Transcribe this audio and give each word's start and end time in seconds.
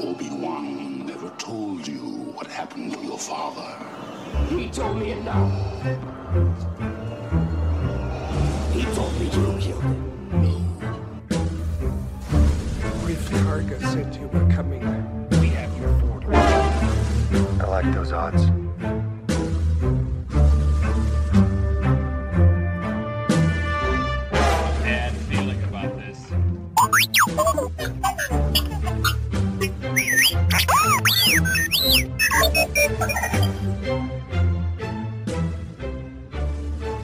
Obi-Wan 0.00 1.06
never 1.06 1.28
told 1.38 1.86
you 1.86 1.98
what 2.32 2.46
happened 2.46 2.92
to 2.92 3.00
your 3.00 3.18
father. 3.18 3.84
He 4.48 4.68
told 4.68 4.96
me 4.96 5.10
enough. 5.10 5.82
He 8.72 8.84
told 8.94 9.12
me 9.18 9.24
you 9.24 9.58
killed 9.58 9.82
him. 9.82 10.78
If 13.08 13.28
Karga 13.30 13.80
said 13.92 14.14
you 14.14 14.28
were 14.28 14.48
coming, 14.52 14.82
we 15.40 15.48
have 15.48 15.76
your 15.80 15.90
order. 16.12 16.32
I 16.32 17.66
like 17.68 17.92
those 17.92 18.12
odds. 18.12 18.67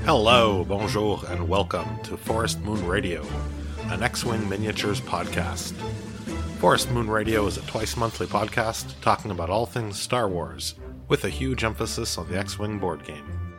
Hello, 0.04 0.64
bonjour, 0.64 1.22
and 1.28 1.48
welcome 1.48 2.02
to 2.02 2.16
Forest 2.16 2.58
Moon 2.62 2.84
Radio, 2.84 3.24
an 3.84 4.02
X 4.02 4.24
Wing 4.24 4.48
miniatures 4.48 5.00
podcast. 5.00 5.72
Forest 6.58 6.90
Moon 6.90 7.08
Radio 7.08 7.46
is 7.46 7.58
a 7.58 7.62
twice 7.62 7.96
monthly 7.96 8.26
podcast 8.26 9.00
talking 9.02 9.30
about 9.30 9.50
all 9.50 9.66
things 9.66 10.00
Star 10.00 10.28
Wars, 10.28 10.74
with 11.06 11.22
a 11.24 11.28
huge 11.28 11.62
emphasis 11.62 12.18
on 12.18 12.28
the 12.28 12.36
X 12.36 12.58
Wing 12.58 12.80
board 12.80 13.04
game. 13.04 13.54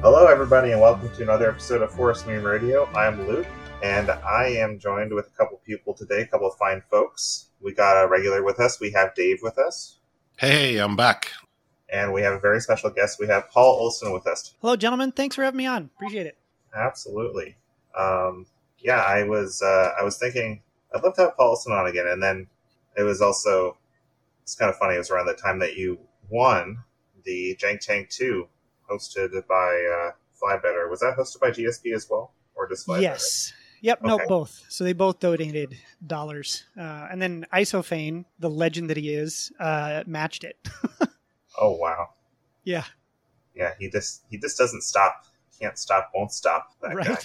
Hello, 0.00 0.26
everybody, 0.26 0.72
and 0.72 0.80
welcome 0.80 1.10
to 1.16 1.22
another 1.22 1.50
episode 1.50 1.82
of 1.82 1.92
Forest 1.92 2.26
Moon 2.26 2.42
Radio. 2.42 2.86
I'm 2.94 3.28
Luke, 3.28 3.46
and 3.82 4.08
I 4.08 4.46
am 4.56 4.78
joined 4.78 5.12
with 5.12 5.26
a 5.26 5.36
couple 5.36 5.60
people 5.66 5.92
today, 5.92 6.22
a 6.22 6.26
couple 6.26 6.48
of 6.48 6.56
fine 6.56 6.82
folks. 6.90 7.50
We 7.60 7.74
got 7.74 8.02
a 8.02 8.08
regular 8.08 8.42
with 8.42 8.58
us. 8.58 8.80
We 8.80 8.92
have 8.92 9.14
Dave 9.14 9.40
with 9.42 9.58
us, 9.58 9.98
Hey, 10.36 10.78
I'm 10.78 10.96
back. 10.96 11.32
and 11.88 12.12
we 12.12 12.20
have 12.22 12.34
a 12.34 12.38
very 12.40 12.60
special 12.60 12.90
guest. 12.90 13.18
We 13.18 13.26
have 13.28 13.50
Paul 13.50 13.78
Olson 13.80 14.12
with 14.12 14.26
us. 14.26 14.54
Hello, 14.60 14.76
gentlemen. 14.76 15.12
Thanks 15.12 15.36
for 15.36 15.42
having 15.44 15.58
me 15.58 15.66
on. 15.66 15.88
Appreciate 15.96 16.26
it. 16.26 16.36
Absolutely. 16.74 17.56
Um, 17.98 18.46
yeah, 18.78 19.00
I 19.00 19.22
was 19.22 19.62
uh, 19.62 19.92
I 19.98 20.02
was 20.04 20.18
thinking 20.18 20.62
I'd 20.94 21.02
love 21.02 21.14
to 21.14 21.22
have 21.22 21.36
Paul 21.36 21.50
Olson 21.50 21.72
on 21.72 21.86
again, 21.86 22.06
and 22.08 22.22
then 22.22 22.46
it 22.96 23.02
was 23.02 23.22
also 23.22 23.78
it's 24.42 24.54
kind 24.54 24.68
of 24.68 24.76
funny. 24.76 24.94
It 24.94 24.98
was 24.98 25.10
around 25.10 25.26
the 25.26 25.34
time 25.34 25.58
that 25.60 25.76
you 25.76 25.98
won 26.28 26.78
the 27.24 27.56
Jank 27.60 27.80
Tank 27.80 28.10
Two, 28.10 28.48
hosted 28.90 29.30
by 29.46 29.86
uh, 30.08 30.10
Flybetter. 30.40 30.90
Was 30.90 31.00
that 31.00 31.16
hosted 31.18 31.40
by 31.40 31.50
GSP 31.50 31.94
as 31.94 32.06
well, 32.10 32.32
or 32.54 32.68
just 32.68 32.86
Flybetter? 32.86 33.00
Yes. 33.02 33.52
Yep. 33.80 34.02
No, 34.02 34.20
both. 34.26 34.64
So 34.68 34.84
they 34.84 34.92
both 34.92 35.20
donated 35.20 35.76
dollars, 36.06 36.64
uh, 36.78 37.08
and 37.10 37.20
then 37.20 37.46
Isofane, 37.52 38.24
the 38.38 38.50
legend 38.50 38.90
that 38.90 38.96
he 38.96 39.14
is, 39.14 39.52
uh, 39.60 40.04
matched 40.06 40.44
it. 40.44 40.56
Oh 41.58 41.76
wow. 41.76 42.10
yeah. 42.64 42.84
Yeah, 43.54 43.72
he 43.78 43.88
just 43.88 44.24
he 44.30 44.38
just 44.38 44.58
doesn't 44.58 44.82
stop. 44.82 45.24
Can't 45.58 45.78
stop, 45.78 46.10
won't 46.14 46.32
stop. 46.32 46.72
That 46.82 46.94
right. 46.94 47.06
guy. 47.06 47.18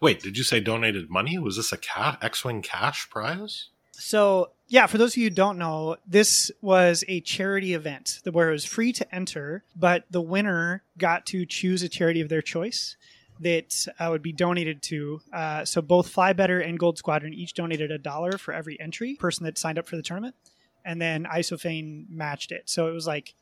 Wait, 0.00 0.20
did 0.20 0.36
you 0.36 0.44
say 0.44 0.60
donated 0.60 1.08
money? 1.08 1.38
Was 1.38 1.56
this 1.56 1.72
a 1.72 1.78
ca- 1.78 2.18
X 2.20 2.44
Wing 2.44 2.60
cash 2.60 3.08
prize? 3.08 3.68
So 3.92 4.50
yeah, 4.68 4.86
for 4.86 4.98
those 4.98 5.14
of 5.14 5.18
you 5.18 5.24
who 5.24 5.34
don't 5.34 5.58
know, 5.58 5.96
this 6.06 6.50
was 6.60 7.04
a 7.08 7.20
charity 7.20 7.72
event 7.72 8.20
where 8.30 8.50
it 8.50 8.52
was 8.52 8.64
free 8.64 8.92
to 8.92 9.14
enter, 9.14 9.64
but 9.76 10.04
the 10.10 10.20
winner 10.20 10.82
got 10.98 11.24
to 11.26 11.46
choose 11.46 11.82
a 11.82 11.88
charity 11.88 12.20
of 12.20 12.28
their 12.28 12.42
choice 12.42 12.96
that 13.42 13.86
uh, 13.98 14.08
would 14.10 14.22
be 14.22 14.32
donated 14.32 14.82
to. 14.82 15.20
Uh, 15.32 15.64
so 15.64 15.82
both 15.82 16.08
Fly 16.08 16.32
Better 16.32 16.60
and 16.60 16.78
Gold 16.78 16.98
Squadron 16.98 17.34
each 17.34 17.54
donated 17.54 17.90
a 17.90 17.98
dollar 17.98 18.38
for 18.38 18.52
every 18.52 18.80
entry 18.80 19.14
person 19.16 19.44
that 19.44 19.58
signed 19.58 19.78
up 19.78 19.86
for 19.86 19.96
the 19.96 20.02
tournament, 20.02 20.34
and 20.84 21.00
then 21.00 21.24
Isofane 21.24 22.08
matched 22.10 22.52
it. 22.52 22.68
So 22.68 22.88
it 22.88 22.92
was 22.92 23.06
like 23.06 23.34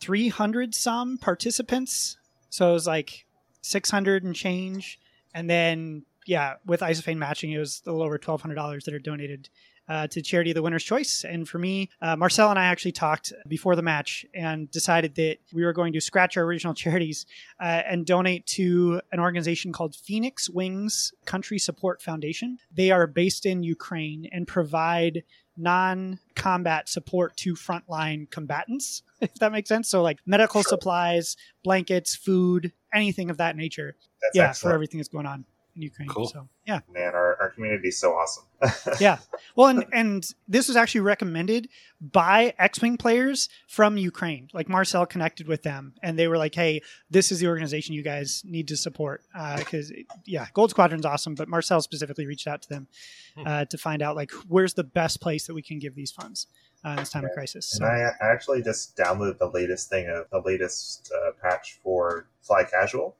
300 0.00 0.74
some 0.74 1.18
participants. 1.18 2.18
So 2.50 2.70
it 2.70 2.74
was 2.74 2.86
like 2.86 3.26
600 3.62 4.24
and 4.24 4.34
change, 4.34 5.00
and 5.34 5.48
then 5.48 6.04
yeah, 6.26 6.54
with 6.64 6.80
Isofane 6.80 7.18
matching, 7.18 7.52
it 7.52 7.58
was 7.58 7.82
a 7.86 7.90
little 7.90 8.06
over 8.06 8.18
twelve 8.18 8.40
hundred 8.40 8.54
dollars 8.54 8.84
that 8.84 8.94
are 8.94 8.98
donated 8.98 9.48
uh, 9.88 10.06
to 10.08 10.22
charity 10.22 10.50
of 10.50 10.54
the 10.54 10.62
winner's 10.62 10.84
choice. 10.84 11.24
And 11.28 11.48
for 11.48 11.58
me, 11.58 11.90
uh, 12.00 12.16
Marcel 12.16 12.50
and 12.50 12.58
I 12.58 12.64
actually 12.64 12.92
talked 12.92 13.32
before 13.48 13.76
the 13.76 13.82
match 13.82 14.24
and 14.34 14.70
decided 14.70 15.14
that 15.16 15.38
we 15.52 15.64
were 15.64 15.72
going 15.72 15.92
to 15.92 16.00
scratch 16.00 16.36
our 16.36 16.44
original 16.44 16.74
charities 16.84 17.26
uh, 17.60 17.82
and 17.86 18.06
donate 18.06 18.46
to 18.46 19.00
an 19.12 19.20
organization 19.20 19.72
called 19.72 19.94
Phoenix 19.94 20.48
Wings 20.48 21.12
Country 21.26 21.58
Support 21.58 22.00
Foundation. 22.02 22.58
They 22.72 22.90
are 22.90 23.06
based 23.06 23.44
in 23.46 23.62
Ukraine 23.62 24.28
and 24.32 24.46
provide 24.46 25.22
non-combat 25.56 26.88
support 26.88 27.36
to 27.36 27.54
frontline 27.54 28.28
combatants 28.30 29.02
if 29.20 29.34
that 29.34 29.52
makes 29.52 29.68
sense 29.68 29.88
so 29.88 30.02
like 30.02 30.18
medical 30.26 30.62
Sure. 30.62 30.68
supplies 30.70 31.36
blankets 31.62 32.16
food 32.16 32.72
anything 32.92 33.30
of 33.30 33.36
that 33.36 33.56
nature 33.56 33.96
That's 34.20 34.36
yeah 34.36 34.48
excellent. 34.48 34.70
for 34.70 34.74
everything 34.74 34.98
that's 34.98 35.08
going 35.08 35.26
on 35.26 35.44
in 35.76 35.82
Ukraine. 35.82 36.08
Cool. 36.08 36.28
So 36.28 36.48
yeah, 36.66 36.80
Man, 36.92 37.14
our, 37.14 37.36
our 37.40 37.50
community 37.50 37.88
is 37.88 37.98
so 37.98 38.12
awesome. 38.12 38.44
yeah. 39.00 39.18
Well, 39.56 39.68
and 39.68 39.84
and 39.92 40.24
this 40.48 40.68
was 40.68 40.76
actually 40.76 41.02
recommended 41.02 41.68
by 42.00 42.54
X-wing 42.58 42.96
players 42.96 43.48
from 43.68 43.96
Ukraine. 43.98 44.48
Like 44.54 44.68
Marcel 44.68 45.04
connected 45.04 45.46
with 45.46 45.62
them, 45.62 45.94
and 46.02 46.18
they 46.18 46.26
were 46.28 46.38
like, 46.38 46.54
"Hey, 46.54 46.80
this 47.10 47.30
is 47.32 47.40
the 47.40 47.48
organization 47.48 47.94
you 47.94 48.02
guys 48.02 48.42
need 48.46 48.68
to 48.68 48.76
support." 48.76 49.22
Because 49.58 49.92
yeah, 50.24 50.46
Gold 50.54 50.70
Squadron's 50.70 51.04
awesome, 51.04 51.34
but 51.34 51.48
Marcel 51.48 51.82
specifically 51.82 52.26
reached 52.26 52.46
out 52.46 52.62
to 52.62 52.68
them 52.68 52.88
Hmm. 53.36 53.46
uh, 53.48 53.64
to 53.64 53.76
find 53.76 54.00
out 54.00 54.14
like 54.14 54.30
where's 54.48 54.74
the 54.74 54.84
best 54.84 55.20
place 55.20 55.46
that 55.48 55.54
we 55.54 55.60
can 55.62 55.80
give 55.80 55.96
these 55.96 56.12
funds 56.12 56.46
uh, 56.84 56.90
in 56.90 56.96
this 56.96 57.10
time 57.10 57.24
of 57.24 57.30
Yeah. 57.32 57.34
crisis. 57.34 57.72
And 57.74 57.78
So, 57.80 57.84
I 57.84 58.10
I 58.24 58.32
actually 58.32 58.62
just 58.62 58.96
downloaded 58.96 59.38
the 59.38 59.48
latest 59.50 59.90
thing 59.90 60.06
of 60.08 60.30
the 60.30 60.40
latest 60.40 61.12
uh, 61.12 61.32
patch 61.42 61.78
for 61.82 62.28
Fly 62.42 62.62
Casual, 62.64 63.16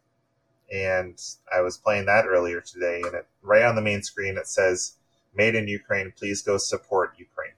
and 0.72 1.20
I 1.54 1.60
was 1.60 1.76
playing 1.76 2.06
that 2.06 2.26
earlier 2.26 2.60
today, 2.60 3.02
and 3.04 3.14
it 3.14 3.26
right 3.42 3.62
on 3.62 3.74
the 3.76 3.82
main 3.82 4.02
screen 4.02 4.36
it 4.36 4.46
says 4.46 4.96
"Made 5.34 5.54
in 5.54 5.68
Ukraine. 5.68 6.12
Please 6.16 6.42
go 6.42 6.56
support 6.58 7.14
Ukraine." 7.18 7.54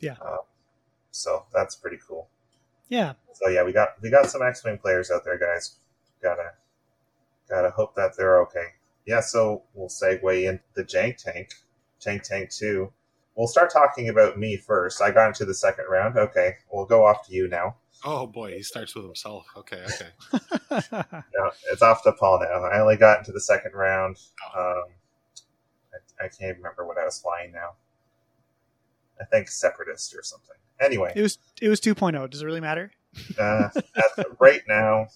Yeah. 0.00 0.16
Um, 0.24 0.40
so 1.10 1.46
that's 1.52 1.74
pretty 1.74 1.98
cool. 2.06 2.28
yeah, 2.88 3.14
So 3.32 3.48
yeah, 3.48 3.64
we 3.64 3.72
got 3.72 4.00
we 4.02 4.10
got 4.10 4.30
some 4.30 4.42
X 4.42 4.64
Wing 4.64 4.78
players 4.78 5.10
out 5.10 5.24
there, 5.24 5.38
guys. 5.38 5.76
Gotta 6.22 6.52
gotta 7.48 7.70
hope 7.70 7.94
that 7.96 8.16
they're 8.16 8.40
okay. 8.42 8.74
Yeah, 9.06 9.20
so 9.20 9.62
we'll 9.74 9.88
segue 9.88 10.48
into 10.48 10.62
the 10.74 10.84
Jank 10.84 11.22
Tank, 11.22 11.50
Jank 12.04 12.22
Tank 12.22 12.50
Two. 12.50 12.92
We'll 13.34 13.46
start 13.46 13.70
talking 13.70 14.08
about 14.08 14.38
me 14.38 14.56
first. 14.56 15.00
I 15.02 15.10
got 15.10 15.28
into 15.28 15.44
the 15.44 15.54
second 15.54 15.86
round. 15.90 16.16
Okay, 16.16 16.56
we'll 16.70 16.86
go 16.86 17.04
off 17.04 17.26
to 17.26 17.34
you 17.34 17.48
now. 17.48 17.76
Oh 18.04 18.26
boy, 18.26 18.54
he 18.54 18.62
starts 18.62 18.94
with 18.94 19.04
himself. 19.04 19.46
Okay, 19.56 19.82
okay. 19.84 20.82
No, 21.38 21.50
it's 21.70 21.82
off 21.82 22.02
to 22.04 22.12
Paul 22.12 22.40
now. 22.40 22.64
I 22.64 22.80
only 22.80 22.96
got 22.96 23.18
into 23.18 23.32
the 23.32 23.40
second 23.40 23.72
round. 23.72 24.16
Um, 24.56 24.84
I, 26.20 26.26
I 26.26 26.28
can't 26.28 26.56
remember 26.56 26.86
what 26.86 26.98
I 26.98 27.04
was 27.04 27.18
flying 27.20 27.52
now. 27.52 27.70
I 29.20 29.24
think 29.24 29.48
Separatist 29.48 30.14
or 30.14 30.22
something. 30.22 30.56
Anyway, 30.80 31.12
it 31.16 31.22
was 31.22 31.38
it 31.60 31.68
was 31.68 31.80
2.0. 31.80 32.28
Does 32.30 32.42
it 32.42 32.46
really 32.46 32.60
matter? 32.60 32.90
uh, 33.38 33.68
at, 33.96 34.26
right 34.40 34.60
now, 34.68 35.06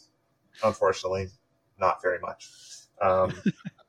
unfortunately, 0.65 1.29
not 1.79 2.01
very 2.03 2.19
much. 2.21 2.49
Um, 3.03 3.35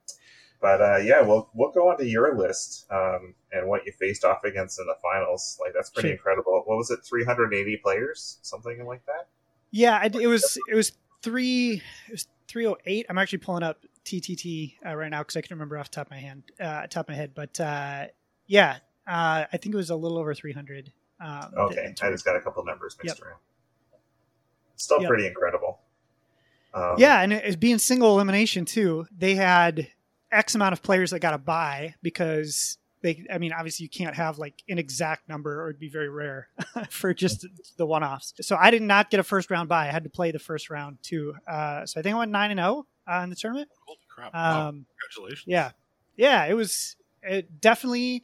but 0.61 0.81
uh, 0.81 0.97
yeah, 0.97 1.21
we'll 1.21 1.49
we'll 1.53 1.71
go 1.71 1.89
on 1.89 1.97
to 1.97 2.05
your 2.05 2.37
list 2.37 2.85
um, 2.91 3.33
and 3.51 3.67
what 3.67 3.85
you 3.85 3.91
faced 3.91 4.23
off 4.23 4.43
against 4.43 4.79
in 4.79 4.85
the 4.85 4.95
finals. 5.01 5.57
Like 5.59 5.73
that's 5.73 5.89
pretty 5.89 6.09
Sure. 6.09 6.15
incredible. 6.15 6.63
What 6.65 6.77
was 6.77 6.91
it? 6.91 6.99
Three 7.03 7.25
hundred 7.25 7.53
eighty 7.53 7.77
players, 7.77 8.37
something 8.41 8.85
like 8.85 9.05
that. 9.07 9.27
Yeah, 9.71 9.97
I, 9.97 10.05
it 10.05 10.27
was 10.27 10.57
it 10.69 10.75
was 10.75 10.91
three 11.21 11.81
it 12.07 12.11
was 12.11 12.27
three 12.47 12.67
oh 12.67 12.77
eight. 12.85 13.05
I'm 13.09 13.17
actually 13.17 13.39
pulling 13.39 13.63
up 13.63 13.85
TTT 14.05 14.75
uh, 14.85 14.95
right 14.95 15.09
now 15.09 15.19
because 15.21 15.37
I 15.37 15.41
can 15.41 15.55
remember 15.55 15.77
off 15.77 15.89
the 15.89 15.95
top 15.95 16.07
of 16.07 16.11
my 16.11 16.17
hand, 16.19 16.43
uh, 16.59 16.87
top 16.87 17.05
of 17.05 17.09
my 17.09 17.15
head. 17.15 17.31
But 17.33 17.59
uh, 17.59 18.05
yeah, 18.47 18.77
uh, 19.07 19.45
I 19.51 19.57
think 19.57 19.73
it 19.73 19.77
was 19.77 19.89
a 19.89 19.95
little 19.95 20.17
over 20.17 20.33
300. 20.33 20.91
Um, 21.19 21.53
Okay, 21.57 21.93
I 22.01 22.09
just 22.09 22.25
got 22.25 22.35
a 22.35 22.41
couple 22.41 22.63
numbers 22.65 22.97
mixed 23.01 23.19
Yep. 23.19 23.27
around. 23.27 23.39
Still 24.75 25.01
Yep. 25.01 25.07
pretty 25.07 25.27
incredible. 25.27 25.79
Um, 26.73 26.95
yeah, 26.97 27.21
and 27.21 27.31
it, 27.33 27.45
it 27.45 27.59
being 27.59 27.77
single 27.77 28.15
elimination 28.15 28.65
too. 28.65 29.05
They 29.15 29.35
had 29.35 29.87
X 30.31 30.55
amount 30.55 30.73
of 30.73 30.81
players 30.81 31.11
that 31.11 31.19
got 31.19 31.33
a 31.33 31.37
buy 31.37 31.95
because 32.01 32.77
they. 33.01 33.25
I 33.31 33.37
mean, 33.37 33.53
obviously 33.53 33.83
you 33.83 33.89
can't 33.89 34.15
have 34.15 34.37
like 34.37 34.63
an 34.69 34.77
exact 34.77 35.27
number, 35.27 35.61
or 35.61 35.69
it'd 35.69 35.79
be 35.79 35.89
very 35.89 36.09
rare 36.09 36.47
for 36.89 37.13
just 37.13 37.45
the 37.77 37.85
one 37.85 38.03
offs. 38.03 38.33
So 38.41 38.55
I 38.59 38.71
did 38.71 38.81
not 38.81 39.09
get 39.09 39.19
a 39.19 39.23
first 39.23 39.49
round 39.51 39.69
buy. 39.69 39.87
I 39.87 39.91
had 39.91 40.03
to 40.03 40.09
play 40.09 40.31
the 40.31 40.39
first 40.39 40.69
round 40.69 40.97
too. 41.01 41.35
Uh, 41.47 41.85
so 41.85 41.99
I 41.99 42.03
think 42.03 42.15
I 42.15 42.19
went 42.19 42.31
nine 42.31 42.51
and 42.51 42.59
zero 42.59 42.85
uh, 43.07 43.21
in 43.23 43.29
the 43.29 43.35
tournament. 43.35 43.69
Holy 43.85 43.97
crap! 44.07 44.33
Wow, 44.33 44.69
Um, 44.69 44.85
congratulations. 44.99 45.47
Yeah, 45.47 45.71
yeah, 46.15 46.45
it 46.45 46.53
was 46.53 46.95
it 47.23 47.59
definitely. 47.61 48.23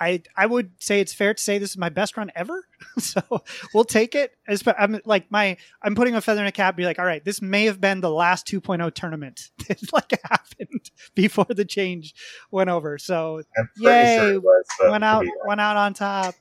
I 0.00 0.22
I 0.34 0.46
would 0.46 0.70
say 0.78 1.00
it's 1.00 1.12
fair 1.12 1.34
to 1.34 1.42
say 1.42 1.58
this 1.58 1.70
is 1.70 1.76
my 1.76 1.90
best 1.90 2.16
run 2.16 2.30
ever. 2.34 2.64
so 2.98 3.20
we'll 3.74 3.84
take 3.84 4.14
it. 4.14 4.32
As 4.48 4.62
I'm 4.78 5.00
like 5.04 5.30
my 5.30 5.58
I'm 5.82 5.94
putting 5.94 6.14
a 6.14 6.20
feather 6.20 6.40
in 6.40 6.46
a 6.46 6.52
cap. 6.52 6.74
Be 6.76 6.84
like, 6.84 6.98
all 6.98 7.04
right, 7.04 7.24
this 7.24 7.42
may 7.42 7.66
have 7.66 7.80
been 7.80 8.00
the 8.00 8.10
last 8.10 8.46
2.0 8.46 8.94
tournament 8.94 9.50
that 9.68 9.92
like 9.92 10.18
happened 10.24 10.90
before 11.14 11.46
the 11.48 11.64
change 11.64 12.14
went 12.50 12.70
over. 12.70 12.96
So 12.98 13.42
I'm 13.58 13.68
Yay, 13.76 14.16
sure 14.16 14.40
was, 14.40 14.64
went 14.88 15.04
out 15.04 15.22
be 15.22 15.32
went 15.44 15.60
out 15.60 15.76
on 15.76 15.92
top, 15.94 16.34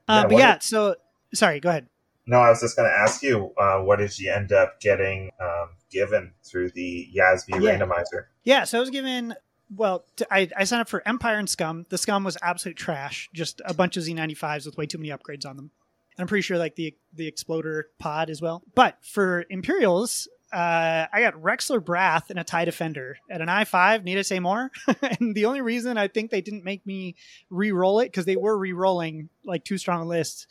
uh, 0.08 0.29
but 0.29 0.38
yeah, 0.38 0.52
did- 0.55 0.62
so 0.62 0.94
sorry. 1.34 1.58
Go 1.61 1.70
ahead. 1.70 1.88
No, 2.29 2.38
I 2.40 2.49
was 2.50 2.61
just 2.61 2.75
going 2.76 2.88
to 2.90 2.96
ask 2.96 3.22
you, 3.22 3.52
uh, 3.56 3.79
what 3.82 4.00
did 4.00 4.19
you 4.19 4.32
end 4.32 4.50
up 4.50 4.81
getting 4.81 5.31
um, 5.40 5.69
given 5.93 6.32
through 6.44 6.70
the 6.72 7.08
Yasby 7.17 7.61
Yeah. 7.62 7.79
randomizer? 7.79 8.25
Yeah, 8.43 8.64
so 8.64 8.79
I 8.79 8.81
was 8.81 8.90
given. 8.90 9.34
Well, 9.74 10.04
I, 10.30 10.48
I 10.56 10.64
signed 10.64 10.82
up 10.82 10.88
for 10.88 11.06
Empire 11.06 11.38
and 11.38 11.48
Scum. 11.48 11.86
The 11.88 11.98
Scum 11.98 12.24
was 12.24 12.36
absolute 12.42 12.76
trash. 12.76 13.28
Just 13.34 13.60
a 13.64 13.74
bunch 13.74 13.96
of 13.96 14.04
Z95s 14.04 14.66
with 14.66 14.76
way 14.76 14.86
too 14.86 14.98
many 14.98 15.10
upgrades 15.10 15.44
on 15.44 15.56
them. 15.56 15.70
And 16.16 16.22
I'm 16.22 16.28
pretty 16.28 16.42
sure 16.42 16.56
like 16.56 16.76
the 16.76 16.94
the 17.12 17.26
Exploder 17.26 17.88
pod 17.98 18.30
as 18.30 18.40
well. 18.40 18.62
But 18.74 18.96
for 19.02 19.44
Imperials, 19.50 20.28
uh, 20.52 21.06
I 21.12 21.20
got 21.20 21.34
Rexler 21.34 21.84
Brath 21.84 22.30
and 22.30 22.38
a 22.38 22.44
TIE 22.44 22.64
Defender. 22.64 23.18
At 23.28 23.40
an 23.40 23.48
I5, 23.48 24.04
need 24.04 24.18
I 24.18 24.22
say 24.22 24.38
more? 24.38 24.70
and 25.02 25.34
the 25.34 25.46
only 25.46 25.60
reason 25.60 25.98
I 25.98 26.08
think 26.08 26.30
they 26.30 26.40
didn't 26.40 26.64
make 26.64 26.86
me 26.86 27.16
re-roll 27.50 28.00
it, 28.00 28.06
because 28.06 28.24
they 28.24 28.36
were 28.36 28.56
re-rolling 28.56 29.28
like 29.44 29.64
two 29.64 29.76
strong 29.76 30.06
lists, 30.06 30.46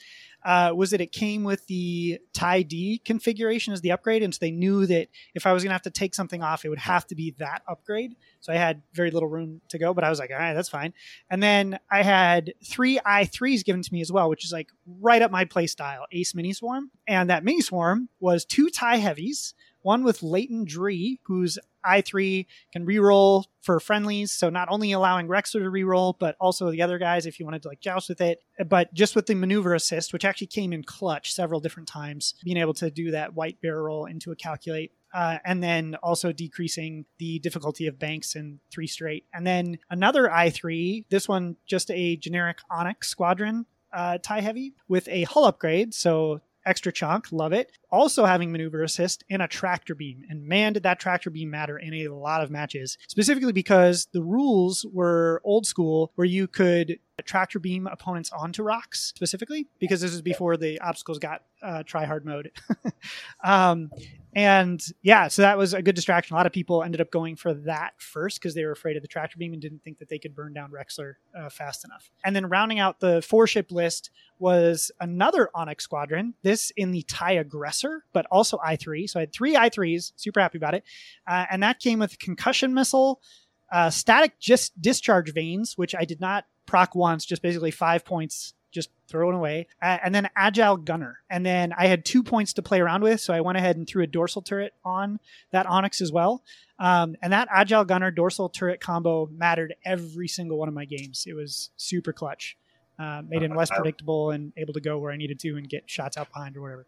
uh, 0.45 0.71
was 0.75 0.91
that 0.91 1.01
it 1.01 1.11
came 1.11 1.43
with 1.43 1.65
the 1.65 2.19
TIE 2.33 2.61
D 2.61 3.01
configuration 3.03 3.73
as 3.73 3.81
the 3.81 3.91
upgrade. 3.91 4.21
And 4.21 4.33
so 4.33 4.37
they 4.39 4.51
knew 4.51 4.85
that 4.85 5.07
if 5.33 5.47
I 5.47 5.53
was 5.53 5.63
going 5.63 5.71
to 5.71 5.73
have 5.73 5.81
to 5.81 5.89
take 5.89 6.13
something 6.13 6.43
off, 6.43 6.63
it 6.63 6.69
would 6.69 6.77
have 6.77 7.07
to 7.07 7.15
be 7.15 7.33
that 7.39 7.63
upgrade. 7.67 8.15
So 8.41 8.53
I 8.53 8.57
had 8.57 8.83
very 8.93 9.09
little 9.09 9.27
room 9.27 9.61
to 9.69 9.79
go, 9.79 9.91
but 9.95 10.03
I 10.03 10.09
was 10.11 10.19
like, 10.19 10.29
all 10.29 10.37
right, 10.37 10.53
that's 10.53 10.69
fine. 10.69 10.93
And 11.31 11.41
then 11.41 11.79
I 11.91 12.03
had 12.03 12.53
three 12.63 12.99
i3s 12.99 13.65
given 13.65 13.81
to 13.81 13.91
me 13.91 14.01
as 14.01 14.11
well, 14.11 14.29
which 14.29 14.45
is 14.45 14.51
like 14.51 14.69
right 15.01 15.23
up 15.23 15.31
my 15.31 15.45
play 15.45 15.65
style 15.65 16.05
Ace 16.11 16.35
Mini 16.35 16.53
Swarm. 16.53 16.91
And 17.07 17.31
that 17.31 17.43
Mini 17.43 17.61
Swarm 17.61 18.09
was 18.19 18.45
two 18.45 18.69
TIE 18.69 18.97
heavies, 18.97 19.55
one 19.85 20.03
with 20.03 20.21
Lyttan 20.21 20.65
Dree, 20.65 21.19
whose 21.23 21.59
i3 21.85 22.47
can 22.73 22.85
reroll 22.85 23.45
for 23.61 23.79
friendlies. 23.79 24.31
So 24.31 24.49
not 24.49 24.67
only 24.71 24.91
allowing 24.91 25.27
Rexler 25.27 25.59
to 25.63 25.71
reroll, 25.71 26.15
but 26.17 26.35
also 26.39 26.71
the 26.71 26.81
other 26.81 26.97
guys 26.97 27.27
if 27.27 27.39
you 27.39 27.45
wanted 27.45 27.61
to 27.61 27.67
like 27.67 27.79
joust 27.79 28.09
with 28.09 28.19
it. 28.19 28.39
But 28.67 28.93
just 28.93 29.15
with 29.15 29.27
the 29.27 29.35
maneuver 29.35 29.75
assist, 29.75 30.11
which 30.11 30.25
actually 30.25 30.47
came 30.47 30.73
in 30.73 30.83
clutch 30.83 31.33
several 31.33 31.59
different 31.59 31.87
times, 31.87 32.33
being 32.43 32.57
able 32.57 32.73
to 32.75 32.89
do 32.89 33.11
that 33.11 33.35
white 33.35 33.61
barrel 33.61 34.05
into 34.05 34.31
a 34.31 34.35
calculate 34.35 34.91
uh, 35.13 35.37
and 35.45 35.63
then 35.63 35.95
also 36.01 36.31
decreasing 36.31 37.05
the 37.19 37.39
difficulty 37.39 37.85
of 37.87 37.99
banks 37.99 38.35
in 38.35 38.59
three 38.71 38.87
straight. 38.87 39.25
And 39.33 39.45
then 39.45 39.77
another 39.89 40.27
i3, 40.27 41.05
this 41.09 41.27
one 41.27 41.57
just 41.67 41.91
a 41.91 42.17
generic 42.17 42.57
Onyx 42.71 43.07
squadron 43.07 43.65
uh, 43.93 44.17
tie 44.21 44.41
heavy 44.41 44.73
with 44.89 45.07
a 45.07 45.23
hull 45.23 45.45
upgrade. 45.45 45.93
So 45.93 46.41
extra 46.65 46.91
chunk, 46.91 47.31
love 47.31 47.53
it. 47.53 47.71
Also 47.91 48.25
having 48.25 48.51
maneuver 48.51 48.83
assist 48.83 49.23
and 49.29 49.41
a 49.41 49.47
tractor 49.47 49.95
beam. 49.95 50.23
And 50.29 50.45
man, 50.45 50.73
did 50.73 50.83
that 50.83 50.99
tractor 50.99 51.29
beam 51.29 51.49
matter 51.49 51.77
in 51.77 51.93
a 51.93 52.07
lot 52.09 52.41
of 52.41 52.51
matches, 52.51 52.97
specifically 53.07 53.53
because 53.53 54.07
the 54.13 54.23
rules 54.23 54.85
were 54.91 55.41
old 55.43 55.65
school 55.65 56.11
where 56.15 56.25
you 56.25 56.47
could 56.47 56.99
tractor 57.23 57.59
beam 57.59 57.87
opponents 57.87 58.31
onto 58.31 58.63
rocks 58.63 59.13
specifically 59.15 59.67
because 59.79 60.01
this 60.01 60.11
was 60.11 60.21
before 60.21 60.57
the 60.57 60.79
obstacles 60.81 61.19
got 61.19 61.43
uh, 61.63 61.83
try 61.83 62.05
hard 62.05 62.25
mode. 62.25 62.51
um, 63.43 63.89
and 64.35 64.83
yeah, 65.01 65.29
so 65.29 65.41
that 65.41 65.57
was 65.57 65.73
a 65.73 65.81
good 65.81 65.95
distraction. 65.95 66.35
A 66.35 66.37
lot 66.37 66.45
of 66.45 66.51
people 66.51 66.83
ended 66.83 66.99
up 66.99 67.09
going 67.09 67.37
for 67.37 67.53
that 67.53 67.93
first 67.97 68.39
because 68.39 68.53
they 68.53 68.65
were 68.65 68.73
afraid 68.73 68.97
of 68.97 69.01
the 69.01 69.07
tractor 69.07 69.37
beam 69.37 69.53
and 69.53 69.61
didn't 69.61 69.81
think 69.83 69.99
that 69.99 70.09
they 70.09 70.19
could 70.19 70.35
burn 70.35 70.53
down 70.53 70.71
Rexler 70.71 71.13
uh, 71.37 71.49
fast 71.49 71.85
enough. 71.85 72.11
And 72.25 72.35
then 72.35 72.47
rounding 72.47 72.79
out 72.79 72.99
the 72.99 73.21
four 73.21 73.47
ship 73.47 73.71
list 73.71 74.11
was 74.37 74.91
another 74.99 75.49
Onyx 75.55 75.85
squadron. 75.85 76.33
This 76.43 76.71
in 76.75 76.91
the 76.91 77.03
TIE 77.03 77.33
Aggressor, 77.33 78.03
but 78.11 78.25
also 78.29 78.57
i3. 78.57 79.09
So 79.09 79.19
I 79.19 79.21
had 79.21 79.33
three 79.33 79.55
i3s. 79.55 80.11
Super 80.17 80.41
happy 80.41 80.57
about 80.57 80.73
it. 80.73 80.83
Uh, 81.25 81.45
and 81.49 81.63
that 81.63 81.79
came 81.79 81.99
with 81.99 82.19
concussion 82.19 82.73
missile, 82.73 83.21
uh, 83.71 83.89
static 83.89 84.37
just 84.39 84.79
discharge 84.81 85.33
vanes, 85.33 85.77
which 85.77 85.95
I 85.95 86.03
did 86.03 86.19
not 86.19 86.43
proc 86.65 86.95
once. 86.95 87.25
Just 87.25 87.41
basically 87.41 87.71
five 87.71 88.05
points 88.05 88.53
just 88.75 88.91
throw 89.07 89.29
it 89.29 89.35
away. 89.35 89.67
Uh, 89.81 89.97
and 90.03 90.13
then 90.13 90.29
Agile 90.35 90.77
Gunner. 90.77 91.19
And 91.29 91.45
then 91.45 91.73
I 91.75 91.87
had 91.87 92.03
two 92.03 92.21
points 92.21 92.53
to 92.53 92.61
play 92.61 92.81
around 92.81 93.01
with, 93.01 93.21
so 93.21 93.33
I 93.33 93.39
went 93.41 93.57
ahead 93.57 93.77
and 93.77 93.87
threw 93.87 94.03
a 94.03 94.07
dorsal 94.07 94.41
turret 94.41 94.73
on 94.83 95.19
that 95.51 95.65
Onyx 95.65 96.01
as 96.01 96.11
well. 96.11 96.43
Um, 96.77 97.15
and 97.21 97.31
that 97.31 97.47
Agile 97.49 97.85
Gunner 97.85 98.11
dorsal 98.11 98.49
turret 98.49 98.81
combo 98.81 99.29
mattered 99.31 99.75
every 99.85 100.27
single 100.27 100.57
one 100.57 100.67
of 100.67 100.73
my 100.73 100.83
games. 100.83 101.23
It 101.25 101.33
was 101.33 101.71
super 101.77 102.11
clutch. 102.11 102.57
Uh, 102.99 103.21
made 103.27 103.43
him 103.43 103.55
less 103.55 103.69
predictable 103.69 104.31
and 104.31 104.53
able 104.55 104.73
to 104.73 104.79
go 104.81 104.97
where 104.97 105.11
I 105.11 105.17
needed 105.17 105.39
to 105.39 105.57
and 105.57 105.67
get 105.67 105.89
shots 105.89 106.17
out 106.17 106.31
behind 106.31 106.55
or 106.55 106.61
whatever. 106.61 106.87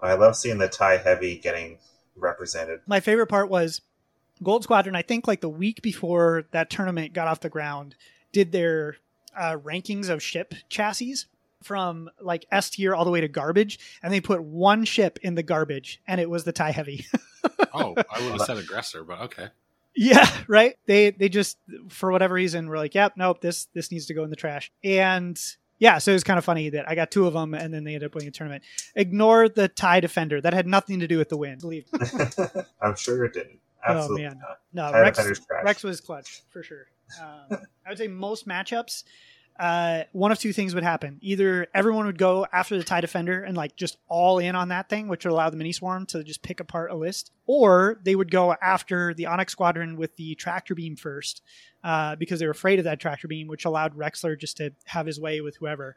I 0.00 0.14
love 0.14 0.36
seeing 0.36 0.58
the 0.58 0.68
tie 0.68 0.96
heavy 0.96 1.38
getting 1.38 1.78
represented. 2.16 2.80
my 2.86 3.00
favorite 3.00 3.28
part 3.28 3.48
was 3.48 3.80
Gold 4.42 4.64
Squadron. 4.64 4.96
I 4.96 5.02
think 5.02 5.28
like 5.28 5.40
the 5.40 5.48
week 5.48 5.82
before 5.82 6.46
that 6.52 6.70
tournament 6.70 7.12
got 7.12 7.28
off 7.28 7.40
the 7.40 7.48
ground, 7.48 7.94
did 8.38 8.52
their 8.52 8.96
uh, 9.36 9.56
rankings 9.56 10.08
of 10.08 10.22
ship 10.22 10.54
chassis 10.68 11.16
from 11.64 12.08
like 12.20 12.46
S 12.52 12.70
tier 12.70 12.94
all 12.94 13.04
the 13.04 13.10
way 13.10 13.20
to 13.20 13.26
garbage, 13.26 13.80
and 14.00 14.12
they 14.12 14.20
put 14.20 14.40
one 14.40 14.84
ship 14.84 15.18
in 15.22 15.34
the 15.34 15.42
garbage, 15.42 16.00
and 16.06 16.20
it 16.20 16.30
was 16.30 16.44
the 16.44 16.52
Tie 16.52 16.70
Heavy. 16.70 17.06
Oh, 17.72 17.94
I 17.96 18.20
would 18.20 18.32
have 18.32 18.40
said 18.40 18.58
aggressor, 18.58 19.04
but 19.04 19.20
okay. 19.20 19.48
yeah, 19.94 20.28
right. 20.48 20.76
They 20.86 21.10
they 21.10 21.28
just 21.28 21.56
for 21.88 22.10
whatever 22.10 22.34
reason 22.34 22.68
were 22.68 22.76
like, 22.76 22.94
yep, 22.96 23.12
nope, 23.16 23.40
this 23.40 23.66
this 23.74 23.92
needs 23.92 24.06
to 24.06 24.14
go 24.14 24.24
in 24.24 24.30
the 24.30 24.36
trash, 24.36 24.72
and. 24.82 25.38
Yeah, 25.80 25.98
so 25.98 26.10
it 26.10 26.14
was 26.14 26.24
kind 26.24 26.38
of 26.38 26.44
funny 26.44 26.70
that 26.70 26.88
I 26.88 26.96
got 26.96 27.12
two 27.12 27.28
of 27.28 27.34
them 27.34 27.54
and 27.54 27.72
then 27.72 27.84
they 27.84 27.94
ended 27.94 28.08
up 28.08 28.14
winning 28.16 28.26
a 28.26 28.32
tournament. 28.32 28.64
Ignore 28.96 29.48
the 29.48 29.68
tie 29.68 30.00
defender. 30.00 30.40
That 30.40 30.52
had 30.52 30.66
nothing 30.66 30.98
to 30.98 31.06
do 31.06 31.18
with 31.18 31.28
the 31.28 31.36
win. 31.36 31.60
Believe 31.60 31.84
me. 31.92 32.00
I'm 32.82 32.96
sure 32.96 33.24
it 33.24 33.32
didn't. 33.32 33.60
Oh, 33.86 33.92
Absolutely 33.92 34.24
man. 34.24 34.40
not. 34.40 34.58
No, 34.72 34.90
Tie 34.90 35.00
Rex. 35.02 35.40
Rex 35.62 35.84
was 35.84 36.00
clutch 36.00 36.42
for 36.50 36.64
sure. 36.64 36.88
Um, 37.20 37.58
I 37.86 37.90
would 37.90 37.98
say 37.98 38.08
most 38.08 38.46
matchups, 38.46 39.04
uh, 39.58 40.04
one 40.12 40.30
of 40.30 40.38
two 40.38 40.52
things 40.52 40.74
would 40.74 40.84
happen. 40.84 41.18
Either 41.20 41.66
everyone 41.74 42.06
would 42.06 42.18
go 42.18 42.46
after 42.52 42.78
the 42.78 42.84
tie 42.84 43.00
defender 43.00 43.42
and 43.42 43.56
like 43.56 43.74
just 43.74 43.98
all 44.08 44.38
in 44.38 44.54
on 44.54 44.68
that 44.68 44.88
thing, 44.88 45.08
which 45.08 45.24
would 45.24 45.32
allow 45.32 45.50
the 45.50 45.56
mini 45.56 45.72
swarm 45.72 46.06
to 46.06 46.22
just 46.22 46.42
pick 46.42 46.60
apart 46.60 46.92
a 46.92 46.94
list, 46.94 47.32
or 47.46 47.98
they 48.04 48.14
would 48.14 48.30
go 48.30 48.54
after 48.62 49.14
the 49.14 49.26
Onyx 49.26 49.52
squadron 49.52 49.96
with 49.96 50.14
the 50.16 50.36
tractor 50.36 50.74
beam 50.74 50.94
first, 50.94 51.42
uh, 51.82 52.14
because 52.16 52.38
they 52.38 52.46
were 52.46 52.52
afraid 52.52 52.78
of 52.78 52.84
that 52.84 53.00
tractor 53.00 53.26
beam, 53.26 53.48
which 53.48 53.64
allowed 53.64 53.96
Rexler 53.96 54.38
just 54.38 54.58
to 54.58 54.72
have 54.84 55.06
his 55.06 55.18
way 55.20 55.40
with 55.40 55.56
whoever. 55.56 55.96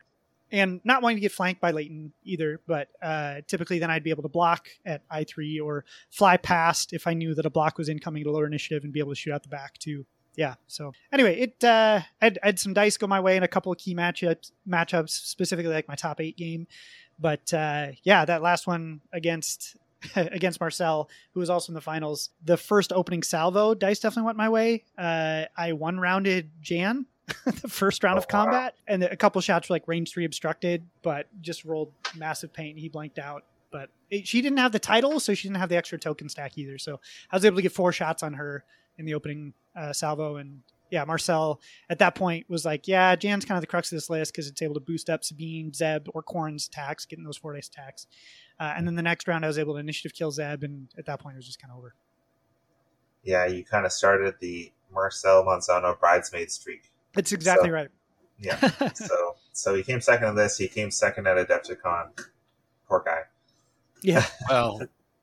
And 0.54 0.82
not 0.84 1.02
wanting 1.02 1.18
to 1.18 1.22
get 1.22 1.32
flanked 1.32 1.62
by 1.62 1.72
Lyttan 1.72 2.12
either, 2.26 2.60
but 2.68 2.90
uh, 3.02 3.42
typically 3.48 3.80
then 3.80 3.90
I'd 3.90 4.04
be 4.04 4.10
able 4.10 4.24
to 4.24 4.30
block 4.30 4.68
at 4.86 5.02
I 5.10 5.24
three 5.24 5.60
or 5.62 5.86
fly 6.10 6.36
past 6.36 6.92
if 6.92 7.08
I 7.08 7.14
knew 7.14 7.36
that 7.36 7.46
a 7.46 7.50
block 7.50 7.78
was 7.78 7.88
incoming 7.88 8.24
to 8.26 8.32
lower 8.32 8.48
initiative 8.48 8.84
and 8.84 8.92
be 8.92 9.00
able 9.00 9.12
to 9.12 9.16
shoot 9.16 9.34
out 9.34 9.44
the 9.44 9.50
back 9.50 9.78
too. 9.78 10.06
Yeah. 10.36 10.56
So 10.68 10.94
anyway, 11.12 11.40
it 11.40 11.64
uh, 11.64 12.02
I 12.22 12.32
had 12.42 12.60
some 12.60 12.74
dice 12.74 12.98
go 12.98 13.08
my 13.08 13.20
way 13.20 13.36
in 13.36 13.44
a 13.44 13.48
couple 13.48 13.72
of 13.72 13.78
key 13.78 13.94
matchups, 13.94 14.52
matchups 14.68 15.10
specifically 15.10 15.74
like 15.74 15.88
my 15.88 15.96
top 15.96 16.22
eight 16.22 16.38
game. 16.38 16.68
But 17.20 17.54
uh, 17.54 17.88
yeah, 18.04 18.26
that 18.26 18.42
last 18.42 18.68
one 18.68 19.02
against 19.14 19.76
against 20.16 20.60
Marcel, 20.60 21.10
who 21.34 21.40
was 21.40 21.50
also 21.50 21.72
in 21.72 21.76
the 21.76 21.82
finals, 21.82 22.30
the 22.44 22.58
first 22.58 22.92
opening 22.94 23.24
salvo 23.24 23.74
dice 23.74 24.00
definitely 24.00 24.28
went 24.28 24.38
my 24.38 24.50
way. 24.50 24.84
Uh, 24.98 25.46
I 25.56 25.74
one 25.74 26.00
rounded 26.00 26.50
Jan. 26.62 27.06
the 27.46 27.70
first 27.70 28.04
round 28.04 28.18
Oh, 28.18 28.20
of 28.20 28.28
combat, 28.28 28.76
and 28.88 29.04
a 29.04 29.16
couple 29.16 29.40
shots 29.40 29.70
were 29.70 29.76
like 29.76 29.88
range 29.88 30.12
three 30.12 30.26
obstructed, 30.26 30.86
but 31.02 31.28
just 31.42 31.64
rolled 31.64 31.94
massive 32.18 32.52
paint. 32.52 32.78
He 32.78 32.90
blanked 32.90 33.20
out, 33.20 33.46
but 33.72 33.90
it, 34.10 34.28
she 34.28 34.42
didn't 34.42 34.58
have 34.58 34.74
the 34.74 34.80
title, 34.80 35.18
so 35.22 35.34
she 35.34 35.48
didn't 35.48 35.60
have 35.60 35.70
the 35.70 35.78
extra 35.78 35.98
token 35.98 36.28
stack 36.28 36.58
either. 36.58 36.78
So 36.78 37.00
I 37.32 37.36
was 37.36 37.46
able 37.46 37.56
to 37.58 37.62
get 37.62 37.72
four 37.72 37.94
shots 37.94 38.22
on 38.22 38.34
her 38.34 38.66
in 38.98 39.06
the 39.06 39.14
opening 39.14 39.54
uh, 39.76 39.94
salvo. 39.94 40.38
And 40.38 40.62
yeah, 40.90 41.04
Marcel 41.06 41.62
at 41.90 42.00
that 42.00 42.16
point 42.16 42.50
was 42.50 42.66
like, 42.66 42.88
yeah, 42.88 43.16
Jan's 43.16 43.46
kind 43.46 43.58
of 43.58 43.62
the 43.62 43.68
crux 43.68 43.92
of 43.92 43.96
this 43.96 44.10
list 44.10 44.34
because 44.34 44.48
it's 44.48 44.62
able 44.62 44.74
to 44.74 44.80
boost 44.80 45.10
up 45.10 45.24
Sabine, 45.24 45.74
Zeb, 45.74 46.08
or 46.14 46.22
Corn's 46.22 46.68
attacks, 46.68 47.06
getting 47.06 47.24
those 47.26 47.38
four 47.38 47.54
dice 47.54 47.68
attacks. 47.68 48.08
Uh, 48.60 48.74
and 48.76 48.86
then 48.88 48.96
the 48.96 49.02
next 49.02 49.28
round, 49.28 49.44
I 49.44 49.48
was 49.48 49.58
able 49.58 49.74
to 49.76 49.80
initiative 49.80 50.14
kill 50.14 50.32
Zeb, 50.32 50.64
and 50.64 50.88
at 50.98 51.06
that 51.06 51.20
point, 51.20 51.36
it 51.36 51.38
was 51.38 51.48
just 51.48 51.62
kind 51.62 51.72
of 51.72 51.78
over. 51.80 51.96
Yeah, 53.24 53.46
you 53.48 53.64
kind 53.64 53.86
of 53.86 53.92
started 53.92 54.36
the 54.40 54.72
Marcel 54.94 55.44
Manzano 55.46 56.00
bridesmaid 56.00 56.52
streak. 56.52 56.92
That's 57.14 57.32
exactly 57.32 57.70
So- 57.70 57.74
right. 57.74 57.90
Yeah. 58.40 58.58
so 58.96 59.36
so 59.54 59.76
he 59.76 59.84
came 59.84 60.02
second 60.02 60.30
in 60.30 60.36
this. 60.36 60.58
He 60.58 60.68
came 60.68 60.90
second 60.90 61.28
at 61.28 61.38
Adepticon. 61.48 62.08
Poor 62.88 63.04
guy. 63.06 63.22
Yeah, 64.02 64.26
Well, 64.50 64.82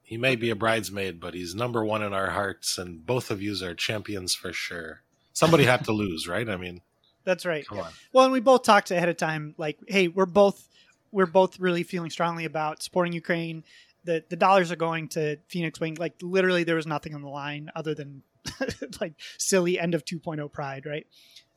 he 0.08 0.16
may 0.16 0.36
be 0.36 0.48
a 0.48 0.56
bridesmaid, 0.56 1.20
but 1.20 1.34
he's 1.34 1.54
number 1.54 1.84
one 1.84 2.02
in 2.02 2.14
our 2.14 2.30
hearts, 2.30 2.78
and 2.78 3.04
both 3.04 3.30
of 3.30 3.42
yous 3.42 3.62
are 3.62 3.74
champions 3.74 4.34
for 4.34 4.54
sure. 4.54 5.02
Somebody 5.34 5.64
had 5.64 5.84
to 5.84 5.92
lose, 6.02 6.26
right? 6.26 6.48
I 6.48 6.56
mean, 6.56 6.80
that's 7.24 7.44
right. 7.44 7.66
come 7.66 7.80
on. 7.80 7.90
Well, 8.14 8.24
and 8.24 8.32
we 8.32 8.40
both 8.40 8.62
talked 8.62 8.90
ahead 8.90 9.10
of 9.10 9.18
time, 9.18 9.54
like, 9.58 9.78
hey, 9.86 10.08
we're 10.08 10.24
both 10.24 10.66
we're 11.12 11.26
both 11.26 11.60
really 11.60 11.82
feeling 11.82 12.08
strongly 12.08 12.46
about 12.46 12.82
supporting 12.82 13.12
Ukraine. 13.12 13.64
The 14.04 14.24
the 14.30 14.36
dollars 14.36 14.72
are 14.72 14.76
going 14.76 15.08
to 15.08 15.36
Phoenix 15.46 15.78
Wing. 15.78 15.98
Like 16.00 16.14
literally, 16.22 16.64
there 16.64 16.76
was 16.76 16.86
nothing 16.86 17.14
on 17.14 17.20
the 17.20 17.28
line 17.28 17.70
other 17.76 17.94
than 17.94 18.22
like 19.02 19.12
silly 19.36 19.78
end 19.78 19.94
of 19.94 20.06
2.0 20.06 20.50
pride, 20.50 20.86
right? 20.86 21.06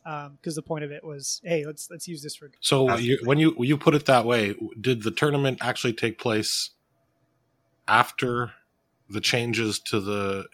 Um, 0.06 0.40
because 0.42 0.56
the 0.56 0.62
point 0.62 0.84
of 0.84 0.92
it 0.92 1.06
was, 1.06 1.40
hey, 1.46 1.66
let's 1.66 1.90
let's 1.90 2.06
use 2.06 2.22
this 2.22 2.36
for. 2.36 2.52
So 2.60 2.98
you, 2.98 3.18
when 3.24 3.38
you 3.38 3.52
when 3.52 3.70
you 3.70 3.78
put 3.78 3.96
it 3.96 4.08
that 4.08 4.26
way, 4.26 4.56
did 4.82 5.04
the 5.04 5.12
tournament 5.12 5.60
actually 5.62 5.94
take 5.94 6.20
place 6.20 6.72
after 7.92 8.52
the 9.10 9.20
changes 9.22 9.80
to 9.80 10.00
the 10.00 10.46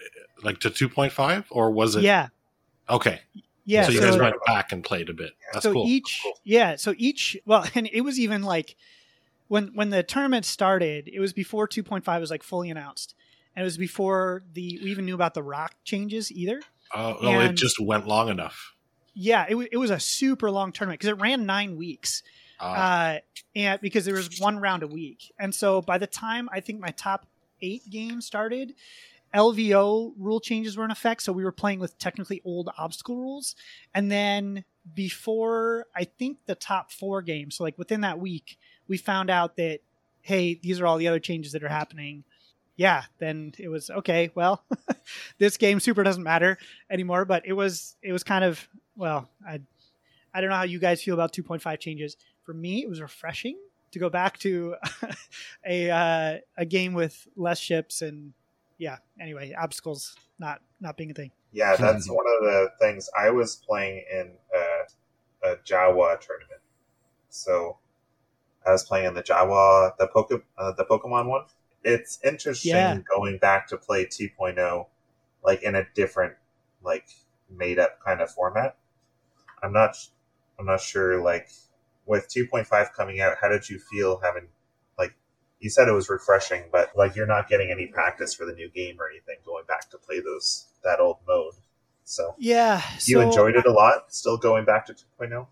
like 0.43 0.59
to 0.59 0.69
2.5 0.69 1.45
or 1.51 1.71
was 1.71 1.95
it 1.95 2.03
Yeah, 2.03 2.29
okay. 2.89 3.21
Yeah. 3.65 3.83
so 3.85 3.91
you 3.91 3.99
so- 3.99 4.09
guys 4.11 4.19
went 4.19 4.35
back 4.45 4.71
and 4.71 4.83
played 4.83 5.09
a 5.09 5.13
bit. 5.13 5.31
That's 5.53 5.63
so 5.63 5.73
cool. 5.73 5.85
each 5.87 6.23
yeah 6.43 6.75
so 6.75 6.93
each 6.97 7.37
well 7.45 7.65
and 7.75 7.87
it 7.91 8.01
was 8.01 8.19
even 8.19 8.41
like 8.43 8.75
when 9.47 9.67
when 9.75 9.89
the 9.91 10.03
tournament 10.03 10.45
started 10.45 11.07
it 11.07 11.19
was 11.19 11.33
before 11.33 11.67
2.5 11.67 12.19
was 12.19 12.31
like 12.31 12.43
fully 12.43 12.69
announced. 12.69 13.13
And 13.55 13.63
it 13.63 13.65
was 13.65 13.77
before 13.77 14.43
the 14.53 14.79
we 14.83 14.91
even 14.91 15.05
knew 15.05 15.15
about 15.15 15.33
the 15.33 15.41
rock 15.43 15.73
changes 15.83 16.31
either. 16.31 16.61
Uh, 16.93 17.15
oh 17.21 17.39
it 17.41 17.55
just 17.55 17.79
went 17.79 18.07
long 18.07 18.29
enough. 18.29 18.73
Yeah 19.13 19.45
it, 19.49 19.55
wa- 19.55 19.65
it 19.71 19.77
was 19.77 19.89
a 19.91 19.99
super 19.99 20.49
long 20.51 20.71
tournament 20.71 20.99
because 20.99 21.09
it 21.15 21.21
ran 21.21 21.45
nine 21.45 21.75
weeks 21.77 22.23
Ah, 22.59 23.15
uh, 23.15 23.19
and 23.55 23.81
because 23.81 24.05
there 24.05 24.15
was 24.15 24.39
one 24.39 24.59
round 24.59 24.83
a 24.83 24.87
week. 24.87 25.31
And 25.39 25.53
so 25.53 25.81
by 25.81 25.97
the 25.97 26.07
time 26.07 26.49
i 26.51 26.59
think 26.59 26.79
my 26.79 26.89
top 26.89 27.27
eight 27.61 27.89
games 27.89 28.25
started 28.25 28.73
lvo 29.33 30.13
rule 30.17 30.39
changes 30.39 30.77
were 30.77 30.85
in 30.85 30.91
effect. 30.91 31.21
So 31.21 31.33
we 31.33 31.43
were 31.43 31.51
playing 31.51 31.79
with 31.79 31.97
technically 31.97 32.41
old 32.45 32.69
obstacle 32.77 33.17
rules. 33.17 33.55
And 33.93 34.11
then 34.11 34.63
before 34.93 35.85
i 35.95 36.05
think 36.05 36.37
the 36.45 36.55
top 36.55 36.91
four 36.93 37.21
games 37.21 37.55
so 37.55 37.63
like 37.63 37.77
within 37.77 38.01
that 38.01 38.19
week 38.19 38.57
we 38.87 38.95
found 38.97 39.29
out 39.29 39.57
that 39.57 39.79
hey 40.21 40.53
these 40.55 40.79
are 40.79 40.87
all 40.87 40.97
the 40.97 41.09
other 41.09 41.19
changes 41.19 41.51
that 41.51 41.63
are 41.63 41.69
happening. 41.69 42.23
Yeah 42.77 43.03
then 43.19 43.53
it 43.57 43.67
was 43.67 43.89
okay 43.89 44.31
well 44.33 44.63
this 45.39 45.57
game 45.57 45.79
super 45.79 46.03
doesn't 46.03 46.23
matter 46.23 46.57
anymore. 46.89 47.25
But 47.25 47.45
it 47.45 47.53
was 47.53 47.95
it 48.01 48.13
was 48.13 48.23
kind 48.23 48.45
of 48.45 48.67
well 48.95 49.29
i 49.45 49.59
i 50.33 50.41
don't 50.41 50.49
know 50.49 50.55
how 50.55 50.63
you 50.63 50.79
guys 50.79 51.03
feel 51.03 51.13
about 51.13 51.33
2.5 51.33 51.79
changes 51.79 52.15
for 52.47 52.53
me 52.53 52.81
it 52.81 52.89
was 52.89 53.01
refreshing 53.01 53.57
to 53.91 53.99
go 53.99 54.09
back 54.09 54.39
to 54.39 54.75
a 55.67 55.91
uh, 55.91 56.37
a 56.57 56.65
game 56.65 56.93
with 56.93 57.27
less 57.35 57.59
ships 57.59 58.01
and 58.01 58.33
yeah 58.77 58.97
anyway 59.19 59.53
obstacles 59.53 60.15
not 60.39 60.61
not 60.79 60.95
being 60.97 61.11
a 61.11 61.13
thing 61.13 61.31
Yeah, 61.51 61.75
that's 61.75 62.09
one 62.19 62.25
of 62.37 62.43
the 62.43 62.69
things. 62.79 63.09
I 63.17 63.29
was 63.31 63.55
playing 63.57 64.05
in 64.11 64.31
a, 64.55 65.49
a 65.49 65.55
Jawa 65.57 66.19
tournament, 66.21 66.61
so 67.29 67.77
I 68.65 68.71
was 68.71 68.83
playing 68.83 69.07
in 69.07 69.13
the 69.13 69.23
Jawa, 69.23 69.97
the 69.97 70.07
Poke, 70.07 70.31
uh, 70.57 70.71
the 70.73 70.85
Pokemon 70.85 71.27
one. 71.27 71.45
It's 71.83 72.19
interesting 72.23 72.71
Yeah. 72.71 72.97
going 73.15 73.37
back 73.39 73.67
to 73.69 73.77
play 73.77 74.05
2.0, 74.05 74.87
like 75.43 75.63
in 75.63 75.75
a 75.75 75.85
different, 75.95 76.35
like 76.83 77.07
made 77.49 77.79
up 77.79 77.99
kind 78.03 78.21
of 78.21 78.29
format. 78.31 78.77
I'm 79.63 79.73
not, 79.73 79.95
I'm 80.59 80.65
not 80.65 80.81
sure. 80.81 81.21
Like 81.21 81.49
with 82.07 82.27
2.5 82.29 82.93
coming 82.93 83.19
out, 83.19 83.37
how 83.41 83.49
did 83.49 83.69
you 83.69 83.79
feel 83.79 84.19
having, 84.23 84.47
like, 84.97 85.13
you 85.59 85.69
said 85.69 85.87
it 85.87 85.93
was 85.93 86.09
refreshing, 86.09 86.63
but 86.71 86.91
like 86.95 87.15
you're 87.15 87.27
not 87.27 87.49
getting 87.49 87.71
any 87.71 87.87
practice 87.87 88.33
for 88.33 88.45
the 88.45 88.53
new 88.53 88.69
game 88.69 88.97
or 88.99 89.09
anything 89.09 89.35
going 89.45 89.65
back 89.67 89.89
to 89.91 89.97
play 89.97 90.19
those 90.19 90.67
that 90.83 90.99
old 90.99 91.17
mode. 91.27 91.53
So 92.03 92.35
yeah 92.37 92.81
you 93.05 93.17
so- 93.17 93.21
enjoyed 93.21 93.55
it 93.55 93.65
a 93.65 93.71
lot, 93.71 94.13
still 94.13 94.37
going 94.37 94.65
back 94.65 94.85
to 94.87 94.95
oh? 95.19 95.25
2.0. 95.25 95.47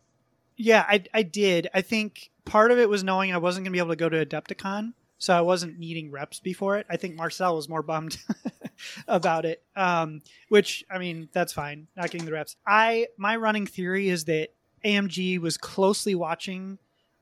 Yeah, 0.57 0.85
I, 0.87 1.03
I 1.13 1.23
did. 1.23 1.67
I 1.73 1.81
think 1.81 2.31
part 2.45 2.71
of 2.71 2.79
it 2.79 2.87
was 2.87 3.03
knowing 3.03 3.33
I 3.33 3.37
wasn't 3.37 3.65
going 3.65 3.73
to 3.73 3.75
be 3.75 3.79
able 3.79 3.89
to 3.89 3.97
go 3.97 4.07
to 4.07 4.25
Adepticon, 4.25 4.93
so 5.17 5.35
I 5.37 5.41
wasn't 5.41 5.79
needing 5.79 6.11
reps 6.11 6.39
before 6.39 6.77
it. 6.77 6.85
I 6.89 6.95
think 6.95 7.15
Marcel 7.15 7.55
was 7.55 7.67
more 7.67 7.81
bummed 7.81 8.17
about 9.07 9.43
it, 9.45 9.63
um, 9.75 10.21
which 10.49 10.85
I 10.89 10.97
mean 10.97 11.29
that's 11.33 11.51
fine, 11.51 11.87
not 11.97 12.09
getting 12.09 12.25
the 12.25 12.31
reps. 12.31 12.55
I 12.65 13.07
my 13.17 13.35
running 13.35 13.65
theory 13.65 14.07
is 14.07 14.25
that 14.25 14.49
AMG 14.83 15.39
was 15.39 15.57
closely 15.57 16.15
watching 16.15 16.77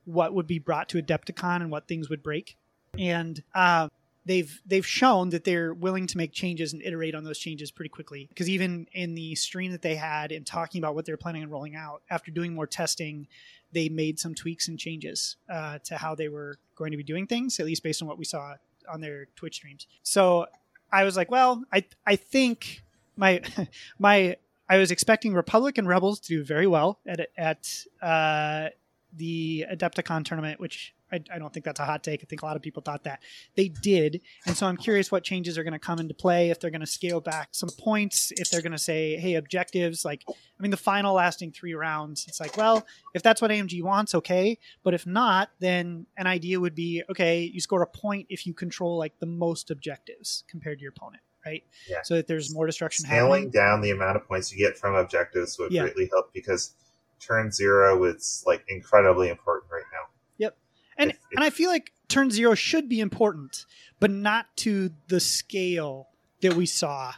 what 0.06 0.34
would 0.34 0.48
be 0.48 0.60
brought 0.60 0.90
to 0.90 1.02
Adepticon 1.02 1.58
and 1.58 1.72
what 1.72 1.88
things 1.88 2.10
would 2.10 2.24
break, 2.24 2.58
and 2.98 3.42
um, 3.56 3.90
they've 4.26 4.62
they've 4.66 4.86
shown 4.86 5.30
that 5.30 5.44
they're 5.44 5.74
willing 5.74 6.08
to 6.08 6.18
make 6.18 6.32
changes 6.32 6.74
and 6.74 6.82
iterate 6.82 7.16
on 7.16 7.24
those 7.24 7.38
changes 7.38 7.72
pretty 7.72 7.90
quickly. 7.90 8.26
Because 8.30 8.50
even 8.50 8.88
in 8.94 9.16
the 9.16 9.36
stream 9.36 9.72
that 9.72 9.82
they 9.82 9.96
had 9.96 10.32
and 10.32 10.46
talking 10.46 10.80
about 10.80 10.96
what 10.96 11.06
they're 11.06 11.18
planning 11.18 11.44
on 11.44 11.50
rolling 11.50 11.76
out, 11.76 12.02
after 12.10 12.32
doing 12.32 12.54
more 12.54 12.68
testing, 12.68 13.28
they 13.72 13.90
made 13.90 14.20
some 14.20 14.34
tweaks 14.36 14.68
and 14.68 14.80
changes 14.80 15.38
uh, 15.50 15.80
to 15.86 15.98
how 15.98 16.16
they 16.16 16.30
were 16.30 16.58
going 16.76 16.92
to 16.92 16.98
be 16.98 17.04
doing 17.04 17.28
things, 17.28 17.60
at 17.60 17.66
least 17.66 17.84
based 17.84 18.02
on 18.02 18.08
what 18.08 18.18
we 18.18 18.26
saw 18.26 18.56
on 18.92 19.02
their 19.02 19.28
Twitch 19.36 19.56
streams. 19.56 19.88
So 20.04 20.48
I 20.92 21.04
was 21.04 21.18
like, 21.18 21.32
well, 21.32 21.64
I 21.72 21.86
I 22.06 22.16
think 22.16 22.84
my 23.16 23.42
my 24.00 24.38
I 24.74 24.78
was 24.80 24.90
expecting 24.90 25.36
Republic 25.36 25.78
and 25.78 25.88
Rebels 25.88 26.20
to 26.22 26.28
do 26.30 26.44
very 26.44 26.66
well 26.66 27.00
at 27.06 27.30
at 27.38 27.70
uh, 28.02 28.70
the 29.16 29.66
Adepticon 29.72 30.26
tournament, 30.26 30.60
which 30.60 30.96
I, 31.12 31.20
I 31.32 31.38
don't 31.38 31.54
think 31.54 31.64
that's 31.64 31.80
a 31.80 31.86
hot 31.86 32.04
take. 32.04 32.22
I 32.24 32.26
think 32.26 32.42
a 32.42 32.46
lot 32.46 32.56
of 32.56 32.64
people 32.64 32.82
thought 32.82 33.04
that 33.04 33.22
they 33.56 33.68
did, 33.68 34.22
and 34.48 34.58
so 34.58 34.66
I'm 34.66 34.78
curious 34.78 35.12
what 35.12 35.24
changes 35.24 35.60
are 35.60 35.64
going 35.64 35.74
to 35.74 35.80
come 35.80 36.00
into 36.00 36.16
play. 36.16 36.50
If 36.50 36.60
they're 36.60 36.72
going 36.72 36.82
to 36.82 36.88
scale 36.88 37.22
back 37.22 37.50
some 37.52 37.70
points, 37.78 38.32
if 38.36 38.50
they're 38.50 38.64
going 38.64 38.72
to 38.72 38.80
say, 38.80 39.16
hey, 39.18 39.36
objectives. 39.36 40.04
Like, 40.04 40.24
I 40.28 40.34
mean, 40.60 40.72
the 40.72 40.78
final 40.78 41.14
lasting 41.14 41.52
three 41.52 41.76
rounds. 41.76 42.26
It's 42.28 42.40
like, 42.40 42.58
well, 42.58 42.84
if 43.14 43.22
that's 43.22 43.44
what 43.44 43.52
AMG 43.52 43.84
wants, 43.84 44.16
okay. 44.16 44.58
But 44.82 44.96
if 44.96 45.06
not, 45.06 45.52
then 45.60 46.08
an 46.18 46.26
idea 46.26 46.60
would 46.60 46.74
be, 46.74 47.04
okay, 47.12 47.44
you 47.44 47.62
score 47.62 47.84
a 47.84 47.88
point 47.88 48.26
if 48.30 48.48
you 48.48 48.56
control 48.56 48.98
like 48.98 49.20
the 49.20 49.28
most 49.28 49.70
objectives 49.70 50.44
compared 50.48 50.80
to 50.80 50.82
your 50.82 50.94
opponent, 50.98 51.22
right? 51.46 51.64
Yeah. 51.88 52.02
So 52.04 52.16
that 52.16 52.28
there's 52.28 52.54
more 52.54 52.66
destruction 52.66 53.06
Scaling 53.06 53.44
happening. 53.46 53.52
down 53.52 53.82
the 53.82 53.92
amount 53.92 54.16
of 54.18 54.26
points 54.28 54.52
you 54.52 54.58
get 54.58 54.78
from 54.78 54.96
objectives 54.96 55.58
would 55.60 55.72
Yeah. 55.72 55.84
greatly 55.84 56.08
help 56.12 56.34
because 56.34 56.74
turn 57.20 57.52
zero 57.52 58.04
is 58.06 58.44
like 58.46 58.64
incredibly 58.68 59.30
important 59.30 59.72
right 59.72 59.84
now. 59.92 60.08
Yep. 60.38 60.58
And 60.98 61.12
If- 61.12 61.18
if- 61.18 61.24
and 61.36 61.44
I 61.44 61.50
feel 61.50 61.70
like 61.70 61.92
turn 62.08 62.32
zero 62.32 62.54
should 62.56 62.90
be 62.90 63.00
important, 63.00 63.66
but 64.00 64.12
not 64.12 64.56
to 64.58 64.92
the 65.08 65.20
scale 65.20 66.10
that 66.42 66.54
we 66.54 66.66
saw. 66.66 67.14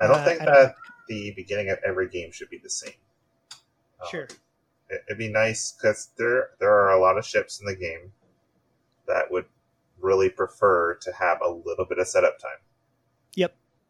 I 0.00 0.06
don't 0.06 0.20
Uh, 0.20 0.24
think 0.24 0.40
I 0.42 0.44
that 0.46 0.52
don't- 0.54 0.74
the 1.08 1.32
beginning 1.32 1.68
of 1.70 1.78
every 1.84 2.08
game 2.08 2.30
should 2.32 2.48
be 2.50 2.58
the 2.58 2.70
same. 2.70 2.94
Um, 4.00 4.08
Sure. 4.10 4.28
it- 4.88 5.04
it'd 5.08 5.18
be 5.18 5.28
nice 5.28 5.72
because 5.72 6.10
there 6.16 6.50
there 6.60 6.72
are 6.72 6.90
a 6.90 6.98
lot 7.00 7.18
of 7.18 7.24
ships 7.26 7.60
in 7.60 7.66
the 7.66 7.74
game 7.76 8.12
that 9.06 9.30
would 9.30 9.46
really 9.98 10.30
prefer 10.30 10.94
to 10.94 11.12
have 11.12 11.42
a 11.42 11.48
little 11.48 11.84
bit 11.84 11.98
of 11.98 12.08
setup 12.08 12.38
time. 12.38 12.58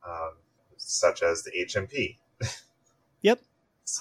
Um, 0.07 0.33
such 0.77 1.23
as 1.23 1.43
the 1.43 1.51
HMP. 1.53 2.17
Yep. 3.23 3.43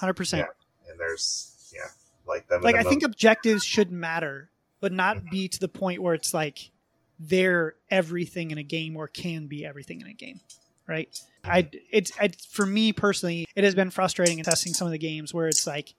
Hundred 0.00 0.14
percent. 0.14 0.46
And 0.88 0.98
there's 0.98 1.70
yeah, 1.74 1.88
like 2.26 2.48
them. 2.48 2.62
Like 2.62 2.74
I 2.76 2.82
think 2.84 3.02
objectives 3.02 3.62
should 3.64 3.92
matter, 3.92 4.48
but 4.80 4.92
not 4.92 5.18
Mhm. 5.18 5.30
be 5.30 5.48
to 5.48 5.58
the 5.60 5.68
point 5.68 6.00
where 6.00 6.14
it's 6.14 6.32
like 6.32 6.70
they're 7.18 7.74
everything 7.90 8.50
in 8.50 8.56
a 8.56 8.62
game 8.62 8.96
or 8.96 9.08
can 9.08 9.46
be 9.46 9.66
everything 9.66 10.00
in 10.00 10.06
a 10.06 10.14
game, 10.14 10.40
right? 10.86 11.08
I 11.44 11.68
it's 11.92 12.12
I, 12.18 12.30
for 12.48 12.64
me 12.64 12.94
personally, 12.94 13.46
it 13.54 13.62
has 13.64 13.74
been 13.74 13.90
frustrating 13.90 14.38
in 14.38 14.44
testing 14.44 14.72
some 14.72 14.86
of 14.86 14.92
the 14.92 14.98
games 14.98 15.34
where 15.34 15.48
it's 15.48 15.66
like 15.66 15.92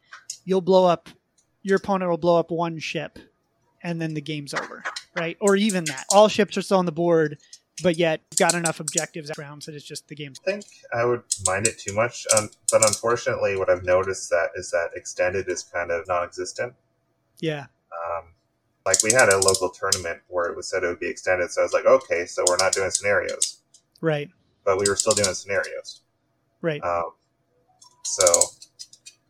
you'll 0.46 0.62
blow 0.62 0.86
up 0.86 1.10
your 1.62 1.78
opponent 1.78 2.10
will 2.10 2.18
blow 2.18 2.40
up 2.40 2.50
one 2.50 2.80
ship 2.80 3.20
and 3.84 4.02
then 4.02 4.16
the 4.16 4.22
game's 4.22 4.54
over, 4.56 4.84
right? 5.16 5.38
Or 5.40 5.56
even 5.56 5.84
that 5.86 6.06
all 6.10 6.28
ships 6.28 6.58
are 6.58 6.64
still 6.64 6.80
on 6.80 6.86
the 6.88 6.92
board, 6.92 7.38
but 7.84 7.98
yet 7.98 8.22
got 8.38 8.54
enough 8.54 8.80
objectives 8.80 9.32
rounds 9.38 9.66
that 9.66 9.76
it's 9.76 9.86
just 9.86 10.08
the 10.08 10.16
game. 10.16 10.34
I 10.48 10.52
think 10.52 10.66
I 10.94 11.06
would 11.06 11.24
mind 11.46 11.68
it 11.68 11.78
too 11.80 11.94
much, 11.94 12.26
um, 12.38 12.50
but 12.72 12.86
unfortunately, 12.86 13.58
what 13.58 13.70
I've 13.70 13.84
noticed 13.84 14.30
that 14.30 14.50
is 14.56 14.72
that 14.72 14.90
extended 14.96 15.48
is 15.50 15.64
kind 15.64 15.92
of 15.92 16.08
non-existent. 16.08 16.74
yeah 17.40 17.66
Um, 17.92 18.26
like 18.86 19.04
we 19.04 19.12
had 19.12 19.30
a 19.30 19.38
local 19.38 19.70
tournament 19.70 20.20
where 20.28 20.46
it 20.46 20.56
was 20.56 20.70
said 20.70 20.84
it 20.84 20.88
would 20.88 21.00
be 21.00 21.10
extended, 21.10 21.52
so 21.52 21.62
I 21.62 21.66
was 21.66 21.74
like, 21.74 21.86
okay, 21.86 22.26
so 22.26 22.44
we're 22.48 22.58
not 22.58 22.74
doing 22.74 22.92
scenarios, 22.92 23.60
right 24.02 24.30
but 24.64 24.78
we 24.78 24.86
were 24.88 24.96
still 24.96 25.14
doing 25.14 25.34
scenarios. 25.34 26.02
right 26.62 26.84
Um, 26.84 27.12
so, 28.04 28.26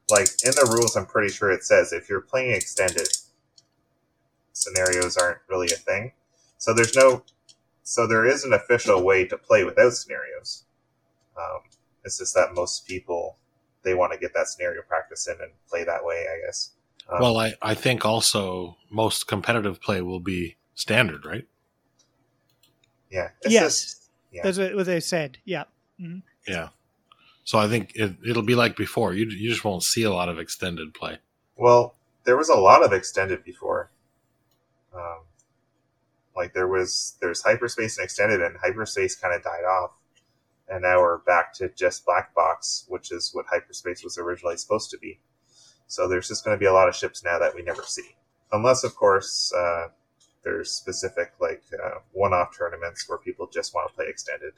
like 0.10 0.27
in 0.43 0.51
the 0.51 0.70
rules, 0.74 0.96
I'm 0.96 1.05
pretty 1.05 1.31
sure 1.31 1.51
it 1.51 1.63
says 1.63 1.93
if 1.93 2.10
you're 2.10 2.22
playing 2.22 2.55
extended, 2.55 3.08
scenarios 4.53 5.17
aren't 5.17 5.39
really 5.50 5.67
a 5.67 5.77
thing. 5.77 6.13
So 6.58 6.74
there's 6.74 6.96
no, 6.96 7.24
so 7.91 8.07
there 8.07 8.25
is 8.25 8.45
an 8.45 8.53
official 8.53 9.03
way 9.03 9.25
to 9.25 9.38
play 9.38 9.65
without 9.65 9.93
scenarios. 9.93 10.63
Um, 11.38 11.62
it's 12.05 12.17
just 12.19 12.33
that 12.36 12.53
most 12.53 12.88
people 12.88 13.38
they 13.83 13.93
want 13.95 14.13
to 14.13 14.19
get 14.19 14.33
that 14.33 14.48
scenario 14.48 14.81
practice 14.83 15.27
in 15.27 15.36
and 15.41 15.51
play 15.69 15.83
that 15.83 16.05
way, 16.05 16.25
I 16.31 16.45
guess. 16.45 16.71
Um, 17.10 17.19
well 17.19 17.38
I, 17.38 17.53
I 17.62 17.74
think 17.74 18.05
also 18.05 18.77
most 18.89 19.27
competitive 19.27 19.81
play 19.81 20.01
will 20.01 20.19
be 20.19 20.55
standard 20.75 21.25
right 21.25 21.45
yeah, 23.12 23.29
it's 23.41 23.53
yes. 23.53 23.81
just- 23.81 24.10
yeah. 24.31 24.41
that's 24.43 24.57
what, 24.57 24.75
what 24.75 24.86
they 24.86 25.00
said 25.01 25.38
yeah 25.43 25.65
yeah 26.48 26.69
so 27.43 27.57
i 27.60 27.67
think 27.67 27.91
it, 27.95 28.15
it'll 28.25 28.41
be 28.43 28.55
like 28.55 28.77
before 28.77 29.13
you, 29.13 29.25
you 29.25 29.50
just 29.50 29.65
won't 29.65 29.83
see 29.83 30.03
a 30.03 30.13
lot 30.13 30.29
of 30.29 30.39
extended 30.39 30.93
play 30.93 31.17
Well, 31.57 31.95
there 32.24 32.38
was 32.38 32.50
a 32.50 32.55
lot 32.55 32.83
of 32.83 32.93
extended 32.93 33.43
before. 33.43 33.91
Um, 34.95 35.21
like 36.35 36.53
there 36.53 36.67
was 36.67 37.17
there's 37.21 37.41
hyperspace 37.43 37.97
and 37.97 38.05
extended, 38.05 38.41
and 38.41 38.55
hyperspace 38.61 39.15
kind 39.15 39.33
of 39.33 39.43
died 39.43 39.65
off, 39.65 39.91
and 40.69 40.81
now 40.81 41.00
we're 41.00 41.19
back 41.19 41.53
to 41.55 41.69
just 41.69 42.05
black 42.05 42.33
box, 42.33 42.85
which 42.88 43.11
is 43.11 43.31
what 43.33 43.45
hyperspace 43.50 44.03
was 44.03 44.17
originally 44.17 44.57
supposed 44.57 44.89
to 44.91 44.97
be. 44.97 45.19
So 45.88 46.07
there's 46.07 46.27
just 46.27 46.45
going 46.45 46.55
to 46.55 46.59
be 46.59 46.67
a 46.67 46.73
lot 46.73 46.88
of 46.88 46.95
ships 46.95 47.23
now 47.23 47.38
that 47.39 47.53
we 47.53 47.61
never 47.61 47.83
see, 47.83 48.15
unless 48.51 48.83
of 48.83 48.95
course 48.95 49.51
uh, 49.53 49.88
there's 50.43 50.71
specific 50.71 51.33
like 51.39 51.63
uh, 51.73 52.00
one-off 52.13 52.57
tournaments 52.57 53.07
where 53.07 53.17
people 53.17 53.47
just 53.51 53.73
want 53.73 53.89
to 53.89 53.95
play 53.95 54.05
extended. 54.07 54.53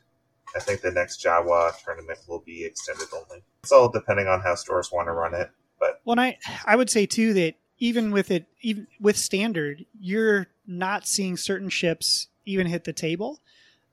I 0.56 0.60
think 0.60 0.82
the 0.82 0.92
next 0.92 1.24
Jawa 1.24 1.72
tournament 1.84 2.20
will 2.28 2.44
be 2.46 2.64
extended 2.66 3.08
only. 3.14 3.44
It's 3.64 3.72
all 3.72 3.90
depending 3.90 4.28
on 4.28 4.42
how 4.42 4.56
stores 4.56 4.92
want 4.92 5.08
to 5.08 5.12
run 5.14 5.34
it. 5.34 5.50
But 5.80 6.02
Well, 6.06 6.20
I 6.20 6.38
I 6.66 6.76
would 6.76 6.90
say 6.90 7.06
too 7.06 7.34
that 7.34 7.56
even 7.80 8.12
with 8.12 8.32
it, 8.32 8.46
even 8.62 8.88
with 9.00 9.18
standard, 9.18 9.86
you're 10.00 10.48
not 10.66 11.08
seeing 11.08 11.38
certain 11.38 11.70
ships 11.70 12.28
even 12.46 12.68
hit 12.68 12.84
the 12.84 12.94
table. 12.94 13.40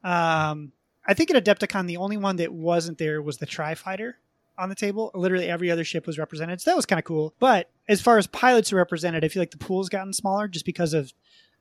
Um, 0.03 0.73
I 1.07 1.15
think 1.15 1.31
at 1.35 1.45
Adepticon, 1.45 1.87
the 1.87 1.97
only 1.97 2.17
one 2.17 2.37
that 2.37 2.53
wasn't 2.53 2.99
there 2.99 3.21
was 3.23 3.39
the 3.39 3.47
Tri 3.47 3.75
Fighter 3.75 4.19
on 4.59 4.69
the 4.69 4.75
table. 4.75 5.11
Literally 5.15 5.49
every 5.49 5.71
other 5.71 5.85
ship 5.85 6.07
was 6.07 6.19
represented, 6.19 6.61
so 6.61 6.71
that 6.71 6.77
was 6.77 6.87
kind 6.87 6.99
of 6.99 7.05
cool. 7.05 7.35
But 7.39 7.71
as 7.89 8.01
far 8.01 8.19
as 8.19 8.27
pilots 8.27 8.73
are 8.73 8.77
represented, 8.77 9.25
I 9.25 9.29
feel 9.29 9.41
like 9.41 9.51
the 9.51 9.59
pool's 9.59 9.89
gotten 9.89 10.13
smaller 10.13 10.49
just 10.49 10.65
because 10.67 10.95
of 10.95 11.13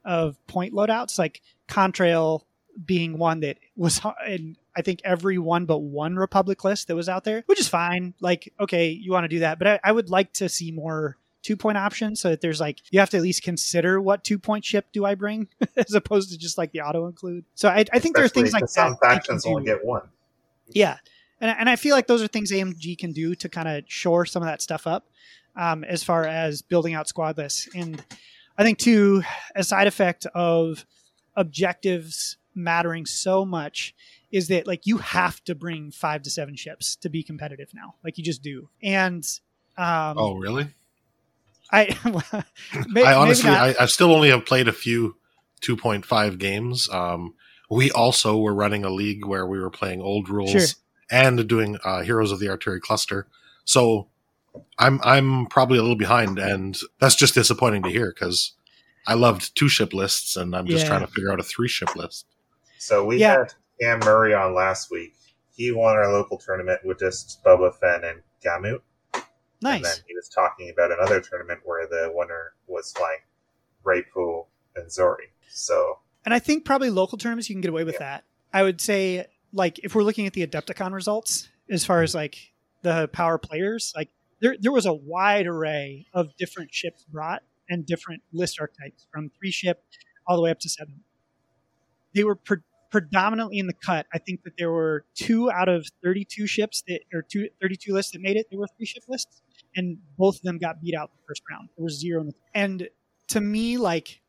of 0.05 0.45
point 0.47 0.73
loadouts, 0.73 1.19
like 1.19 1.41
Contrail 1.67 2.43
being 2.85 3.17
one 3.17 3.41
that 3.41 3.57
was 3.75 4.01
in 4.27 4.55
I 4.75 4.81
think 4.81 5.01
every 5.03 5.37
one 5.37 5.65
but 5.65 5.79
one 5.79 6.15
Republic 6.15 6.63
list 6.63 6.87
that 6.87 6.95
was 6.95 7.09
out 7.09 7.23
there, 7.23 7.43
which 7.47 7.59
is 7.59 7.67
fine. 7.67 8.13
Like, 8.21 8.53
okay, 8.59 8.89
you 8.89 9.11
want 9.11 9.25
to 9.25 9.29
do 9.29 9.39
that, 9.39 9.59
but 9.59 9.67
I, 9.67 9.79
I 9.83 9.91
would 9.91 10.09
like 10.09 10.33
to 10.33 10.47
see 10.47 10.71
more 10.71 11.17
two 11.41 11.55
point 11.55 11.77
options 11.77 12.19
so 12.19 12.29
that 12.29 12.41
there's 12.41 12.60
like 12.60 12.79
you 12.91 13.00
have 13.00 13.10
to 13.10 13.17
at 13.17 13.24
least 13.24 13.43
consider 13.43 14.01
what 14.01 14.24
two 14.24 14.39
point 14.39 14.65
ship 14.65 14.88
do 14.91 15.05
I 15.05 15.15
bring 15.15 15.48
as 15.77 15.93
opposed 15.93 16.31
to 16.31 16.38
just 16.38 16.58
like 16.58 16.72
the 16.72 16.81
auto 16.81 17.08
include. 17.08 17.46
So 17.55 17.69
I, 17.69 17.86
I 17.93 18.00
think 18.00 18.15
there 18.15 18.25
are 18.25 18.29
things 18.29 18.53
like 18.53 18.62
because 18.62 18.74
some 18.74 18.91
that. 18.91 19.00
they 19.01 19.08
can 19.08 19.15
factions 19.15 19.46
only 19.46 19.65
get 19.65 19.84
one. 19.86 20.03
Yeah, 20.67 20.98
and 21.41 21.55
and 21.58 21.69
I 21.69 21.75
feel 21.75 21.96
like 21.96 22.08
those 22.08 22.22
are 22.22 22.27
things 22.27 22.51
AMG 22.51 22.98
can 22.98 23.12
do 23.12 23.36
to 23.36 23.50
kind 23.50 23.67
of 23.67 23.84
shore 23.88 24.25
some 24.25 24.43
of 24.43 24.48
that 24.48 24.62
stuff 24.62 24.86
up, 24.86 25.08
um, 25.55 25.84
as 25.84 26.03
far 26.03 26.25
as 26.25 26.62
building 26.62 26.93
out 26.93 27.08
squad 27.08 27.38
lists. 27.38 27.67
And 27.74 28.03
I 28.58 28.63
think 28.63 28.77
too, 28.77 29.24
a 29.55 29.63
side 29.63 29.88
effect 29.88 30.25
of 30.36 30.86
objectives 31.36 32.38
mattering 32.55 33.05
so 33.05 33.46
much 33.46 33.96
is 34.31 34.50
that 34.50 34.67
like 34.67 34.86
you 34.86 34.98
have 34.98 35.43
to 35.46 35.55
bring 35.55 35.91
five 35.91 36.22
to 36.24 36.29
seven 36.29 36.55
ships 36.55 36.96
to 36.98 37.10
be 37.10 37.24
competitive 37.24 37.69
now, 37.74 37.96
like 38.03 38.17
you 38.17 38.24
just 38.24 38.43
do. 38.43 38.69
And 38.84 39.25
um, 39.77 40.17
Oh, 40.17 40.36
really? 40.36 40.67
I, 41.71 41.95
may- 42.88 43.03
I 43.03 43.13
honestly. 43.13 43.49
I, 43.49 43.75
I 43.79 43.85
still 43.85 44.11
only 44.13 44.29
have 44.29 44.45
played 44.45 44.67
a 44.67 44.73
few 44.73 45.15
2.5 45.61 46.38
games. 46.39 46.89
Um, 46.89 47.35
we 47.69 47.91
also 47.91 48.38
were 48.38 48.53
running 48.53 48.83
a 48.83 48.89
league 48.89 49.25
where 49.25 49.45
we 49.45 49.59
were 49.59 49.69
playing 49.69 50.01
old 50.01 50.29
rules 50.29 50.51
Sure. 50.51 50.63
and 51.11 51.47
doing 51.47 51.77
uh, 51.83 52.01
Heroes 52.01 52.31
of 52.31 52.39
the 52.39 52.47
Aturi 52.47 52.79
Cluster. 52.81 53.27
So 53.65 54.07
I'm 54.79 54.99
I'm 55.03 55.45
probably 55.45 55.77
a 55.77 55.81
little 55.81 55.95
behind, 55.97 56.39
and 56.39 56.75
that's 56.99 57.15
just 57.15 57.35
disappointing 57.35 57.83
to 57.83 57.89
hear 57.89 58.11
because 58.11 58.53
I 59.05 59.13
loved 59.13 59.55
two 59.55 59.69
ship 59.69 59.93
lists, 59.93 60.35
and 60.35 60.55
I'm 60.55 60.65
just 60.65 60.83
Yeah. 60.83 60.89
trying 60.89 61.01
to 61.05 61.11
figure 61.11 61.31
out 61.31 61.39
a 61.39 61.43
three 61.43 61.67
ship 61.67 61.95
list. 61.95 62.25
So 62.79 63.05
we 63.05 63.17
Yeah. 63.17 63.39
had 63.39 63.53
Cam 63.79 63.99
Murray 63.99 64.33
on 64.33 64.55
last 64.55 64.89
week. 64.89 65.13
He 65.55 65.71
won 65.71 65.95
our 65.95 66.11
local 66.11 66.38
tournament 66.38 66.79
with 66.83 66.99
just 66.99 67.43
Boba 67.43 67.75
Fett 67.79 68.03
and 68.03 68.21
Gamut. 68.41 68.81
And 69.61 69.73
then 69.75 69.81
nice. 69.81 70.03
he 70.07 70.15
was 70.15 70.29
talking 70.29 70.69
about 70.69 70.91
another 70.91 71.21
tournament 71.21 71.61
where 71.63 71.87
the 71.87 72.11
winner 72.13 72.53
was 72.67 72.93
flying 72.93 73.19
Raypool 73.85 74.45
and 74.75 74.91
Zori. 74.91 75.31
So 75.49 75.99
And 76.25 76.33
I 76.33 76.39
think 76.39 76.65
probably 76.65 76.89
local 76.89 77.17
tournaments 77.17 77.49
you 77.49 77.55
can 77.55 77.61
get 77.61 77.69
away 77.69 77.83
with 77.83 77.99
that. 77.99 78.23
I 78.53 78.63
would 78.63 78.81
say 78.81 79.27
like 79.53 79.79
if 79.79 79.95
we're 79.95 80.03
looking 80.03 80.27
at 80.27 80.33
the 80.33 80.45
Adepticon 80.45 80.93
results 80.93 81.49
as 81.69 81.85
far 81.85 82.03
as 82.03 82.15
like 82.15 82.53
the 82.81 83.09
power 83.11 83.37
players, 83.37 83.93
like 83.95 84.09
there 84.39 84.55
there 84.59 84.71
was 84.71 84.85
a 84.85 84.93
wide 84.93 85.47
array 85.47 86.07
of 86.13 86.35
different 86.37 86.73
ships 86.73 87.05
brought 87.11 87.43
and 87.69 87.85
different 87.85 88.21
list 88.33 88.59
archetypes 88.59 89.07
from 89.11 89.29
three 89.37 89.51
ship 89.51 89.83
all 90.27 90.35
the 90.35 90.41
way 90.41 90.51
up 90.51 90.59
to 90.59 90.69
seven. 90.69 91.01
They 92.15 92.23
were 92.23 92.35
pre- 92.35 92.57
predominantly 92.91 93.59
in 93.59 93.67
the 93.67 93.73
cut. 93.73 94.07
I 94.13 94.17
think 94.17 94.43
that 94.43 94.53
there 94.57 94.71
were 94.71 95.05
two 95.15 95.51
out 95.51 95.69
of 95.69 95.85
32 96.03 96.47
ships 96.47 96.83
that 96.87 97.01
or 97.13 97.21
two, 97.21 97.49
32 97.61 97.93
lists 97.93 98.11
that 98.13 98.21
made 98.21 98.35
it. 98.35 98.47
There 98.49 98.59
were 98.59 98.67
three 98.77 98.85
ship 98.85 99.03
lists 99.07 99.41
and 99.75 99.97
both 100.17 100.38
of 100.38 100.41
them 100.41 100.57
got 100.57 100.81
beat 100.81 100.95
out 100.95 101.11
the 101.11 101.23
first 101.27 101.43
round. 101.49 101.69
There 101.77 101.83
was 101.83 101.99
zero 101.99 102.23
the 102.23 102.33
and 102.53 102.89
to 103.29 103.41
me 103.41 103.77
like 103.77 104.21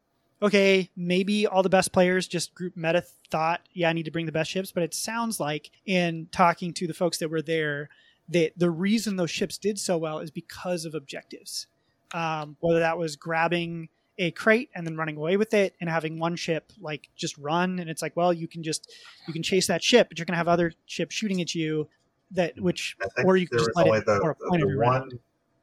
okay, 0.42 0.90
maybe 0.96 1.46
all 1.46 1.62
the 1.62 1.68
best 1.68 1.92
players 1.92 2.26
just 2.26 2.54
group 2.54 2.76
meta 2.76 3.04
thought, 3.30 3.60
yeah, 3.72 3.88
I 3.88 3.92
need 3.92 4.04
to 4.04 4.10
bring 4.10 4.26
the 4.26 4.32
best 4.32 4.50
ships. 4.50 4.72
But 4.72 4.82
it 4.82 4.94
sounds 4.94 5.38
like 5.38 5.70
in 5.84 6.28
talking 6.32 6.72
to 6.74 6.86
the 6.86 6.94
folks 6.94 7.18
that 7.18 7.30
were 7.30 7.42
there, 7.42 7.88
that 8.28 8.52
the 8.56 8.70
reason 8.70 9.16
those 9.16 9.30
ships 9.30 9.58
did 9.58 9.78
so 9.78 9.98
well 9.98 10.18
is 10.20 10.30
because 10.30 10.84
of 10.84 10.94
objectives. 10.94 11.66
Um, 12.12 12.56
whether 12.60 12.80
that 12.80 12.98
was 12.98 13.16
grabbing 13.16 13.88
a 14.18 14.30
crate 14.32 14.68
and 14.74 14.86
then 14.86 14.96
running 14.96 15.16
away 15.16 15.36
with 15.36 15.54
it 15.54 15.74
and 15.80 15.88
having 15.88 16.18
one 16.18 16.36
ship 16.36 16.72
like 16.80 17.08
just 17.16 17.38
run 17.38 17.78
and 17.78 17.88
it's 17.88 18.02
like 18.02 18.14
well 18.16 18.32
you 18.34 18.46
can 18.46 18.62
just 18.62 18.92
you 19.26 19.32
can 19.32 19.42
chase 19.42 19.68
that 19.68 19.82
ship 19.82 20.08
but 20.08 20.18
you're 20.18 20.26
going 20.26 20.34
to 20.34 20.38
have 20.38 20.48
other 20.48 20.72
ships 20.84 21.14
shooting 21.14 21.40
at 21.40 21.54
you 21.54 21.88
that 22.32 22.60
which 22.60 22.96
or 23.24 23.36
you 23.38 23.48
can 23.48 23.58
just 23.58 23.70
let 23.74 23.86
it 23.86 24.04
the, 24.04 24.16
the, 24.16 24.34
point 24.48 24.60
the 24.60 24.76
one. 24.76 25.10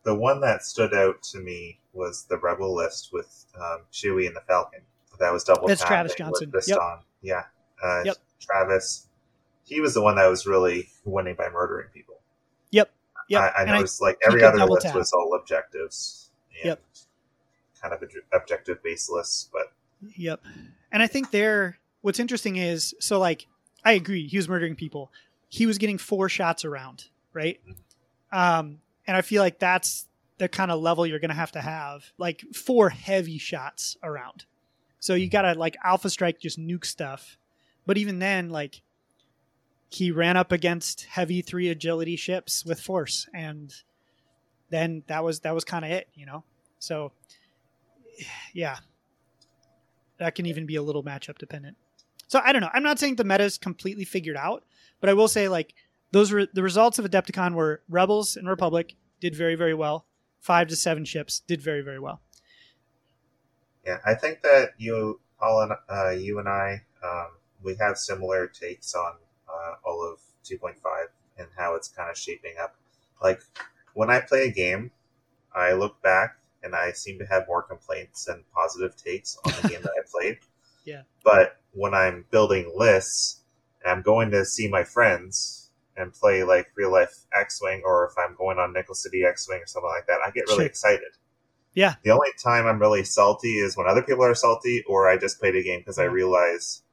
The 0.08 0.16
one 0.16 0.40
that 0.40 0.64
stood 0.64 0.94
out 0.94 1.22
to 1.22 1.38
me 1.38 1.78
was 1.92 2.24
the 2.30 2.38
Rebel 2.38 2.74
list 2.74 3.10
with 3.12 3.46
um, 3.60 3.82
Chewie 3.92 4.26
and 4.26 4.34
the 4.34 4.42
Falcon. 4.48 4.80
That 5.20 5.34
was 5.34 5.44
double. 5.44 5.68
That's 5.68 5.84
Travis 5.84 6.16
Johnson. 6.16 6.50
Yep. 6.66 6.80
on. 6.80 7.00
Yeah. 7.22 7.44
Uh, 7.84 8.04
Yep. 8.06 8.16
Travis. 8.40 9.08
He 9.66 9.82
was 9.82 9.94
the 9.94 10.02
one 10.02 10.16
that 10.16 10.28
was 10.28 10.48
really 10.48 10.88
winning 11.04 11.36
by 11.36 11.50
murdering 11.50 11.90
people. 11.94 12.22
Yep. 12.72 12.90
Yep. 13.28 13.42
I, 13.42 13.64
I 13.64 13.66
noticed 13.66 14.02
like 14.02 14.18
every 14.26 14.46
other 14.46 14.66
list 14.66 14.86
tap. 14.86 14.96
was 14.96 15.12
all 15.12 15.38
objectives. 15.38 16.30
and 16.62 16.68
Yep. 16.68 16.82
Kind 17.82 17.94
of 17.94 18.10
objective 18.32 18.82
based 18.82 19.12
lists, 19.12 19.50
but 19.52 19.74
Yep. 20.16 20.42
And 20.90 21.04
I 21.04 21.08
think 21.08 21.32
there, 21.32 21.80
what's 22.00 22.22
interesting 22.22 22.56
is 22.56 22.96
so 23.00 23.20
like 23.20 23.46
I 23.84 23.92
agree, 23.92 24.26
he 24.26 24.38
was 24.38 24.48
murdering 24.48 24.78
people. 24.78 25.12
He 25.50 25.66
was 25.66 25.78
getting 25.78 25.98
four 25.98 26.30
shots 26.30 26.64
around, 26.64 27.10
right? 27.34 27.60
Um, 28.32 28.80
and 29.08 29.16
I 29.16 29.22
feel 29.22 29.42
like 29.42 29.60
that's 29.60 30.06
the 30.38 30.48
kind 30.48 30.70
of 30.70 30.82
level 30.82 31.06
you're 31.06 31.20
going 31.20 31.30
to 31.30 31.36
have 31.36 31.54
to 31.54 31.62
have, 31.62 32.04
like 32.18 32.44
four 32.54 32.90
heavy 32.90 33.38
shots 33.38 33.98
around. 34.04 34.46
So 35.00 35.16
you 35.16 35.30
got 35.30 35.44
to 35.44 35.54
like 35.54 35.78
Alpha 35.84 36.10
Strike 36.10 36.40
just 36.40 36.60
nuke 36.60 36.86
stuff, 36.86 37.38
but 37.86 37.98
even 37.98 38.20
then, 38.20 38.50
like 38.50 38.82
he 39.90 40.12
ran 40.12 40.38
up 40.38 40.52
against 40.52 41.06
heavy 41.06 41.42
three 41.42 41.70
agility 41.70 42.16
ships 42.16 42.66
with 42.66 42.82
force, 42.82 43.28
and 43.34 43.74
then 44.70 45.04
that 45.08 45.24
was 45.24 45.40
that 45.42 45.56
was 45.56 45.64
kind 45.64 45.86
of 45.86 45.92
it, 45.92 46.08
you 46.14 46.26
know. 46.26 46.44
So 46.80 47.14
yeah, 48.54 48.78
that 50.18 50.36
can 50.36 50.46
even 50.46 50.66
be 50.66 50.76
a 50.76 50.82
little 50.82 51.04
matchup 51.04 51.38
dependent. 51.38 51.78
So 52.28 52.42
I 52.44 52.52
don't 52.52 52.62
know. 52.62 52.70
I'm 52.74 52.84
not 52.84 53.00
saying 53.00 53.16
the 53.16 53.24
meta 53.24 53.44
is 53.44 53.58
completely 53.58 54.04
figured 54.04 54.36
out, 54.36 54.64
but 55.00 55.10
I 55.10 55.14
will 55.14 55.30
say 55.30 55.48
like 55.48 55.74
those 56.12 56.32
were 56.32 56.48
the 56.54 56.64
results 56.64 57.00
of 57.00 57.06
Adepticon 57.06 57.54
were 57.54 57.82
Rebels 57.90 58.36
and 58.36 58.48
Republic 58.48 58.96
did 59.20 59.36
very 59.36 59.56
very 59.56 59.74
well. 59.74 60.06
Five 60.40 60.68
to 60.68 60.76
seven 60.76 61.06
ships 61.06 61.42
did 61.48 61.62
very 61.62 61.82
very 61.82 62.00
well. 62.00 62.22
Yeah, 63.86 64.00
I 64.06 64.16
think 64.16 64.42
that 64.42 64.72
you, 64.78 65.22
Paul, 65.40 65.62
and 65.62 65.72
uh, 65.90 66.10
you 66.10 66.40
and 66.40 66.50
I, 66.50 66.82
um, 67.02 67.28
we 67.64 67.76
have 67.80 67.98
similar 67.98 68.48
takes 68.48 68.94
on 68.94 69.14
uh, 69.48 69.76
all 69.86 70.04
of 70.04 70.20
2.5 70.44 70.74
and 71.38 71.48
how 71.58 71.76
it's 71.76 71.88
kind 71.88 72.10
of 72.10 72.18
shaping 72.18 72.56
up. 72.62 72.76
Like 73.24 73.42
when 73.94 74.10
I 74.10 74.20
play 74.20 74.44
a 74.44 74.52
game, 74.52 74.92
I 75.56 75.72
look 75.72 76.02
back 76.02 76.38
and 76.64 76.76
I 76.76 76.92
seem 76.92 77.18
to 77.20 77.26
have 77.28 77.48
more 77.48 77.62
complaints 77.62 78.26
than 78.26 78.44
positive 78.54 78.96
takes 78.96 79.38
on 79.46 79.54
the 79.62 79.70
game 79.70 79.82
that 79.82 79.94
I 79.98 80.04
played. 80.12 80.40
Yeah. 80.84 81.04
But 81.24 81.58
when 81.74 81.94
I'm 81.94 82.26
building 82.30 82.74
lists 82.76 83.42
and 83.82 83.92
I'm 83.92 84.02
going 84.02 84.32
to 84.32 84.44
see 84.44 84.68
my 84.68 84.84
friends 84.84 85.57
and 85.98 86.14
play 86.14 86.44
like 86.44 86.68
real 86.76 86.92
life 86.92 87.26
X 87.34 87.60
Wing, 87.62 87.82
or 87.84 88.06
if 88.08 88.14
I'm 88.18 88.36
going 88.36 88.60
on 88.60 88.74
Nickel 88.74 88.96
City 88.96 89.26
X 89.26 89.50
Wing 89.50 89.62
or 89.62 89.66
something 89.66 89.90
like 89.90 90.08
that, 90.08 90.20
I 90.26 90.32
get 90.32 90.46
really 90.48 90.58
Sure. 90.60 90.66
excited. 90.66 91.12
Yeah. 91.74 91.96
The 92.04 92.12
only 92.12 92.30
time 92.44 92.66
I'm 92.66 92.80
really 92.80 93.04
salty 93.04 93.60
is 93.60 93.76
when 93.78 93.88
other 93.88 94.02
people 94.02 94.24
are 94.24 94.34
salty, 94.36 94.84
or 94.88 95.08
I 95.08 95.18
just 95.18 95.40
played 95.40 95.56
a 95.56 95.64
game 95.64 95.80
because 95.80 96.00
I 96.00 96.06
realize 96.06 96.84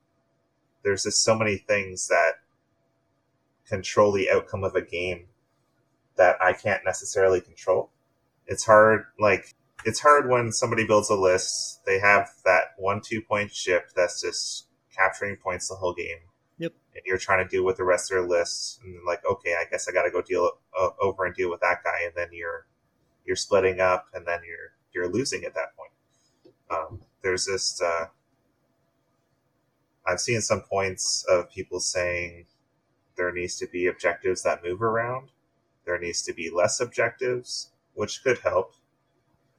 there's 0.83 1.05
just 1.05 1.23
so 1.23 1.35
many 1.35 1.57
things 1.57 2.09
that 2.09 2.33
control 3.67 4.13
the 4.13 4.31
outcome 4.31 4.65
of 4.65 4.75
a 4.75 4.83
game 4.83 5.27
that 6.17 6.37
I 6.41 6.53
can't 6.53 6.85
necessarily 6.85 7.41
control. 7.41 7.91
It's 8.47 8.65
hard, 8.67 9.07
like, 9.19 9.55
it's 9.87 10.01
hard 10.01 10.29
when 10.29 10.53
somebody 10.53 10.87
builds 10.87 11.09
a 11.11 11.15
list, 11.15 11.81
they 11.87 11.99
have 11.99 12.29
that 12.45 12.75
one 12.77 13.01
two 13.03 13.23
point 13.23 13.53
ship 13.53 13.91
that's 13.97 14.21
just 14.21 14.67
capturing 14.95 15.37
points 15.37 15.69
the 15.69 15.77
whole 15.77 15.95
game. 15.95 16.19
And 16.95 17.03
you're 17.07 17.19
trying 17.19 17.45
to 17.45 17.49
deal 17.51 17.65
with 17.65 17.77
the 17.77 17.85
rest 17.85 18.11
of 18.11 18.17
their 18.17 18.27
list, 18.29 18.81
and 18.85 18.99
like, 19.07 19.25
okay, 19.31 19.55
I 19.55 19.65
guess 19.71 19.89
I 19.89 19.93
got 19.93 20.05
to 20.05 20.11
go 20.11 20.23
deal 20.23 20.51
uh, 20.79 20.91
over 21.01 21.25
and 21.27 21.35
deal 21.35 21.51
with 21.51 21.61
that 21.61 21.83
guy, 21.85 22.03
and 22.05 22.13
then 22.17 22.29
you're 22.33 22.67
you're 23.27 23.37
splitting 23.37 23.81
up, 23.81 24.07
and 24.15 24.27
then 24.27 24.41
you're 24.47 24.73
you're 24.95 25.13
losing 25.13 25.45
at 25.45 25.55
that 25.55 25.77
point. 25.77 25.93
Um, 26.71 27.01
there's 27.23 27.47
this. 27.47 27.81
Uh, 27.83 28.07
I've 30.07 30.21
seen 30.21 30.41
some 30.41 30.61
points 30.63 31.25
of 31.31 31.51
people 31.51 31.81
saying 31.81 32.47
there 33.17 33.33
needs 33.33 33.57
to 33.59 33.67
be 33.67 33.87
objectives 33.87 34.43
that 34.43 34.65
move 34.65 34.83
around. 34.83 35.31
There 35.87 35.99
needs 35.99 36.23
to 36.23 36.33
be 36.35 36.51
less 36.51 36.81
objectives, 36.81 37.71
which 37.95 38.23
could 38.23 38.39
help. 38.41 38.75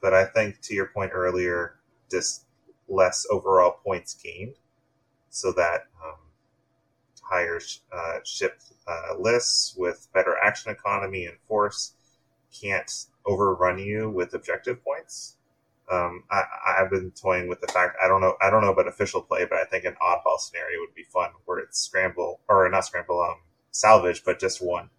but 0.02 0.14
I 0.14 0.26
think 0.26 0.62
to 0.62 0.76
your 0.76 0.88
point 0.88 1.12
earlier, 1.14 1.80
just 2.12 2.46
less 2.88 3.26
overall 3.32 3.80
points 3.84 4.14
gained, 4.14 4.56
so 5.32 5.52
that 5.54 5.88
um, 6.04 6.20
higher 7.30 7.60
uh, 7.92 8.20
ship 8.24 8.62
uh, 8.88 9.20
lists 9.20 9.76
with 9.78 10.08
better 10.14 10.38
action 10.44 10.72
economy 10.72 11.26
and 11.26 11.38
force 11.48 11.94
can't 12.62 12.92
overrun 13.26 13.80
you 13.80 14.10
with 14.10 14.34
objective 14.34 14.84
points. 14.84 15.38
Um, 15.92 16.24
I, 16.32 16.44
I've 16.80 16.90
been 16.90 17.12
toying 17.12 17.48
with 17.48 17.62
the 17.62 17.68
fact 17.68 17.98
I 18.04 18.08
don't 18.08 18.22
know 18.22 18.36
I 18.42 18.50
don't 18.50 18.62
know 18.62 18.72
about 18.72 18.88
official 18.88 19.22
play, 19.22 19.46
but 19.46 19.60
I 19.60 19.66
think 19.66 19.86
an 19.86 19.96
oddball 20.02 20.40
scenario 20.40 20.80
would 20.82 20.96
be 20.96 21.04
fun 21.04 21.32
where 21.46 21.60
it's 21.60 21.80
scramble 21.80 22.40
or 22.50 22.68
not 22.70 22.86
scramble, 22.86 23.22
um, 23.22 23.38
salvage, 23.72 24.24
but 24.26 24.40
just 24.40 24.64
one. 24.64 24.90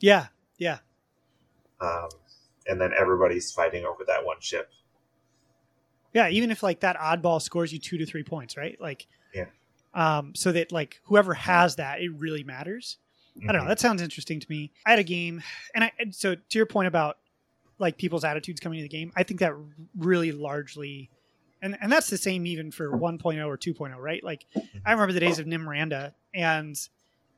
Yeah, 0.00 0.28
yeah, 0.58 0.78
Um, 1.80 2.08
and 2.66 2.80
then 2.80 2.92
everybody's 2.98 3.52
fighting 3.52 3.84
over 3.84 4.04
that 4.06 4.24
one 4.24 4.40
ship. 4.40 4.70
yeah. 6.14 6.28
Even 6.28 6.50
if 6.50 6.62
like 6.62 6.80
that 6.80 6.96
oddball 6.96 7.40
scores 7.42 7.72
you 7.72 7.78
two 7.78 7.98
to 7.98 8.06
three 8.06 8.22
points, 8.24 8.56
right? 8.56 8.80
Like. 8.80 9.06
Um, 9.94 10.34
so 10.34 10.52
that 10.52 10.72
like 10.72 11.00
whoever 11.04 11.34
has 11.34 11.76
that, 11.76 12.00
it 12.00 12.10
really 12.16 12.44
matters. 12.44 12.98
I 13.48 13.52
don't 13.52 13.56
know. 13.56 13.62
Mhm. 13.64 13.68
That 13.68 13.80
sounds 13.80 14.02
interesting 14.02 14.40
to 14.40 14.46
me. 14.50 14.72
I 14.86 14.90
had 14.90 14.98
a 14.98 15.04
game, 15.04 15.42
and 15.74 15.84
I 15.84 15.92
so 16.10 16.34
to 16.34 16.58
your 16.58 16.66
point 16.66 16.88
about 16.88 17.18
like 17.78 17.96
people's 17.96 18.24
attitudes 18.24 18.60
coming 18.60 18.78
to 18.78 18.82
the 18.82 18.88
game, 18.88 19.12
I 19.16 19.22
think 19.22 19.40
that 19.40 19.54
really 19.98 20.32
largely, 20.32 21.10
and 21.62 21.76
and 21.80 21.90
that's 21.90 22.08
the 22.10 22.18
same 22.18 22.46
even 22.46 22.70
for 22.70 22.90
1.0 22.90 23.46
or 23.46 23.56
2.0, 23.56 23.96
right? 23.98 24.22
Like 24.22 24.44
I 24.84 24.92
remember 24.92 25.12
the 25.12 25.20
days 25.20 25.38
of 25.38 25.46
Nym 25.46 25.62
Miranda, 25.62 26.14
and 26.34 26.76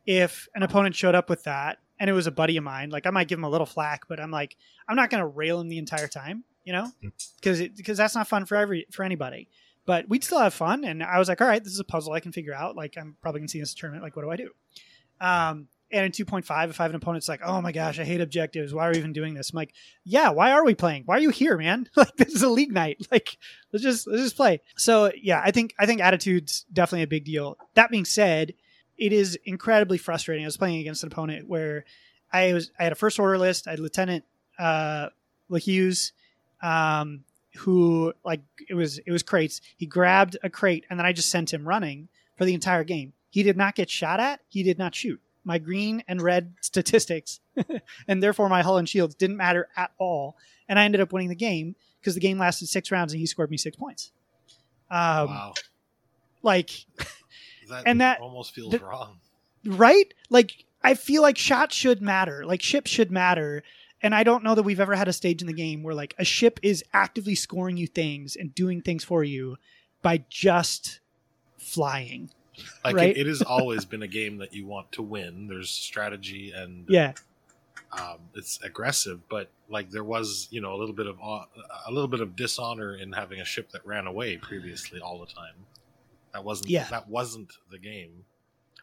if 0.07 0.49
an 0.55 0.63
opponent 0.63 0.95
showed 0.95 1.15
up 1.15 1.31
with 1.31 1.45
that, 1.45 1.79
and 1.99 2.11
it 2.11 2.13
was 2.13 2.27
a 2.27 2.33
buddy 2.33 2.57
of 2.57 2.65
mine, 2.65 2.91
like 2.91 3.07
I 3.07 3.11
might 3.11 3.29
give 3.29 3.39
him 3.39 3.45
a 3.45 3.49
little 3.51 3.67
flack, 3.67 4.07
but 4.09 4.21
I'm 4.21 4.31
like, 4.31 4.57
I'm 4.89 4.97
not 4.97 5.11
going 5.11 5.21
to 5.23 5.27
rail 5.27 5.61
him 5.61 5.69
the 5.69 5.79
entire 5.79 6.09
time, 6.09 6.45
you 6.65 6.73
know, 6.73 6.91
because 7.37 7.61
because 7.77 7.97
that's 7.97 8.15
not 8.15 8.27
fun 8.29 8.45
for 8.47 8.57
every 8.57 8.87
for 8.91 9.03
anybody. 9.05 9.49
But 9.87 10.09
we'd 10.09 10.25
still 10.25 10.39
have 10.39 10.55
fun, 10.55 10.85
and 10.85 11.03
I 11.03 11.19
was 11.19 11.29
like, 11.29 11.41
all 11.41 11.47
right, 11.47 11.63
this 11.63 11.73
is 11.73 11.81
a 11.81 11.85
puzzle 11.85 12.13
I 12.13 12.21
can 12.21 12.33
figure 12.33 12.55
out. 12.55 12.77
Like 12.77 12.97
I'm 12.99 13.17
probably 13.21 13.41
gonna 13.41 13.49
see 13.49 13.61
this 13.61 13.75
tournament. 13.75 14.03
Like, 14.03 14.17
what 14.17 14.23
do 14.23 14.31
I 14.31 14.37
do? 14.37 14.51
Um, 15.21 15.69
and 15.95 16.07
in 16.07 16.13
2.5, 16.27 16.71
if 16.71 16.81
I 16.81 16.85
have 16.85 16.91
an 16.91 16.97
opponent 16.97 17.21
it's 17.21 17.29
like, 17.29 17.43
oh 17.45 17.61
my 17.61 17.71
gosh, 17.71 18.01
I 18.01 18.05
hate 18.05 18.21
objectives. 18.21 18.75
Why 18.75 18.89
are 18.89 18.93
we 18.93 18.99
even 18.99 19.13
doing 19.13 19.35
this? 19.35 19.51
I'm 19.51 19.57
like, 19.57 19.73
yeah, 20.03 20.31
why 20.31 20.51
are 20.51 20.65
we 20.65 20.75
playing? 20.75 21.05
Why 21.07 21.17
are 21.17 21.21
you 21.21 21.31
here, 21.31 21.57
man? 21.57 21.89
like 21.97 22.17
this 22.17 22.35
is 22.35 22.43
a 22.43 22.49
league 22.49 22.73
night. 22.73 22.99
Like 23.13 23.39
let's 23.73 23.85
just 23.85 24.09
let's 24.09 24.23
just 24.23 24.37
play. 24.37 24.61
So 24.77 25.13
yeah, 25.21 25.41
I 25.45 25.53
think 25.53 25.73
I 25.79 25.87
think 25.87 26.01
attitude's 26.01 26.65
definitely 26.73 27.05
a 27.05 27.07
big 27.07 27.25
deal. 27.25 27.57
That 27.75 27.91
being 27.91 28.05
said, 28.05 28.55
it 28.99 29.13
is 29.13 29.39
incredibly 29.45 29.99
frustrating. 29.99 30.45
I 30.45 30.49
was 30.49 30.57
playing 30.57 30.81
against 30.81 31.05
an 31.05 31.13
opponent 31.13 31.49
where 31.49 31.85
I 32.33 32.53
was 32.55 32.73
I 32.77 32.85
had 32.85 32.93
a 32.93 32.97
first 32.97 33.21
order 33.21 33.39
list. 33.39 33.69
I 33.69 33.73
had 33.73 33.79
Lieutenant 33.79 34.25
uh 34.59 35.11
LeHuse, 35.49 36.11
um, 36.61 37.25
who 37.59 38.13
like 38.25 38.41
it 38.69 38.75
was 38.75 38.99
it 38.99 39.11
was 39.11 39.23
crates. 39.23 39.61
He 39.77 39.87
grabbed 39.87 40.37
a 40.43 40.51
crate 40.51 40.85
and 40.91 40.99
then 40.99 41.07
I 41.07 41.13
just 41.13 41.31
sent 41.31 41.53
him 41.53 41.67
running 41.67 42.09
for 42.37 42.45
the 42.45 42.55
entire 42.55 42.85
game. 42.85 43.13
He 43.31 43.43
did 43.43 43.57
not 43.57 43.75
get 43.75 43.91
shot 43.91 44.21
at. 44.21 44.41
He 44.49 44.63
did 44.63 44.79
not 44.79 44.95
shoot. 44.95 45.21
My 45.45 45.59
green 45.59 46.03
and 46.09 46.23
red 46.23 46.55
statistics, 46.63 47.41
and 48.09 48.23
therefore 48.23 48.49
my 48.49 48.63
hull 48.63 48.79
and 48.79 48.89
shields 48.89 49.15
didn't 49.15 49.37
matter 49.37 49.69
at 49.77 49.91
all. 49.99 50.37
And 50.69 50.79
I 50.79 50.85
ended 50.85 51.01
up 51.03 51.13
winning 51.13 51.29
the 51.29 51.35
game 51.35 51.77
because 52.01 52.15
the 52.15 52.21
game 52.21 52.39
lasted 52.39 52.69
six 52.69 52.91
rounds 52.91 53.13
and 53.13 53.21
he 53.21 53.27
scored 53.27 53.51
me 53.51 53.57
six 53.59 53.77
points. 53.77 54.11
Um, 54.91 55.29
wow. 55.29 55.55
Like 56.43 56.71
That 57.69 57.83
and 57.87 58.01
that- 58.01 58.21
almost 58.21 58.55
feels 58.55 58.73
the- 58.73 58.79
wrong. 58.79 59.19
right? 59.65 60.13
Like 60.31 60.65
I 60.83 60.95
feel 60.95 61.23
like 61.23 61.37
shots 61.39 61.75
should 61.75 62.01
matter. 62.03 62.45
Like 62.47 62.63
ships 62.63 62.91
should 62.91 63.11
matter. 63.11 63.63
And 64.05 64.15
I 64.15 64.23
don't 64.23 64.45
know 64.45 64.55
that 64.55 64.63
we've 64.65 64.81
ever 64.81 64.95
had 64.95 65.09
a 65.09 65.15
stage 65.15 65.41
in 65.41 65.47
the 65.47 65.55
game 65.55 65.83
where 65.83 65.95
like 65.95 66.15
a 66.19 66.25
ship 66.25 66.61
is 66.63 66.85
actively 66.93 67.35
scoring 67.35 67.79
you 67.79 67.87
things 67.87 68.37
and 68.37 68.55
doing 68.55 68.83
things 68.83 69.03
for 69.03 69.25
you 69.25 69.57
by 70.03 70.25
just 70.29 71.01
flying. 71.59 72.29
Like 72.85 72.97
right? 72.97 73.17
it, 73.17 73.21
it 73.21 73.27
has 73.27 73.41
always 73.47 73.87
been 73.87 74.03
a 74.03 74.07
game 74.07 74.37
that 74.39 74.53
you 74.53 74.67
want 74.67 74.93
to 74.93 75.03
win. 75.03 75.47
There's 75.49 75.71
strategy 75.71 76.53
and 76.55 76.85
Yeah. 76.87 77.15
um, 77.99 78.19
it's 78.35 78.61
aggressive, 78.63 79.27
but 79.31 79.49
like 79.71 79.91
there 79.91 80.05
was, 80.05 80.49
you 80.51 80.61
know, 80.61 80.75
a 80.75 80.77
little 80.77 80.95
bit 80.95 81.07
of 81.07 81.19
a 81.19 81.91
little 81.91 82.07
bit 82.07 82.21
of 82.21 82.37
dishonor 82.37 82.97
in 82.97 83.11
having 83.11 83.41
a 83.41 83.45
ship 83.47 83.71
that 83.73 83.87
ran 83.87 84.07
away 84.07 84.37
previously 84.37 85.01
all 85.01 85.19
the 85.19 85.33
time. 85.33 85.55
That 86.35 86.45
wasn't 86.45 86.69
Yeah. 86.69 86.85
that 86.91 87.09
wasn't 87.09 87.53
the 87.71 87.79
game. 87.79 88.27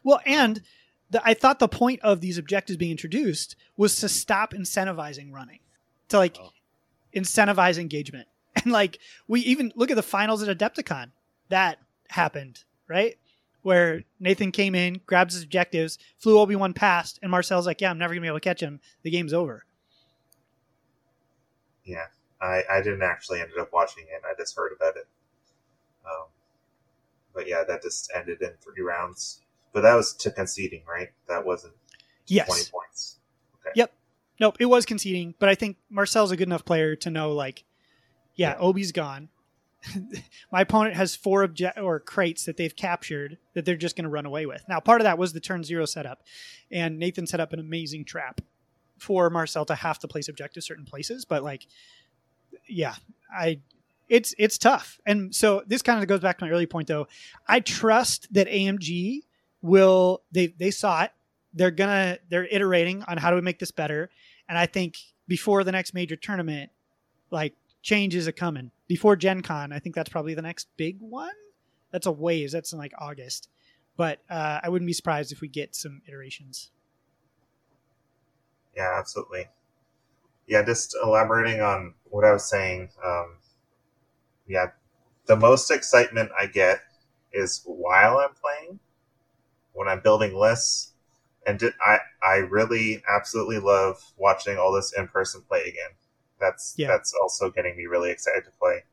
Well, 0.04 0.20
and 0.26 0.64
the, 1.12 1.21
I 1.24 1.34
thought 1.34 1.60
the 1.60 1.67
point 1.67 2.00
of 2.02 2.21
these 2.21 2.38
objectives 2.38 2.78
being 2.78 2.91
introduced 2.91 3.56
was 3.78 3.97
to 3.97 4.10
stop 4.10 4.54
incentivizing 4.54 5.32
running, 5.32 5.60
to 6.10 6.17
like 6.17 6.38
Oh. 6.39 6.50
incentivize 7.15 7.78
engagement. 7.78 8.28
And 8.63 8.74
like 8.74 9.00
we 9.30 9.39
even 9.41 9.71
look 9.76 9.91
at 9.91 9.95
the 9.95 10.04
finals 10.04 10.43
at 10.45 10.58
Adepticon, 10.58 11.12
that 11.50 11.78
happened, 12.10 12.63
right? 12.88 13.17
Where 13.62 14.04
Nathan 14.19 14.52
came 14.52 14.76
in, 14.76 15.00
grabs 15.06 15.34
his 15.36 15.43
objectives, 15.43 15.97
flew 16.17 16.38
Obi 16.39 16.56
Wan 16.56 16.74
past, 16.74 17.17
and 17.21 17.32
Marcel's 17.32 17.65
like, 17.65 17.80
"Yeah, 17.80 17.91
I'm 17.91 17.97
never 17.97 18.13
gonna 18.13 18.21
be 18.21 18.28
able 18.28 18.38
to 18.39 18.43
catch 18.43 18.60
him. 18.62 18.82
The 19.04 19.10
game's 19.12 19.34
over." 19.34 19.63
Yeah, 21.86 22.08
I, 22.41 22.63
I 22.69 22.82
didn't 22.82 23.04
actually 23.04 23.39
ended 23.41 23.58
up 23.58 23.71
watching 23.74 24.04
it. 24.04 24.21
I 24.30 24.34
just 24.38 24.56
heard 24.56 24.71
about 24.76 24.97
it. 24.97 25.08
Um, 26.06 26.26
but 27.34 27.47
yeah, 27.47 27.63
that 27.67 27.82
just 27.82 28.12
ended 28.15 28.41
in 28.41 28.52
three 28.62 28.84
rounds. 28.84 29.41
But 29.74 29.82
that 29.82 29.96
was 29.96 30.14
to 30.16 30.32
conceding, 30.32 30.84
right? 30.88 31.10
That 31.28 31.46
wasn't 31.46 31.74
Yes. 32.28 32.48
twenty 32.48 32.64
points. 32.72 33.20
Okay. 33.62 33.72
Yep. 33.76 33.94
Nope. 34.40 34.58
It 34.60 34.66
was 34.66 34.86
conceding, 34.86 35.36
but 35.40 35.50
I 35.50 35.56
think 35.56 35.78
Marcel's 35.90 36.32
a 36.32 36.38
good 36.38 36.48
enough 36.48 36.66
player 36.66 36.96
to 36.98 37.10
know, 37.10 37.32
like, 37.34 37.64
yeah, 38.36 38.52
Yeah. 38.52 38.60
Obi's 38.60 38.92
gone. 38.92 39.30
My 40.52 40.62
opponent 40.62 40.96
has 40.96 41.16
four 41.16 41.44
object 41.44 41.80
or 41.80 42.00
crates 42.00 42.46
that 42.46 42.56
they've 42.58 42.76
captured 42.76 43.38
that 43.54 43.66
they're 43.66 43.76
just 43.76 43.96
going 43.96 44.04
to 44.04 44.10
run 44.10 44.26
away 44.28 44.46
with. 44.46 44.64
Now, 44.70 44.80
part 44.80 45.02
of 45.02 45.06
that 45.06 45.18
was 45.18 45.34
the 45.34 45.40
turn 45.40 45.64
zero 45.64 45.86
setup, 45.86 46.22
and 46.72 47.00
Nathan 47.00 47.26
set 47.26 47.40
up 47.40 47.52
an 47.54 47.60
amazing 47.60 48.06
trap 48.06 48.42
for 49.00 49.30
Marcel 49.32 49.66
to 49.66 49.74
have 49.76 49.98
to 50.00 50.08
place 50.08 50.30
objectives 50.30 50.68
certain 50.68 50.86
places. 50.86 51.26
But 51.26 51.44
like, 51.44 51.66
yeah, 52.70 52.94
I, 53.36 53.60
it's 54.08 54.36
it's 54.38 54.58
tough, 54.60 55.00
and 55.06 55.34
so 55.34 55.64
this 55.66 55.82
kind 55.82 56.00
of 56.02 56.08
goes 56.08 56.20
back 56.20 56.38
to 56.38 56.46
my 56.46 56.52
early 56.52 56.68
point, 56.68 56.88
though. 56.88 57.08
I 57.48 57.60
trust 57.60 58.32
that 58.34 58.48
AMG 58.48 59.22
will 59.62 60.21
they 60.32 60.47
they 60.47 60.71
saw 60.71 61.04
it. 61.04 61.12
They're 61.54 61.71
gonna 61.71 62.17
they're 62.30 62.45
iterating 62.45 63.04
on 63.08 63.17
how 63.17 63.30
do 63.30 63.36
we 63.36 63.41
make 63.41 63.60
this 63.60 63.71
better. 63.71 64.10
And 64.50 64.58
i 64.58 64.65
think 64.65 64.97
before 65.28 65.63
the 65.63 65.71
next 65.71 65.93
major 65.93 66.15
tournament 66.15 66.71
like 67.30 67.54
changes 67.82 68.28
are 68.28 68.34
coming 68.34 68.69
before 68.88 69.15
gen 69.15 69.41
con 69.41 69.71
i 69.71 69.80
think 69.80 69.95
that's 69.95 70.10
probably 70.10 70.34
the 70.34 70.41
next 70.41 70.67
big 70.78 70.97
one. 71.00 71.32
That's 71.91 72.06
a 72.06 72.12
ways. 72.12 72.52
That's 72.52 72.74
in 72.74 72.80
like 72.80 72.93
august. 72.97 73.50
But 73.97 74.19
uh, 74.30 74.60
i 74.63 74.69
wouldn't 74.69 74.88
be 74.88 74.93
surprised 74.93 75.32
if 75.32 75.41
we 75.41 75.47
get 75.47 75.76
some 75.76 76.02
iterations. 76.08 76.71
Yeah, 78.76 78.95
absolutely. 78.97 79.47
Yeah, 80.47 80.63
just 80.63 80.95
elaborating 81.02 81.62
on 81.62 81.93
what 82.10 82.26
I 82.26 82.32
was 82.32 82.50
saying. 82.50 82.89
Um, 83.06 83.38
yeah, 84.47 84.67
the 85.26 85.36
most 85.36 85.71
excitement 85.71 86.32
I 86.38 86.45
get 86.47 86.80
is 87.32 87.62
while 87.65 88.17
I'm 88.17 88.34
playing, 88.34 88.80
when 89.74 89.88
I'm 89.88 90.02
building 90.02 90.36
lists, 90.36 90.94
and 91.48 91.60
di- 91.60 91.72
I 91.86 92.00
I 92.24 92.36
really 92.38 93.04
absolutely 93.10 93.60
love 93.60 94.04
watching 94.18 94.58
all 94.58 94.72
this 94.74 94.94
in 94.98 95.08
person 95.08 95.42
play 95.44 95.62
again. 95.64 95.92
That's 96.40 96.74
Yeah. 96.78 96.88
that's 96.88 97.14
also 97.22 97.50
getting 97.52 97.78
me 97.78 97.86
really 97.88 98.12
excited 98.12 98.46
to 98.46 98.52
play. 98.52 98.84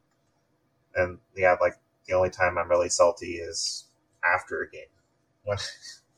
And 0.94 1.18
yeah, 1.36 1.56
like 1.60 1.74
the 2.06 2.14
only 2.14 2.30
time 2.30 2.58
I'm 2.58 2.68
really 2.68 2.88
salty 2.88 3.36
is 3.36 3.86
after 4.24 4.62
a 4.62 4.70
game. 4.70 4.88
When 5.44 5.58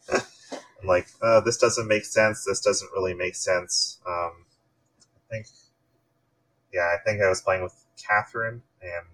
I'm 0.13 0.87
like, 0.87 1.09
uh, 1.23 1.41
this 1.41 1.59
doesn't 1.59 1.89
make 1.89 2.05
sense. 2.05 2.45
This 2.45 2.61
doesn't 2.61 2.93
really 2.93 3.15
make 3.15 3.37
sense. 3.37 4.01
Um, 4.07 4.47
I 5.17 5.21
think, 5.31 5.47
yeah, 6.73 6.95
I 6.95 6.97
think 7.05 7.23
I 7.23 7.29
was 7.29 7.43
playing 7.43 7.63
with 7.63 7.75
Catherine 7.97 8.63
and 8.83 9.07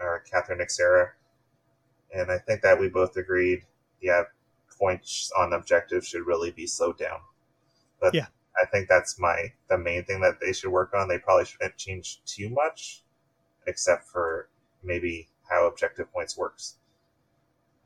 or 0.00 0.24
Catherine 0.30 0.58
Nixera, 0.60 1.10
and 2.14 2.30
I 2.30 2.38
think 2.38 2.62
that 2.62 2.78
we 2.78 2.88
both 2.88 3.16
agreed, 3.16 3.62
yeah, 4.00 4.24
points 4.82 5.30
on 5.38 5.52
objectives 5.52 6.08
should 6.08 6.26
really 6.26 6.50
be 6.50 6.66
slowed 6.66 6.98
down. 6.98 7.20
But 8.00 8.14
Yeah. 8.14 8.26
I 8.60 8.66
think 8.66 8.88
that's 8.88 9.18
my 9.18 9.52
the 9.68 9.78
main 9.78 10.04
thing 10.04 10.20
that 10.22 10.40
they 10.40 10.52
should 10.52 10.70
work 10.72 10.92
on. 10.92 11.08
They 11.08 11.18
probably 11.18 11.44
shouldn't 11.46 11.76
change 11.78 12.22
too 12.24 12.50
much, 12.50 13.02
except 13.66 14.08
for 14.08 14.48
maybe 14.82 15.28
how 15.48 15.66
objective 15.66 16.12
points 16.12 16.36
works. 16.36 16.78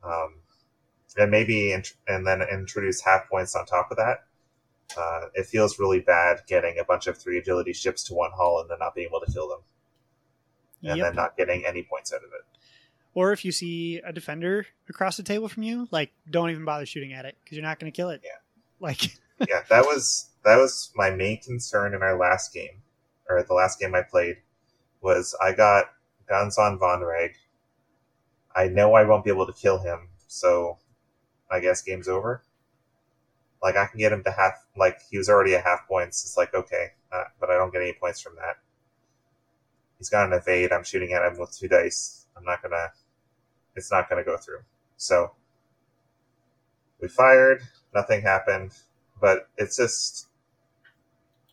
Um, 0.03 0.41
and 1.17 1.31
maybe 1.31 1.71
int- 1.71 1.97
and 2.07 2.25
then 2.27 2.41
introduce 2.41 3.01
half 3.01 3.29
points 3.29 3.55
on 3.55 3.65
top 3.65 3.91
of 3.91 3.97
that. 3.97 4.25
Uh, 4.97 5.27
it 5.35 5.45
feels 5.45 5.79
really 5.79 5.99
bad 5.99 6.41
getting 6.47 6.79
a 6.79 6.83
bunch 6.83 7.07
of 7.07 7.17
three 7.17 7.37
agility 7.37 7.73
ships 7.73 8.03
to 8.05 8.13
one 8.13 8.31
hull 8.35 8.59
and 8.59 8.69
then 8.69 8.79
not 8.79 8.95
being 8.95 9.07
able 9.07 9.19
to 9.25 9.31
kill 9.31 9.47
them, 9.49 9.61
and 10.83 10.97
Yep. 10.97 11.05
then 11.07 11.15
not 11.15 11.37
getting 11.37 11.65
any 11.65 11.83
points 11.83 12.11
out 12.13 12.23
of 12.23 12.31
it. 12.33 12.56
Or 13.17 13.31
if 13.31 13.43
you 13.43 13.51
see 13.51 13.99
a 14.05 14.13
defender 14.13 14.67
across 14.87 15.17
the 15.17 15.23
table 15.23 15.47
from 15.47 15.63
you 15.63 15.87
like 15.89 16.11
don't 16.29 16.51
even 16.51 16.65
bother 16.65 16.85
shooting 16.85 17.13
at 17.13 17.25
it 17.25 17.35
because 17.43 17.57
you're 17.57 17.65
not 17.65 17.79
going 17.79 17.91
to 17.91 17.95
kill 17.95 18.09
it 18.09 18.21
Yeah. 18.23 18.29
like 18.79 19.17
yeah, 19.49 19.63
that 19.71 19.85
was 19.85 20.29
that 20.45 20.57
was 20.57 20.91
my 20.95 21.09
main 21.09 21.41
concern 21.41 21.95
in 21.95 22.03
our 22.03 22.15
last 22.15 22.53
game, 22.53 22.83
or 23.27 23.41
the 23.41 23.55
last 23.55 23.79
game 23.79 23.95
I 23.95 24.03
played. 24.03 24.37
was 25.01 25.35
I 25.41 25.53
got 25.53 25.85
guns 26.29 26.59
on 26.59 26.77
Vonreg. 26.77 27.31
I 28.55 28.67
know 28.67 28.93
I 28.93 29.03
won't 29.03 29.23
be 29.23 29.31
able 29.31 29.47
to 29.47 29.53
kill 29.53 29.79
him, 29.79 30.09
so 30.27 30.77
I 31.49 31.59
guess 31.59 31.81
game's 31.81 32.07
over. 32.07 32.43
Like 33.63 33.77
I 33.77 33.87
can 33.87 33.97
get 33.99 34.11
him 34.13 34.23
to 34.25 34.31
half, 34.31 34.63
like 34.77 34.99
he 35.09 35.17
was 35.17 35.27
already 35.27 35.55
at 35.55 35.63
half 35.63 35.87
points. 35.87 36.23
It's 36.23 36.37
like 36.37 36.53
okay, 36.53 36.91
uh, 37.11 37.23
but 37.39 37.49
I 37.49 37.57
don't 37.57 37.73
get 37.73 37.81
any 37.81 37.93
points 37.93 38.21
from 38.21 38.35
that. 38.35 38.57
He's 39.97 40.09
got 40.09 40.27
an 40.27 40.33
evade. 40.33 40.71
I'm 40.71 40.83
shooting 40.83 41.13
at 41.13 41.23
him 41.23 41.39
with 41.39 41.57
two 41.57 41.67
dice. 41.67 42.27
I'm 42.37 42.43
not 42.43 42.61
gonna. 42.61 42.91
It's 43.77 43.91
not 43.91 44.09
gonna 44.09 44.23
go 44.23 44.35
through. 44.35 44.59
So 44.97 45.31
we 46.99 47.07
fired. 47.07 47.61
Nothing 47.93 48.21
happened. 48.21 48.71
But 49.21 49.49
it's 49.57 49.77
just 49.77 50.27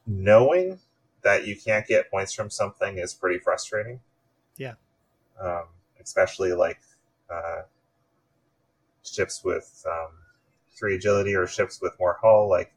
knowing 0.07 0.81
that 1.23 1.47
you 1.47 1.57
can't 1.57 1.87
get 1.87 2.11
points 2.11 2.33
from 2.33 2.51
something 2.51 2.99
is 2.99 3.15
pretty 3.15 3.39
frustrating. 3.39 4.01
Yeah. 4.57 4.75
Um, 5.41 5.65
especially 6.01 6.53
like 6.53 6.81
uh, 7.31 7.63
ships 9.03 9.43
with 9.43 9.85
um, 9.91 10.11
three 10.77 10.97
agility 10.97 11.35
or 11.35 11.47
ships 11.47 11.81
with 11.81 11.99
more 11.99 12.19
hull. 12.21 12.49
Like, 12.49 12.73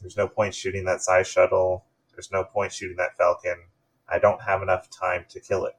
there's 0.00 0.16
no 0.16 0.28
point 0.28 0.54
shooting 0.54 0.84
that 0.84 1.02
size 1.02 1.28
shuttle. 1.28 1.84
There's 2.12 2.30
no 2.30 2.44
point 2.44 2.72
shooting 2.72 2.96
that 2.96 3.16
Falcon. 3.16 3.64
I 4.08 4.18
don't 4.18 4.40
have 4.42 4.62
enough 4.62 4.88
time 4.90 5.24
to 5.30 5.40
kill 5.40 5.64
it. 5.66 5.76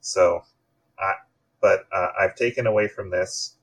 So, 0.00 0.42
I, 0.98 1.14
but 1.60 1.86
uh, 1.92 2.08
I've 2.18 2.34
taken 2.34 2.66
away 2.66 2.88
from 2.88 3.10
this. 3.10 3.54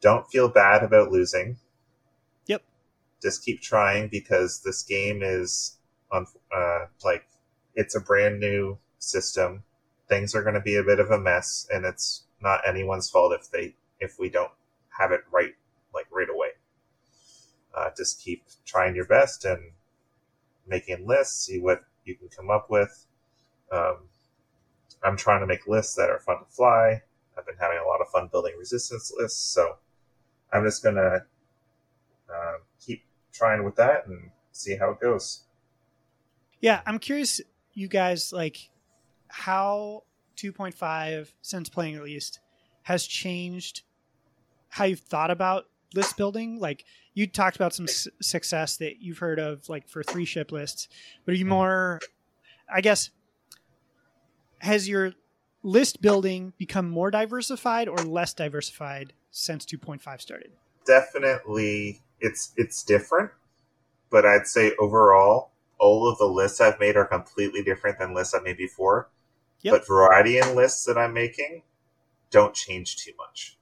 Don't 0.00 0.28
feel 0.30 0.48
bad 0.48 0.82
about 0.82 1.10
losing. 1.10 1.56
Yep. 2.46 2.62
Just 3.22 3.44
keep 3.44 3.60
trying 3.60 4.08
because 4.08 4.62
this 4.64 4.82
game 4.82 5.20
is 5.22 5.76
on 6.10 6.26
uh, 6.54 6.86
like 7.04 7.26
it's 7.74 7.94
a 7.94 8.00
brand 8.00 8.40
new 8.40 8.78
system. 8.98 9.62
Things 10.08 10.34
are 10.34 10.42
going 10.42 10.54
to 10.54 10.60
be 10.60 10.76
a 10.76 10.82
bit 10.82 11.00
of 11.00 11.10
a 11.10 11.18
mess, 11.18 11.66
and 11.72 11.84
it's 11.84 12.24
not 12.40 12.60
anyone's 12.66 13.08
fault 13.08 13.32
if 13.32 13.50
they 13.50 13.74
if 14.00 14.18
we 14.18 14.28
don't 14.28 14.52
have 14.98 15.12
it 15.12 15.20
right 15.30 15.54
like 15.94 16.06
right 16.10 16.28
away. 16.28 16.48
Uh, 17.74 17.90
just 17.96 18.20
keep 18.20 18.44
trying 18.66 18.94
your 18.94 19.06
best 19.06 19.44
and 19.44 19.72
making 20.66 21.06
lists. 21.06 21.46
See 21.46 21.58
what 21.58 21.84
you 22.04 22.16
can 22.16 22.28
come 22.28 22.50
up 22.50 22.68
with. 22.70 23.06
Um, 23.70 24.08
I'm 25.04 25.16
trying 25.16 25.40
to 25.40 25.46
make 25.46 25.66
lists 25.66 25.94
that 25.96 26.10
are 26.10 26.18
fun 26.20 26.38
to 26.38 26.44
fly. 26.50 27.02
I've 27.36 27.46
been 27.46 27.56
having 27.58 27.78
a 27.78 27.86
lot 27.86 28.00
of 28.00 28.08
fun 28.08 28.28
building 28.30 28.54
resistance 28.58 29.12
lists, 29.16 29.40
so 29.40 29.76
I'm 30.52 30.64
just 30.64 30.82
gonna 30.82 31.24
uh, 32.28 32.54
keep 32.80 33.04
trying 33.32 33.64
with 33.64 33.76
that 33.76 34.06
and 34.06 34.30
see 34.52 34.76
how 34.76 34.90
it 34.90 35.00
goes. 35.00 35.44
Yeah, 36.60 36.80
I'm 36.86 36.98
curious, 36.98 37.40
you 37.72 37.88
guys, 37.88 38.32
like 38.32 38.70
how 39.28 40.04
2.5, 40.36 41.32
since 41.42 41.68
playing 41.68 41.96
at 41.96 42.02
least, 42.02 42.40
has 42.82 43.06
changed 43.06 43.82
how 44.68 44.84
you've 44.84 45.00
thought 45.00 45.30
about 45.30 45.66
list 45.94 46.16
building. 46.16 46.58
Like 46.58 46.84
you 47.14 47.26
talked 47.26 47.56
about 47.56 47.74
some 47.74 47.86
s- 47.86 48.08
success 48.20 48.76
that 48.76 49.00
you've 49.00 49.18
heard 49.18 49.38
of, 49.38 49.68
like 49.68 49.88
for 49.88 50.02
three 50.02 50.24
ship 50.24 50.52
lists, 50.52 50.88
but 51.24 51.32
are 51.32 51.36
you 51.36 51.46
more, 51.46 52.00
I 52.72 52.80
guess, 52.80 53.10
has 54.62 54.88
your 54.88 55.12
list 55.62 56.00
building 56.00 56.52
become 56.56 56.88
more 56.88 57.10
diversified 57.10 57.88
or 57.88 57.98
less 57.98 58.32
diversified 58.32 59.12
since 59.30 59.66
2.5 59.66 60.20
started? 60.20 60.52
Definitely, 60.86 62.00
it's 62.20 62.52
it's 62.56 62.82
different, 62.82 63.30
but 64.10 64.24
I'd 64.24 64.46
say 64.46 64.72
overall, 64.80 65.52
all 65.78 66.08
of 66.08 66.18
the 66.18 66.26
lists 66.26 66.60
I've 66.60 66.80
made 66.80 66.96
are 66.96 67.04
completely 67.04 67.62
different 67.62 67.98
than 67.98 68.14
lists 68.14 68.34
I've 68.34 68.44
made 68.44 68.56
before. 68.56 69.10
Yep. 69.60 69.72
But 69.72 69.86
variety 69.86 70.38
in 70.38 70.56
lists 70.56 70.84
that 70.86 70.98
I'm 70.98 71.12
making 71.12 71.62
don't 72.30 72.54
change 72.54 72.96
too 72.96 73.12
much. 73.16 73.58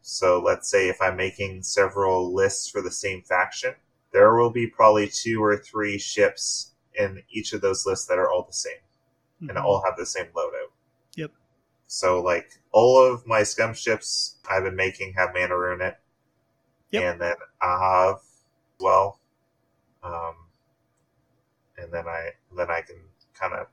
So 0.00 0.40
let's 0.40 0.70
say 0.70 0.88
if 0.88 1.00
I'm 1.00 1.16
making 1.16 1.62
several 1.62 2.34
lists 2.34 2.68
for 2.68 2.80
the 2.80 2.90
same 2.90 3.22
faction, 3.22 3.74
there 4.12 4.34
will 4.34 4.50
be 4.50 4.66
probably 4.66 5.08
two 5.08 5.42
or 5.42 5.56
three 5.56 5.98
ships 5.98 6.72
in 6.94 7.22
each 7.30 7.52
of 7.52 7.60
those 7.60 7.86
lists 7.86 8.06
that 8.06 8.18
are 8.18 8.30
all 8.30 8.44
the 8.44 8.52
same 8.52 8.80
and 9.48 9.58
Mhm. 9.58 9.64
all 9.64 9.82
have 9.84 9.96
the 9.96 10.06
same 10.06 10.26
loadout. 10.34 10.70
Yep. 11.16 11.32
So 11.86 12.20
like 12.22 12.50
all 12.72 13.02
of 13.02 13.26
my 13.26 13.42
scum 13.42 13.74
ships 13.74 14.36
I've 14.48 14.64
been 14.64 14.76
making 14.76 15.14
have 15.14 15.34
mana 15.34 15.56
rune 15.58 15.80
it. 15.82 15.98
Yep. 16.90 17.02
And 17.02 17.20
then 17.20 17.36
Ahav, 17.62 18.20
well, 18.80 19.18
um, 20.02 20.36
and 21.76 21.92
then 21.92 22.06
I 22.08 22.30
then 22.56 22.70
I 22.70 22.80
can 22.82 22.96
kind 23.34 23.54
of 23.54 23.66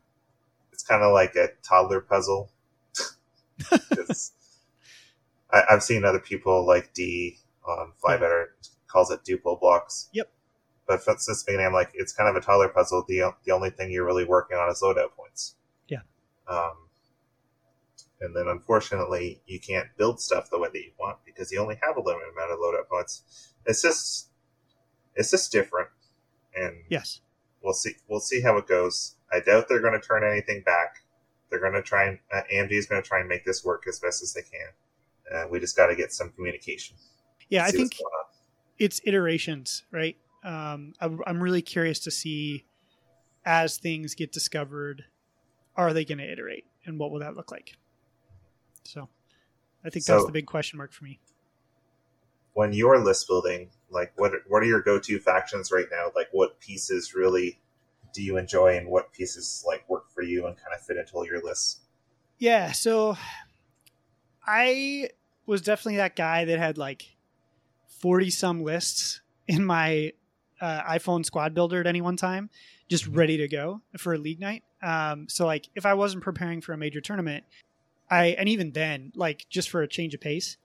it's 0.72 0.84
kind 0.84 1.04
of 1.04 1.14
like 1.14 1.36
a 1.36 1.50
toddler 1.64 2.02
puzzle. 2.02 2.52
I, 5.52 5.64
I've 5.70 5.84
seen 5.84 6.06
other 6.06 6.20
people 6.20 6.66
like 6.66 6.94
D 6.94 7.40
on 7.66 7.92
Fly 7.98 8.14
Yeah. 8.14 8.20
Better 8.20 8.56
calls 8.88 9.12
it 9.12 9.24
Duplo 9.24 9.60
blocks. 9.60 10.10
Yep. 10.14 10.30
But 10.88 11.04
for- 11.04 11.18
since 11.18 11.44
beginning, 11.44 11.68
I'm 11.68 11.74
like, 11.74 11.92
it's 11.94 12.14
kind 12.14 12.30
of 12.30 12.36
a 12.36 12.42
toddler 12.46 12.70
puzzle. 12.70 13.04
The 13.08 13.34
the 13.44 13.52
only 13.52 13.70
thing 13.70 13.92
you're 13.92 14.06
really 14.06 14.26
working 14.26 14.58
on 14.58 14.70
is 14.72 14.82
loadout 14.82 15.12
points. 15.16 15.56
Um, 16.50 16.74
and 18.22 18.36
then 18.36 18.48
unfortunately, 18.48 19.42
you 19.46 19.60
can't 19.60 19.88
build 19.98 20.20
stuff 20.20 20.50
the 20.50 20.60
way 20.60 20.70
that 20.72 20.80
you 20.80 20.92
want 21.00 21.18
because 21.26 21.52
you 21.52 21.60
only 21.60 21.80
have 21.82 21.96
a 21.96 22.02
limited 22.02 22.34
amount 22.34 22.52
of 22.52 22.60
loadout 22.60 22.88
points. 22.90 23.54
It's 23.66 23.82
just, 23.82 24.30
it's 25.16 25.32
just 25.32 25.52
different, 25.52 25.90
and 26.56 26.76
Yes. 26.90 27.22
we'll 27.62 27.74
see. 27.74 27.96
We'll 28.08 28.20
see 28.20 28.42
how 28.42 28.58
it 28.58 28.68
goes. 28.68 29.16
I 29.32 29.40
doubt 29.40 29.68
they're 29.70 29.82
going 29.82 30.00
to 30.00 30.06
turn 30.06 30.24
anything 30.24 30.64
back. 30.66 30.96
They're 31.50 31.60
going 31.60 31.74
to 31.74 31.82
try 31.82 32.06
and 32.06 32.20
uh, 32.34 32.42
AMG 32.54 32.72
is 32.72 32.86
going 32.88 33.02
to 33.02 33.08
try 33.08 33.20
and 33.20 33.30
make 33.30 33.46
this 33.46 33.64
work 33.64 33.86
as 33.88 34.00
best 34.00 34.22
as 34.22 34.34
they 34.34 34.42
can. 34.42 34.70
Uh, 35.34 35.48
we 35.50 35.60
just 35.60 35.78
got 35.78 35.88
to 35.88 35.96
get 35.96 36.12
some 36.12 36.32
communication. 36.32 36.96
Yeah, 37.50 37.66
I 37.66 37.72
think 37.72 37.96
it's 38.78 39.02
iterations, 39.04 39.84
right? 39.92 40.18
Um, 40.44 40.94
I'm, 41.00 41.22
I'm 41.28 41.42
really 41.42 41.62
curious 41.62 42.00
to 42.02 42.12
see 42.12 42.66
as 43.46 43.78
things 43.78 44.16
get 44.16 44.32
discovered, 44.32 45.06
are 45.80 45.94
they 45.94 46.06
going 46.06 46.18
to 46.20 46.32
iterate, 46.32 46.65
and 46.86 47.00
what 47.00 47.12
will 47.12 47.20
that 47.20 47.36
look 47.36 47.52
like? 47.52 47.76
So, 48.84 49.08
I 49.86 49.89
think 49.89 50.06
that's 50.06 50.26
the 50.26 50.32
big 50.32 50.46
question 50.46 50.78
mark 50.78 50.92
for 50.92 51.06
me. 51.06 51.20
when 52.54 52.74
you're 52.74 53.00
list 53.00 53.28
building, 53.28 53.70
like 53.89 54.12
what 54.18 54.34
what 54.48 54.62
are 54.63 54.65
your 54.65 54.82
go 54.82 55.00
to 55.00 55.20
factions 55.20 55.72
right 55.72 55.88
now? 55.92 56.12
Like 56.15 56.28
what 56.32 56.60
pieces 56.60 57.13
really 57.15 57.60
do 58.13 58.22
you 58.24 58.38
enjoy, 58.38 58.76
and 58.78 58.88
what 58.88 59.13
pieces 59.13 59.63
like 59.68 59.88
work 59.89 60.10
for 60.12 60.22
you 60.24 60.46
and 60.48 60.56
kind 60.58 60.74
of 60.76 60.82
fit 60.82 60.98
into 60.98 61.13
all 61.13 61.26
your 61.26 61.42
lists? 61.42 61.80
Yeah, 62.39 62.72
so 62.72 63.18
I 64.46 65.10
was 65.46 65.62
definitely 65.62 65.98
that 65.98 66.15
guy 66.15 66.46
that 66.46 66.60
had 66.60 66.78
like 66.78 67.15
40 68.00 68.30
some 68.30 68.63
lists 68.63 69.22
in 69.48 69.63
my 69.65 70.13
uh, 70.62 70.82
iPhone 70.84 71.26
squad 71.26 71.54
builder 71.54 71.80
at 71.80 71.88
any 71.88 72.02
one 72.02 72.18
time, 72.18 72.50
just 72.89 73.08
ready 73.08 73.38
to 73.38 73.48
go 73.48 73.82
for 73.98 74.13
a 74.13 74.18
league 74.18 74.39
night. 74.39 74.63
Um, 74.82 75.28
so 75.28 75.46
like 75.46 75.70
if 75.76 75.86
I 75.86 75.94
wasn't 75.94 76.24
preparing 76.24 76.62
for 76.62 76.74
a 76.74 76.78
major 76.78 77.02
tournament, 77.02 77.44
I 78.10 78.28
and 78.38 78.50
even 78.50 78.72
then, 78.72 79.12
like 79.15 79.46
just 79.50 79.70
for 79.70 79.82
a 79.82 79.88
change 79.88 80.13
of 80.13 80.22
pace, 80.22 80.58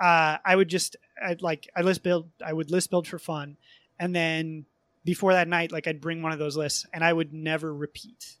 uh, 0.00 0.38
I 0.44 0.56
would 0.56 0.68
just 0.68 0.96
I'd 1.22 1.42
like 1.42 1.68
I 1.76 1.82
list 1.82 2.02
build 2.02 2.28
I 2.44 2.52
would 2.52 2.70
list 2.70 2.90
build 2.90 3.06
for 3.06 3.18
fun, 3.18 3.56
and 3.98 4.14
then 4.14 4.66
before 5.04 5.32
that 5.32 5.48
night, 5.48 5.72
like 5.72 5.86
I'd 5.86 6.00
bring 6.00 6.22
one 6.22 6.32
of 6.32 6.38
those 6.38 6.56
lists, 6.56 6.86
and 6.92 7.04
I 7.04 7.12
would 7.12 7.32
never 7.32 7.74
repeat 7.74 8.36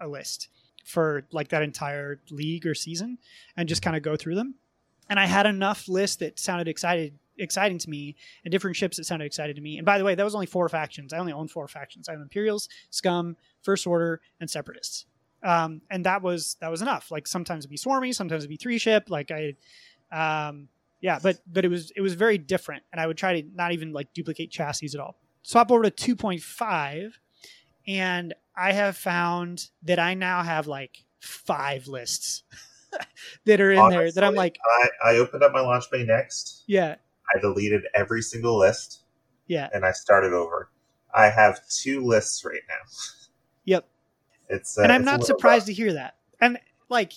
a 0.00 0.08
list 0.08 0.48
for 0.84 1.24
like 1.32 1.48
that 1.48 1.62
entire 1.62 2.20
league 2.30 2.66
or 2.66 2.74
season, 2.74 3.18
and 3.56 3.68
just 3.68 3.82
kind 3.82 3.96
of 3.96 4.02
go 4.02 4.16
through 4.16 4.34
them. 4.34 4.54
And 5.08 5.20
I 5.20 5.26
had 5.26 5.46
enough 5.46 5.88
lists 5.88 6.16
that 6.16 6.38
sounded 6.38 6.68
excited 6.68 7.18
exciting 7.38 7.78
to 7.78 7.90
me 7.90 8.16
and 8.44 8.52
different 8.52 8.76
ships 8.76 8.96
that 8.96 9.04
sounded 9.04 9.24
exciting 9.24 9.54
to 9.56 9.60
me. 9.60 9.78
And 9.78 9.84
by 9.84 9.98
the 9.98 10.04
way, 10.04 10.14
that 10.14 10.24
was 10.24 10.34
only 10.34 10.46
four 10.46 10.68
factions. 10.68 11.12
I 11.12 11.18
only 11.18 11.32
own 11.32 11.48
four 11.48 11.68
factions. 11.68 12.08
I 12.08 12.12
have 12.12 12.20
Imperials, 12.20 12.68
Scum, 12.90 13.36
First 13.62 13.86
Order, 13.86 14.20
and 14.40 14.50
Separatists. 14.50 15.06
Um, 15.42 15.82
and 15.90 16.04
that 16.06 16.22
was 16.22 16.56
that 16.60 16.70
was 16.70 16.82
enough. 16.82 17.10
Like 17.10 17.26
sometimes 17.26 17.64
it'd 17.64 17.70
be 17.70 17.76
swarmy, 17.76 18.14
sometimes 18.14 18.42
it'd 18.42 18.50
be 18.50 18.56
three 18.56 18.78
ship. 18.78 19.10
Like 19.10 19.30
I, 19.30 19.54
um, 20.10 20.68
yeah, 21.00 21.18
but 21.22 21.38
but 21.46 21.64
it 21.64 21.68
was 21.68 21.92
it 21.94 22.00
was 22.00 22.14
very 22.14 22.38
different. 22.38 22.82
And 22.92 23.00
I 23.00 23.06
would 23.06 23.16
try 23.16 23.40
to 23.40 23.48
not 23.54 23.72
even 23.72 23.92
like 23.92 24.12
duplicate 24.12 24.50
chassis 24.50 24.90
at 24.94 25.00
all. 25.00 25.16
Swap 25.42 25.70
over 25.70 25.84
to 25.84 25.90
two 25.90 26.16
point 26.16 26.42
five, 26.42 27.18
and 27.86 28.34
I 28.56 28.72
have 28.72 28.96
found 28.96 29.68
that 29.82 29.98
I 29.98 30.14
now 30.14 30.42
have 30.42 30.66
like 30.66 31.04
five 31.20 31.86
lists 31.86 32.42
that 33.44 33.60
are 33.60 33.72
in 33.72 33.88
there 33.90 34.10
that 34.10 34.24
I'm 34.24 34.34
like, 34.34 34.58
I, 34.82 35.12
I 35.12 35.16
opened 35.18 35.42
up 35.42 35.52
my 35.52 35.60
launch 35.60 35.84
bay 35.90 36.04
next. 36.04 36.64
yeah, 36.66 36.96
I 37.34 37.38
deleted 37.40 37.82
every 37.94 38.22
single 38.22 38.58
list 38.58 39.02
yeah, 39.46 39.68
and 39.72 39.84
I 39.84 39.92
started 39.92 40.32
over. 40.32 40.70
I 41.14 41.30
have 41.30 41.60
two 41.68 42.04
lists 42.04 42.44
right 42.44 42.60
now. 42.68 42.90
yep. 43.64 43.88
It's 44.48 44.78
uh, 44.78 44.82
and 44.82 44.92
I'm 44.92 45.04
not 45.04 45.24
surprised 45.24 45.66
to 45.66 45.72
hear 45.72 45.94
that. 45.94 46.16
And 46.40 46.58
like, 46.88 47.12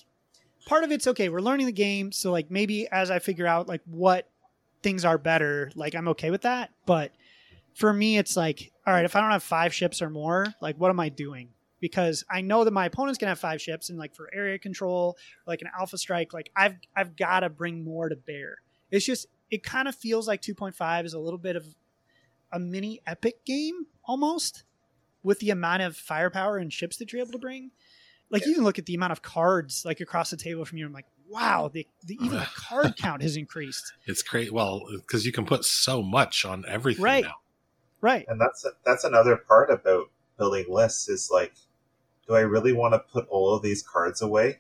part 0.66 0.84
of 0.84 0.92
it's 0.92 1.08
okay. 1.08 1.30
We're 1.30 1.42
learning 1.42 1.66
the 1.66 1.72
game, 1.72 2.12
so 2.12 2.32
like 2.32 2.50
maybe 2.50 2.88
as 2.90 3.12
I 3.12 3.20
figure 3.20 3.48
out 3.48 3.68
like 3.68 3.82
what 3.86 4.30
things 4.82 5.06
are 5.06 5.18
better, 5.18 5.72
like 5.76 5.96
I'm 5.96 6.08
okay 6.10 6.32
with 6.32 6.42
that. 6.42 6.72
But 6.86 7.12
for 7.76 7.94
me, 7.94 8.18
it's 8.18 8.38
like, 8.38 8.72
all 8.86 8.94
right, 8.94 9.06
if 9.06 9.16
I 9.16 9.22
don't 9.22 9.32
have 9.32 9.44
five 9.44 9.74
ships 9.74 10.02
or 10.02 10.10
more, 10.10 10.48
like 10.62 10.78
what 10.78 10.90
am 10.90 11.00
I 11.00 11.10
doing? 11.10 11.50
because 11.82 12.26
I 12.30 12.42
know 12.42 12.66
that 12.66 12.72
my 12.72 12.86
opponent's 12.86 13.18
gonna 13.18 13.30
have 13.30 13.40
five 13.40 13.62
ships, 13.62 13.90
and 13.90 13.98
like 13.98 14.14
for 14.14 14.30
area 14.34 14.60
control, 14.60 15.18
like 15.48 15.62
an 15.62 15.70
alpha 15.78 15.98
strike, 15.98 16.34
like 16.34 16.52
I've 16.56 16.76
I've 16.96 17.16
got 17.16 17.42
to 17.42 17.50
bring 17.50 17.84
more 17.84 18.10
to 18.10 18.16
bear. 18.16 18.58
It's 18.92 19.06
just 19.06 19.28
it 19.52 19.64
kind 19.64 19.88
of 19.88 19.96
feels 19.96 20.28
like 20.28 20.42
2.5 20.42 21.06
is 21.06 21.14
a 21.14 21.20
little 21.20 21.40
bit 21.40 21.56
of 21.56 21.66
a 22.52 22.60
mini 22.60 23.02
epic 23.06 23.46
game 23.46 23.86
almost 24.06 24.64
with 25.24 25.40
the 25.40 25.50
amount 25.50 25.82
of 25.82 25.96
firepower 25.96 26.58
and 26.58 26.72
ships 26.72 26.98
that 26.98 27.12
you're 27.12 27.22
able 27.22 27.32
to 27.32 27.38
bring. 27.40 27.72
Like 28.30 28.46
you 28.46 28.54
can 28.56 28.64
look 28.64 28.80
at 28.80 28.86
the 28.86 28.96
amount 28.96 29.12
of 29.12 29.22
cards 29.22 29.84
like 29.86 30.00
across 30.02 30.30
the 30.30 30.38
table 30.38 30.64
from 30.66 30.78
you. 30.78 30.86
I'm 30.86 30.94
like, 30.94 31.08
wow, 31.28 31.70
the, 31.72 31.88
the 32.06 32.16
even 32.16 32.38
the 32.38 32.48
card 32.56 32.96
count 32.96 33.22
has 33.22 33.36
increased. 33.38 33.94
It's 34.06 34.22
great. 34.24 34.54
Well, 34.54 34.84
because 34.92 35.26
you 35.26 35.32
can 35.32 35.46
put 35.46 35.66
so 35.66 36.02
much 36.02 36.46
on 36.46 36.64
everything 36.68 37.04
Right. 37.04 37.24
now. 37.24 37.36
Right. 38.02 38.26
And 38.28 38.40
that's 38.40 38.66
that's 38.86 39.04
another 39.04 39.36
part 39.36 39.70
about 39.70 40.10
building 40.38 40.66
lists 40.70 41.10
is 41.10 41.30
like, 41.32 41.54
do 42.28 42.34
I 42.36 42.42
really 42.42 42.72
want 42.72 42.94
to 42.94 43.00
put 43.00 43.28
all 43.30 43.54
of 43.56 43.62
these 43.62 43.82
cards 43.84 44.22
away, 44.22 44.60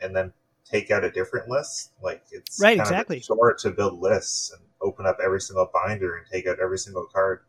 and 0.00 0.16
then 0.16 0.32
take 0.70 0.90
out 0.90 1.04
a 1.04 1.10
different 1.10 1.48
list? 1.48 1.92
Like 2.02 2.24
it's 2.30 2.60
Right, 2.60 2.76
kind 2.76 2.80
of 2.80 2.86
a 2.86 2.92
exactly. 2.92 3.20
chore 3.20 3.54
to 3.54 3.70
build 3.70 4.00
lists 4.00 4.52
and 4.52 4.62
open 4.82 5.06
up 5.06 5.18
every 5.24 5.40
single 5.40 5.70
binder 5.72 6.16
and 6.16 6.26
take 6.30 6.46
out 6.46 6.58
every 6.60 6.78
single 6.78 7.06
card. 7.06 7.40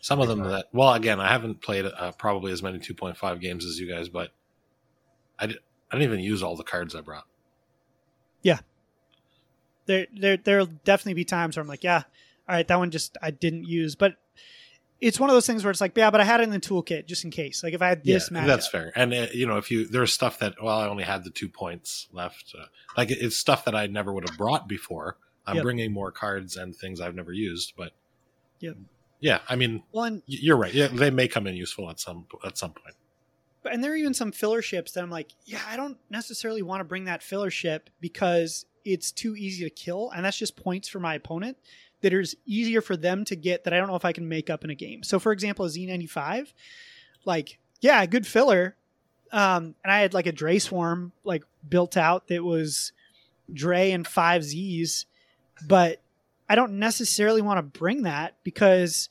Some 0.00 0.20
of 0.20 0.28
them 0.28 0.44
Yeah. 0.44 0.50
that, 0.50 0.66
well, 0.72 0.92
again, 0.94 1.20
I 1.20 1.28
haven't 1.28 1.62
played 1.62 1.84
uh, 1.84 2.12
probably 2.12 2.52
as 2.52 2.62
many 2.62 2.78
2.5 2.78 3.40
games 3.40 3.64
as 3.64 3.80
you 3.80 3.88
guys, 3.88 4.08
but 4.08 4.30
I, 5.38 5.46
did, 5.46 5.58
I 5.90 5.96
didn't 5.96 6.12
even 6.12 6.24
use 6.24 6.42
all 6.42 6.56
the 6.56 6.62
cards 6.62 6.94
I 6.94 7.00
brought. 7.00 7.26
Yeah, 8.42 8.60
there 9.86 10.06
there 10.14 10.36
there'll 10.36 10.66
definitely 10.66 11.14
be 11.14 11.24
times 11.24 11.56
where 11.56 11.62
I'm 11.62 11.68
like, 11.68 11.82
yeah, 11.82 12.02
all 12.48 12.54
right, 12.54 12.66
that 12.68 12.78
one 12.78 12.90
just 12.90 13.16
I 13.20 13.30
didn't 13.32 13.64
use, 13.64 13.96
but 13.96 14.14
it's 15.00 15.20
one 15.20 15.28
of 15.28 15.34
those 15.34 15.46
things 15.46 15.62
where 15.62 15.70
it's 15.70 15.80
like, 15.80 15.96
yeah, 15.96 16.10
but 16.10 16.20
I 16.20 16.24
had 16.24 16.40
it 16.40 16.44
in 16.44 16.50
the 16.50 16.60
toolkit 16.60 17.06
just 17.06 17.24
in 17.24 17.30
case. 17.30 17.62
Like 17.62 17.74
if 17.74 17.82
I 17.82 17.88
had 17.88 18.02
this 18.04 18.30
yeah, 18.30 18.38
matchup, 18.40 18.46
that's 18.46 18.68
fair. 18.68 18.92
And 18.96 19.12
uh, 19.12 19.26
you 19.32 19.46
know, 19.46 19.58
if 19.58 19.70
you 19.70 19.86
there's 19.86 20.12
stuff 20.12 20.38
that 20.38 20.54
well, 20.62 20.78
I 20.78 20.88
only 20.88 21.04
had 21.04 21.24
the 21.24 21.30
two 21.30 21.48
points 21.48 22.08
left. 22.12 22.54
Uh, 22.58 22.64
like 22.96 23.10
it's 23.10 23.36
stuff 23.36 23.64
that 23.66 23.74
I 23.74 23.86
never 23.86 24.12
would 24.12 24.28
have 24.28 24.38
brought 24.38 24.68
before. 24.68 25.18
I'm 25.46 25.56
Yep. 25.56 25.62
bringing 25.62 25.92
more 25.92 26.10
cards 26.10 26.56
and 26.56 26.74
things 26.74 27.00
I've 27.00 27.14
never 27.14 27.32
used, 27.32 27.74
but 27.76 27.92
yeah, 28.58 28.72
yeah, 29.20 29.40
I 29.48 29.54
mean, 29.54 29.82
Well, 29.92 30.04
and, 30.04 30.22
you're 30.26 30.56
right. 30.56 30.72
Yeah, 30.72 30.88
they 30.88 31.10
may 31.10 31.28
come 31.28 31.46
in 31.46 31.54
useful 31.54 31.88
at 31.90 32.00
some 32.00 32.26
at 32.44 32.58
some 32.58 32.72
point. 32.72 32.96
and 33.70 33.82
there 33.84 33.92
are 33.92 33.96
even 33.96 34.14
some 34.14 34.32
filler 34.32 34.62
ships 34.62 34.92
that 34.92 35.02
I'm 35.02 35.10
like, 35.10 35.32
yeah, 35.44 35.60
I 35.68 35.76
don't 35.76 35.98
necessarily 36.10 36.62
want 36.62 36.80
to 36.80 36.84
bring 36.84 37.04
that 37.04 37.22
filler 37.22 37.50
ship 37.50 37.90
because 38.00 38.64
it's 38.84 39.10
too 39.12 39.36
easy 39.36 39.64
to 39.64 39.70
kill, 39.70 40.10
and 40.10 40.24
that's 40.24 40.38
just 40.38 40.56
points 40.56 40.88
for 40.88 41.00
my 41.00 41.14
opponent 41.14 41.58
that 42.06 42.12
is 42.12 42.36
easier 42.46 42.80
for 42.80 42.96
them 42.96 43.24
to 43.24 43.34
get 43.34 43.64
that 43.64 43.72
I 43.72 43.78
don't 43.78 43.88
know 43.88 43.96
if 43.96 44.04
I 44.04 44.12
can 44.12 44.28
make 44.28 44.48
up 44.48 44.62
in 44.62 44.70
a 44.70 44.76
game. 44.76 45.02
So, 45.02 45.18
for 45.18 45.32
example, 45.32 45.64
a 45.64 45.68
Z95, 45.68 46.52
like, 47.24 47.58
yeah, 47.80 48.06
good 48.06 48.24
filler. 48.24 48.76
Um, 49.32 49.74
and 49.82 49.92
I 49.92 49.98
had 49.98 50.14
like 50.14 50.26
a 50.26 50.32
Dree 50.32 50.60
Swarm 50.60 51.10
like 51.24 51.42
built 51.68 51.96
out 51.96 52.28
that 52.28 52.44
was 52.44 52.92
Dree 53.52 53.90
and 53.90 54.06
five 54.06 54.44
Z's, 54.44 55.06
but 55.66 56.00
I 56.48 56.54
don't 56.54 56.78
necessarily 56.78 57.42
want 57.42 57.58
to 57.58 57.78
bring 57.78 58.02
that 58.02 58.36
because 58.44 59.08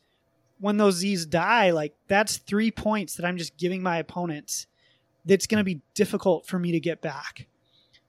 when 0.60 0.78
those 0.78 0.96
Z's 0.96 1.26
die, 1.26 1.72
like 1.72 1.94
that's 2.08 2.38
three 2.38 2.72
points 2.72 3.16
that 3.16 3.26
I'm 3.26 3.36
just 3.36 3.58
giving 3.58 3.84
my 3.84 3.98
opponents 3.98 4.68
that's 5.26 5.48
going 5.48 5.60
to 5.60 5.66
be 5.66 5.82
difficult 5.96 6.48
for 6.48 6.58
me 6.58 6.72
to 6.72 6.80
get 6.80 7.02
back. 7.02 7.48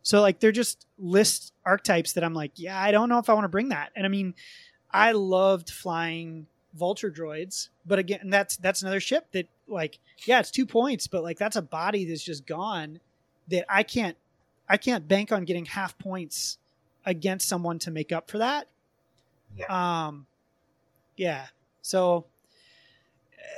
So 0.06 0.20
like 0.20 0.38
they're 0.38 0.52
just 0.52 0.86
list 0.96 1.52
archetypes 1.64 2.12
that 2.12 2.22
I'm 2.22 2.34
like, 2.34 2.52
yeah, 2.54 2.80
I 2.80 2.92
don't 2.92 3.08
know 3.08 3.18
if 3.18 3.28
I 3.28 3.34
want 3.34 3.42
to 3.42 3.48
bring 3.48 3.70
that. 3.70 3.90
And 3.96 4.06
I 4.06 4.08
mean, 4.08 4.34
I 4.96 5.12
loved 5.12 5.70
flying 5.70 6.46
vulture 6.74 7.10
droids, 7.10 7.68
but 7.84 7.98
again, 7.98 8.30
that's 8.30 8.56
that's 8.56 8.80
another 8.82 9.00
ship 9.00 9.26
that 9.32 9.46
like, 9.68 9.98
yeah, 10.24 10.40
it's 10.40 10.50
two 10.50 10.64
points, 10.64 11.06
but 11.06 11.22
like 11.22 11.38
that's 11.38 11.56
a 11.56 11.62
body 11.62 12.06
that's 12.06 12.22
just 12.22 12.46
gone 12.46 13.00
that 13.48 13.66
I 13.68 13.82
can't 13.82 14.16
I 14.68 14.78
can't 14.78 15.06
bank 15.06 15.32
on 15.32 15.44
getting 15.44 15.66
half 15.66 15.98
points 15.98 16.58
against 17.04 17.48
someone 17.48 17.78
to 17.80 17.90
make 17.90 18.10
up 18.10 18.30
for 18.30 18.38
that. 18.38 18.68
Yeah. 19.56 20.06
Um 20.06 20.26
yeah. 21.16 21.46
So 21.82 22.24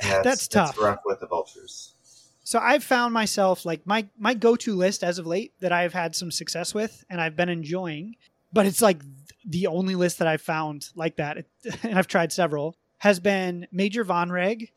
Yeah, 0.05 0.23
that's 0.25 0.49
tough. 0.49 0.71
It's 0.71 0.79
rough 0.79 1.01
with 1.05 1.21
the 1.21 1.27
vultures. 1.27 1.95
So 2.43 2.59
I've 2.59 2.83
found 2.83 3.15
myself 3.15 3.65
like 3.65 3.87
my 3.87 4.07
my 4.19 4.35
go-to 4.35 4.75
list 4.75 5.05
as 5.05 5.19
of 5.19 5.27
late 5.27 5.53
that 5.61 5.71
I've 5.71 5.93
had 5.93 6.17
some 6.17 6.33
success 6.33 6.75
with 6.75 7.05
and 7.09 7.21
I've 7.21 7.37
been 7.37 7.49
enjoying, 7.49 8.17
but 8.53 8.67
it's 8.67 8.83
like 8.83 9.03
the 9.49 9.67
only 9.67 9.95
list 9.95 10.19
that 10.19 10.29
I've 10.29 10.43
found 10.43 10.91
like 10.95 11.17
that, 11.17 11.39
and 11.83 11.99
I've 11.99 12.07
tried 12.07 12.33
several, 12.33 12.77
has 12.99 13.19
been 13.19 13.67
Major 13.73 14.05
Vonreg, 14.05 14.71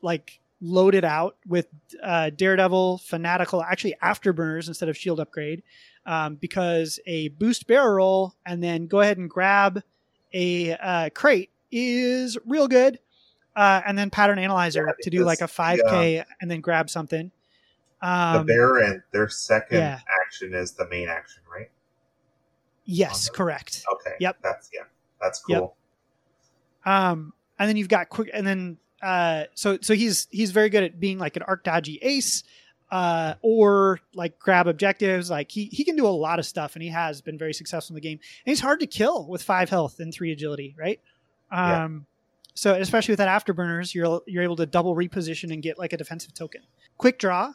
like 0.00 0.40
loaded 0.60 1.04
out 1.04 1.36
with 1.46 1.66
uh, 2.02 2.30
Daredevil, 2.30 2.98
Fanatical, 2.98 3.62
actually 3.62 3.96
Afterburners 4.02 4.68
instead 4.68 4.88
of 4.88 4.96
Shield 4.96 5.20
Upgrade, 5.20 5.62
um, 6.06 6.36
because 6.36 7.00
a 7.06 7.28
boost 7.28 7.66
barrel 7.66 7.94
roll 7.94 8.34
and 8.46 8.62
then 8.62 8.86
go 8.86 9.00
ahead 9.00 9.18
and 9.18 9.28
grab 9.28 9.82
a 10.32 10.72
uh, 10.72 11.10
crate 11.10 11.50
is 11.70 12.38
real 12.46 12.68
good. 12.68 12.98
Uh, 13.56 13.80
and 13.86 13.96
then 13.96 14.10
pattern 14.10 14.38
analyzer 14.38 14.84
Yeah, 14.86 14.94
to 15.02 15.10
do 15.10 15.24
like 15.24 15.40
a 15.40 15.44
5k 15.44 16.24
and 16.40 16.50
then 16.50 16.60
grab 16.60 16.90
something. 16.90 17.30
Um, 18.02 18.38
the 18.38 18.52
bear 18.52 18.78
and 18.78 19.02
their 19.12 19.28
second 19.28 19.78
yeah. 19.78 20.00
action 20.24 20.54
is 20.54 20.72
the 20.72 20.88
main 20.88 21.08
action, 21.08 21.42
right? 21.50 21.70
Yes, 22.84 23.28
correct. 23.28 23.84
Okay. 23.92 24.16
Yep. 24.20 24.38
That's 24.42 24.70
yeah. 24.72 24.82
That's 25.20 25.40
cool. 25.40 25.76
Yep. 26.84 26.94
Um, 26.94 27.32
and 27.58 27.68
then 27.68 27.76
you've 27.76 27.88
got 27.88 28.08
quick, 28.08 28.30
and 28.32 28.46
then 28.46 28.78
uh, 29.02 29.44
so 29.54 29.78
so 29.80 29.94
he's 29.94 30.28
he's 30.30 30.50
very 30.50 30.68
good 30.68 30.82
at 30.82 31.00
being 31.00 31.18
like 31.18 31.36
an 31.36 31.42
arc 31.42 31.64
dodgy 31.64 31.98
ace, 32.02 32.42
uh, 32.90 33.34
or 33.42 34.00
like 34.14 34.38
grab 34.38 34.66
objectives. 34.66 35.30
Like 35.30 35.50
he 35.50 35.66
he 35.66 35.84
can 35.84 35.96
do 35.96 36.06
a 36.06 36.08
lot 36.08 36.38
of 36.38 36.46
stuff, 36.46 36.74
and 36.74 36.82
he 36.82 36.90
has 36.90 37.20
been 37.20 37.38
very 37.38 37.54
successful 37.54 37.94
in 37.94 37.96
the 37.96 38.08
game. 38.08 38.18
And 38.18 38.52
he's 38.52 38.60
hard 38.60 38.80
to 38.80 38.86
kill 38.86 39.26
with 39.26 39.42
five 39.42 39.70
health 39.70 40.00
and 40.00 40.12
three 40.12 40.32
agility, 40.32 40.74
right? 40.78 41.00
Yeah. 41.52 41.84
Um, 41.84 42.06
so 42.54 42.74
especially 42.74 43.12
with 43.12 43.18
that 43.18 43.28
afterburners, 43.28 43.94
you're 43.94 44.22
you're 44.26 44.42
able 44.42 44.56
to 44.56 44.66
double 44.66 44.94
reposition 44.94 45.52
and 45.52 45.62
get 45.62 45.78
like 45.78 45.92
a 45.92 45.96
defensive 45.96 46.34
token. 46.34 46.62
Quick 46.98 47.18
draw 47.18 47.54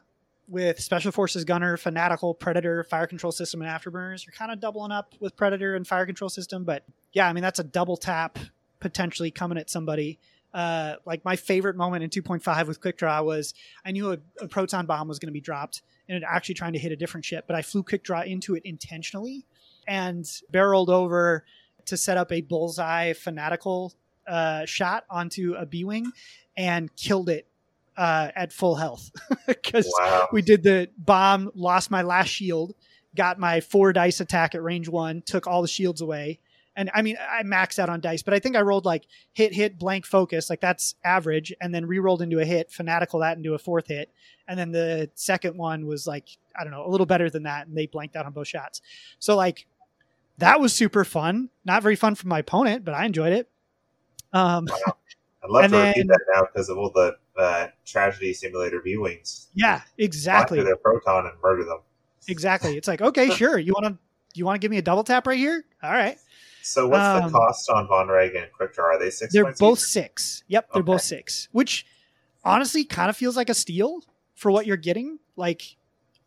with 0.50 0.80
special 0.80 1.12
forces 1.12 1.46
gunner, 1.46 1.78
fanatical, 1.78 2.34
predator, 2.34 2.84
fire 2.84 3.08
control 3.08 3.32
system, 3.32 3.62
and 3.62 3.70
afterburners. 3.70 4.26
You're 4.26 4.34
kind 4.34 4.52
of 4.52 4.60
doubling 4.60 4.92
up 4.92 5.14
with 5.20 5.36
predator 5.36 5.76
and 5.76 5.88
fire 5.88 6.06
control 6.06 6.30
system, 6.30 6.64
but 6.64 6.84
yeah, 7.14 7.28
I 7.28 7.34
mean 7.34 7.44
that's 7.44 7.60
a 7.60 7.64
double 7.64 7.98
tap 7.98 8.40
potentially 8.80 9.32
coming 9.32 9.58
at 9.58 9.70
somebody. 9.70 10.20
Uh, 10.54 10.96
like 11.06 11.24
my 11.24 11.36
favorite 11.36 11.76
moment 11.76 12.04
in 12.04 12.10
2.5 12.10 12.68
with 12.68 12.82
quick 12.82 12.98
draw 12.98 13.22
was 13.22 13.54
I 13.86 13.92
knew 13.92 14.14
a, 14.14 14.18
a 14.42 14.48
proton 14.48 14.88
bomb 14.88 15.08
was 15.08 15.20
going 15.20 15.28
to 15.28 15.34
be 15.34 15.42
dropped 15.42 15.84
and 16.08 16.18
it 16.18 16.24
actually 16.28 16.56
trying 16.56 16.74
to 16.74 16.80
hit 16.80 16.92
a 16.92 16.96
different 16.96 17.24
ship, 17.24 17.46
but 17.46 17.56
I 17.56 17.62
flew 17.62 17.84
quick 17.84 18.04
draw 18.04 18.22
into 18.24 18.56
it 18.56 18.64
intentionally 18.66 19.46
and 19.88 20.28
barreled 20.50 20.90
over 20.90 21.46
to 21.86 21.98
set 21.98 22.18
up 22.18 22.32
a 22.32 22.42
bullseye 22.42 23.14
fanatical 23.14 23.94
uh, 24.28 24.66
shot 24.66 25.06
onto 25.10 25.54
a 25.54 25.66
B 25.66 25.84
wing 25.84 26.12
and 26.58 26.96
killed 26.96 27.30
it 27.30 27.48
uh, 28.00 28.32
at 28.34 28.54
full 28.54 28.76
health 28.76 29.12
because 29.48 29.86
Wow. 30.00 30.30
we 30.32 30.42
did 30.42 30.64
the 30.64 30.90
bomb, 30.98 31.52
lost 31.54 31.92
my 31.92 32.02
last 32.02 32.30
shield, 32.30 32.74
got 33.14 33.38
my 33.38 33.60
four 33.60 33.92
dice 33.92 34.22
attack 34.22 34.56
at 34.56 34.64
range 34.64 34.88
one, 34.88 35.22
took 35.22 35.46
all 35.48 35.62
the 35.62 35.68
shields 35.68 36.00
away. 36.00 36.40
And 36.78 36.90
I 36.94 37.02
mean, 37.02 37.18
I 37.20 37.44
maxed 37.44 37.78
out 37.78 37.90
on 37.90 38.00
dice, 38.00 38.24
but 38.24 38.34
I 38.34 38.40
think 38.40 38.56
I 38.56 38.62
rolled 38.62 38.86
like 38.86 39.04
hit, 39.34 39.54
hit, 39.54 39.78
blank, 39.78 40.06
focus, 40.06 40.50
like 40.50 40.62
that's 40.62 40.96
average, 41.04 41.54
and 41.60 41.76
then 41.76 41.86
re-rolled 41.86 42.22
into 42.22 42.40
a 42.40 42.46
hit, 42.46 42.72
fanatical 42.72 43.20
that 43.20 43.36
into 43.36 43.54
a 43.54 43.58
fourth 43.60 43.88
hit, 43.88 44.10
and 44.48 44.58
then 44.58 44.72
the 44.72 45.10
second 45.16 45.58
one 45.58 45.86
was 45.86 46.08
like 46.08 46.30
I 46.58 46.64
don't 46.64 46.72
know, 46.72 46.86
a 46.86 46.90
little 46.90 47.06
better 47.06 47.30
than 47.30 47.44
that, 47.44 47.68
and 47.68 47.78
they 47.78 47.86
blanked 47.88 48.16
out 48.16 48.26
on 48.26 48.32
both 48.32 48.48
shots. 48.48 48.82
So 49.18 49.36
like 49.36 49.68
that 50.38 50.62
was 50.62 50.72
super 50.72 51.04
fun. 51.04 51.50
Not 51.66 51.84
very 51.84 51.98
fun 51.98 52.16
for 52.16 52.28
my 52.28 52.40
opponent, 52.40 52.86
but 52.86 52.94
I 52.94 53.04
enjoyed 53.06 53.34
it. 53.34 53.50
Um, 54.32 54.68
I'd 55.43 55.49
love 55.49 55.63
and 55.65 55.73
to 55.73 55.80
repeat 55.80 56.08
that 56.08 56.19
now 56.36 56.47
because 56.52 56.69
of 56.69 56.78
all 56.78 56.91
the 56.91 57.15
uh, 57.38 57.67
tragedy 57.86 58.34
simulator 58.34 58.82
viewings. 58.82 59.47
yeah, 59.54 59.82
exactly. 59.97 60.62
their 60.62 60.75
proton 60.75 61.25
and 61.25 61.36
murder 61.41 61.63
them. 61.63 61.80
Exactly. 62.28 62.75
It's 62.78 62.88
like, 62.88 63.02
okay, 63.02 63.30
sure. 63.30 63.58
You 63.58 63.73
want 63.73 63.86
to 63.86 63.97
you 64.36 64.45
want 64.45 64.56
to 64.56 64.60
give 64.60 64.69
me 64.71 64.78
a 64.78 64.82
double 64.82 65.04
tap 65.04 65.25
right 65.28 65.38
here? 65.38 65.63
All 65.82 65.91
right. 65.91 66.17
So 66.62 66.88
what's 66.88 67.02
Um, 67.04 67.32
the 67.32 67.38
cost 67.38 67.69
on 67.69 67.88
Vonreg 67.88 68.38
and 68.38 68.51
Quick 68.51 68.78
Are 68.78 68.99
they 68.99 69.09
6 69.09 69.34
They're 69.34 69.53
both 69.53 69.80
each? 69.80 69.86
six. 69.86 70.43
Yep, 70.49 70.70
they're 70.74 70.84
both 70.84 71.01
six. 71.01 71.47
Which 71.53 71.86
honestly 72.43 72.84
kind 72.84 73.09
of 73.09 73.16
feels 73.18 73.36
like 73.38 73.49
a 73.49 73.53
steal 73.53 74.01
for 74.36 74.51
what 74.51 74.66
you're 74.68 74.78
getting. 74.78 75.20
Like 75.38 75.78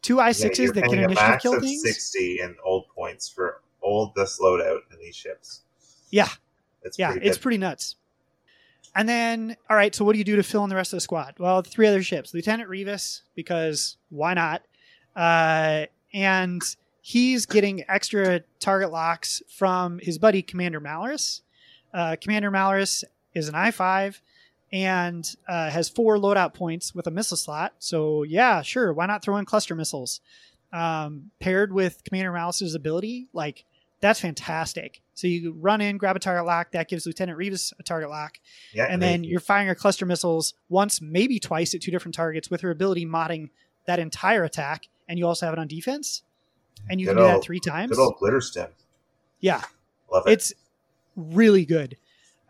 two 0.00 0.18
i 0.20 0.32
sixes 0.32 0.64
you're 0.64 0.72
that 0.72 0.82
can 0.84 0.90
paying 0.92 1.02
a 1.02 1.04
initiative 1.04 1.28
max 1.28 1.42
kill 1.42 1.60
things. 1.60 1.82
60 1.82 2.40
and 2.40 2.56
old 2.64 2.86
points 2.88 3.28
for 3.28 3.60
all 3.82 4.12
this 4.16 4.40
loadout 4.40 4.78
in 4.92 4.98
these 5.00 5.14
ships. 5.14 5.60
Yeah, 6.10 6.28
It's 6.82 6.98
yeah, 6.98 7.12
pretty 7.12 7.26
it's 7.26 7.38
pretty 7.38 7.58
nuts. 7.58 7.96
And 8.94 9.08
then, 9.08 9.56
all 9.70 9.76
right, 9.76 9.94
so 9.94 10.04
what 10.04 10.12
do 10.12 10.18
you 10.18 10.24
do 10.24 10.36
to 10.36 10.42
fill 10.42 10.64
in 10.64 10.70
the 10.70 10.76
rest 10.76 10.92
of 10.92 10.98
the 10.98 11.00
squad? 11.00 11.34
Well, 11.38 11.62
three 11.62 11.86
other 11.86 12.02
ships. 12.02 12.34
Lieutenant 12.34 12.68
Rivas, 12.68 13.22
because 13.34 13.96
why 14.10 14.34
not? 14.34 14.62
Uh, 15.16 15.86
and 16.12 16.62
he's 17.00 17.46
getting 17.46 17.84
extra 17.88 18.40
target 18.60 18.92
locks 18.92 19.42
from 19.48 19.98
his 19.98 20.18
buddy 20.18 20.42
Commander 20.42 20.80
Malarus. 20.80 21.40
Uh, 21.94 22.16
Commander 22.20 22.50
Malarus 22.50 23.04
is 23.34 23.48
an 23.48 23.54
I 23.54 23.70
five, 23.70 24.20
and 24.72 25.36
uh, 25.48 25.70
has 25.70 25.88
four 25.88 26.16
loadout 26.16 26.54
points 26.54 26.94
with 26.94 27.06
a 27.06 27.10
missile 27.10 27.36
slot. 27.36 27.74
So 27.78 28.22
yeah, 28.22 28.62
sure, 28.62 28.92
why 28.92 29.06
not 29.06 29.22
throw 29.22 29.36
in 29.36 29.44
cluster 29.44 29.74
missiles? 29.74 30.20
Um, 30.72 31.30
paired 31.38 31.72
with 31.72 32.02
Commander 32.04 32.32
Malice's 32.32 32.74
ability, 32.74 33.28
like 33.32 33.64
that's 34.02 34.20
fantastic. 34.20 35.00
So 35.14 35.26
you 35.26 35.52
run 35.58 35.80
in, 35.80 35.96
grab 35.96 36.16
a 36.16 36.18
target 36.18 36.44
lock, 36.44 36.72
that 36.72 36.88
gives 36.88 37.06
Lieutenant 37.06 37.38
Rivas 37.38 37.72
a 37.78 37.82
target 37.82 38.10
lock, 38.10 38.38
Yeah, 38.74 38.86
and 38.90 39.00
then 39.00 39.24
you're 39.24 39.40
firing 39.40 39.66
your 39.66 39.74
cluster 39.74 40.04
missiles 40.04 40.52
once, 40.68 41.00
maybe 41.00 41.38
twice 41.38 41.74
at 41.74 41.80
two 41.80 41.90
different 41.90 42.14
targets 42.14 42.50
with 42.50 42.60
her 42.62 42.70
ability 42.70 43.06
modding 43.06 43.48
that 43.86 43.98
entire 43.98 44.44
attack, 44.44 44.88
and 45.08 45.18
you 45.18 45.26
also 45.26 45.46
have 45.46 45.54
it 45.54 45.58
on 45.58 45.68
defense, 45.68 46.22
and 46.90 47.00
you 47.00 47.06
Good 47.06 47.16
can 47.16 47.24
do 47.24 47.28
that 47.32 47.42
three 47.42 47.60
times. 47.60 47.90
good 47.96 48.02
old 48.02 48.18
glitterstim. 48.18 48.68
Yeah, 49.40 49.62
Love 50.12 50.26
it. 50.26 50.32
it's 50.32 50.52
really 51.16 51.64
good. 51.64 51.96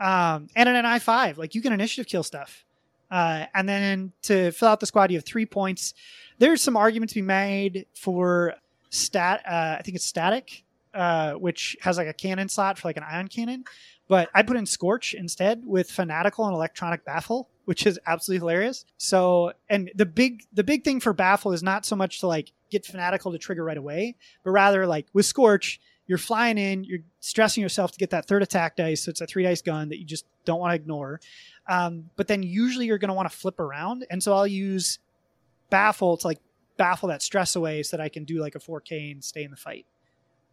Um, 0.01 0.49
and 0.57 0.69
in 0.69 0.75
an 0.75 0.85
I 0.87 0.99
five, 0.99 1.39
like 1.39 1.55
you 1.55 1.63
can 1.63 1.73
initiative 1.73 2.07
kill 2.11 2.23
stuff. 2.25 2.65
Uh, 3.11 3.45
and 3.55 3.69
then 3.69 4.13
to 4.23 4.51
fill 4.53 4.69
out 4.69 4.81
the 4.81 4.87
squad, 4.87 5.11
you 5.11 5.19
have 5.19 5.25
three 5.25 5.45
points. 5.47 5.93
There's 6.39 6.63
some 6.63 6.77
argument 6.79 7.11
to 7.11 7.15
be 7.17 7.23
made 7.23 7.87
for 7.95 8.55
stat. 8.91 9.43
Uh, 9.47 9.77
I 9.79 9.83
think 9.85 9.97
it's 9.97 10.07
static, 10.07 10.65
uh, 10.95 11.33
which 11.35 11.77
has 11.81 11.97
like 11.97 12.09
a 12.09 12.13
cannon 12.13 12.49
slot 12.49 12.79
for 12.79 12.89
like 12.89 12.97
an 12.97 13.05
ion 13.05 13.29
cannon. 13.29 13.65
But 14.09 14.29
I 14.35 14.43
put 14.43 14.57
in 14.57 14.67
Scorch 14.67 15.15
instead 15.15 15.65
with 15.65 15.91
Fanatical 15.91 16.45
and 16.47 16.55
Electronic 16.55 17.05
Baffle, 17.05 17.49
which 17.65 17.87
is 17.87 17.99
absolutely 18.07 18.41
hilarious. 18.41 18.85
So, 18.99 19.53
and 19.71 19.91
the 19.95 20.07
big 20.07 20.45
the 20.53 20.65
big 20.65 20.85
thing 20.85 21.01
for 21.01 21.13
Baffle 21.13 21.53
is 21.53 21.63
not 21.63 21.87
so 21.87 21.97
much 21.97 22.21
to 22.21 22.27
like 22.27 22.53
get 22.71 22.85
Fanatical 22.85 23.33
to 23.33 23.39
trigger 23.39 23.65
right 23.65 23.77
away, 23.77 24.17
but 24.45 24.51
rather 24.51 24.87
like 24.87 25.07
with 25.13 25.27
Scorch, 25.27 25.81
you're 26.07 26.19
flying 26.19 26.59
in, 26.59 26.85
you're 26.85 27.01
stressing 27.21 27.63
yourself 27.63 27.93
to 27.93 27.99
get 27.99 28.11
that 28.11 28.27
third 28.27 28.43
attack 28.43 28.77
dice. 28.77 29.05
So 29.05 29.11
it's 29.11 29.21
a 29.21 29.27
three 29.27 29.45
dice 29.45 29.63
gun 29.63 29.89
that 29.91 29.99
you 29.99 30.05
just 30.05 30.27
don't 30.45 30.61
want 30.61 30.73
to 30.73 30.77
ignore. 30.77 31.21
Um, 31.69 32.11
but 32.17 32.27
then 32.27 32.43
usually 32.43 32.87
you're 32.87 32.99
going 32.99 33.09
to 33.09 33.15
want 33.15 33.31
to 33.31 33.37
flip 33.37 33.61
around. 33.61 34.05
And 34.11 34.23
so 34.23 34.35
I'll 34.35 34.47
use 34.47 34.99
baffle 35.71 36.17
to 36.19 36.27
like 36.27 36.41
baffle 36.77 37.09
that 37.09 37.23
stress 37.23 37.57
away 37.57 37.83
so 37.83 37.97
that 37.97 38.03
I 38.03 38.09
can 38.09 38.25
do 38.25 38.41
like 38.41 38.57
a 38.57 38.59
4K 38.59 39.13
and 39.13 39.23
stay 39.25 39.45
in 39.45 39.51
the 39.51 39.57
fight. 39.57 39.87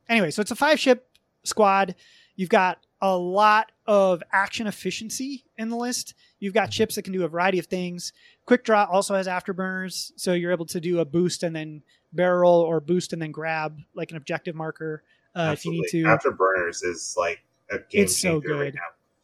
Anyway, 0.10 0.32
so 0.32 0.42
it's 0.42 0.52
a 0.52 0.56
five 0.56 0.80
ship 0.80 1.08
squad. 1.44 1.96
You've 2.36 2.50
got 2.50 2.80
a 3.02 3.16
lot 3.16 3.72
of 3.86 4.22
action 4.32 4.68
efficiency 4.68 5.46
in 5.58 5.70
the 5.70 5.76
list. 5.76 6.16
You've 6.40 6.54
got 6.54 6.74
ships 6.74 6.96
that 6.96 7.04
can 7.04 7.14
do 7.14 7.24
a 7.24 7.28
variety 7.28 7.60
of 7.60 7.68
things. 7.68 8.12
Quick 8.46 8.64
Draw 8.64 8.86
also 8.86 9.16
has 9.16 9.28
afterburners, 9.28 10.12
so 10.16 10.34
you're 10.34 10.52
able 10.52 10.66
to 10.68 10.82
do 10.82 11.00
a 11.00 11.06
boost 11.06 11.44
and 11.44 11.56
then 11.56 11.84
barrel 12.12 12.52
or 12.52 12.80
boost 12.80 13.14
and 13.14 13.22
then 13.22 13.32
grab 13.32 13.78
like 13.94 14.12
an 14.12 14.18
objective 14.18 14.56
marker 14.56 15.04
uh, 15.36 15.52
if 15.54 15.64
you 15.66 15.72
need 15.72 15.86
to. 15.92 16.04
Afterburners 16.04 16.84
is 16.84 17.16
like 17.18 17.44
a 17.70 17.78
game 17.78 18.04
It's 18.04 18.18
so 18.18 18.42
changer 18.42 18.56
right 18.56 18.74
good. 18.74 18.76
now. 18.76 18.82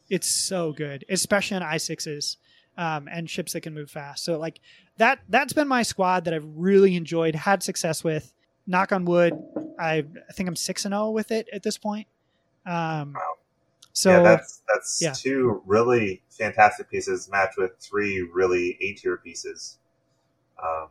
It's 0.10 0.28
so 0.28 0.72
good, 0.72 1.04
especially 1.10 1.58
on 1.58 1.64
i 1.64 1.78
sixes 1.78 2.38
um, 2.78 3.08
and 3.12 3.30
ships 3.30 3.54
that 3.54 3.62
can 3.62 3.74
move 3.74 3.90
fast. 3.90 4.24
So 4.24 4.38
like 4.38 4.60
that 4.98 5.20
that's 5.30 5.54
been 5.54 5.68
my 5.68 5.84
squad 5.84 6.26
that 6.26 6.34
I've 6.34 6.48
really 6.56 6.96
enjoyed, 6.96 7.36
had 7.36 7.64
success 7.64 8.04
with. 8.04 8.32
Knock 8.68 8.92
on 8.92 9.06
wood, 9.06 9.34
I 9.80 10.06
I 10.30 10.34
think 10.34 10.50
I'm 10.50 10.56
six 10.56 10.86
and 10.86 10.94
zero 10.94 11.10
with 11.10 11.32
it 11.32 11.48
at 11.54 11.64
this 11.64 11.78
point. 11.78 12.08
Um, 12.66 13.14
Wow. 13.14 13.36
So 13.96 14.10
yeah, 14.10 14.24
that's 14.24 14.62
that's 14.68 15.02
yeah. 15.02 15.14
two 15.14 15.62
really 15.66 16.22
fantastic 16.30 16.90
pieces 16.90 17.30
matched 17.32 17.58
with 17.58 17.72
three 17.80 18.30
really 18.34 18.78
A 18.82 18.92
tier 18.94 19.16
pieces. 19.16 19.80
Um, 20.62 20.90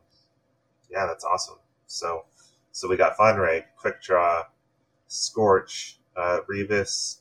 yeah, 0.91 1.05
that's 1.07 1.23
awesome. 1.23 1.59
So, 1.87 2.25
so 2.73 2.89
we 2.89 2.97
got 2.97 3.17
Vonreg, 3.19 3.65
Quick 3.77 4.01
Draw, 4.01 4.45
Scorch, 5.07 5.99
uh, 6.17 6.39
Rivas, 6.49 7.21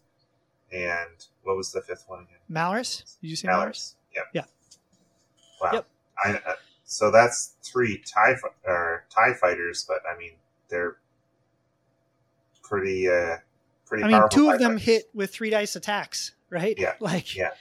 and 0.72 1.28
what 1.44 1.58
was 1.58 1.74
the 1.74 1.82
fifth 1.82 2.06
one 2.08 2.20
again? 2.20 2.40
Malarus, 2.50 3.20
did 3.20 3.28
you 3.28 3.36
say 3.36 3.50
Malarus? 3.50 3.68
Malarus. 3.68 3.96
Yep. 4.16 4.26
Yeah. 4.34 4.44
Wow. 5.62 5.70
Yep. 5.74 5.88
I, 6.24 6.30
uh, 6.50 6.54
so 6.86 7.12
that's 7.12 7.56
three 7.62 7.98
tie 7.98 8.36
or 8.66 9.06
tie 9.10 9.34
fighters, 9.34 9.86
but 9.86 10.00
I 10.10 10.18
mean 10.18 10.34
they're 10.70 10.96
pretty 12.64 13.08
uh 13.10 13.38
pretty. 13.86 14.04
I 14.04 14.08
mean, 14.08 14.24
two 14.32 14.50
of 14.50 14.60
them 14.60 14.78
hit 14.78 15.10
with 15.14 15.32
three 15.34 15.50
dice 15.50 15.76
attacks, 15.76 16.34
right? 16.50 16.78
Yeah, 16.78 16.94
Like 17.00 17.36
yeah. 17.36 17.52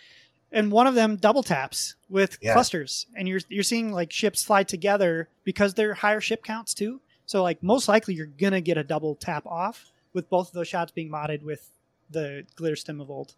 And 0.55 0.71
one 0.71 0.87
of 0.87 0.95
them 0.95 1.17
double 1.17 1.43
taps 1.43 1.95
with 2.11 2.37
Yeah. 2.43 2.53
clusters, 2.53 3.07
and 3.17 3.27
you're 3.27 3.41
you're 3.49 3.63
seeing 3.63 3.93
like 3.93 4.13
ships 4.13 4.43
fly 4.43 4.63
together 4.65 5.29
because 5.45 5.75
they're 5.75 5.95
higher 5.95 6.21
ship 6.21 6.45
counts 6.45 6.75
too. 6.75 7.01
So 7.27 7.43
like 7.43 7.63
most 7.63 7.89
likely 7.89 8.15
you're 8.15 8.27
gonna 8.27 8.61
get 8.61 8.77
a 8.77 8.85
double 8.85 9.15
tap 9.15 9.47
off 9.47 9.87
with 10.13 10.29
both 10.29 10.49
of 10.49 10.55
those 10.55 10.69
shots 10.69 10.93
being 10.93 11.11
modded 11.11 11.43
with 11.43 11.71
the 12.11 12.45
glitterstim 12.57 13.01
of 13.01 13.11
old. 13.11 13.35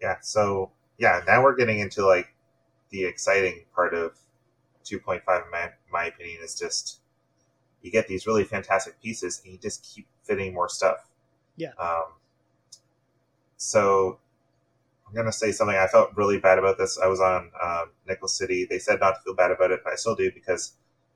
yeah 0.00 0.16
so 0.22 0.70
yeah 0.98 1.20
now 1.26 1.42
we're 1.42 1.54
getting 1.54 1.78
into 1.80 2.04
like 2.06 2.34
the 2.90 3.04
exciting 3.04 3.64
part 3.74 3.92
of 3.92 4.12
2.5 4.84 5.18
in 5.44 5.50
my, 5.50 5.70
my 5.92 6.04
opinion 6.06 6.40
is 6.42 6.54
just 6.58 7.00
you 7.84 7.90
get 7.92 8.08
these 8.08 8.26
really 8.26 8.44
fantastic 8.44 9.00
pieces 9.02 9.40
and 9.44 9.52
you 9.52 9.58
just 9.58 9.84
keep 9.84 10.06
fitting 10.22 10.52
more 10.54 10.68
stuff 10.68 11.08
Yeah. 11.56 11.72
um, 11.78 12.04
so 13.56 14.18
i'm 15.06 15.14
going 15.14 15.26
to 15.26 15.32
say 15.32 15.52
something 15.52 15.76
i 15.76 15.86
felt 15.86 16.10
really 16.16 16.38
bad 16.38 16.58
about 16.58 16.78
this 16.78 16.98
i 16.98 17.06
was 17.06 17.20
on 17.20 17.50
um, 17.62 17.90
nicholas 18.06 18.36
city 18.36 18.66
they 18.68 18.78
said 18.78 19.00
not 19.00 19.12
to 19.16 19.20
feel 19.22 19.34
bad 19.34 19.50
about 19.50 19.70
it 19.70 19.80
but 19.84 19.92
i 19.92 19.96
still 19.96 20.14
do 20.14 20.30
because 20.32 20.74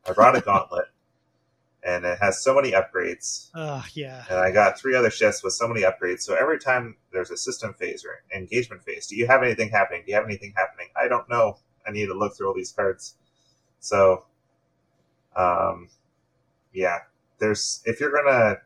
i 0.08 0.12
brought 0.12 0.36
a 0.36 0.40
gauntlet 0.40 0.86
and 1.84 2.04
it 2.04 2.18
has 2.20 2.42
so 2.42 2.54
many 2.54 2.72
upgrades 2.72 3.50
Oh, 3.54 3.84
yeah. 3.94 4.24
and 4.28 4.38
I 4.38 4.50
got 4.50 4.78
three 4.78 4.94
other 4.96 5.10
shifts 5.10 5.42
with 5.44 5.52
so 5.52 5.68
many 5.68 5.82
upgrades. 5.82 6.22
So 6.22 6.34
every 6.34 6.58
time 6.58 6.96
there's 7.12 7.30
a 7.30 7.36
system 7.36 7.72
phase 7.74 8.04
or 8.04 8.20
engagement 8.36 8.82
phase, 8.82 9.06
do 9.06 9.14
you 9.14 9.28
have 9.28 9.44
anything 9.44 9.70
happening? 9.70 10.02
Do 10.04 10.10
you 10.10 10.16
have 10.16 10.24
anything 10.24 10.52
happening? 10.56 10.88
I 11.00 11.06
don't 11.06 11.28
know. 11.30 11.56
I 11.86 11.92
need 11.92 12.06
to 12.06 12.14
look 12.14 12.36
through 12.36 12.48
all 12.48 12.54
these 12.54 12.72
cards. 12.72 13.14
So, 13.78 14.24
um, 15.36 15.88
yeah, 16.72 16.98
there's 17.38 17.82
if 17.86 18.00
you're 18.00 18.12
gonna 18.12 18.56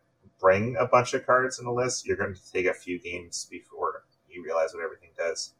bring 0.40 0.76
a 0.78 0.86
bunch 0.86 1.14
of 1.14 1.24
cards 1.24 1.58
in 1.60 1.66
a 1.66 1.72
list, 1.72 2.06
you're 2.06 2.16
going 2.16 2.34
to 2.34 2.52
take 2.52 2.66
a 2.66 2.74
few 2.74 2.98
games 2.98 3.46
before 3.50 4.04
you 4.28 4.42
realize 4.44 4.74
what 4.74 4.82
everything 4.82 5.10
does. 5.16 5.54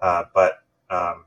Uh, 0.00 0.24
but 0.34 0.62
um, 0.90 1.24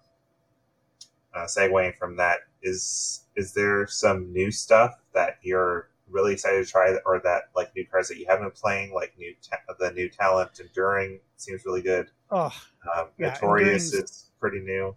uh, 1.35 1.45
segueing 1.45 1.95
from 1.97 2.15
that, 2.17 2.39
is 2.63 3.25
is 3.35 3.53
there 3.53 3.87
some 3.87 4.31
new 4.33 4.51
stuff 4.51 4.95
that 5.13 5.37
you're 5.41 5.89
really 6.09 6.33
excited 6.33 6.65
to 6.65 6.71
try, 6.71 6.95
or 7.05 7.19
that 7.23 7.43
like 7.55 7.75
new 7.75 7.85
cards 7.85 8.07
that 8.07 8.17
you 8.17 8.25
haven't 8.27 8.43
been 8.45 8.51
playing, 8.51 8.93
like 8.93 9.13
new 9.17 9.33
ta- 9.41 9.73
the 9.79 9.91
new 9.91 10.09
talent 10.09 10.59
enduring 10.59 11.19
seems 11.35 11.65
really 11.65 11.81
good. 11.81 12.09
Oh, 12.31 12.53
Um, 12.95 13.07
Yeah, 13.17 13.29
Notorious 13.29 13.93
is 13.93 14.31
pretty 14.39 14.59
new. 14.59 14.95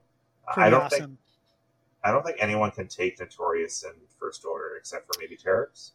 pretty 0.53 0.66
I 0.66 0.70
don't 0.70 0.82
awesome. 0.82 0.98
think 1.01 1.18
I 2.03 2.11
don't 2.11 2.24
think 2.24 2.38
anyone 2.40 2.70
can 2.70 2.88
take 2.88 3.20
Notorious 3.20 3.84
in 3.84 3.92
first 4.18 4.44
order 4.44 4.76
except 4.78 5.07
for 5.07 5.20
maybe 5.20 5.36
Terex. 5.36 5.92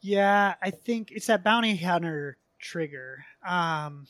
Yeah, 0.00 0.54
I 0.62 0.70
think 0.70 1.10
it's 1.10 1.26
that 1.26 1.42
bounty 1.42 1.76
hunter 1.76 2.36
trigger. 2.58 3.24
Um, 3.46 4.06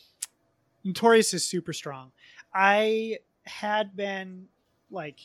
Notorious 0.85 1.33
is 1.35 1.45
super 1.45 1.73
strong. 1.73 2.13
I 2.55 3.19
had 3.45 3.97
been 3.97 4.47
like 4.91 5.19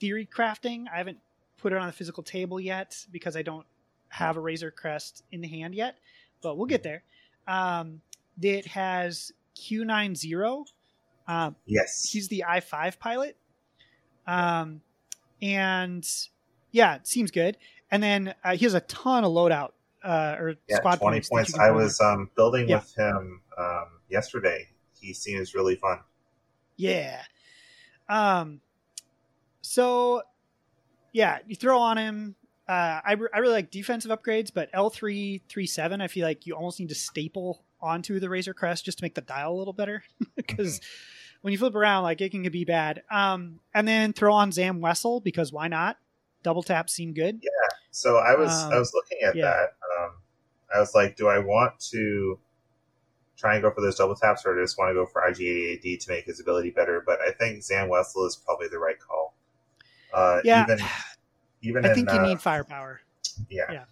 theory 0.00 0.26
crafting. 0.26 0.84
I 0.92 0.98
haven't 0.98 1.18
put 1.58 1.72
it 1.72 1.78
on 1.78 1.86
the 1.86 1.92
physical 1.92 2.22
table 2.22 2.60
yet 2.60 2.96
because 3.10 3.36
I 3.36 3.42
don't 3.42 3.66
have 4.08 4.36
a 4.36 4.40
Razor 4.40 4.70
Crest 4.70 5.24
in 5.32 5.40
the 5.40 5.48
hand 5.48 5.74
yet, 5.74 5.98
but 6.42 6.56
we'll 6.56 6.66
get 6.66 6.82
there. 6.82 7.02
Um, 7.46 8.00
it 8.40 8.66
has 8.66 9.32
Q90. 9.56 10.64
Um, 11.26 11.56
Yes, 11.66 12.08
he's 12.10 12.28
the 12.28 12.44
i 12.44 12.60
five 12.60 12.98
pilot, 12.98 13.36
um, 14.26 14.80
and 15.42 16.08
yeah, 16.72 16.96
it 16.96 17.06
seems 17.06 17.30
good. 17.30 17.56
And 17.90 18.02
then 18.02 18.34
uh, 18.44 18.56
he 18.56 18.64
has 18.64 18.74
a 18.74 18.80
ton 18.80 19.24
of 19.24 19.32
loadout 19.32 19.70
uh, 20.04 20.36
or 20.38 20.54
yeah, 20.68 20.76
squad 20.76 20.96
twenty 20.96 21.20
points. 21.20 21.52
that 21.52 21.58
points. 21.58 21.58
I 21.58 21.70
was 21.70 22.00
um, 22.00 22.30
building 22.36 22.68
Yeah. 22.68 22.76
with 22.80 22.94
him 22.96 23.40
um, 23.56 23.86
yesterday. 24.08 24.68
He 25.00 25.12
seems 25.14 25.54
really 25.54 25.76
fun. 25.76 25.98
Yeah. 26.76 27.22
Um. 28.08 28.60
So, 29.62 30.22
yeah, 31.12 31.38
you 31.46 31.56
throw 31.56 31.78
on 31.78 31.98
him. 31.98 32.34
Uh, 32.68 33.00
I, 33.04 33.12
re- 33.12 33.28
I 33.34 33.38
really 33.38 33.54
like 33.54 33.70
defensive 33.70 34.10
upgrades, 34.10 34.50
but 34.52 34.68
L 34.72 34.90
three 34.90 35.42
three 35.48 35.66
seven, 35.66 36.00
I 36.00 36.08
feel 36.08 36.26
like 36.26 36.46
you 36.46 36.54
almost 36.54 36.78
need 36.80 36.90
to 36.90 36.94
staple 36.94 37.62
onto 37.80 38.20
the 38.20 38.28
Razor 38.28 38.54
Crest 38.54 38.84
just 38.84 38.98
to 38.98 39.04
make 39.04 39.14
the 39.14 39.20
dial 39.22 39.52
a 39.52 39.56
little 39.56 39.72
better, 39.72 40.02
because 40.36 40.80
when 41.48 41.52
you 41.52 41.58
flip 41.58 41.74
around, 41.74 42.02
like 42.02 42.20
it 42.20 42.30
can 42.30 42.42
be 42.42 42.66
bad. 42.66 43.02
Um, 43.10 43.60
and 43.72 43.88
then 43.88 44.12
throw 44.12 44.34
on 44.34 44.52
Zam 44.52 44.80
Wesell 44.80 45.24
because 45.24 45.50
why 45.50 45.66
not? 45.66 45.96
Double 46.42 46.62
tap 46.62 46.90
seem 46.90 47.14
good. 47.14 47.40
Yeah. 47.42 47.76
So 47.90 48.18
I 48.18 48.34
was 48.36 48.50
Um, 48.50 48.74
I 48.74 48.78
was 48.78 48.92
looking 48.92 49.20
at 49.26 49.34
yeah. 49.34 49.44
that. 49.44 49.68
Um, 49.98 50.10
I 50.76 50.78
was 50.78 50.94
like, 50.94 51.16
do 51.16 51.26
I 51.28 51.38
want 51.38 51.80
to 51.92 52.38
try 53.38 53.54
and 53.54 53.62
go 53.62 53.70
for 53.70 53.80
those 53.80 53.96
double 53.96 54.14
taps, 54.14 54.44
or 54.44 54.52
do 54.54 54.60
I 54.60 54.64
just 54.64 54.76
want 54.76 54.90
to 54.90 54.94
go 54.94 55.06
for 55.06 55.22
IG88D 55.22 56.04
to 56.04 56.10
make 56.10 56.26
his 56.26 56.38
ability 56.38 56.68
better? 56.68 57.02
But 57.06 57.18
I 57.22 57.30
think 57.30 57.62
Zam 57.62 57.88
Wesell 57.88 58.26
is 58.26 58.36
probably 58.36 58.68
the 58.68 58.78
right 58.78 58.98
call. 59.00 59.34
Uh, 60.12 60.42
Yeah, 60.44 60.64
even 60.64 60.84
even 61.62 61.86
I 61.86 61.88
in, 61.88 61.94
think 61.94 62.10
you 62.12 62.18
uh, 62.18 62.26
need 62.26 62.42
firepower. 62.42 63.00
yeah. 63.48 63.72
yeah. 63.72 63.84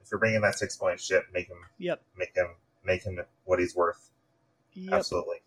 If 0.00 0.12
you're 0.12 0.20
bringing 0.20 0.42
that 0.42 0.54
six 0.54 0.76
point 0.76 1.00
ship, 1.00 1.24
make 1.34 1.48
him 1.48 1.58
Yep. 1.78 2.02
make 2.16 2.36
him 2.36 2.46
make 2.84 3.02
him 3.02 3.18
what 3.46 3.58
he's 3.58 3.74
worth. 3.74 4.10
Yep. 4.74 4.94
Absolutely. 4.94 5.38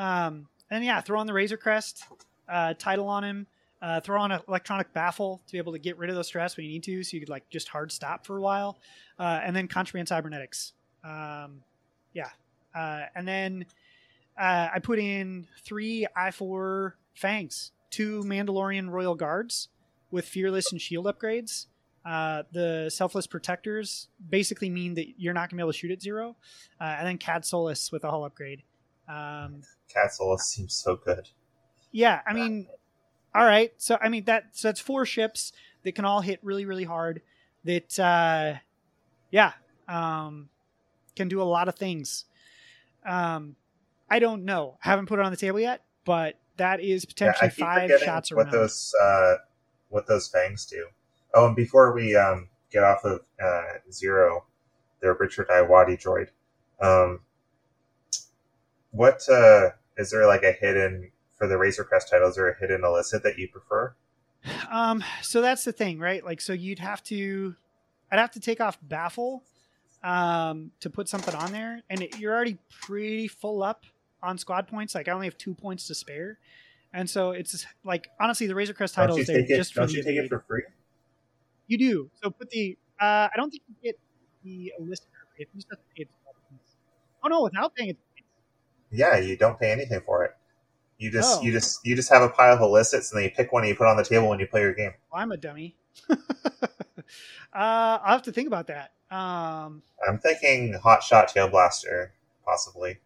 Um, 0.00 0.48
and 0.70 0.82
yeah, 0.82 1.02
throw 1.02 1.20
on 1.20 1.26
the 1.26 1.34
Razor 1.34 1.58
Crest, 1.58 2.04
uh, 2.48 2.72
title 2.78 3.06
on 3.06 3.22
him, 3.22 3.46
uh, 3.82 4.00
throw 4.00 4.18
on 4.20 4.32
an 4.32 4.40
electronic 4.48 4.94
baffle 4.94 5.42
to 5.46 5.52
be 5.52 5.58
able 5.58 5.72
to 5.72 5.78
get 5.78 5.98
rid 5.98 6.08
of 6.08 6.16
the 6.16 6.24
stress 6.24 6.56
when 6.56 6.64
you 6.64 6.72
need 6.72 6.84
to, 6.84 7.02
so 7.02 7.16
you 7.16 7.20
could 7.20 7.28
like 7.28 7.48
just 7.50 7.68
hard 7.68 7.92
stop 7.92 8.24
for 8.24 8.38
a 8.38 8.40
while, 8.40 8.78
uh, 9.18 9.40
and 9.44 9.54
then 9.54 9.68
contraband 9.68 10.08
cybernetics. 10.08 10.72
Um, 11.04 11.60
yeah, 12.14 12.30
uh, 12.74 13.02
and 13.14 13.28
then 13.28 13.66
uh, 14.38 14.68
I 14.74 14.78
put 14.78 14.98
in 14.98 15.46
three 15.64 16.06
I 16.16 16.30
four 16.30 16.96
fangs, 17.14 17.72
two 17.90 18.22
Mandalorian 18.22 18.88
Royal 18.88 19.14
Guards 19.14 19.68
with 20.10 20.24
fearless 20.24 20.72
and 20.72 20.80
shield 20.80 21.04
upgrades. 21.04 21.66
Uh, 22.06 22.44
the 22.52 22.88
selfless 22.90 23.26
protectors 23.26 24.08
basically 24.30 24.70
mean 24.70 24.94
that 24.94 25.20
you're 25.20 25.34
not 25.34 25.50
gonna 25.50 25.58
be 25.58 25.62
able 25.62 25.72
to 25.72 25.78
shoot 25.78 25.90
at 25.90 26.00
zero, 26.00 26.36
and 26.80 27.06
then 27.06 27.18
Kad 27.18 27.44
Solus 27.44 27.92
with 27.92 28.02
a 28.04 28.10
hull 28.10 28.24
upgrade. 28.24 28.62
Um, 29.10 29.62
Kad 29.92 30.12
Solus 30.12 30.44
seems 30.44 30.74
so 30.74 30.96
good. 30.96 31.28
yeah, 31.90 32.20
I 32.24 32.32
mean, 32.32 32.68
all 33.34 33.44
right. 33.44 33.72
So 33.78 33.98
I 34.00 34.08
mean 34.08 34.24
that 34.24 34.50
so 34.52 34.68
that's 34.68 34.80
four 34.80 35.04
ships 35.04 35.52
that 35.82 35.92
can 35.92 36.04
all 36.04 36.20
hit 36.20 36.38
really 36.42 36.64
really 36.64 36.84
hard. 36.84 37.22
That 37.64 37.98
uh, 37.98 38.60
yeah, 39.30 39.52
um, 39.88 40.48
can 41.16 41.28
do 41.28 41.42
a 41.42 41.44
lot 41.44 41.68
of 41.68 41.74
things. 41.74 42.24
Um, 43.04 43.56
I 44.08 44.18
don't 44.18 44.44
know. 44.44 44.78
I 44.84 44.88
haven't 44.88 45.06
put 45.06 45.18
it 45.18 45.24
on 45.24 45.30
the 45.30 45.36
table 45.36 45.60
yet, 45.60 45.82
but 46.04 46.36
that 46.56 46.80
is 46.80 47.04
potentially 47.04 47.50
keep 47.50 47.58
five 47.58 47.90
shots 48.04 48.32
what 48.32 48.50
those 48.50 48.94
uh, 49.02 49.34
what 49.88 50.06
those 50.06 50.28
fangs 50.28 50.66
do. 50.66 50.86
Oh, 51.34 51.46
and 51.46 51.56
before 51.56 51.92
we 51.92 52.16
um, 52.16 52.48
get 52.70 52.82
off 52.82 53.04
of 53.04 53.20
uh, 53.42 53.62
Zero, 53.90 54.44
the 55.00 55.12
Richard 55.14 55.48
Ayoade 55.48 56.00
droid, 56.02 56.28
um, 56.80 57.20
what 58.90 59.28
uh, 59.28 59.70
is 59.96 60.10
there 60.10 60.26
like 60.26 60.42
a 60.42 60.52
hidden 60.52 61.10
for 61.36 61.46
the 61.46 61.56
Razor 61.56 61.84
Crest 61.84 62.10
title? 62.10 62.28
Is 62.28 62.36
there 62.36 62.50
a 62.50 62.58
hidden 62.58 62.84
illicit 62.84 63.22
that 63.22 63.38
you 63.38 63.48
prefer? 63.48 63.94
Um, 64.70 65.04
so 65.22 65.40
that's 65.40 65.64
the 65.64 65.72
thing, 65.72 65.98
right? 65.98 66.24
Like, 66.24 66.40
so 66.40 66.52
you'd 66.52 66.78
have 66.78 67.02
to, 67.04 67.54
I'd 68.10 68.18
have 68.18 68.30
to 68.32 68.40
take 68.40 68.60
off 68.60 68.78
baffle, 68.82 69.42
um, 70.02 70.70
to 70.80 70.88
put 70.88 71.08
something 71.08 71.34
on 71.34 71.52
there, 71.52 71.82
and 71.90 72.02
it, 72.02 72.18
you're 72.18 72.34
already 72.34 72.58
pretty 72.70 73.28
full 73.28 73.62
up 73.62 73.84
on 74.22 74.38
squad 74.38 74.66
points. 74.68 74.94
Like, 74.94 75.08
I 75.08 75.12
only 75.12 75.26
have 75.26 75.36
two 75.36 75.54
points 75.54 75.86
to 75.88 75.94
spare, 75.94 76.38
and 76.92 77.08
so 77.08 77.32
it's 77.32 77.66
like 77.84 78.08
honestly, 78.18 78.46
the 78.46 78.54
Razor 78.54 78.72
Crest 78.72 78.96
Don't 78.96 79.04
title 79.04 79.16
you 79.16 79.22
is 79.22 79.28
take 79.28 79.50
it? 79.50 79.56
just 79.56 79.74
Don't 79.74 79.92
you 79.92 80.02
take 80.02 80.16
it 80.16 80.28
for 80.28 80.44
free? 80.48 80.62
You 81.66 81.78
do. 81.78 82.10
So 82.22 82.30
put 82.30 82.50
the. 82.50 82.76
Uh, 83.00 83.28
I 83.32 83.36
don't 83.36 83.50
think 83.50 83.62
you 83.68 83.74
get 83.82 83.98
the 84.42 84.72
listener 84.78 85.06
if 85.36 85.48
you 85.54 85.60
just 85.60 85.68
to 85.70 85.76
pay 85.94 86.02
it. 86.02 86.08
Oh 87.22 87.28
no, 87.28 87.42
without 87.42 87.74
paying 87.74 87.90
it. 87.90 87.98
Yeah, 88.90 89.16
you 89.18 89.36
don't 89.36 89.58
pay 89.58 89.70
anything 89.70 90.00
for 90.04 90.24
it. 90.24 90.32
You 90.98 91.10
just 91.10 91.38
Oh. 91.40 91.42
you 91.42 91.52
just 91.52 91.84
you 91.86 91.96
just 91.96 92.10
have 92.10 92.22
a 92.22 92.28
pile 92.28 92.54
of 92.54 92.60
illicits, 92.60 93.10
and 93.12 93.18
then 93.18 93.24
you 93.24 93.34
pick 93.34 93.52
one 93.52 93.62
and 93.62 93.68
you 93.70 93.74
put 93.76 93.86
on 93.86 93.96
the 93.96 94.04
table 94.04 94.28
when 94.28 94.38
you 94.40 94.46
play 94.46 94.60
your 94.60 94.74
game. 94.74 94.92
Well, 95.12 95.22
I'm 95.22 95.32
a 95.32 95.36
dummy. 95.36 95.76
uh, 96.10 96.14
I'll 97.52 98.12
have 98.12 98.22
to 98.22 98.32
think 98.32 98.46
about 98.46 98.66
that. 98.68 98.92
Um, 99.10 99.82
I'm 100.06 100.18
thinking 100.18 100.74
Hot 100.74 101.02
Shot 101.02 101.28
Tail 101.28 101.48
Blaster, 101.48 102.12
possibly. 102.44 102.98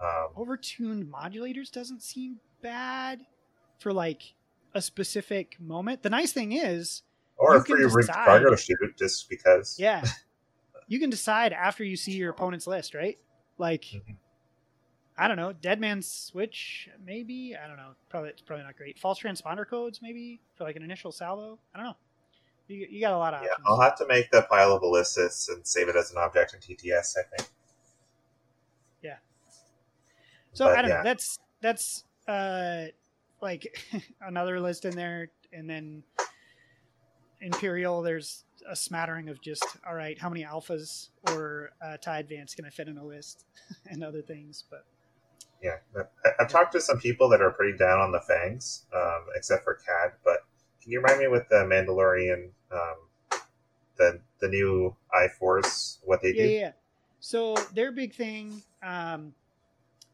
Um, 0.00 0.28
overtuned 0.36 1.10
modulators 1.10 1.70
doesn't 1.70 2.02
seem 2.02 2.36
bad 2.62 3.20
for 3.78 3.92
like 3.92 4.34
a 4.74 4.80
specific 4.80 5.60
moment. 5.60 6.02
The 6.02 6.10
nice 6.10 6.32
thing 6.32 6.52
is, 6.52 7.02
or 7.36 7.54
You 7.54 7.60
a 7.60 7.64
can 7.64 7.88
decide- 7.88 8.24
cargo 8.24 8.56
shoot, 8.56 8.78
just 8.98 9.28
because. 9.28 9.76
yeah, 9.78 10.04
you 10.88 10.98
can 11.00 11.10
decide 11.10 11.52
after 11.52 11.84
you 11.84 11.96
see 11.96 12.12
your 12.12 12.30
opponent's 12.30 12.66
list, 12.66 12.94
right? 12.94 13.18
Like, 13.58 13.82
Mhm. 13.84 14.16
I 15.20 15.28
don't 15.28 15.36
know, 15.36 15.52
Dead 15.52 15.78
Man's 15.78 16.10
Switch, 16.10 16.88
maybe. 17.04 17.54
I 17.54 17.68
don't 17.68 17.76
know. 17.76 17.90
Probably 18.08 18.30
it's 18.30 18.40
probably 18.40 18.64
not 18.64 18.74
great. 18.74 18.98
False 18.98 19.20
transponder 19.20 19.68
codes, 19.68 20.00
maybe 20.00 20.40
for 20.56 20.64
like 20.64 20.76
an 20.76 20.82
initial 20.82 21.12
salvo. 21.12 21.58
I 21.74 21.78
don't 21.78 21.88
know. 21.88 21.96
You, 22.68 22.86
you 22.88 23.00
got 23.02 23.12
a 23.12 23.18
lot 23.18 23.34
of 23.34 23.42
Yeah, 23.42 23.48
options. 23.50 23.66
I'll 23.68 23.80
have 23.82 23.96
to 23.96 24.06
make 24.06 24.30
the 24.30 24.46
pile 24.50 24.72
of 24.72 24.82
illicits 24.82 25.50
and 25.50 25.66
save 25.66 25.88
it 25.90 25.96
as 25.96 26.10
an 26.10 26.16
object 26.16 26.54
in 26.54 26.60
TTS. 26.60 27.18
I 27.18 27.36
think. 27.36 27.50
Yeah. 29.02 29.16
So 30.54 30.64
But, 30.64 30.78
I 30.78 30.82
don't 30.82 30.90
yeah. 30.90 30.96
know. 30.98 31.02
That's 31.04 31.38
that's 31.60 32.04
uh 32.26 32.84
like 33.42 33.78
another 34.22 34.58
list 34.58 34.86
in 34.86 34.96
there, 34.96 35.28
and 35.52 35.68
then 35.68 36.02
Imperial. 37.42 38.00
There's 38.00 38.44
a 38.66 38.74
smattering 38.76 39.28
of 39.28 39.42
just 39.42 39.66
all 39.86 39.94
right. 39.94 40.18
How 40.18 40.30
many 40.30 40.44
alphas 40.44 41.08
or 41.28 41.72
uh, 41.84 41.98
tie 41.98 42.20
advance 42.20 42.54
can 42.54 42.64
I 42.64 42.70
fit 42.70 42.88
in 42.88 42.96
a 42.96 43.04
list, 43.04 43.44
and 43.90 44.02
other 44.02 44.22
things. 44.22 44.64
But 44.70 44.86
Yeah, 45.62 45.76
I- 46.24 46.30
I've 46.40 46.48
talked 46.48 46.72
to 46.72 46.80
some 46.80 46.98
people 46.98 47.28
that 47.30 47.42
are 47.42 47.50
pretty 47.50 47.76
down 47.76 48.00
on 48.00 48.12
the 48.12 48.20
fangs, 48.20 48.86
um, 48.94 49.26
except 49.34 49.64
for 49.64 49.74
Kad. 49.74 50.12
But 50.24 50.44
can 50.82 50.92
you 50.92 51.00
remind 51.00 51.20
me 51.20 51.28
with 51.28 51.48
the 51.48 51.56
Mandalorian, 51.64 52.50
um, 52.70 53.40
the 53.96 54.20
the 54.40 54.48
new 54.48 54.96
I 55.12 55.28
Force, 55.28 55.98
what 56.04 56.22
they 56.22 56.32
yeah, 56.32 56.44
do? 56.44 56.48
yeah, 56.50 56.60
yeah. 56.60 56.72
So 57.20 57.54
their 57.74 57.92
big 57.92 58.14
thing 58.14 58.62
um, 58.82 59.34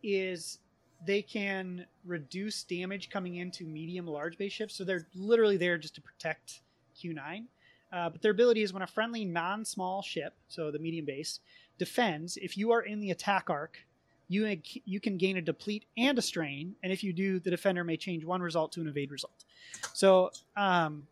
is 0.02 0.58
they 1.06 1.22
can 1.22 1.86
reduce 2.04 2.64
damage 2.64 3.10
coming 3.10 3.36
into 3.36 3.64
medium 3.64 4.06
large 4.06 4.36
base 4.38 4.52
ships. 4.52 4.74
So 4.74 4.82
they're 4.82 5.06
literally 5.14 5.56
there 5.56 5.78
just 5.78 5.94
to 5.96 6.00
protect 6.00 6.62
Q9. 7.00 7.44
Uh, 7.92 8.10
but 8.10 8.20
their 8.20 8.32
ability 8.32 8.62
is 8.62 8.72
when 8.72 8.82
a 8.82 8.86
friendly 8.86 9.24
non-small 9.24 10.02
ship, 10.02 10.34
so 10.48 10.72
the 10.72 10.78
medium 10.78 11.04
base, 11.04 11.38
defends. 11.78 12.36
If 12.36 12.56
you 12.56 12.72
are 12.72 12.82
in 12.82 13.00
the 13.00 13.12
attack 13.12 13.48
arc, 13.48 13.85
you 14.28 14.58
you 14.84 15.00
can 15.00 15.16
gain 15.16 15.36
a 15.36 15.40
deplete 15.42 15.84
and 15.96 16.18
a 16.18 16.22
strain, 16.22 16.74
and 16.82 16.92
if 16.92 17.04
you 17.04 17.12
do, 17.12 17.38
the 17.38 17.50
defender 17.50 17.84
may 17.84 17.96
change 17.96 18.24
one 18.24 18.40
result 18.42 18.72
to 18.72 18.80
an 18.80 18.88
evade 18.88 19.10
result. 19.10 19.44
So 19.92 20.30
um, 20.56 21.06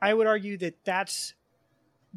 I 0.00 0.14
would 0.14 0.26
argue 0.26 0.56
that 0.58 0.82
that's 0.84 1.34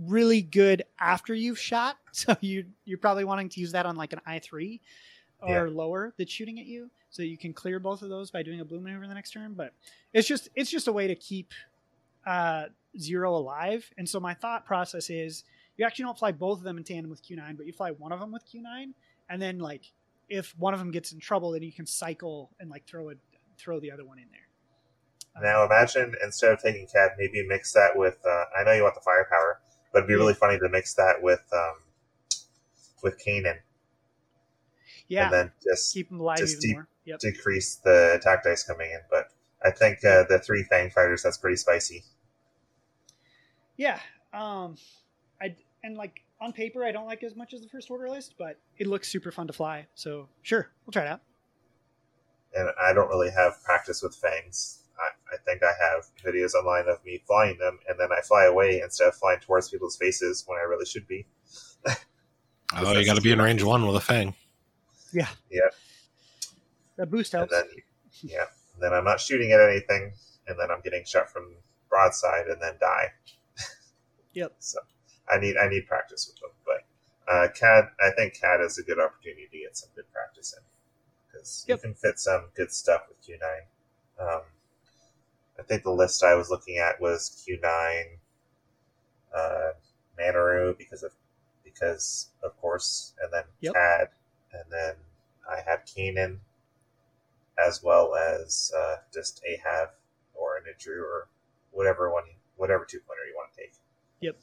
really 0.07 0.41
good 0.41 0.83
after 0.99 1.33
you've 1.33 1.59
shot. 1.59 1.97
So 2.15 2.37
you 2.41 2.65
you're 2.85 2.99
probably 2.99 3.23
wanting 3.23 3.49
to 3.49 3.59
use 3.59 3.71
that 3.71 3.87
on 3.87 3.95
like 3.95 4.13
an 4.13 4.21
I 4.23 4.37
three 4.37 4.81
or 5.41 5.67
Yeah. 5.67 5.73
lower 5.73 6.13
that's 6.17 6.31
shooting 6.31 6.59
at 6.59 6.67
you, 6.67 6.91
so 7.09 7.23
you 7.23 7.37
can 7.39 7.53
clear 7.53 7.79
both 7.79 8.03
of 8.03 8.09
those 8.09 8.29
by 8.29 8.43
doing 8.43 8.59
a 8.59 8.65
blue 8.65 8.79
maneuver 8.79 9.07
the 9.07 9.15
next 9.15 9.31
turn. 9.31 9.55
But 9.55 9.73
it's 10.13 10.27
just 10.27 10.49
it's 10.55 10.69
just 10.69 10.87
a 10.87 10.91
way 10.93 11.07
to 11.07 11.15
keep 11.15 11.51
uh, 12.25 12.65
zero 12.99 13.35
alive. 13.35 13.89
And 13.97 14.07
so 14.07 14.19
my 14.19 14.35
thought 14.35 14.63
process 14.63 15.09
is 15.09 15.43
you 15.75 15.85
actually 15.85 16.05
don't 16.05 16.17
fly 16.19 16.31
both 16.31 16.59
of 16.59 16.63
them 16.63 16.77
in 16.77 16.83
tandem 16.83 17.09
with 17.09 17.23
Q9, 17.23 17.57
but 17.57 17.65
you 17.65 17.73
fly 17.73 17.89
one 17.91 18.11
of 18.11 18.19
them 18.19 18.31
with 18.31 18.43
Q9, 18.45 18.93
and 19.29 19.41
then 19.41 19.57
like 19.57 19.91
if 20.29 20.53
one 20.57 20.73
of 20.73 20.79
them 20.79 20.91
gets 20.91 21.11
in 21.11 21.19
trouble, 21.19 21.51
then 21.51 21.63
you 21.63 21.71
can 21.71 21.85
cycle 21.85 22.51
and 22.59 22.69
like 22.69 22.85
throw 22.87 23.09
it 23.09 23.17
throw 23.57 23.79
the 23.79 23.91
other 23.91 24.05
one 24.05 24.17
in 24.17 24.25
there. 24.31 25.43
Now 25.43 25.65
imagine 25.65 26.15
instead 26.23 26.53
of 26.53 26.61
taking 26.61 26.87
Kad, 26.87 27.11
maybe 27.17 27.45
mix 27.47 27.73
that 27.73 27.91
with. 27.95 28.17
Uh, 28.25 28.45
I 28.57 28.63
know 28.63 28.73
you 28.73 28.83
want 28.83 28.95
the 28.95 29.01
firepower, 29.01 29.61
but 29.91 29.99
it'd 29.99 30.07
be 30.07 30.15
really 30.15 30.33
funny 30.33 30.59
to 30.59 30.69
mix 30.69 30.93
that 30.95 31.21
with 31.21 31.43
um, 31.51 31.75
with 33.01 33.19
Kanan, 33.25 33.57
yeah, 35.07 35.25
and 35.25 35.33
then 35.33 35.51
just 35.63 35.93
keep 35.93 36.09
them 36.09 36.19
alive 36.19 36.37
just 36.37 36.57
even 36.57 36.69
deep- 36.69 36.75
more. 36.77 36.87
Yep. 37.05 37.19
decrease 37.19 37.75
the 37.83 38.13
attack 38.15 38.43
dice 38.45 38.63
coming 38.63 38.89
in. 38.89 38.99
But 39.09 39.27
I 39.63 39.71
think 39.71 40.05
uh, 40.05 40.23
the 40.29 40.39
three 40.39 40.63
Fang 40.63 40.89
fighters 40.89 41.23
that's 41.23 41.37
pretty 41.37 41.57
spicy. 41.57 42.03
Yeah. 43.75 43.99
Um, 44.33 44.75
I 45.41 45.55
and 45.83 45.97
like 45.97 46.22
on 46.43 46.53
paper, 46.53 46.83
I 46.83 46.91
don't 46.91 47.05
like 47.05 47.23
as 47.23 47.35
much 47.35 47.53
as 47.53 47.61
the 47.61 47.69
first 47.69 47.89
order 47.89 48.09
list, 48.09 48.35
but 48.37 48.57
it 48.77 48.87
looks 48.87 49.07
super 49.07 49.31
fun 49.31 49.47
to 49.47 49.53
fly. 49.53 49.87
So 49.95 50.27
sure, 50.41 50.69
we'll 50.85 50.91
try 50.91 51.03
it 51.03 51.07
out. 51.07 51.21
and 52.55 52.69
I 52.81 52.93
don't 52.93 53.07
really 53.09 53.31
have 53.31 53.63
practice 53.63 54.01
with 54.03 54.15
fangs. 54.15 54.79
I, 54.99 55.33
I 55.33 55.37
think 55.45 55.61
I 55.63 55.71
have 55.83 56.05
videos 56.23 56.53
online 56.53 56.87
of 56.87 57.03
me 57.05 57.21
flying 57.25 57.57
them, 57.57 57.79
and 57.89 57.97
then 57.99 58.09
I 58.11 58.21
fly 58.21 58.45
away 58.45 58.81
instead 58.83 59.07
of 59.07 59.15
flying 59.15 59.39
towards 59.39 59.69
people's 59.69 59.97
faces 59.97 60.43
when 60.45 60.59
I 60.59 60.63
really 60.63 60.85
should 60.85 61.07
be. 61.07 61.25
Oh, 62.75 62.91
you 62.97 63.05
got 63.05 63.15
to 63.15 63.21
be 63.21 63.31
in 63.31 63.39
range 63.39 63.61
one 63.61 63.85
with 63.85 63.95
a 63.95 63.99
fang. 64.01 64.33
Yeah. 65.13 65.27
Yeah. 65.51 65.69
That 66.97 67.11
boost 67.11 67.35
And 67.35 67.41
helps. 67.41 67.53
then, 67.53 67.83
yeah, 68.23 68.45
then 68.81 68.93
I'm 68.93 69.03
not 69.03 69.19
shooting 69.19 69.51
at 69.51 69.59
anything, 69.59 70.11
and 70.47 70.57
then 70.59 70.71
I'm 70.71 70.81
getting 70.81 71.05
shot 71.05 71.29
from 71.29 71.53
broadside 71.87 72.47
and 72.47 72.59
then 72.59 72.73
die. 72.79 73.11
Yep. 74.33 74.53
So 74.59 74.79
I 75.31 75.39
need 75.39 75.57
I 75.57 75.67
need 75.69 75.87
practice 75.87 76.27
with 76.31 76.39
them, 76.41 76.51
but 76.65 77.31
uh, 77.31 77.47
Kad 77.53 77.85
I 78.05 78.11
think 78.15 78.33
Kad 78.39 78.61
is 78.61 78.77
a 78.77 78.83
good 78.83 78.99
opportunity 78.99 79.47
to 79.51 79.57
get 79.59 79.77
some 79.77 79.89
good 79.95 80.11
practice 80.11 80.53
in 80.57 80.63
because 81.27 81.65
Yep. 81.67 81.77
you 81.77 81.81
can 81.81 81.93
fit 81.95 82.19
some 82.19 82.45
good 82.55 82.71
stuff 82.71 83.03
with 83.09 83.21
Q9. 83.25 83.61
Um, 84.19 84.41
I 85.59 85.63
think 85.63 85.83
the 85.83 85.91
list 85.91 86.23
I 86.23 86.35
was 86.35 86.49
looking 86.49 86.77
at 86.77 86.99
was 86.99 87.43
Q9, 87.47 88.17
uh, 89.35 89.71
Manaroo 90.19 90.77
because 90.77 91.03
of 91.03 91.13
because 91.63 92.29
of 92.43 92.55
course, 92.59 93.13
and 93.21 93.31
then 93.33 93.43
Yep. 93.61 93.73
CAD, 93.73 94.09
and 94.51 94.63
then 94.71 94.95
I 95.49 95.61
had 95.61 95.85
Kanan, 95.87 96.39
as 97.57 97.81
well 97.81 98.15
as 98.15 98.71
uh, 98.77 98.97
just 99.13 99.41
Ahab 99.45 99.89
or 100.35 100.57
an 100.57 100.63
Idru 100.71 101.01
or 101.01 101.29
whatever 101.71 102.11
one, 102.11 102.25
whatever 102.57 102.85
two 102.85 102.99
pointer 102.99 103.25
you 103.27 103.35
want 103.35 103.51
to 103.53 103.59
take. 103.61 103.73
Yep. 104.21 104.37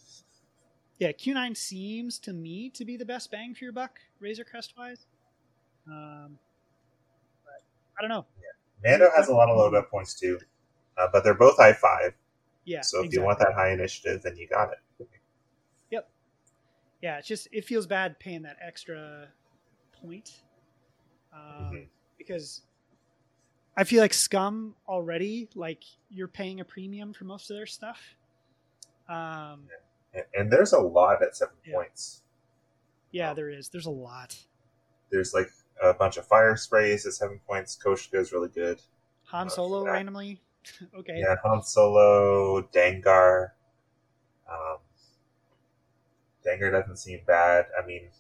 Yeah, 1.01 1.13
Q9 1.13 1.57
seems 1.57 2.19
to 2.21 2.33
me 2.35 2.69
to 2.71 2.85
be 2.85 2.99
the 2.99 3.07
best 3.07 3.31
bang 3.31 3.55
for 3.55 3.65
your 3.65 3.73
buck, 3.73 3.99
Razor 4.21 4.45
Crest 4.45 4.75
wise. 4.77 5.07
Um, 5.87 6.39
but 7.43 7.63
I 7.99 8.03
don't 8.03 8.11
know. 8.11 8.27
Yeah. 8.39 8.91
Mando 8.91 9.11
has 9.17 9.29
a 9.29 9.33
lot 9.33 9.49
of 9.49 9.57
load 9.57 9.75
up 9.75 9.91
points 9.91 10.13
too, 10.15 10.39
uh, 10.99 11.07
but 11.11 11.25
they're 11.25 11.33
both 11.35 11.59
I 11.59 11.73
five. 11.73 12.13
Yeah. 12.67 12.83
so 12.83 12.99
if 12.99 13.07
exactly. 13.07 13.19
you 13.19 13.25
want 13.27 13.39
that 13.39 13.55
high 13.55 13.73
initiative, 13.73 14.23
then 14.23 14.37
you 14.37 14.47
got 14.47 14.73
it. 14.73 15.09
Yep. 15.91 16.11
Yeah, 17.01 17.17
it's 17.19 17.27
just 17.27 17.49
it 17.51 17.65
feels 17.65 17.87
bad 17.87 18.19
paying 18.19 18.43
that 18.43 18.59
extra 18.61 19.29
point 20.03 20.43
um, 21.33 21.73
Mhm. 21.73 21.89
because 22.19 22.63
I 23.75 23.85
feel 23.85 24.03
like 24.03 24.13
Scum 24.13 24.77
already 24.87 25.49
like 25.55 25.83
you're 26.11 26.29
paying 26.29 26.61
a 26.61 26.65
premium 26.65 27.15
for 27.15 27.25
most 27.25 27.51
of 27.51 27.57
their 27.57 27.67
stuff. 27.67 27.99
Um, 29.09 29.67
And, 30.15 30.25
and 30.35 30.53
there's 30.53 30.73
a 30.73 30.79
lot 30.81 31.23
at 31.23 31.37
seven 31.37 31.55
Yeah. 31.65 31.75
points. 31.75 32.23
yeah, 33.13 33.33
there 33.35 33.51
is. 33.51 33.69
There's 33.69 33.87
a 33.87 33.91
lot. 33.91 34.37
There's 35.11 35.35
like 35.35 35.51
a 35.83 35.93
bunch 35.95 36.17
of 36.17 36.27
fire 36.27 36.57
sprays 36.57 37.07
at 37.07 37.13
seven 37.15 37.41
points. 37.47 37.77
Koshka 37.83 38.15
is 38.19 38.33
really 38.33 38.49
good. 38.49 38.81
Han 39.27 39.49
Solo 39.51 39.85
randomly. 39.85 40.41
okay. 40.95 41.19
Yeah, 41.19 41.37
Han 41.45 41.63
Solo, 41.63 42.63
Dengar. 42.73 43.51
Um, 44.51 44.79
Dengar 46.47 46.71
doesn't 46.73 46.97
seem 46.99 47.21
bad. 47.27 47.67
I 47.81 47.87
mean, 47.87 48.11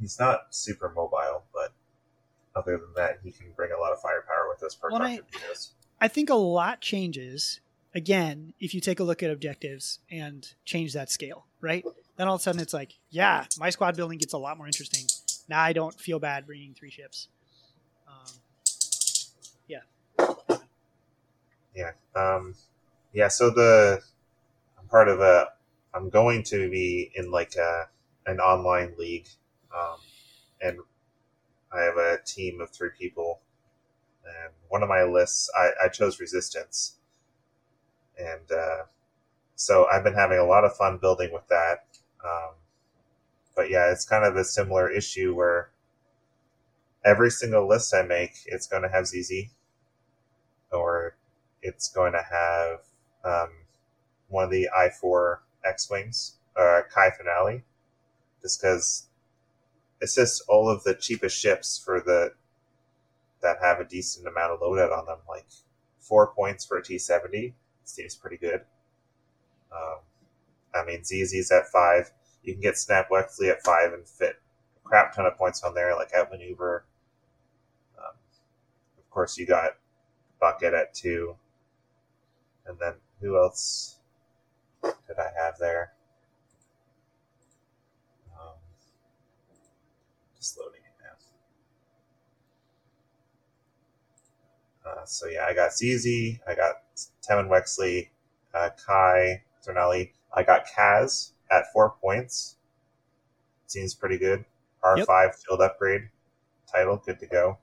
he's 0.00 0.18
not 0.18 0.54
super 0.54 0.90
mobile, 0.94 1.44
but 1.54 1.72
other 2.54 2.76
than 2.78 2.92
that, 2.96 3.18
he 3.22 3.30
can 3.32 3.52
bring 3.56 3.70
a 3.72 3.80
lot 3.80 3.92
of 3.92 4.00
firepower 4.00 4.48
with 4.48 4.60
perk 4.80 4.92
Well, 4.92 5.02
I- 5.02 5.20
I 6.00 6.08
think 6.08 6.28
a 6.30 6.34
lot 6.34 6.80
changes 6.80 7.60
again 7.96 8.52
if 8.60 8.74
you 8.74 8.80
take 8.80 9.00
a 9.00 9.04
look 9.04 9.22
at 9.22 9.30
objectives 9.30 9.98
and 10.10 10.52
change 10.64 10.92
that 10.92 11.10
scale, 11.10 11.46
right? 11.60 11.84
Then 12.16 12.28
all 12.28 12.36
of 12.36 12.40
a 12.40 12.42
sudden 12.42 12.60
it's 12.60 12.74
like, 12.74 12.92
yeah, 13.10 13.46
my 13.58 13.70
squad 13.70 13.96
building 13.96 14.18
gets 14.18 14.34
a 14.34 14.38
lot 14.38 14.58
more 14.58 14.66
interesting. 14.66 15.06
Now 15.48 15.62
I 15.62 15.72
don't 15.72 15.98
feel 15.98 16.18
bad 16.18 16.46
bringing 16.46 16.74
three 16.74 16.90
ships. 16.90 17.28
Um, 18.06 18.34
yeah, 19.66 19.80
Yeah. 21.74 21.92
Um, 22.14 22.54
yeah. 23.12 23.28
So 23.28 23.50
the 23.50 24.00
I'm 24.78 24.86
part 24.88 25.08
of 25.08 25.20
a. 25.20 25.48
I'm 25.94 26.10
going 26.10 26.42
to 26.44 26.70
be 26.70 27.10
in 27.14 27.30
like 27.30 27.56
a 27.56 27.88
an 28.26 28.38
online 28.40 28.94
league, 28.98 29.28
um, 29.74 29.96
and 30.60 30.78
I 31.72 31.82
have 31.82 31.96
a 31.96 32.18
team 32.24 32.60
of 32.60 32.70
three 32.70 32.90
people. 32.98 33.40
And 34.24 34.52
one 34.68 34.82
of 34.82 34.88
my 34.88 35.04
lists, 35.04 35.48
I, 35.56 35.70
I 35.84 35.88
chose 35.88 36.18
resistance, 36.20 36.96
and 38.18 38.50
uh, 38.50 38.84
so 39.54 39.86
I've 39.92 40.04
been 40.04 40.14
having 40.14 40.38
a 40.38 40.44
lot 40.44 40.64
of 40.64 40.76
fun 40.76 40.98
building 40.98 41.32
with 41.32 41.46
that. 41.48 41.86
Um, 42.24 42.54
but 43.54 43.70
yeah, 43.70 43.90
it's 43.90 44.04
kind 44.04 44.24
of 44.24 44.36
a 44.36 44.44
similar 44.44 44.90
issue 44.90 45.34
where 45.34 45.70
every 47.04 47.30
single 47.30 47.66
list 47.66 47.94
I 47.94 48.02
make, 48.02 48.34
it's 48.46 48.66
going 48.66 48.82
to 48.82 48.88
have 48.88 49.06
ZZ, 49.06 49.32
or 50.70 51.16
it's 51.62 51.88
going 51.88 52.12
to 52.12 52.22
have 52.22 52.80
um, 53.24 53.50
one 54.28 54.44
of 54.44 54.50
the 54.50 54.68
i4 54.78 55.38
X 55.64 55.90
Wings, 55.90 56.36
or 56.54 56.86
Kai 56.94 57.10
Finale, 57.10 57.64
just 58.42 58.60
because 58.60 59.08
it's 60.00 60.14
just 60.14 60.42
all 60.48 60.68
of 60.68 60.84
the 60.84 60.94
cheapest 60.94 61.38
ships 61.38 61.80
for 61.82 62.00
the 62.00 62.32
that 63.42 63.56
have 63.62 63.80
a 63.80 63.84
decent 63.84 64.26
amount 64.26 64.52
of 64.52 64.60
loadout 64.60 64.96
on 64.96 65.06
them. 65.06 65.18
Like 65.28 65.46
four 65.98 66.26
points 66.34 66.64
for 66.64 66.76
a 66.76 66.82
T70 66.82 67.54
seems 67.88 68.14
pretty 68.14 68.36
good. 68.36 68.60
Um, 69.72 69.98
I 70.74 70.84
mean, 70.84 71.04
ZZ's 71.04 71.50
at 71.50 71.68
five. 71.68 72.10
You 72.42 72.52
can 72.52 72.62
get 72.62 72.78
Snap 72.78 73.08
Wexley 73.10 73.50
at 73.50 73.62
five 73.62 73.92
and 73.92 74.06
fit 74.06 74.40
a 74.76 74.88
crap 74.88 75.14
ton 75.14 75.26
of 75.26 75.36
points 75.36 75.62
on 75.62 75.74
there, 75.74 75.94
like 75.96 76.10
outmaneuver. 76.16 76.84
Um, 77.98 78.14
of 78.98 79.10
course, 79.10 79.36
you 79.36 79.46
got 79.46 79.72
Bucket 80.40 80.74
at 80.74 80.94
two. 80.94 81.36
And 82.66 82.78
then 82.78 82.94
who 83.20 83.36
else 83.36 83.98
did 84.82 85.18
I 85.18 85.30
have 85.42 85.58
there? 85.58 85.92
Um, 88.38 88.54
just 90.36 90.58
loading 90.58 90.80
it 90.84 91.02
now. 91.02 91.16
Uh, 94.86 95.04
so 95.04 95.26
yeah, 95.26 95.44
I 95.48 95.54
got 95.54 95.72
ZZ, 95.72 96.38
I 96.46 96.54
got 96.54 96.82
Temmin 97.28 97.48
Wexley, 97.48 98.08
uh, 98.54 98.70
Kai, 98.86 99.42
Tornelli. 99.66 100.12
I 100.32 100.42
got 100.42 100.66
Kaz 100.66 101.32
at 101.50 101.72
four 101.72 101.94
points. 102.00 102.56
Seems 103.66 103.94
pretty 103.94 104.18
good. 104.18 104.44
R5 104.84 105.34
field 105.34 105.60
upgrade 105.60 106.02
title, 106.72 107.02
good 107.04 107.18
to 107.18 107.26
go. 107.26 107.58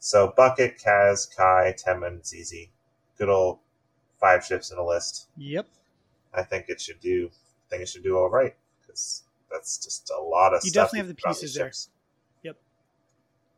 So 0.00 0.32
Bucket, 0.36 0.78
Kaz, 0.78 1.28
Kai, 1.34 1.74
Temmin, 1.78 2.24
ZZ. 2.26 2.66
Good 3.16 3.28
old 3.28 3.58
five 4.20 4.44
ships 4.44 4.72
in 4.72 4.78
a 4.78 4.84
list. 4.84 5.28
yep. 5.36 5.66
I 6.36 6.42
think 6.42 6.66
it 6.68 6.80
should 6.80 6.98
do. 7.00 7.30
I 7.32 7.70
think 7.70 7.82
it 7.82 7.88
should 7.88 8.02
do 8.02 8.16
all 8.18 8.28
right 8.28 8.56
because 8.80 9.22
that's 9.50 9.78
just 9.78 10.10
a 10.10 10.20
lot 10.20 10.52
of 10.52 10.62
stuff. 10.62 10.66
You 10.66 10.72
definitely 10.72 10.98
have 10.98 11.08
the 11.08 11.14
to 11.14 11.22
put 11.22 11.28
on 11.28 11.34
pieces 11.34 11.54
there. 11.54 11.66
ships. 11.66 11.88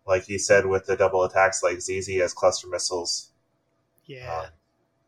Like 0.07 0.29
you 0.29 0.39
said 0.39 0.67
with 0.67 0.87
the 0.87 0.97
double 0.97 1.25
attacks, 1.25 1.63
like 1.63 1.81
ZZ 1.81 2.09
has 2.21 2.33
cluster 2.33 2.69
missiles, 2.69 3.31
Yeah. 4.07 4.41
um, 4.43 4.47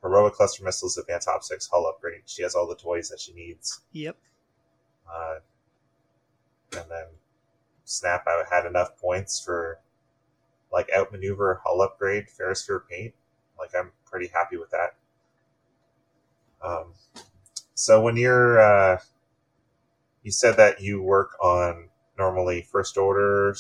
heroic 0.03 0.34
cluster 0.34 0.64
missiles, 0.64 0.99
advanced 0.99 1.28
optics, 1.28 1.68
hull 1.68 1.86
upgrade. 1.86 2.22
She 2.26 2.42
has 2.42 2.55
all 2.55 2.66
the 2.66 2.74
toys 2.76 3.09
that 3.11 3.20
she 3.20 3.32
needs. 3.32 3.80
yep. 3.92 4.16
Uh, 5.11 5.36
and 6.76 6.90
then 6.90 7.07
Snap 7.84 8.24
I 8.26 8.42
had 8.51 8.66
enough 8.66 8.99
points 8.99 9.40
for 9.40 9.78
like 10.70 10.90
outmaneuver, 10.94 11.62
hull 11.64 11.80
upgrade, 11.80 12.26
Ferrosphere 12.28 12.80
paint. 12.86 13.14
Like 13.59 13.70
I'm 13.74 13.92
pretty 14.05 14.26
happy 14.26 14.57
with 14.59 14.70
that. 14.70 14.94
Um, 16.62 16.92
so 17.74 18.03
when 18.03 18.16
you're, 18.16 18.61
uh, 18.61 18.99
you 20.22 20.30
said 20.32 20.57
that 20.59 20.80
you 20.82 21.01
work 21.03 21.30
on 21.40 21.88
normally 22.18 22.61
first 22.62 22.99
order 22.99 23.55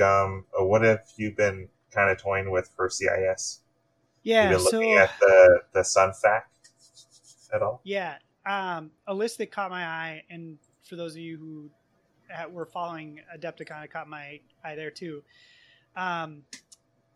Uh, 0.00 0.64
what 0.64 0.82
have 0.82 1.04
you 1.16 1.32
been 1.32 1.68
kind 1.90 2.10
of 2.10 2.18
toying 2.18 2.50
with 2.50 2.70
for 2.76 2.88
CIS? 2.88 3.60
Yeah. 4.22 4.44
you 4.44 4.56
been 4.56 4.60
So 4.60 4.76
looking 4.76 4.94
at 4.94 5.10
the 5.20 5.60
the 5.72 5.84
Sun 5.84 6.12
Fac 6.20 6.50
at 7.52 7.62
all? 7.62 7.80
Yeah, 7.84 8.16
um, 8.46 8.90
a 9.06 9.14
list 9.14 9.38
that 9.38 9.50
caught 9.50 9.70
my 9.70 9.84
eye, 9.84 10.22
and 10.30 10.58
for 10.88 10.96
those 10.96 11.12
of 11.12 11.18
you 11.18 11.38
who 11.38 11.70
were 12.50 12.66
following 12.66 13.20
Adepticon, 13.36 13.84
it 13.84 13.92
caught 13.92 14.08
my 14.08 14.40
eye 14.64 14.74
there 14.74 14.90
too. 14.90 15.22
Um, 15.96 16.42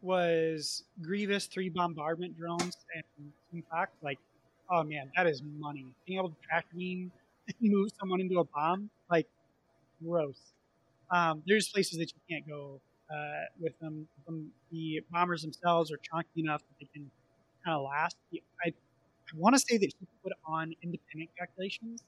was 0.03 0.85
Grievous 1.01 1.47
three 1.47 1.71
bombardment 1.71 2.37
drones 2.37 2.77
and 2.95 3.33
in 3.53 3.63
fact, 3.71 3.95
like, 4.03 4.19
oh 4.71 4.83
man, 4.83 5.11
that 5.17 5.27
is 5.27 5.43
money. 5.59 5.87
Being 6.07 6.19
able 6.19 6.31
to 6.31 6.37
track 6.47 6.67
beam 6.77 7.11
and 7.47 7.57
move 7.73 7.91
someone 7.99 8.21
into 8.21 8.41
a 8.41 8.45
bomb, 8.45 8.91
like, 9.11 9.27
gross. 10.05 10.53
Um, 11.11 11.43
there's 11.47 11.69
places 11.69 11.99
that 11.99 12.13
you 12.13 12.21
can't 12.29 12.49
go 12.49 12.81
uh, 13.11 13.45
with 13.61 13.79
them. 13.81 14.09
Um, 14.29 14.51
the 14.71 15.01
bombers 15.11 15.43
themselves 15.43 15.93
are 15.93 15.99
chunky 15.99 16.41
enough 16.41 16.63
that 16.63 16.75
they 16.81 16.89
can 16.93 17.11
kind 17.65 17.77
of 17.77 17.83
last. 17.83 18.17
I 18.65 18.69
I 18.69 18.73
want 19.37 19.55
to 19.55 19.61
say 19.61 19.79
that 19.79 19.87
he 19.87 20.07
put 20.23 20.33
on 20.47 20.75
independent 20.83 21.31
calculations. 21.39 22.03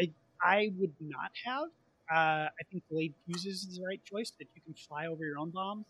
I 0.00 0.10
I 0.42 0.70
would 0.78 0.92
not 1.00 1.30
have. 1.44 1.68
Uh, 2.10 2.48
I 2.48 2.62
think 2.70 2.82
delayed 2.88 3.14
fuses 3.26 3.64
is 3.64 3.78
the 3.78 3.84
right 3.84 4.00
choice. 4.04 4.32
That 4.38 4.48
you 4.54 4.62
can 4.64 4.74
fly 4.74 5.06
over 5.06 5.24
your 5.24 5.38
own 5.38 5.50
bombs, 5.50 5.86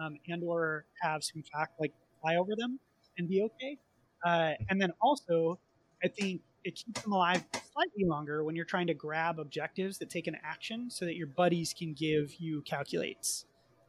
um, 0.00 0.18
and 0.28 0.42
or 0.44 0.84
have 1.02 1.24
some 1.24 1.42
fact 1.52 1.80
like 1.80 1.92
fly 2.20 2.36
over 2.36 2.54
them 2.56 2.78
and 3.18 3.28
be 3.28 3.42
okay. 3.42 3.78
Uh, 4.24 4.52
and 4.70 4.80
then 4.80 4.92
also, 5.00 5.58
I 6.02 6.08
think 6.08 6.40
it 6.64 6.74
keeps 6.76 7.02
them 7.02 7.12
alive 7.12 7.44
slightly 7.72 8.04
longer 8.04 8.42
when 8.44 8.56
you're 8.56 8.64
trying 8.64 8.86
to 8.86 8.94
grab 8.94 9.38
objectives 9.38 9.98
that 9.98 10.10
take 10.10 10.26
an 10.26 10.36
action, 10.42 10.90
so 10.90 11.04
that 11.04 11.14
your 11.16 11.26
buddies 11.26 11.74
can 11.76 11.92
give 11.92 12.34
you 12.38 12.62
calculates 12.62 13.46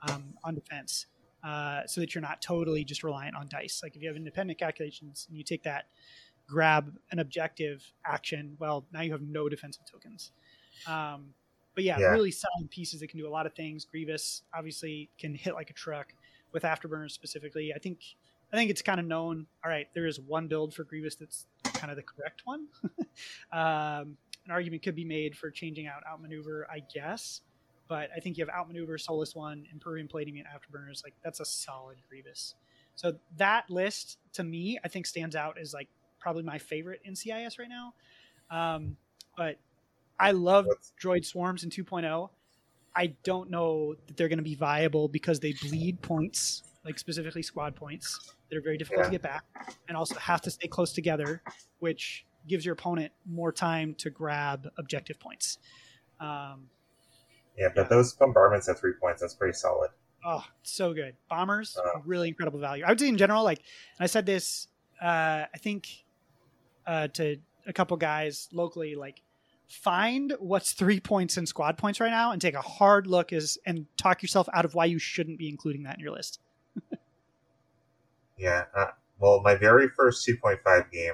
um, 0.10 0.34
on 0.44 0.56
defense, 0.56 1.08
uh, 1.44 1.82
so 1.88 2.02
that 2.02 2.14
you're 2.14 2.22
not 2.22 2.42
totally 2.42 2.84
just 2.84 3.04
reliant 3.04 3.36
on 3.36 3.48
dice. 3.48 3.82
Like 3.82 3.96
if 3.96 4.02
you 4.02 4.08
have 4.08 4.18
independent 4.18 4.60
calculations 4.60 5.26
and 5.30 5.38
you 5.38 5.44
take 5.44 5.64
that 5.64 5.86
grab 6.48 6.96
an 7.12 7.20
objective 7.20 7.84
action, 8.06 8.56
well, 8.60 8.86
now 8.92 9.02
you 9.02 9.12
have 9.12 9.22
no 9.22 9.50
defensive 9.50 9.84
tokens. 9.92 10.32
Um, 10.88 11.34
but 11.74 11.84
yeah, 11.84 11.98
Yeah. 12.00 12.12
really 12.12 12.32
solid 12.32 12.70
pieces 12.70 13.00
that 13.00 13.08
can 13.08 13.20
do 13.20 13.28
a 13.28 13.30
lot 13.30 13.46
of 13.46 13.54
things. 13.54 13.86
Grievous 13.86 14.44
obviously 14.54 15.10
can 15.18 15.34
hit 15.34 15.54
like 15.56 15.70
a 15.70 15.74
truck 15.74 16.14
with 16.54 16.64
afterburners 16.64 17.12
specifically. 17.12 17.74
I 17.76 17.80
think 17.80 18.00
I 18.54 18.58
think 18.58 18.70
it's 18.70 18.82
kind 18.82 19.00
of 19.00 19.06
known. 19.06 19.48
All 19.64 19.70
right, 19.70 19.88
there 19.94 20.06
is 20.06 20.20
one 20.20 20.48
build 20.48 20.74
for 20.74 20.84
Grievous 20.84 21.16
that's 21.16 21.46
kind 21.64 21.92
of 21.92 21.98
the 21.98 22.04
correct 22.04 22.44
one. 22.46 22.68
um, 23.52 24.18
an 24.46 24.52
argument 24.52 24.84
could 24.84 24.96
be 24.96 25.06
made 25.06 25.36
for 25.36 25.50
changing 25.50 25.88
out 25.88 26.04
outmaneuver, 26.10 26.68
I 26.72 26.82
guess. 26.94 27.42
But 27.88 28.10
I 28.16 28.20
think 28.20 28.38
you 28.38 28.46
have 28.46 28.54
outmaneuver, 28.54 28.98
Soulless 28.98 29.36
One, 29.36 29.66
Impervium 29.72 30.08
Plating, 30.08 30.38
and 30.40 30.48
afterburners. 30.48 31.04
Like 31.04 31.14
that's 31.24 31.40
a 31.40 31.46
solid 31.46 31.98
Grievous. 32.10 32.56
So 32.96 33.16
that 33.38 33.70
list 33.70 34.18
to 34.34 34.44
me, 34.44 34.80
I 34.84 34.88
think 34.88 35.06
stands 35.06 35.36
out 35.36 35.58
as 35.60 35.74
like 35.74 35.90
probably 36.20 36.44
my 36.44 36.58
favorite 36.58 37.02
in 37.04 37.16
CIS 37.16 37.60
right 37.60 37.70
now. 37.70 37.94
Um, 38.50 38.98
but 39.38 39.58
I 40.20 40.32
love 40.32 40.66
What's- 40.66 40.94
Droid 41.02 41.26
Swarms 41.26 41.64
in 41.64 41.70
2.0. 41.70 42.30
I 42.96 43.08
don't 43.24 43.50
know 43.50 43.96
that 44.08 44.16
they're 44.16 44.30
going 44.30 44.38
to 44.40 44.44
be 44.44 44.56
viable 44.56 45.10
because 45.10 45.40
they 45.42 45.54
bleed 45.54 46.02
points, 46.02 46.64
like 46.86 46.98
specifically 47.00 47.42
squad 47.42 47.76
points. 47.76 48.32
that 48.50 48.58
are 48.58 48.62
very 48.62 48.78
difficult 48.78 49.00
Yeah. 49.02 49.06
to 49.06 49.12
get 49.12 49.22
back, 49.24 49.44
and 49.88 49.98
also 49.98 50.14
have 50.20 50.40
to 50.42 50.52
stay 50.52 50.68
close 50.68 50.94
together, 50.94 51.42
which 51.80 52.28
gives 52.48 52.64
your 52.64 52.74
opponent 52.74 53.12
more 53.26 53.52
time 53.52 53.96
to 53.96 54.12
grab 54.12 54.70
objective 54.78 55.20
points. 55.20 55.58
Um, 56.20 56.70
Yeah, 57.58 57.70
but 57.74 57.90
those 57.90 58.14
bombardments 58.14 58.70
at 58.70 58.78
three 58.78 58.94
points, 59.02 59.22
that's 59.22 59.34
pretty 59.34 59.54
solid. 59.58 59.90
Oh, 60.24 60.46
so 60.62 60.94
good. 60.94 61.16
Bombers, 61.28 61.76
Uh. 61.78 62.02
really 62.06 62.28
incredible 62.28 62.60
value. 62.60 62.84
I 62.86 62.90
would 62.90 63.00
say 63.00 63.08
in 63.08 63.18
general, 63.18 63.44
like, 63.44 63.60
and 63.60 64.04
I 64.04 64.06
said 64.08 64.26
this, 64.28 64.68
uh, 65.02 65.46
I 65.52 65.58
think, 65.58 66.04
uh, 66.86 67.08
to 67.10 67.38
a 67.66 67.74
couple 67.74 67.98
guys 67.98 68.48
locally, 68.52 68.94
like, 68.96 69.22
find 69.68 70.34
what's 70.40 70.74
three 70.74 71.00
points 71.00 71.38
and 71.38 71.48
squad 71.48 71.78
points 71.80 72.00
right 72.00 72.12
now 72.12 72.32
and 72.32 72.40
take 72.40 72.54
a 72.54 72.62
hard 72.62 73.08
look 73.08 73.34
as 73.34 73.58
and 73.66 73.88
talk 73.98 74.22
yourself 74.22 74.48
out 74.54 74.66
of 74.66 74.76
why 74.76 74.86
you 74.86 75.00
shouldn't 75.00 75.40
be 75.40 75.50
including 75.50 75.82
that 75.84 75.96
in 75.96 76.00
your 76.02 76.12
list. 76.12 76.40
Yeah. 78.38 78.66
Uh, 78.76 78.88
well, 79.20 79.42
my 79.42 79.56
very 79.56 79.88
first 79.90 80.28
2.5 80.28 80.92
game, 80.92 81.14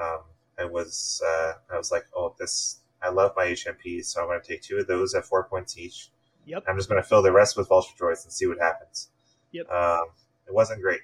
um, 0.00 0.20
I 0.58 0.64
was 0.64 1.22
uh, 1.26 1.52
I 1.72 1.76
was 1.76 1.90
like, 1.90 2.06
oh, 2.16 2.34
this 2.38 2.80
I 3.02 3.10
love 3.10 3.32
my 3.36 3.46
HMP, 3.46 4.04
so 4.04 4.20
I'm 4.20 4.28
going 4.28 4.40
to 4.40 4.46
take 4.46 4.62
two 4.62 4.78
of 4.78 4.86
those 4.86 5.14
at 5.14 5.24
four 5.24 5.44
points 5.44 5.76
each. 5.76 6.10
Yep. 6.46 6.64
I'm 6.68 6.76
just 6.76 6.88
going 6.88 7.02
to 7.02 7.08
fill 7.08 7.22
the 7.22 7.32
rest 7.32 7.56
with 7.56 7.68
vulture 7.68 7.94
droids 7.98 8.24
and 8.24 8.32
see 8.32 8.46
what 8.46 8.58
happens. 8.58 9.08
Yep. 9.52 9.68
Um, 9.70 10.04
it 10.46 10.54
wasn't 10.54 10.82
great. 10.82 11.00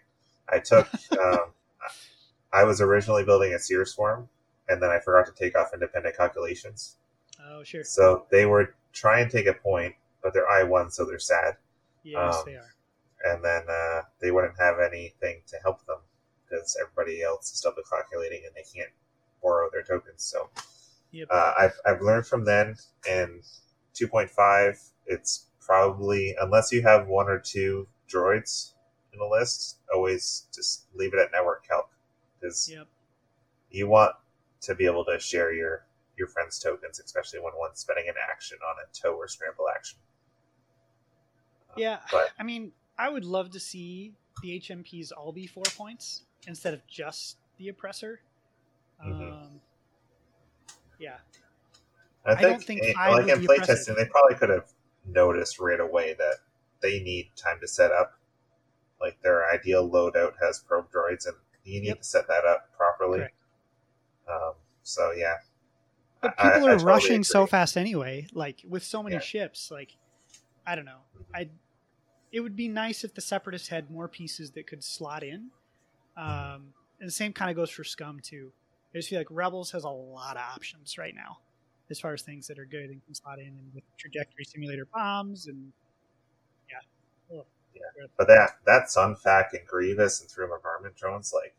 I 0.49 0.59
took. 0.59 0.89
um, 1.19 1.53
I 2.53 2.65
was 2.65 2.81
originally 2.81 3.25
building 3.25 3.53
a 3.53 3.59
Seer 3.59 3.85
Swarm, 3.85 4.29
and 4.69 4.83
then 4.83 4.91
I 4.91 5.01
forgot 5.01 5.27
to 5.27 5.33
take 5.33 5.57
off 5.57 5.71
independent 5.75 6.17
calculations. 6.17 6.97
Oh, 7.45 7.63
sure. 7.63 7.85
So 7.85 8.27
they 8.31 8.47
were 8.47 8.75
trying 8.93 9.29
to 9.29 9.37
take 9.37 9.47
a 9.47 9.55
point, 9.55 9.95
but 10.23 10.33
they're 10.33 10.49
I 10.49 10.63
one, 10.63 10.91
so 10.91 11.05
they're 11.05 11.19
sad. 11.19 11.57
Yes, 12.05 12.37
um, 12.37 12.43
they 12.47 12.55
are. 12.55 12.75
And 13.25 13.45
then 13.45 13.63
uh, 13.69 14.03
they 14.21 14.31
wouldn't 14.31 14.59
have 14.59 14.77
anything 14.81 15.43
to 15.49 15.57
help 15.63 15.85
them 15.87 15.99
because 16.49 16.77
everybody 16.81 17.23
else 17.23 17.53
is 17.53 17.61
double 17.61 17.83
calculating 17.89 18.43
and 18.47 18.55
they 18.55 18.65
can't 18.75 18.93
borrow 19.43 19.69
their 19.73 19.83
tokens. 19.83 20.23
So 20.23 20.51
Yep. 21.11 21.29
uh, 21.31 21.53
I've, 21.59 21.81
I've 21.87 22.03
learned 22.03 22.27
from 22.27 22.45
then. 22.45 22.77
In 23.09 23.41
2.5, 23.95 24.91
it's 25.07 25.47
probably, 25.61 26.37
unless 26.41 26.71
you 26.73 26.83
have 26.83 27.07
one 27.09 27.29
or 27.29 27.39
two 27.39 27.87
droids 28.09 28.73
in 29.13 29.19
the 29.19 29.25
list, 29.27 29.79
always 29.93 30.47
just 30.55 30.87
leave 30.95 31.15
it 31.15 31.19
at 31.21 31.33
network 31.33 31.67
calc 31.67 31.91
because 32.41 32.69
Yep. 32.71 32.87
you 33.71 33.89
want 33.89 34.15
to 34.63 34.75
be 34.75 34.87
able 34.87 35.05
to 35.05 35.19
share 35.19 35.53
your 35.53 35.85
your 36.17 36.27
friend's 36.27 36.59
tokens, 36.59 36.99
especially 36.99 37.39
when 37.39 37.53
one's 37.57 37.79
spending 37.79 38.09
an 38.09 38.15
action 38.31 38.59
on 38.69 38.75
a 38.83 38.87
tow 38.93 39.15
or 39.15 39.29
scramble 39.29 39.67
action. 39.69 39.99
Yeah. 41.77 42.01
but 42.11 42.31
I 42.39 42.43
mean, 42.43 42.73
I 42.99 43.09
would 43.09 43.25
love 43.25 43.51
to 43.51 43.61
see 43.61 44.15
the 44.43 44.59
HMPs 44.61 45.13
all 45.17 45.33
be 45.33 45.47
four 45.47 45.65
points 45.77 46.23
instead 46.47 46.75
of 46.75 46.87
just 46.87 47.37
the 47.57 47.69
oppressor. 47.69 48.21
Mhm. 49.05 49.33
Um, 49.33 49.61
yeah. 50.99 51.19
I 52.25 52.35
think, 52.35 52.41
don't 52.41 52.65
think 52.65 52.83
five 52.95 53.13
like 53.13 53.29
in 53.29 53.41
playtesting, 53.47 53.97
they 53.97 54.07
probably 54.07 54.35
could 54.37 54.51
have 54.51 54.71
noticed 55.07 55.59
right 55.59 55.81
away 55.81 56.15
that 56.15 56.37
they 56.81 57.01
need 57.01 57.31
time 57.37 57.59
to 57.61 57.69
set 57.69 57.93
up. 57.93 58.19
Like 59.01 59.21
their 59.23 59.49
ideal 59.51 59.89
loadout 59.89 60.35
has 60.43 60.59
probe 60.59 60.91
droids, 60.91 61.27
and 61.27 61.37
you 61.65 61.81
need 61.81 61.89
Yep. 61.89 61.99
to 61.99 62.05
set 62.05 62.27
that 62.29 62.45
up 62.45 62.77
properly. 62.77 63.29
Um, 64.29 64.55
so 64.83 65.13
yeah, 65.13 65.37
But 66.21 66.37
people 66.37 66.47
I 66.47 66.49
are 66.57 66.61
totally 66.73 66.85
rushing 66.85 67.25
so 67.25 67.47
fast 67.47 67.77
anyway. 67.77 68.27
Like 68.33 68.63
with 68.69 68.83
so 68.83 69.03
many 69.03 69.15
Yeah. 69.17 69.21
ships, 69.21 69.71
like 69.71 69.97
I 70.67 70.75
don't 70.75 70.85
know. 70.85 71.01
Mhm. 71.17 71.25
I 71.35 71.51
it 72.33 72.41
would 72.41 72.57
be 72.57 72.69
nice 72.69 73.05
if 73.05 73.15
the 73.15 73.21
separatists 73.21 73.69
had 73.69 73.91
more 73.91 74.09
pieces 74.09 74.51
that 74.53 74.67
could 74.67 74.85
slot 74.85 75.23
in. 75.23 75.51
Um, 76.17 76.75
and 77.01 77.09
the 77.09 77.13
same 77.13 77.33
kind 77.33 77.51
of 77.51 77.57
goes 77.57 77.71
for 77.71 77.85
Scum 77.85 78.21
too. 78.21 78.51
I 78.95 78.99
just 78.99 79.09
feel 79.09 79.21
like 79.21 79.29
Rebels 79.31 79.71
has 79.73 79.85
a 79.85 79.91
lot 79.91 80.37
of 80.37 80.43
options 80.55 80.99
right 80.99 81.15
now, 81.15 81.39
as 81.91 82.01
far 82.01 82.13
as 82.13 82.23
things 82.23 82.47
that 82.49 82.59
are 82.59 82.65
good 82.65 82.91
and 82.91 83.05
can 83.05 83.15
slot 83.15 83.39
in, 83.39 83.47
and 83.47 83.75
with 83.75 83.85
trajectory 83.97 84.45
simulator 84.45 84.87
bombs 84.93 85.47
and 85.47 85.73
yeah, 86.71 87.39
Ugh. 87.39 87.45
Yeah. 87.75 88.07
But 88.17 88.27
that 88.29 88.51
that 88.67 88.91
Sun 88.91 89.17
Fac 89.17 89.51
and 89.53 89.67
Grievous 89.67 90.21
and 90.21 90.31
through 90.31 90.49
bombardment 90.49 90.97
drones, 90.97 91.33
like 91.33 91.55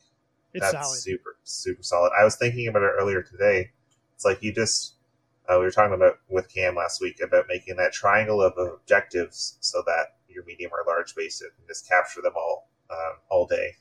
it's 0.53 0.71
that's 0.71 0.87
solid. 0.87 0.99
super 0.99 1.37
super 1.43 1.83
solid. 1.83 2.11
I 2.19 2.23
was 2.23 2.35
thinking 2.35 2.67
about 2.67 2.83
it 2.83 2.91
earlier 2.99 3.21
today. 3.21 3.71
It's 4.15 4.25
like 4.25 4.43
you 4.43 4.51
just 4.51 4.95
uh, 5.47 5.55
we 5.57 5.65
were 5.65 5.71
talking 5.71 5.93
about 5.93 6.19
with 6.27 6.53
Cam 6.53 6.75
last 6.75 6.99
week 6.99 7.21
about 7.23 7.45
making 7.47 7.77
that 7.77 7.93
triangle 7.93 8.41
of 8.41 8.53
objectives 8.57 9.57
so 9.61 9.81
that 9.85 10.18
your 10.29 10.43
medium 10.45 10.71
or 10.73 10.83
large 10.87 11.15
base 11.15 11.41
and 11.41 11.51
just 11.67 11.87
capture 11.87 12.21
them 12.21 12.33
all 12.35 12.69
um, 12.89 13.17
all 13.29 13.45
day. 13.45 13.75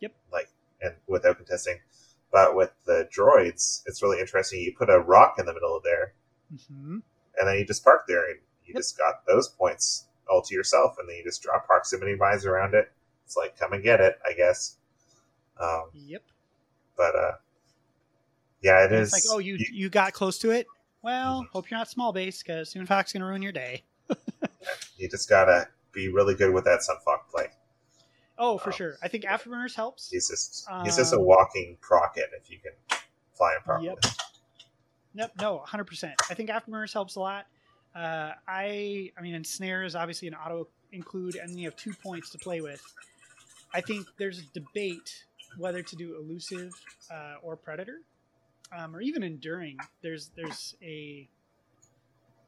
Yep. 0.00 0.12
Like 0.32 0.48
and 0.80 0.94
without 1.06 1.36
contesting. 1.36 1.78
But 2.32 2.56
with 2.56 2.70
the 2.86 3.08
droids, 3.14 3.82
it's 3.86 4.02
really 4.02 4.20
interesting. 4.20 4.60
You 4.60 4.74
put 4.76 4.88
a 4.88 4.98
rock 4.98 5.36
in 5.38 5.46
the 5.46 5.52
middle 5.52 5.76
of 5.76 5.82
there, 5.82 6.14
hmm 6.70 6.98
and 7.38 7.48
then 7.48 7.58
you 7.58 7.66
just 7.66 7.84
park 7.84 8.04
there, 8.08 8.30
and 8.30 8.38
you 8.64 8.74
Yep. 8.74 8.80
just 8.80 8.96
got 8.98 9.26
those 9.26 9.48
points 9.48 10.06
all 10.30 10.42
to 10.42 10.54
yourself, 10.54 10.96
and 10.98 11.08
then 11.08 11.16
you 11.16 11.24
just 11.24 11.42
drop 11.42 11.66
proximity 11.66 12.14
mines 12.16 12.46
around 12.46 12.74
it. 12.74 12.90
It's 13.24 13.36
like 13.36 13.58
come 13.58 13.72
and 13.74 13.82
get 13.82 14.00
it, 14.00 14.18
I 14.26 14.32
guess. 14.32 14.76
Um, 15.60 15.90
Yep. 15.92 16.22
but 16.96 17.14
uh, 17.14 17.32
yeah, 18.62 18.84
it 18.84 18.92
is. 18.92 19.12
Like, 19.12 19.24
oh, 19.28 19.38
you 19.38 19.58
you 19.72 19.88
got 19.88 20.12
close 20.14 20.38
to 20.38 20.50
it. 20.50 20.68
Well, 21.02 21.46
hope 21.52 21.70
you're 21.70 21.78
not 21.78 21.88
small 21.90 22.12
base 22.12 22.42
because 22.42 22.70
Sun 22.72 22.86
Fac 22.86 23.12
gonna 23.12 23.26
ruin 23.26 23.42
your 23.42 23.52
day. 23.52 23.82
you 24.96 25.08
just 25.08 25.28
gotta 25.28 25.68
be 25.92 26.08
really 26.08 26.34
good 26.34 26.52
with 26.52 26.64
that 26.64 26.82
Sun 26.82 26.96
Fac 27.04 27.28
play. 27.30 27.48
Oh, 28.38 28.58
for 28.58 28.70
Oh. 28.70 28.72
sure. 28.72 28.96
I 29.02 29.08
think 29.08 29.24
Afterburners 29.24 29.74
helps. 29.74 30.10
He's 30.10 30.28
just 30.28 30.66
he's 30.84 30.96
just 30.96 31.12
a 31.12 31.16
Um, 31.16 31.24
walking 31.24 31.76
procket 31.80 32.30
if 32.36 32.50
you 32.50 32.58
can 32.58 32.72
fly 33.34 33.54
him 33.54 33.62
properly. 33.62 33.86
Yep. 33.88 33.98
Nope, 35.14 35.30
no, 35.38 35.58
100%. 35.66 36.14
I 36.30 36.34
think 36.34 36.48
Afterburners 36.48 36.92
helps 36.92 37.16
a 37.16 37.20
lot. 37.20 37.46
Uh, 37.94 38.32
I, 38.48 39.12
I 39.16 39.20
mean, 39.20 39.34
and 39.34 39.46
Snare 39.46 39.84
is 39.84 39.94
obviously 39.94 40.26
an 40.28 40.34
auto 40.34 40.68
include, 40.92 41.36
and 41.36 41.58
you 41.58 41.66
have 41.66 41.76
two 41.76 41.92
points 42.02 42.30
to 42.30 42.38
play 42.38 42.62
with. 42.62 42.82
I 43.74 43.82
think 43.82 44.06
there's 44.16 44.38
a 44.38 44.44
debate 44.54 45.26
whether 45.58 45.82
to 45.82 45.96
do 45.96 46.16
elusive 46.16 46.72
uh, 47.10 47.34
or 47.42 47.56
predator, 47.56 48.00
um, 48.74 48.96
or 48.96 49.02
even 49.02 49.22
enduring. 49.22 49.76
There's 50.00 50.30
there's 50.34 50.74
a 50.82 51.28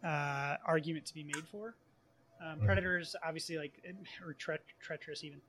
uh, 0.03 0.57
argument 0.65 1.05
to 1.07 1.15
be 1.15 1.25
made 1.25 1.47
for. 1.51 1.75
Um, 2.41 2.61
Mhm. 2.61 2.65
Predators 2.67 3.17
obviously 3.25 3.57
like 3.59 3.83
or 4.25 4.35
tre- 4.35 4.59
treacherous 4.81 5.25
even, 5.25 5.41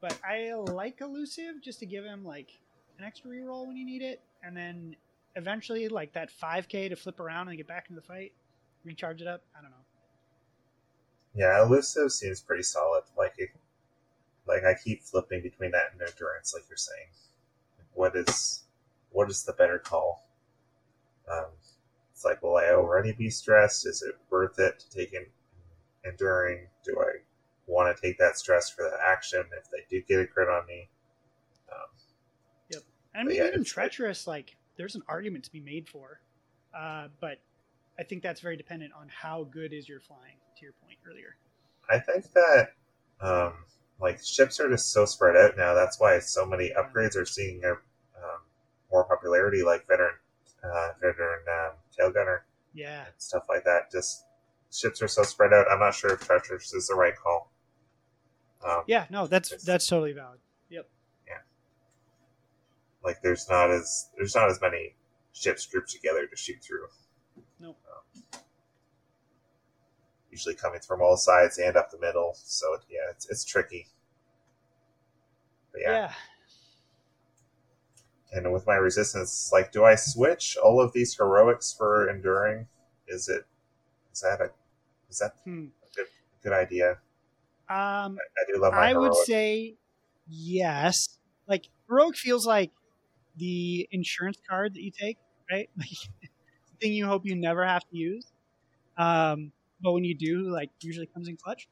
but 0.00 0.18
I 0.24 0.52
like 0.54 1.00
elusive 1.00 1.62
just 1.62 1.78
to 1.80 1.86
give 1.86 2.04
him 2.04 2.24
like 2.24 2.50
an 2.98 3.04
extra 3.04 3.30
reroll 3.30 3.66
when 3.66 3.76
you 3.76 3.84
need 3.84 4.02
it, 4.02 4.22
and 4.42 4.56
then 4.56 4.96
eventually 5.36 5.88
like 5.88 6.12
that 6.12 6.30
5k 6.30 6.88
to 6.90 6.96
flip 6.96 7.18
around 7.18 7.48
and 7.48 7.56
get 7.56 7.66
back 7.66 7.86
into 7.88 8.00
the 8.00 8.06
fight, 8.06 8.32
recharge 8.84 9.20
it 9.20 9.26
up. 9.26 9.42
I 9.56 9.62
don't 9.62 9.70
know. 9.70 9.76
Yeah, 11.34 11.60
elusive 11.62 12.12
seems 12.12 12.40
pretty 12.40 12.62
solid. 12.62 13.02
Like, 13.18 13.34
it, 13.38 13.50
like 14.46 14.62
I 14.64 14.74
keep 14.74 15.02
flipping 15.02 15.42
between 15.42 15.72
that 15.72 15.92
and 15.92 16.00
endurance, 16.00 16.54
like 16.54 16.64
you're 16.68 16.76
saying. 16.76 17.08
What 17.94 18.14
is, 18.14 18.62
what 19.10 19.28
is 19.30 19.42
the 19.42 19.52
better 19.52 19.78
call? 19.78 20.28
Um, 21.28 21.46
it's 22.12 22.24
like, 22.24 22.42
will 22.42 22.56
I 22.56 22.66
already 22.70 23.12
be 23.12 23.30
stressed? 23.30 23.86
Is 23.86 24.02
it 24.02 24.16
worth 24.30 24.58
it 24.60 24.78
to 24.78 24.90
take 24.90 25.12
in 25.12 25.26
enduring? 26.04 26.66
Do 26.84 27.00
I 27.00 27.20
want 27.66 27.94
to 27.94 28.00
take 28.02 28.18
that 28.18 28.36
stress 28.38 28.70
for 28.70 28.82
that 28.82 28.98
action 29.04 29.42
if 29.58 29.70
they 29.70 29.84
do 29.90 30.02
get 30.06 30.20
a 30.20 30.26
crit 30.26 30.48
on 30.48 30.66
me? 30.66 30.88
Um, 31.72 32.80
And 33.14 33.20
I 33.20 33.24
mean, 33.24 33.36
yeah, 33.36 33.48
even 33.48 33.64
treacherous, 33.64 34.26
like 34.26 34.56
there's 34.76 34.96
an 34.96 35.02
argument 35.08 35.44
to 35.44 35.52
be 35.52 35.60
made 35.60 35.88
for, 35.88 36.20
uh, 36.76 37.08
but 37.20 37.38
I 37.98 38.02
think 38.02 38.22
that's 38.22 38.40
very 38.40 38.56
dependent 38.56 38.92
on 38.92 39.08
how 39.08 39.44
good 39.44 39.72
is 39.72 39.88
your 39.88 40.00
flying. 40.00 40.36
To 40.56 40.62
your 40.62 40.72
point 40.84 40.98
earlier. 41.08 41.36
I 41.90 41.98
think 41.98 42.32
that 42.32 42.74
um, 43.20 43.54
like 44.00 44.22
ships 44.22 44.60
are 44.60 44.68
just 44.68 44.92
so 44.92 45.04
spread 45.04 45.36
out 45.36 45.56
now. 45.56 45.74
That's 45.74 45.98
why 46.00 46.18
so 46.20 46.44
many 46.46 46.70
upgrades 46.70 47.16
are 47.16 47.24
seeing 47.24 47.62
a, 47.64 47.70
um, 47.72 48.40
more 48.90 49.04
popularity, 49.04 49.62
like 49.62 49.86
veteran, 49.88 50.14
uh, 50.62 50.88
veteran 51.00 51.40
um, 51.48 51.72
tail 51.96 52.10
gunner 52.10 52.44
Yeah, 52.72 53.04
and 53.06 53.14
stuff 53.18 53.44
like 53.48 53.64
that. 53.64 53.90
Just 53.90 54.26
ships 54.74 55.00
are 55.02 55.08
so 55.08 55.22
spread 55.22 55.52
out. 55.52 55.66
I'm 55.70 55.78
not 55.78 55.94
sure 55.94 56.12
if 56.14 56.20
treacherous 56.20 56.74
is 56.74 56.88
the 56.88 56.94
right 56.94 57.14
call. 57.16 57.52
Um, 58.66 58.82
yeah, 58.86 59.06
no, 59.10 59.26
that's 59.26 59.62
that's 59.64 59.86
totally 59.86 60.12
valid. 60.12 60.38
Yep. 60.70 60.88
Yeah. 61.26 61.34
Like 63.04 63.20
there's 63.22 63.48
not 63.48 63.70
as 63.70 64.10
there's 64.16 64.34
not 64.34 64.50
as 64.50 64.60
many 64.60 64.94
ships 65.32 65.66
grouped 65.66 65.90
together 65.90 66.26
to 66.26 66.36
shoot 66.36 66.62
through. 66.62 66.86
Nope. 67.60 67.78
Um, 67.92 68.40
usually 70.30 70.54
coming 70.54 70.80
from 70.80 71.02
all 71.02 71.16
sides 71.16 71.58
and 71.58 71.76
up 71.76 71.90
the 71.90 71.98
middle. 71.98 72.32
So 72.36 72.76
yeah, 72.90 73.10
it's 73.10 73.28
it's 73.28 73.44
tricky. 73.44 73.86
But 75.72 75.82
Yeah. 75.82 75.92
yeah. 75.92 76.12
and 78.32 78.52
with 78.52 78.66
my 78.66 78.74
resistance, 78.76 79.50
like, 79.52 79.72
do 79.72 79.84
I 79.84 79.94
switch 79.94 80.56
all 80.56 80.80
of 80.80 80.92
these 80.92 81.14
heroics 81.16 81.72
for 81.72 82.08
enduring? 82.08 82.66
Is 83.06 83.28
it 83.28 83.44
is 84.12 84.20
that 84.22 84.40
a 84.40 84.50
Is 85.10 85.18
that 85.18 85.34
Hmm. 85.44 85.66
a 85.82 85.96
good, 85.96 86.06
good 86.42 86.52
idea? 86.52 86.98
Um, 87.68 88.18
I, 88.18 88.42
I 88.42 88.44
do 88.52 88.60
love 88.60 88.72
I 88.72 88.94
would 88.94 89.14
say 89.14 89.76
yes. 90.26 91.18
Like 91.48 91.68
heroic 91.88 92.16
feels 92.16 92.46
like 92.46 92.72
the 93.36 93.88
insurance 93.92 94.38
card 94.48 94.74
that 94.74 94.82
you 94.82 94.90
take, 94.90 95.18
right? 95.50 95.70
Like 95.78 95.90
the 96.70 96.76
thing 96.80 96.92
you 96.94 97.06
hope 97.06 97.26
you 97.26 97.36
never 97.36 97.66
have 97.66 97.82
to 97.90 97.96
use. 97.96 98.32
Um, 98.98 99.52
but 99.80 99.92
when 99.92 100.04
you 100.04 100.16
do, 100.16 100.50
like 100.50 100.70
usually 100.82 101.06
comes 101.06 101.28
in 101.28 101.36
clutch. 101.36 101.68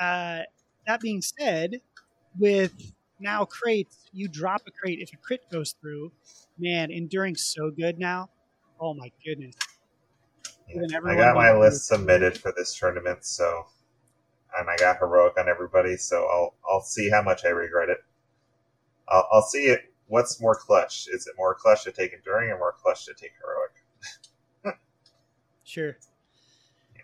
Uh, 0.00 0.42
that 0.86 1.00
being 1.00 1.22
said, 1.22 1.80
with 2.38 2.74
now 3.20 3.44
crates, 3.44 4.06
you 4.12 4.28
drop 4.28 4.62
a 4.66 4.70
crate 4.72 5.00
if 5.00 5.12
a 5.12 5.16
crit 5.18 5.42
goes 5.50 5.74
through. 5.80 6.12
Man, 6.58 6.90
enduring 6.90 7.36
so 7.36 7.70
good 7.70 7.98
now. 7.98 8.30
Oh 8.80 8.94
my 8.94 9.10
goodness. 9.24 9.56
I 11.06 11.16
got 11.16 11.36
my 11.36 11.52
list 11.52 11.86
submitted 11.86 12.38
for 12.38 12.52
this 12.56 12.76
tournament, 12.76 13.24
so 13.24 13.66
and 14.58 14.68
I 14.70 14.76
got 14.76 14.98
heroic 14.98 15.34
on 15.38 15.48
everybody, 15.48 15.96
so 15.96 16.26
I'll 16.26 16.54
I'll 16.68 16.82
see 16.82 17.10
how 17.10 17.22
much 17.22 17.44
I 17.44 17.48
regret 17.48 17.88
it. 17.88 17.98
I'll, 19.08 19.28
I'll 19.32 19.42
see 19.42 19.66
it. 19.66 19.92
What's 20.08 20.40
more 20.40 20.54
clutch? 20.54 21.08
Is 21.12 21.26
it 21.26 21.34
more 21.36 21.54
clutch 21.54 21.84
to 21.84 21.92
take 21.92 22.12
enduring 22.12 22.50
or 22.50 22.58
more 22.58 22.72
clutch 22.72 23.04
to 23.06 23.14
take 23.14 23.32
heroic? 23.40 24.76
Sure. 25.64 25.96
Yeah. 26.94 27.02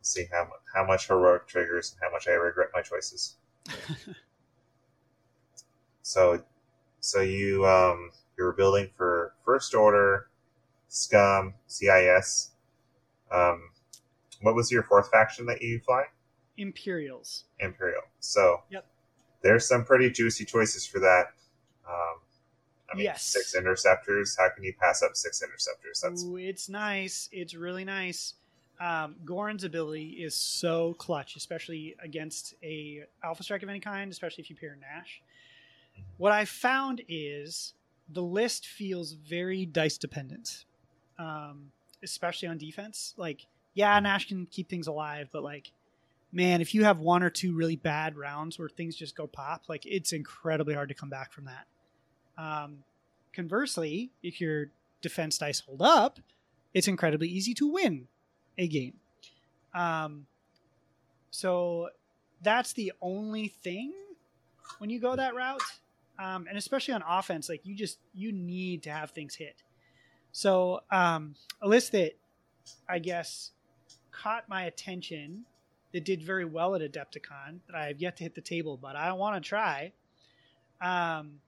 See 0.00 0.26
how 0.32 0.48
how 0.74 0.86
much 0.86 1.08
heroic 1.08 1.46
triggers 1.46 1.92
and 1.92 2.00
how 2.02 2.10
much 2.10 2.26
I 2.26 2.32
regret 2.32 2.68
my 2.74 2.80
choices. 2.80 3.36
so, 6.02 6.42
so 7.00 7.20
you 7.20 7.66
um 7.66 8.10
you 8.38 8.44
were 8.44 8.54
building 8.54 8.90
for 8.96 9.34
First 9.44 9.74
Order, 9.74 10.28
Scum, 10.88 11.54
CIS. 11.66 12.52
Um, 13.30 13.70
what 14.42 14.54
was 14.54 14.70
your 14.70 14.82
fourth 14.82 15.10
faction 15.10 15.46
that 15.46 15.60
you 15.62 15.80
fly? 15.80 16.04
Imperials. 16.56 17.44
Imperial. 17.60 18.02
So 18.20 18.62
Yep. 18.70 18.86
there's 19.42 19.66
some 19.68 19.84
pretty 19.84 20.10
juicy 20.10 20.44
choices 20.44 20.86
for 20.86 20.98
that. 21.00 21.26
Um, 21.88 22.20
I 22.90 22.94
mean, 22.96 23.04
Yes. 23.04 23.22
six 23.24 23.54
interceptors. 23.54 24.36
How 24.36 24.48
can 24.50 24.64
you 24.64 24.72
pass 24.80 25.02
up 25.02 25.14
six 25.16 25.42
interceptors? 25.42 26.00
That's 26.00 26.24
Ooh, 26.24 26.36
it's 26.36 26.68
nice. 26.68 27.28
It's 27.32 27.54
really 27.54 27.84
nice. 27.84 28.34
Um, 28.80 29.16
Goran's 29.24 29.64
ability 29.64 30.22
is 30.22 30.34
so 30.34 30.94
clutch, 30.94 31.34
especially 31.36 31.96
against 31.98 32.54
a 32.62 33.04
Alpha 33.24 33.42
Strike 33.42 33.62
of 33.62 33.68
any 33.68 33.80
kind, 33.80 34.10
especially 34.10 34.42
if 34.42 34.50
you 34.50 34.56
pair 34.56 34.76
Nash. 34.76 35.20
What 36.16 36.32
I 36.32 36.44
found 36.44 37.02
is 37.08 37.74
the 38.08 38.22
list 38.22 38.66
feels 38.68 39.12
very 39.12 39.66
dice 39.66 39.98
dependent, 39.98 40.64
um, 41.18 41.72
especially 42.02 42.48
on 42.48 42.58
defense. 42.58 43.14
Like, 43.16 43.46
yeah, 43.74 43.98
Nash 44.00 44.28
can 44.28 44.46
keep 44.46 44.68
things 44.68 44.86
alive, 44.86 45.28
but 45.32 45.42
like, 45.42 45.70
man, 46.32 46.60
if 46.60 46.74
you 46.74 46.84
have 46.84 46.98
one 46.98 47.22
or 47.22 47.30
two 47.30 47.54
really 47.54 47.76
bad 47.76 48.16
rounds 48.16 48.58
where 48.58 48.68
things 48.68 48.96
just 48.96 49.16
go 49.16 49.26
pop, 49.26 49.64
like 49.68 49.86
it's 49.86 50.12
incredibly 50.12 50.74
hard 50.74 50.88
to 50.88 50.94
come 50.94 51.08
back 51.08 51.32
from 51.32 51.46
that. 51.46 51.66
Um, 52.36 52.78
conversely, 53.32 54.10
if 54.22 54.40
your 54.40 54.70
defense 55.00 55.38
dice 55.38 55.60
hold 55.60 55.82
up, 55.82 56.18
it's 56.74 56.88
incredibly 56.88 57.28
easy 57.28 57.54
to 57.54 57.68
win 57.72 58.08
a 58.56 58.68
game. 58.68 58.94
Um, 59.74 60.26
so 61.30 61.90
that's 62.42 62.72
the 62.72 62.92
only 63.00 63.48
thing 63.48 63.92
when 64.78 64.90
you 64.90 65.00
go 65.00 65.16
that 65.16 65.34
route, 65.34 65.62
um, 66.18 66.46
and 66.48 66.58
especially 66.58 66.94
on 66.94 67.02
offense, 67.08 67.48
like 67.48 67.64
you 67.64 67.74
just 67.74 67.98
you 68.14 68.32
need 68.32 68.82
to 68.84 68.90
have 68.90 69.10
things 69.10 69.34
hit. 69.34 69.62
So 70.38 70.82
um, 70.92 71.34
a 71.60 71.66
list 71.66 71.90
that 71.90 72.12
I 72.88 73.00
guess 73.00 73.50
caught 74.12 74.48
my 74.48 74.66
attention 74.66 75.44
that 75.92 76.04
did 76.04 76.22
very 76.22 76.44
well 76.44 76.76
at 76.76 76.80
Adepticon 76.80 77.58
that 77.66 77.74
I 77.74 77.86
have 77.88 78.00
yet 78.00 78.16
to 78.18 78.22
hit 78.22 78.36
the 78.36 78.40
table, 78.40 78.76
but 78.80 78.94
I 78.94 79.12
want 79.14 79.42
to 79.42 79.48
try. 79.48 79.92
Um, 80.80 81.40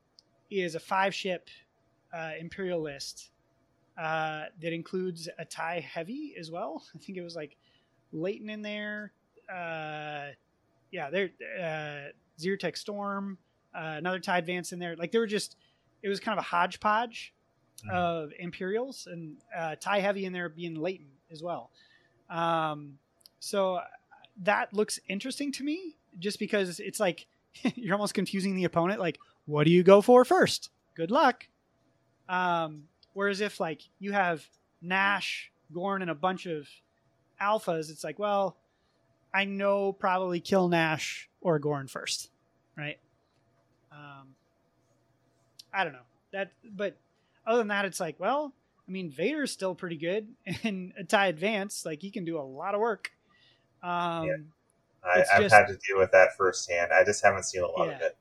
is 0.50 0.74
a 0.74 0.80
five 0.80 1.14
ship 1.14 1.50
uh, 2.12 2.32
Imperial 2.40 2.82
list 2.82 3.30
uh, 3.96 4.46
that 4.60 4.72
includes 4.72 5.28
a 5.38 5.44
tie 5.44 5.78
heavy 5.78 6.34
as 6.36 6.50
well. 6.50 6.82
I 6.96 6.98
think 6.98 7.16
it 7.16 7.22
was 7.22 7.36
like 7.36 7.56
Leighton 8.10 8.50
in 8.50 8.60
there. 8.60 9.12
Uh, 9.48 10.30
yeah, 10.90 11.10
there. 11.10 11.30
Uh, 11.62 12.72
Storm, 12.74 13.38
uh, 13.72 13.94
another 13.98 14.18
tie 14.18 14.38
advance 14.38 14.72
in 14.72 14.80
there. 14.80 14.96
Like 14.96 15.12
they 15.12 15.18
were 15.18 15.28
just, 15.28 15.54
it 16.02 16.08
was 16.08 16.18
kind 16.18 16.36
of 16.36 16.44
a 16.44 16.48
hodgepodge 16.48 17.34
of 17.90 18.32
Imperials 18.38 19.06
and 19.10 19.36
uh, 19.56 19.76
tie 19.80 20.00
heavy 20.00 20.24
in 20.24 20.32
there 20.32 20.48
being 20.48 20.74
Leighton 20.74 21.08
as 21.30 21.42
well. 21.42 21.70
Um, 22.28 22.98
so 23.38 23.80
that 24.42 24.72
looks 24.72 24.98
interesting 25.08 25.52
to 25.52 25.64
me, 25.64 25.96
just 26.18 26.38
because 26.38 26.80
it's 26.80 27.00
like 27.00 27.26
you're 27.74 27.94
almost 27.94 28.14
confusing 28.14 28.54
the 28.54 28.64
opponent. 28.64 29.00
Like, 29.00 29.18
what 29.46 29.64
do 29.64 29.72
you 29.72 29.82
go 29.82 30.00
for 30.00 30.24
first? 30.24 30.70
Good 30.94 31.10
luck. 31.10 31.46
Um, 32.28 32.84
whereas 33.14 33.40
if 33.40 33.60
like 33.60 33.82
you 33.98 34.12
have 34.12 34.44
Nash, 34.82 35.50
Gorn, 35.72 36.02
and 36.02 36.10
a 36.10 36.14
bunch 36.14 36.46
of 36.46 36.68
alphas, 37.40 37.90
it's 37.90 38.04
like, 38.04 38.18
well, 38.18 38.56
I 39.32 39.44
know 39.44 39.92
probably 39.92 40.40
kill 40.40 40.68
Nash 40.68 41.28
or 41.40 41.58
Gorn 41.58 41.88
first, 41.88 42.30
right? 42.76 42.98
Um, 43.92 44.34
I 45.72 45.84
don't 45.84 45.92
know 45.92 45.98
that, 46.32 46.52
but 46.64 46.96
other 47.46 47.58
than 47.58 47.68
that, 47.68 47.84
it's 47.84 48.00
like, 48.00 48.18
well, 48.18 48.52
I 48.88 48.90
mean, 48.90 49.10
Vader's 49.10 49.52
still 49.52 49.74
pretty 49.74 49.96
good, 49.96 50.28
and 50.64 50.92
a 50.98 51.04
tie 51.04 51.28
advance, 51.28 51.84
like 51.86 52.00
he 52.02 52.10
can 52.10 52.24
do 52.24 52.38
a 52.38 52.42
lot 52.42 52.74
of 52.74 52.80
work. 52.80 53.10
Um, 53.82 54.26
Yeah. 54.26 54.36
I, 55.02 55.24
I've 55.32 55.42
just- 55.42 55.54
had 55.54 55.66
to 55.68 55.76
deal 55.76 55.98
with 55.98 56.12
that 56.12 56.36
firsthand. 56.36 56.92
I 56.92 57.04
just 57.04 57.24
haven't 57.24 57.44
seen 57.44 57.62
a 57.62 57.66
lot 57.66 57.88
of 57.88 58.00
it. 58.02 58.16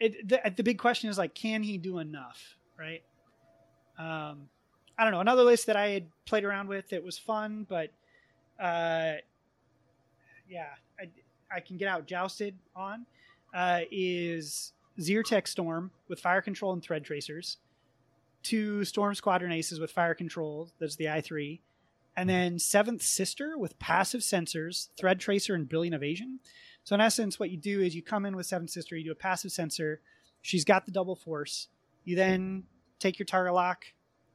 it 0.00 0.28
the, 0.28 0.52
the 0.56 0.62
big 0.62 0.78
question 0.78 1.08
is 1.08 1.16
like 1.16 1.34
can 1.34 1.62
he 1.62 1.78
do 1.78 1.98
enough 1.98 2.56
right 2.78 3.02
um 3.98 4.48
i 4.98 5.02
don't 5.02 5.12
know 5.12 5.20
another 5.20 5.42
list 5.42 5.66
that 5.66 5.74
i 5.76 5.88
had 5.88 6.06
played 6.26 6.44
around 6.44 6.68
with 6.68 6.92
it 6.92 7.02
was 7.02 7.18
fun 7.18 7.66
but 7.68 7.90
uh 8.60 9.14
yeah 10.48 10.68
i, 11.00 11.08
I 11.50 11.60
can 11.60 11.78
get 11.78 11.88
out 11.88 12.06
jousted 12.06 12.54
on 12.76 13.06
uh 13.54 13.80
is 13.90 14.72
Zertik 15.00 15.48
Strom 15.48 15.90
with 16.08 16.20
fire 16.20 16.42
control 16.42 16.72
and 16.74 16.82
thread 16.82 17.02
tracers, 17.04 17.56
two 18.48 18.82
Storm 18.84 19.14
Squadron 19.14 19.52
Aces 19.52 19.78
with 19.78 19.90
fire 19.90 20.14
control, 20.14 20.70
that's 20.80 20.96
the 20.96 21.04
I3, 21.04 21.60
and 22.16 22.30
then 22.30 22.58
Seventh 22.58 23.02
Sister 23.02 23.58
with 23.58 23.78
passive 23.78 24.22
sensors, 24.22 24.88
thread 24.98 25.20
tracer, 25.20 25.54
and 25.54 25.68
brilliant 25.68 25.94
evasion. 25.94 26.40
So 26.82 26.94
in 26.94 27.02
essence, 27.02 27.38
what 27.38 27.50
you 27.50 27.58
do 27.58 27.82
is 27.82 27.94
you 27.94 28.02
come 28.02 28.24
in 28.24 28.34
with 28.34 28.46
Seventh 28.46 28.70
Sister, 28.70 28.96
you 28.96 29.04
do 29.04 29.12
a 29.12 29.14
passive 29.14 29.52
sensor. 29.52 30.00
She's 30.40 30.64
got 30.64 30.86
the 30.86 30.92
double 30.92 31.14
force. 31.14 31.68
You 32.04 32.16
then 32.16 32.64
take 32.98 33.18
your 33.18 33.26
target 33.26 33.52
lock 33.52 33.84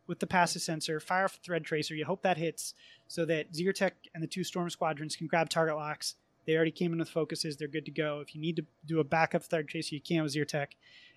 with 0.05 0.19
the 0.19 0.27
passive 0.27 0.61
sensor, 0.61 0.99
fire 0.99 1.25
off 1.25 1.39
thread 1.43 1.63
tracer. 1.63 1.95
You 1.95 2.05
hope 2.05 2.21
that 2.21 2.37
hits 2.37 2.75
so 3.07 3.25
that 3.25 3.51
Zertik 3.53 3.93
and 4.13 4.21
the 4.21 4.27
two 4.27 4.43
Storm 4.43 4.69
Squadrons 4.69 5.15
can 5.15 5.25
grab 5.25 5.49
target 5.49 5.75
locks. 5.75 6.15
They 6.45 6.55
already 6.55 6.71
came 6.71 6.93
in 6.93 6.99
with 6.99 7.09
focuses. 7.09 7.57
They're 7.57 7.67
good 7.67 7.85
to 7.85 7.91
go. 7.91 8.19
If 8.19 8.35
you 8.35 8.41
need 8.41 8.57
to 8.57 8.65
do 8.85 8.99
a 8.99 9.03
backup 9.03 9.43
thread 9.43 9.67
tracer, 9.67 9.95
you 9.95 10.01
can 10.01 10.21
with 10.21 10.35
Zertik. 10.35 10.73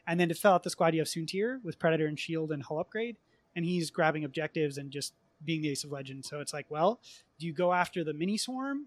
And 0.06 0.20
then 0.20 0.28
to 0.28 0.34
fill 0.34 0.52
out 0.52 0.62
the 0.62 0.70
squad, 0.70 0.94
you 0.94 1.00
have 1.00 1.08
Soontir 1.08 1.62
with 1.64 1.78
Predator 1.78 2.06
and 2.06 2.18
Shield 2.18 2.52
and 2.52 2.62
Hull 2.62 2.78
Upgrade. 2.78 3.16
And 3.54 3.64
he's 3.64 3.90
grabbing 3.90 4.24
objectives 4.24 4.78
and 4.78 4.90
just 4.90 5.14
being 5.44 5.62
the 5.62 5.70
Ace 5.70 5.84
of 5.84 5.92
Legend. 5.92 6.24
So 6.24 6.40
it's 6.40 6.52
like, 6.52 6.66
well, 6.68 7.00
do 7.38 7.46
you 7.46 7.52
go 7.52 7.72
after 7.72 8.04
the 8.04 8.14
mini 8.14 8.36
swarm? 8.36 8.86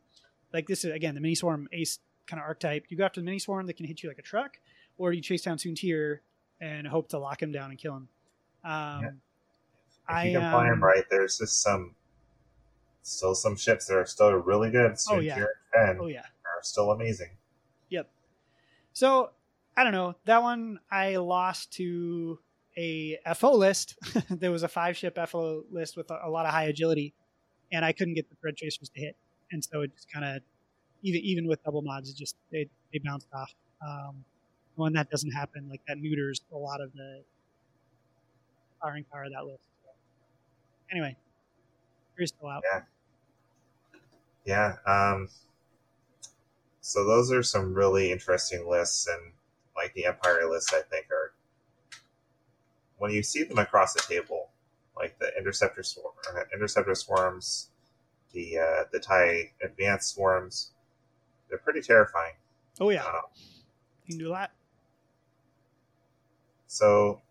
Like 0.53 0.67
this 0.67 0.83
is 0.83 0.93
again 0.93 1.15
the 1.15 1.21
mini 1.21 1.35
swarm 1.35 1.67
ace 1.71 1.99
kind 2.25 2.39
of 2.39 2.47
archetype. 2.47 2.85
You 2.89 2.97
go 2.97 3.05
after 3.05 3.21
the 3.21 3.25
mini 3.25 3.39
swarm 3.39 3.67
that 3.67 3.77
can 3.77 3.85
hit 3.85 4.01
you 4.01 4.09
like 4.09 4.19
a 4.19 4.23
truck, 4.23 4.59
or 4.97 5.11
do 5.11 5.17
you 5.17 5.23
chase 5.23 5.43
down 5.43 5.57
Soontir 5.57 6.19
and 6.61 6.87
hope 6.87 7.09
to 7.09 7.19
lock 7.19 7.41
him 7.41 7.51
down 7.51 7.69
and 7.69 7.79
kill 7.79 7.95
him? 7.95 8.07
Um, 8.63 9.05
If 9.05 9.13
I 10.07 10.25
you 10.25 10.39
can 10.39 10.51
play 10.51 10.61
um, 10.61 10.69
them 10.69 10.83
right, 10.83 11.03
there's 11.09 11.37
just 11.37 11.61
some, 11.61 11.93
still 13.03 13.35
some 13.35 13.55
ships 13.55 13.85
that 13.87 13.95
are 13.95 14.05
still 14.05 14.31
really 14.33 14.71
good. 14.71 14.95
Oh, 15.09 15.19
yeah. 15.19 15.45
And 15.73 15.99
Oh 15.99 16.07
yeah. 16.07 16.21
are 16.21 16.63
still 16.63 16.91
amazing. 16.91 17.29
Yep. 17.89 18.09
So 18.93 19.31
I 19.79 19.85
don't 19.85 19.93
know 19.93 20.13
that 20.25 20.43
one. 20.43 20.77
I 20.91 21.15
lost 21.15 21.71
to 21.77 22.37
a 22.77 23.17
FO 23.33 23.53
list. 23.53 23.95
there 24.29 24.51
was 24.51 24.63
a 24.63 24.67
five 24.67 24.97
ship 24.97 25.17
FO 25.29 25.63
list 25.71 25.95
with 25.95 26.11
a, 26.11 26.19
a 26.25 26.29
lot 26.29 26.45
of 26.45 26.51
high 26.51 26.65
agility, 26.65 27.13
and 27.71 27.85
I 27.85 27.93
couldn't 27.93 28.15
get 28.15 28.29
the 28.29 28.35
thread 28.41 28.57
tracers 28.57 28.89
to 28.89 28.99
hit, 28.99 29.15
and 29.53 29.63
so 29.63 29.79
it 29.83 29.95
just 29.95 30.11
kind 30.11 30.25
of 30.25 30.41
even 31.01 31.21
even 31.21 31.47
with 31.47 31.63
double 31.63 31.81
mods, 31.81 32.09
it 32.09 32.17
just 32.17 32.35
they 32.51 32.67
they 32.91 32.99
bounced 32.99 33.29
off. 33.33 33.53
Um, 33.81 34.25
when 34.75 34.91
that 34.93 35.09
doesn't 35.09 35.31
happen, 35.31 35.69
like 35.69 35.79
that 35.87 35.97
neuters 35.97 36.41
a 36.51 36.57
lot 36.57 36.81
of 36.81 36.91
the 36.91 37.21
firing 38.81 39.05
power 39.09 39.23
of 39.23 39.31
that 39.31 39.45
list. 39.45 39.63
Anyway, 40.91 41.15
here's 42.17 42.31
still 42.31 42.49
out. 42.49 42.63
Yeah. 44.43 44.75
Um, 44.85 45.29
so 46.81 47.05
those 47.05 47.31
are 47.31 47.43
some 47.43 47.73
really 47.73 48.11
interesting 48.11 48.67
lists, 48.69 49.07
and 49.07 49.31
like 49.79 49.93
the 49.93 50.05
Empire 50.05 50.49
lists, 50.49 50.73
I 50.73 50.81
think 50.81 51.07
are 51.09 51.33
when 52.97 53.11
you 53.11 53.23
see 53.23 53.43
them 53.43 53.57
across 53.59 53.93
the 53.93 54.01
table, 54.01 54.49
like 54.95 55.17
the 55.19 55.31
Interceptor 55.37 55.83
swarm, 55.83 56.13
uh, 56.35 56.41
Interceptor 56.53 56.93
swarms, 56.95 57.69
the 58.33 58.57
uh, 58.57 58.83
the 58.91 58.99
Tie 58.99 59.51
advanced 59.63 60.13
swarms. 60.15 60.71
They're 61.49 61.57
pretty 61.59 61.81
terrifying. 61.81 62.33
Oh 62.79 62.89
yeah, 62.89 63.03
Uh, 63.05 63.21
you 64.05 64.17
can 64.17 64.17
do 64.19 64.29
that. 64.29 64.51
So 66.67 67.21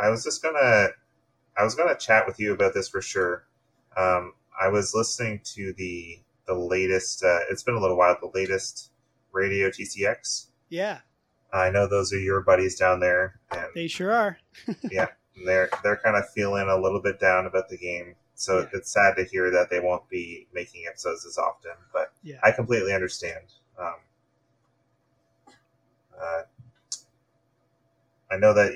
I 0.00 0.08
was 0.10 0.22
just 0.22 0.42
gonna 0.42 0.88
I 1.56 1.64
was 1.64 1.74
gonna 1.74 1.96
chat 1.96 2.26
with 2.26 2.38
you 2.38 2.52
about 2.52 2.74
this 2.74 2.88
for 2.88 3.00
sure. 3.00 3.46
Um, 3.96 4.34
I 4.60 4.68
was 4.68 4.94
listening 4.94 5.40
to 5.54 5.72
the 5.72 6.20
the 6.46 6.54
latest. 6.54 7.24
Uh, 7.24 7.40
it's 7.50 7.62
been 7.62 7.74
a 7.74 7.80
little 7.80 7.96
while. 7.96 8.16
The 8.20 8.30
latest 8.38 8.90
radio 9.32 9.68
TCX. 9.70 10.46
Yeah, 10.68 10.98
I 11.52 11.70
know 11.70 11.86
those 11.88 12.12
are 12.12 12.18
your 12.18 12.40
buddies 12.42 12.76
down 12.76 13.00
there, 13.00 13.40
and 13.52 13.66
they 13.74 13.88
sure 13.88 14.12
are. 14.12 14.38
Yeah, 14.90 15.06
they're 15.44 15.70
they're 15.82 15.96
kind 15.96 16.16
of 16.16 16.28
feeling 16.30 16.68
a 16.68 16.76
little 16.80 17.00
bit 17.00 17.18
down 17.20 17.46
about 17.46 17.68
the 17.68 17.76
game. 17.78 18.14
So 18.34 18.60
Yeah. 18.60 18.68
it's 18.74 18.90
sad 18.92 19.16
to 19.16 19.24
hear 19.24 19.50
that 19.50 19.68
they 19.70 19.80
won't 19.80 20.08
be 20.08 20.46
making 20.54 20.84
episodes 20.88 21.26
as 21.26 21.36
often. 21.38 21.72
But 21.92 22.12
Yeah. 22.22 22.38
I 22.42 22.52
completely 22.52 22.92
understand. 22.92 23.44
Um, 23.78 23.94
uh, 26.20 26.42
I 28.30 28.36
know 28.36 28.52
that, 28.54 28.72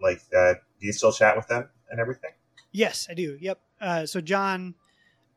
like, 0.00 0.20
uh, 0.36 0.54
do 0.80 0.86
you 0.86 0.92
still 0.92 1.12
chat 1.12 1.36
with 1.36 1.48
them 1.48 1.68
and 1.90 2.00
everything? 2.00 2.32
Yes, 2.72 3.06
I 3.10 3.14
do. 3.14 3.36
Yep. 3.40 3.60
Uh, 3.80 4.06
so 4.06 4.20
John, 4.20 4.74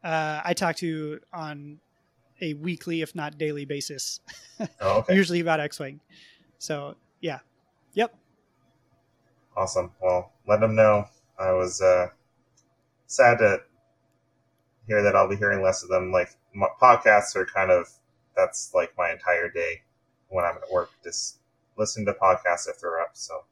uh, 0.04 0.42
I 0.44 0.54
talk 0.54 0.76
to 0.78 1.20
on 1.34 1.80
a 2.42 2.54
weekly, 2.56 3.02
if 3.02 3.16
not 3.16 3.38
daily 3.38 3.66
basis, 3.66 4.20
Oh, 4.82 5.00
okay. 5.00 5.16
usually 5.16 5.40
about 5.40 5.60
X-wing. 5.60 6.00
So 6.64 6.96
yeah, 7.20 7.40
yep. 7.94 8.16
Awesome. 9.58 9.92
Well, 10.02 10.32
let 10.48 10.62
them 10.62 10.76
know. 10.76 11.10
I 11.38 11.52
was 11.52 11.82
uh, 11.82 12.08
sad 13.06 13.40
to 13.40 13.60
hear 14.88 15.04
that 15.04 15.14
I'll 15.14 15.28
be 15.28 15.36
hearing 15.36 15.62
less 15.62 15.84
of 15.84 15.90
them. 15.90 16.10
Like 16.14 16.30
my 16.54 16.68
podcasts 16.82 17.36
are 17.36 17.46
kind 17.46 17.70
of 17.70 17.90
that's 18.34 18.72
like 18.74 18.94
my 18.98 19.12
entire 19.12 19.50
day 19.50 19.82
when 20.30 20.46
I'm 20.46 20.56
at 20.56 20.72
work, 20.72 20.90
just 21.04 21.40
listening 21.76 22.06
to 22.06 22.14
podcasts 22.14 22.70
if 22.70 22.80
they're 22.80 23.02
up. 23.02 23.10
So 23.12 23.44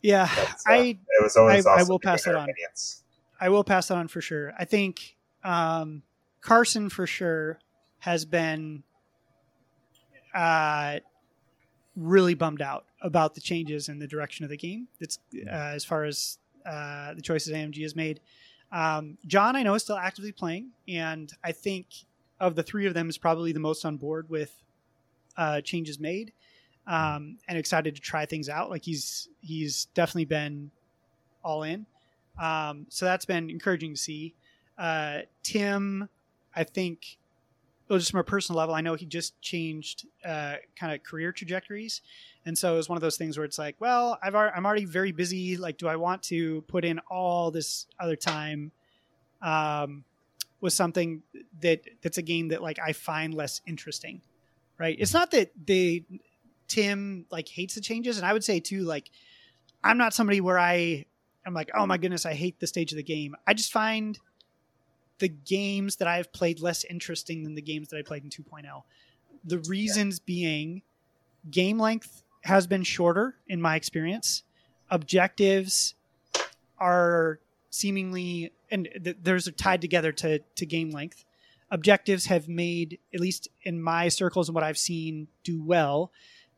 Yeah, 0.00 0.28
uh, 0.38 0.46
I 0.66 0.76
it 0.78 1.22
was 1.22 1.36
always 1.36 1.66
I- 1.66 1.80
I 1.80 1.82
will 1.82 1.98
pass 1.98 2.24
it 2.28 2.36
on. 2.36 2.48
opinions. 2.48 3.02
I 3.40 3.48
will 3.48 3.64
pass 3.64 3.88
that 3.88 3.96
on 3.96 4.06
for 4.06 4.20
sure. 4.20 4.52
I 4.56 4.64
think 4.64 5.16
um, 5.42 6.04
Carson 6.40 6.88
for 6.88 7.06
sure 7.08 7.58
has 7.98 8.24
been 8.24 8.84
uh, 10.34 11.00
really 12.00 12.34
bummed 12.34 12.62
out 12.62 12.86
about 13.02 13.34
the 13.34 13.40
changes 13.40 13.88
in 13.88 13.98
the 13.98 14.06
direction 14.06 14.44
of 14.44 14.50
the 14.50 14.56
game. 14.56 14.88
It's 15.00 15.18
uh, 15.46 15.50
as 15.50 15.84
far 15.84 16.04
as 16.04 16.38
uh, 16.66 17.14
the 17.14 17.22
choices 17.22 17.52
AMG 17.52 17.82
has 17.82 17.94
made. 17.94 18.20
Um, 18.72 19.18
John, 19.26 19.56
I 19.56 19.62
know, 19.62 19.74
is 19.74 19.82
still 19.82 19.96
actively 19.96 20.32
playing, 20.32 20.70
and 20.88 21.32
I 21.44 21.52
think 21.52 21.86
of 22.38 22.54
the 22.54 22.62
three 22.62 22.86
of 22.86 22.94
them 22.94 23.08
is 23.08 23.18
probably 23.18 23.52
the 23.52 23.60
most 23.60 23.84
on 23.84 23.96
board 23.96 24.30
with 24.30 24.54
uh, 25.36 25.60
changes 25.60 25.98
made, 25.98 26.32
um, 26.86 27.38
and 27.48 27.58
excited 27.58 27.94
to 27.96 28.00
try 28.00 28.26
things 28.26 28.48
out. 28.48 28.70
Like 28.70 28.84
he's 28.84 29.28
he's 29.40 29.86
definitely 29.94 30.26
been 30.26 30.70
all 31.44 31.62
in. 31.62 31.86
Um, 32.40 32.86
so 32.88 33.04
that's 33.04 33.24
been 33.24 33.50
encouraging 33.50 33.94
to 33.94 34.00
see. 34.00 34.34
Uh, 34.78 35.20
Tim, 35.42 36.08
I 36.54 36.64
think, 36.64 37.18
well, 37.90 37.98
just 37.98 38.12
from 38.12 38.20
a 38.20 38.24
personal 38.24 38.56
level, 38.56 38.72
I 38.72 38.82
know 38.82 38.94
he 38.94 39.04
just 39.04 39.40
changed 39.42 40.06
uh, 40.24 40.54
kind 40.78 40.94
of 40.94 41.02
career 41.02 41.32
trajectories, 41.32 42.02
and 42.46 42.56
so 42.56 42.74
it 42.74 42.76
was 42.76 42.88
one 42.88 42.96
of 42.96 43.02
those 43.02 43.16
things 43.16 43.36
where 43.36 43.44
it's 43.44 43.58
like, 43.58 43.74
well, 43.80 44.16
I've 44.22 44.36
I'm 44.36 44.64
already 44.64 44.84
very 44.84 45.10
busy. 45.10 45.56
Like, 45.56 45.76
do 45.76 45.88
I 45.88 45.96
want 45.96 46.22
to 46.24 46.62
put 46.62 46.84
in 46.84 47.00
all 47.10 47.50
this 47.50 47.86
other 47.98 48.14
time 48.14 48.70
um, 49.42 50.04
with 50.60 50.72
something 50.72 51.22
that 51.62 51.82
that's 52.00 52.16
a 52.16 52.22
game 52.22 52.48
that 52.48 52.62
like 52.62 52.78
I 52.78 52.92
find 52.92 53.34
less 53.34 53.60
interesting, 53.66 54.22
right? 54.78 54.96
It's 54.96 55.12
not 55.12 55.32
that 55.32 55.50
they 55.66 56.04
Tim 56.68 57.26
like 57.32 57.48
hates 57.48 57.74
the 57.74 57.80
changes, 57.80 58.18
and 58.18 58.24
I 58.24 58.32
would 58.32 58.44
say 58.44 58.60
too, 58.60 58.82
like 58.82 59.10
I'm 59.82 59.98
not 59.98 60.14
somebody 60.14 60.40
where 60.40 60.60
I 60.60 61.06
I'm 61.44 61.54
like, 61.54 61.72
oh 61.74 61.86
my 61.86 61.98
goodness, 61.98 62.24
I 62.24 62.34
hate 62.34 62.60
the 62.60 62.68
stage 62.68 62.92
of 62.92 62.96
the 62.96 63.02
game. 63.02 63.34
I 63.48 63.54
just 63.54 63.72
find 63.72 64.16
the 65.20 65.28
games 65.28 65.96
that 65.96 66.08
I've 66.08 66.32
played 66.32 66.60
less 66.60 66.84
interesting 66.84 67.44
than 67.44 67.54
the 67.54 67.62
games 67.62 67.88
that 67.88 67.96
I 67.96 68.02
played 68.02 68.24
in 68.24 68.30
2.0. 68.30 68.82
The 69.44 69.58
reasons 69.60 70.18
being 70.18 70.82
game 71.50 71.78
length 71.78 72.22
has 72.42 72.66
been 72.66 72.82
shorter 72.82 73.36
in 73.46 73.60
my 73.60 73.76
experience. 73.76 74.42
Objectives 74.90 75.94
are 76.78 77.38
seemingly 77.70 78.52
and 78.70 78.88
th- 79.02 79.16
there's 79.22 79.46
are 79.46 79.52
tied 79.52 79.80
together 79.80 80.12
to 80.12 80.40
to 80.56 80.66
game 80.66 80.90
length. 80.90 81.24
Objectives 81.70 82.26
have 82.26 82.48
made 82.48 82.98
at 83.14 83.20
least 83.20 83.48
in 83.62 83.80
my 83.80 84.08
circles 84.08 84.48
and 84.48 84.54
what 84.54 84.64
I've 84.64 84.78
seen 84.78 85.28
do 85.44 85.62
well, 85.62 86.10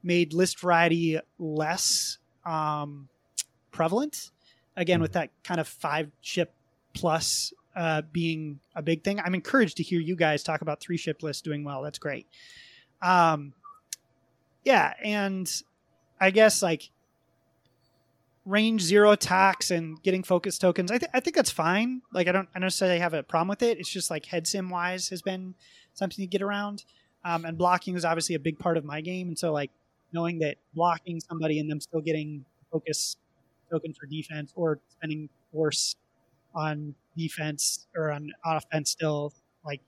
made 0.02 0.32
list 0.32 0.60
variety 0.60 1.18
less 1.38 2.18
um, 2.46 3.08
prevalent 3.70 4.30
again 4.76 5.00
with 5.00 5.12
that 5.12 5.30
kind 5.44 5.60
of 5.60 5.68
five 5.68 6.10
ship 6.20 6.54
plus 6.94 7.52
uh, 7.74 8.02
being 8.12 8.60
a 8.74 8.82
big 8.82 9.02
thing. 9.02 9.20
I'm 9.20 9.34
encouraged 9.34 9.76
to 9.78 9.82
hear 9.82 10.00
you 10.00 10.16
guys 10.16 10.42
talk 10.42 10.60
about 10.60 10.80
three 10.80 10.96
ship 10.96 11.22
lists 11.22 11.42
doing 11.42 11.64
well. 11.64 11.82
That's 11.82 11.98
great. 11.98 12.26
Um, 13.00 13.54
yeah 14.64 14.92
and 15.02 15.62
i 16.20 16.30
guess 16.30 16.62
like 16.62 16.90
range 18.44 18.82
zero 18.82 19.12
attacks 19.12 19.70
and 19.70 20.02
getting 20.02 20.22
focus 20.22 20.58
tokens 20.58 20.90
I, 20.90 20.98
th- 20.98 21.10
I 21.14 21.20
think 21.20 21.36
that's 21.36 21.50
fine. 21.50 22.02
Like 22.12 22.26
i 22.26 22.32
don't 22.32 22.48
i 22.54 22.58
don't 22.58 22.66
necessarily 22.66 22.98
have 22.98 23.14
a 23.14 23.22
problem 23.22 23.48
with 23.48 23.62
it. 23.62 23.78
It's 23.78 23.88
just 23.88 24.10
like 24.10 24.26
head 24.26 24.46
sim 24.46 24.68
wise 24.68 25.08
has 25.10 25.22
been 25.22 25.54
something 25.94 26.22
to 26.22 26.26
get 26.26 26.42
around. 26.42 26.84
Um, 27.24 27.44
and 27.44 27.56
blocking 27.56 27.94
is 27.94 28.04
obviously 28.04 28.34
a 28.34 28.40
big 28.40 28.58
part 28.58 28.76
of 28.76 28.84
my 28.84 29.00
game. 29.00 29.28
And 29.28 29.38
so 29.38 29.52
like 29.52 29.70
knowing 30.12 30.40
that 30.40 30.56
blocking 30.74 31.20
somebody 31.20 31.60
and 31.60 31.70
them 31.70 31.80
still 31.80 32.00
getting 32.00 32.44
focus 32.72 33.16
token 33.70 33.94
for 33.94 34.06
defense 34.06 34.52
or 34.56 34.80
spending 34.88 35.28
force 35.52 35.94
on 36.52 36.96
defense 37.16 37.86
or 37.96 38.10
on 38.10 38.30
offense 38.44 38.90
still 38.90 39.32
like 39.64 39.80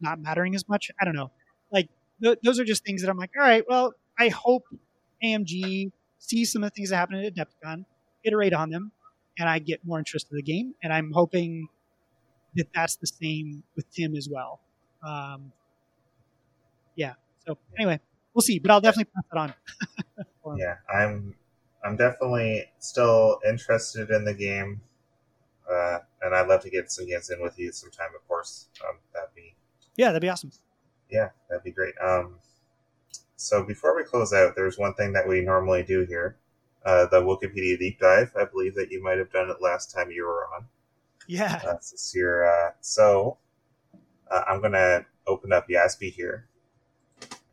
not 0.00 0.20
mattering 0.20 0.54
as 0.54 0.68
much. 0.68 0.90
I 1.00 1.04
don't 1.04 1.14
know. 1.14 1.30
Like 1.72 1.88
th- 2.22 2.38
those 2.42 2.58
are 2.58 2.64
just 2.64 2.84
things 2.84 3.02
that 3.02 3.10
I'm 3.10 3.16
like, 3.16 3.30
all 3.36 3.42
right, 3.42 3.64
well, 3.68 3.94
I 4.18 4.28
hope 4.28 4.64
AMG 5.22 5.92
sees 6.18 6.52
some 6.52 6.62
of 6.62 6.70
the 6.70 6.74
things 6.74 6.90
that 6.90 6.96
happen 6.96 7.16
at 7.16 7.34
Adepticon, 7.34 7.84
iterate 8.24 8.52
on 8.52 8.70
them, 8.70 8.92
and 9.38 9.48
I 9.48 9.58
get 9.58 9.84
more 9.84 9.98
interest 9.98 10.28
in 10.30 10.36
the 10.36 10.42
game. 10.42 10.74
And 10.82 10.92
I'm 10.92 11.12
hoping 11.12 11.68
that 12.56 12.66
that's 12.74 12.96
the 12.96 13.06
same 13.06 13.62
with 13.76 13.90
Tim 13.90 14.16
as 14.16 14.28
well. 14.30 14.60
Um, 15.06 15.52
yeah. 16.96 17.14
So 17.46 17.56
anyway, 17.78 18.00
we'll 18.34 18.42
see, 18.42 18.58
but 18.58 18.70
I'll 18.70 18.80
definitely 18.80 19.10
pass 19.14 19.24
it 19.32 19.38
on. 19.38 19.54
Yeah, 20.56 20.76
I'm 20.92 21.34
I'm 21.84 21.96
definitely 21.96 22.64
still 22.80 23.38
interested 23.48 24.10
in 24.10 24.24
the 24.24 24.34
game, 24.34 24.80
uh, 25.70 25.98
and 26.22 26.34
I'd 26.34 26.48
love 26.48 26.62
to 26.62 26.70
get 26.70 26.90
some 26.90 27.06
games 27.06 27.30
in 27.30 27.40
with 27.42 27.58
you 27.58 27.72
sometime. 27.72 28.08
Of 28.14 28.26
course, 28.26 28.68
um, 28.88 28.96
that'd 29.14 29.34
be 29.34 29.54
Yeah, 29.96 30.08
that'd 30.08 30.22
be 30.22 30.28
awesome. 30.28 30.52
yeah, 31.10 31.30
that'd 31.48 31.64
be 31.64 31.70
great. 31.72 31.94
Um, 32.02 32.36
so 33.36 33.62
before 33.64 33.96
we 33.96 34.04
close 34.04 34.32
out, 34.32 34.54
there's 34.56 34.78
one 34.78 34.94
thing 34.94 35.12
that 35.14 35.26
we 35.26 35.40
normally 35.40 35.82
do 35.82 36.04
here, 36.04 36.36
uh, 36.84 37.06
the 37.06 37.20
Wikipedia 37.22 37.78
deep 37.78 37.98
dive. 37.98 38.32
I 38.38 38.44
believe 38.44 38.74
that 38.74 38.90
you 38.90 39.02
might 39.02 39.18
have 39.18 39.32
done 39.32 39.48
it 39.50 39.56
last 39.62 39.92
time 39.94 40.10
you 40.10 40.24
were 40.24 40.46
on. 40.54 40.66
Yeah. 41.26 41.60
Uh, 41.66 41.74
this 41.74 42.12
year, 42.14 42.44
uh, 42.44 42.72
so 42.80 43.38
uh, 44.30 44.42
I'm 44.48 44.60
gonna 44.60 45.06
open 45.26 45.52
up 45.52 45.68
Yasby 45.68 46.12
here, 46.12 46.48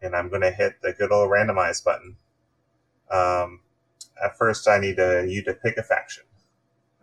and 0.02 0.16
I'm 0.16 0.30
gonna 0.30 0.52
hit 0.52 0.82
the 0.82 0.94
good 0.94 1.12
old 1.12 1.30
randomize 1.30 1.84
button. 1.84 2.18
Um, 3.12 3.62
at 4.22 4.38
first, 4.38 4.68
I 4.68 4.80
need 4.80 4.98
to, 4.98 5.26
you 5.30 5.44
to 5.44 5.54
pick 5.54 5.78
a 5.78 5.84
faction. 5.84 6.24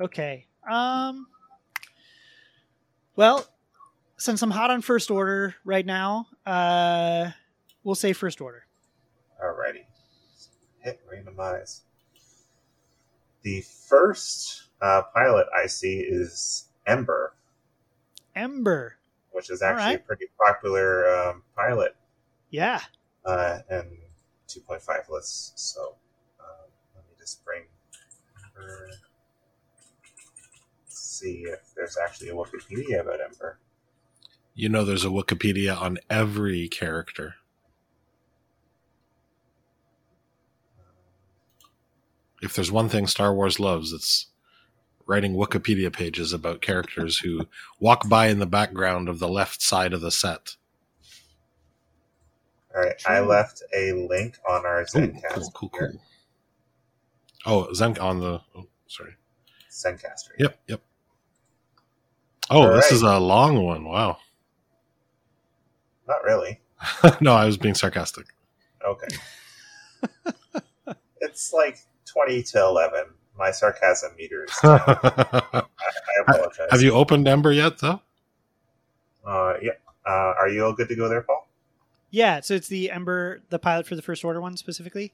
Okay. 0.00 0.46
Um. 0.70 1.26
Well, 3.16 3.46
since 4.16 4.42
I'm 4.42 4.50
hot 4.50 4.70
on 4.70 4.80
first 4.82 5.10
order 5.10 5.54
right 5.64 5.86
now, 5.86 6.26
uh, 6.46 7.30
we'll 7.84 7.94
say 7.94 8.12
first 8.12 8.40
order. 8.40 8.64
Alrighty. 9.42 9.84
Hit 10.80 11.00
randomize. 11.10 11.80
The 13.42 13.60
first 13.60 14.64
uh, 14.80 15.02
pilot 15.14 15.46
I 15.56 15.66
see 15.66 15.98
is 16.00 16.68
Ember, 16.86 17.34
Ember. 18.34 18.96
which 19.32 19.50
is 19.50 19.62
actually 19.62 19.82
Alright. 19.84 20.00
a 20.00 20.04
pretty 20.04 20.26
popular 20.44 21.08
um, 21.14 21.42
pilot 21.54 21.94
Yeah. 22.50 22.80
uh, 23.24 23.58
in 23.70 23.98
2.5 24.48 25.08
lists. 25.10 25.52
So 25.56 25.94
um, 26.40 26.66
let 26.96 27.04
me 27.04 27.12
just 27.18 27.44
bring 27.44 27.62
Ember. 28.56 28.90
Let's 31.24 31.36
see 31.36 31.44
if 31.44 31.74
there's 31.74 31.96
actually 31.96 32.28
a 32.28 32.34
Wikipedia 32.34 33.00
about 33.00 33.20
Ember. 33.20 33.58
You 34.54 34.68
know, 34.68 34.84
there's 34.84 35.04
a 35.04 35.08
Wikipedia 35.08 35.80
on 35.80 35.98
every 36.10 36.68
character. 36.68 37.36
If 42.42 42.54
there's 42.54 42.70
one 42.70 42.88
thing 42.88 43.06
Star 43.06 43.34
Wars 43.34 43.58
loves, 43.58 43.92
it's 43.92 44.26
writing 45.06 45.34
Wikipedia 45.34 45.92
pages 45.92 46.32
about 46.32 46.60
characters 46.60 47.18
who 47.18 47.46
walk 47.80 48.08
by 48.08 48.26
in 48.28 48.38
the 48.38 48.46
background 48.46 49.08
of 49.08 49.18
the 49.18 49.28
left 49.28 49.62
side 49.62 49.92
of 49.92 50.02
the 50.02 50.10
set. 50.10 50.56
All 52.74 52.82
right, 52.82 53.00
I 53.06 53.20
left 53.20 53.62
a 53.74 53.92
link 53.92 54.36
on 54.48 54.66
our 54.66 54.82
Ooh, 54.96 55.10
cool, 55.30 55.50
cool, 55.54 55.68
cool. 55.70 56.00
Oh, 57.46 57.72
Zen 57.72 57.96
on 57.98 58.20
the. 58.20 58.40
Oh, 58.54 58.66
sorry. 58.88 59.14
Zencastr. 59.70 60.30
Yep, 60.38 60.58
yep. 60.66 60.82
Oh, 62.50 62.62
All 62.62 62.72
this 62.74 62.84
right. 62.86 62.92
is 62.92 63.02
a 63.02 63.18
long 63.18 63.64
one. 63.64 63.84
Wow. 63.84 64.18
Not 66.08 66.22
really. 66.24 66.60
no, 67.20 67.32
I 67.34 67.46
was 67.46 67.56
being 67.56 67.74
sarcastic. 67.74 68.26
Okay. 68.86 69.06
it's 71.20 71.52
like 71.52 71.78
20 72.06 72.42
to 72.42 72.58
11. 72.60 73.04
My 73.38 73.50
sarcasm 73.50 74.12
meter 74.16 74.44
is. 74.48 74.54
down. 74.62 74.80
I 74.86 75.62
apologize. 76.26 76.68
Have 76.70 76.82
you 76.82 76.92
opened 76.92 77.26
Ember 77.26 77.52
yet, 77.52 77.78
though? 77.78 78.00
Uh, 79.26 79.54
yeah. 79.62 79.72
Uh, 80.06 80.34
are 80.38 80.48
you 80.48 80.64
all 80.64 80.72
good 80.74 80.88
to 80.88 80.94
go 80.94 81.08
there, 81.08 81.22
Paul? 81.22 81.48
Yeah, 82.10 82.40
so 82.40 82.54
it's 82.54 82.68
the 82.68 82.90
Ember, 82.90 83.40
the 83.48 83.58
pilot 83.58 83.86
for 83.86 83.96
the 83.96 84.02
First 84.02 84.22
Order 84.24 84.40
one 84.40 84.56
specifically. 84.56 85.12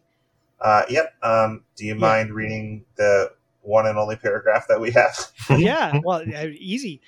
Uh, 0.61 0.83
yep. 0.91 1.15
Um, 1.23 1.63
do 1.77 1.87
you 1.87 1.95
Yeah. 1.95 2.01
mind 2.01 2.33
reading 2.33 2.85
the 2.97 3.31
one 3.63 3.87
and 3.87 3.99
only 3.99 4.17
paragraph 4.17 4.67
that 4.69 4.81
we 4.81 4.91
have? 4.93 5.33
yeah, 5.59 6.01
well, 6.05 6.23
uh, 6.35 6.47
easy. 6.59 7.01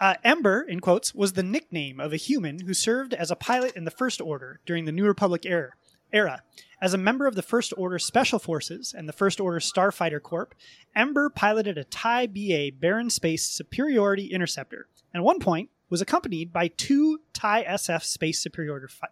Uh, 0.00 0.14
Ember, 0.22 0.62
in 0.62 0.80
quotes, 0.80 1.14
was 1.14 1.32
the 1.32 1.42
nickname 1.42 1.98
of 1.98 2.12
a 2.12 2.16
human 2.16 2.60
who 2.60 2.72
served 2.72 3.14
as 3.14 3.30
a 3.30 3.36
pilot 3.36 3.74
in 3.74 3.84
the 3.84 3.90
First 3.90 4.20
Order 4.20 4.60
during 4.64 4.84
the 4.84 4.92
New 4.92 5.04
Republic 5.04 5.44
era. 5.44 5.72
era. 6.12 6.42
As 6.80 6.94
a 6.94 6.98
member 6.98 7.26
of 7.26 7.34
the 7.34 7.42
First 7.42 7.74
Order 7.76 7.98
Special 7.98 8.38
Forces 8.38 8.94
and 8.96 9.08
the 9.08 9.12
First 9.12 9.40
Order 9.40 9.58
Starfighter 9.58 10.22
Corps, 10.22 10.50
Ember 10.94 11.28
piloted 11.28 11.76
a 11.76 11.84
TIE 11.84 12.28
BA 12.28 12.70
Baron 12.78 13.10
Space 13.10 13.44
Superiority 13.44 14.26
Interceptor, 14.26 14.86
and 15.12 15.20
at 15.20 15.24
one 15.24 15.40
point 15.40 15.70
was 15.90 16.00
accompanied 16.00 16.52
by 16.52 16.68
two 16.68 17.20
TIE 17.32 17.64
SF 17.64 18.04
Space 18.04 18.46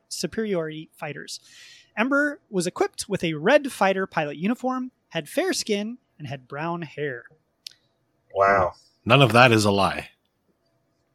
superiority 0.09 0.90
Fighters. 0.94 1.40
Ember 1.97 2.40
was 2.51 2.66
equipped 2.66 3.09
with 3.09 3.24
a 3.24 3.34
red 3.34 3.72
fighter 3.72 4.07
pilot 4.07 4.36
uniform, 4.36 4.92
had 5.09 5.28
fair 5.28 5.53
skin, 5.53 5.99
and 6.19 6.27
had 6.27 6.49
brown 6.49 6.83
hair. 6.83 7.25
Wow. 8.35 8.73
None 9.05 9.23
of 9.23 9.33
that 9.33 9.53
is 9.53 9.64
a 9.64 9.71
lie. 9.71 10.11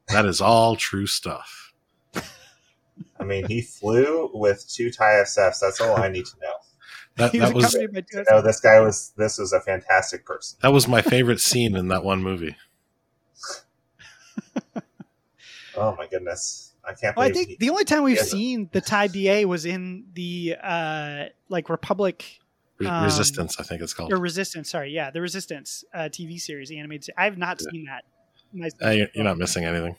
That 0.09 0.25
is 0.25 0.41
all 0.41 0.75
true 0.75 1.07
stuff. 1.07 1.73
I 3.19 3.23
mean, 3.23 3.47
he 3.47 3.61
flew 3.61 4.29
with 4.33 4.67
two 4.67 4.89
TIE 4.91 5.23
SFs. 5.23 5.59
That's 5.59 5.79
all 5.79 5.97
I 5.97 6.09
need 6.09 6.25
to 6.25 6.35
know. 6.41 6.53
That 7.17 7.31
He 7.31 7.39
was 7.39 7.53
was 7.53 7.75
accompanied 7.75 8.05
by 8.13 8.23
No, 8.31 8.41
this 8.41 8.59
guy 8.59 8.79
was. 8.79 9.11
This 9.17 9.37
was 9.37 9.53
a 9.53 9.61
fantastic 9.61 10.25
person. 10.25 10.57
that 10.61 10.71
was 10.71 10.87
my 10.87 11.01
favorite 11.01 11.39
scene 11.39 11.75
in 11.75 11.89
that 11.89 12.03
one 12.03 12.23
movie. 12.23 12.55
Oh 15.73 15.95
my 15.97 16.05
goodness! 16.05 16.73
I 16.83 16.93
can't 16.93 17.15
Well, 17.15 17.25
I 17.25 17.31
think 17.31 17.47
he, 17.47 17.55
the 17.57 17.69
only 17.69 17.85
time 17.85 18.03
we've 18.03 18.19
seen 18.19 18.69
the 18.73 18.81
TIE 18.81 19.07
BA 19.07 19.47
was 19.47 19.65
in 19.65 20.05
the 20.13 20.57
uh, 20.61 21.25
like 21.47 21.69
Republic 21.69 22.25
Re- 22.25 22.45
Um, 22.87 23.03
Resistance, 23.03 23.59
I 23.59 23.63
think 23.63 23.81
it's 23.81 23.93
called. 23.93 24.11
or 24.13 24.17
Resistance. 24.17 24.69
Sorry, 24.71 24.91
yeah, 24.91 25.11
the 25.11 25.21
Resistance 25.21 25.83
uh, 25.93 26.09
TV 26.11 26.39
series, 26.39 26.69
the 26.69 26.79
animated. 26.79 27.05
se- 27.05 27.13
I 27.17 27.25
have 27.25 27.37
not 27.37 27.59
Yeah. 27.61 27.71
seen 27.71 27.85
that. 27.85 28.03
Nice. 28.53 28.71
Uh, 28.83 28.89
you're, 28.89 29.07
you're 29.13 29.23
not 29.23 29.37
missing 29.37 29.65
anything. 29.65 29.95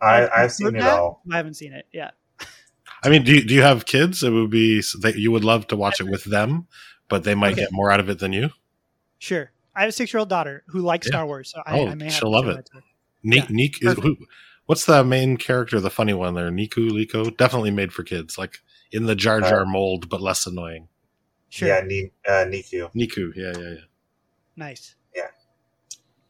I, 0.00 0.28
I've 0.28 0.52
seen 0.52 0.76
it 0.76 0.82
all. 0.82 1.22
I 1.30 1.36
haven't 1.36 1.54
seen 1.54 1.72
it. 1.72 1.86
Yeah, 1.92 2.10
I 3.02 3.08
mean, 3.10 3.24
do 3.24 3.34
you, 3.34 3.44
do 3.44 3.54
you 3.54 3.62
have 3.62 3.86
kids? 3.86 4.22
It 4.22 4.30
would 4.30 4.50
be 4.50 4.82
that 5.00 5.16
you 5.16 5.30
would 5.32 5.44
love 5.44 5.66
to 5.68 5.76
watch 5.76 6.00
it 6.00 6.06
with 6.08 6.24
them, 6.24 6.66
but 7.08 7.24
they 7.24 7.34
might 7.34 7.52
Okay. 7.52 7.62
get 7.62 7.72
more 7.72 7.90
out 7.90 8.00
of 8.00 8.08
it 8.08 8.18
than 8.18 8.32
you. 8.32 8.50
sure. 9.18 9.50
I 9.74 9.82
have 9.82 9.90
a 9.90 9.92
six-year-old 9.92 10.28
daughter 10.28 10.64
who 10.68 10.80
likes 10.80 11.06
Yeah. 11.06 11.10
Star 11.12 11.26
Wars, 11.26 11.50
so 11.52 11.62
I, 11.64 11.78
Oh, 11.78 11.86
I 11.88 11.94
may 11.94 12.10
she'll 12.10 12.22
to 12.22 12.28
love 12.28 12.48
it. 12.48 12.56
that 12.56 12.66
to 12.66 12.72
her. 12.74 12.82
Ni- 13.22 13.36
Yeah, 13.36 13.46
Nick 13.48 13.80
is 13.82 13.94
who? 13.94 14.16
What's 14.66 14.84
the 14.86 15.04
main 15.04 15.36
character? 15.36 15.78
The 15.80 15.88
funny 15.88 16.14
one 16.14 16.34
there, 16.34 16.50
Neeku 16.50 16.90
Liko. 16.90 17.34
Definitely 17.36 17.70
made 17.70 17.92
for 17.92 18.02
kids, 18.02 18.36
like 18.36 18.58
in 18.90 19.06
the 19.06 19.14
Jar 19.14 19.40
Jar 19.40 19.64
mold, 19.64 20.08
but 20.08 20.20
less 20.20 20.46
annoying. 20.46 20.88
Sure. 21.50 21.68
Yeah, 21.68 21.80
Ni, 21.80 22.10
uh, 22.26 22.44
Neeku. 22.46 22.92
Neeku, 22.94 23.32
yeah, 23.34 23.52
yeah, 23.58 23.68
yeah. 23.70 23.80
Nice. 24.56 24.94
Yeah, 25.14 25.28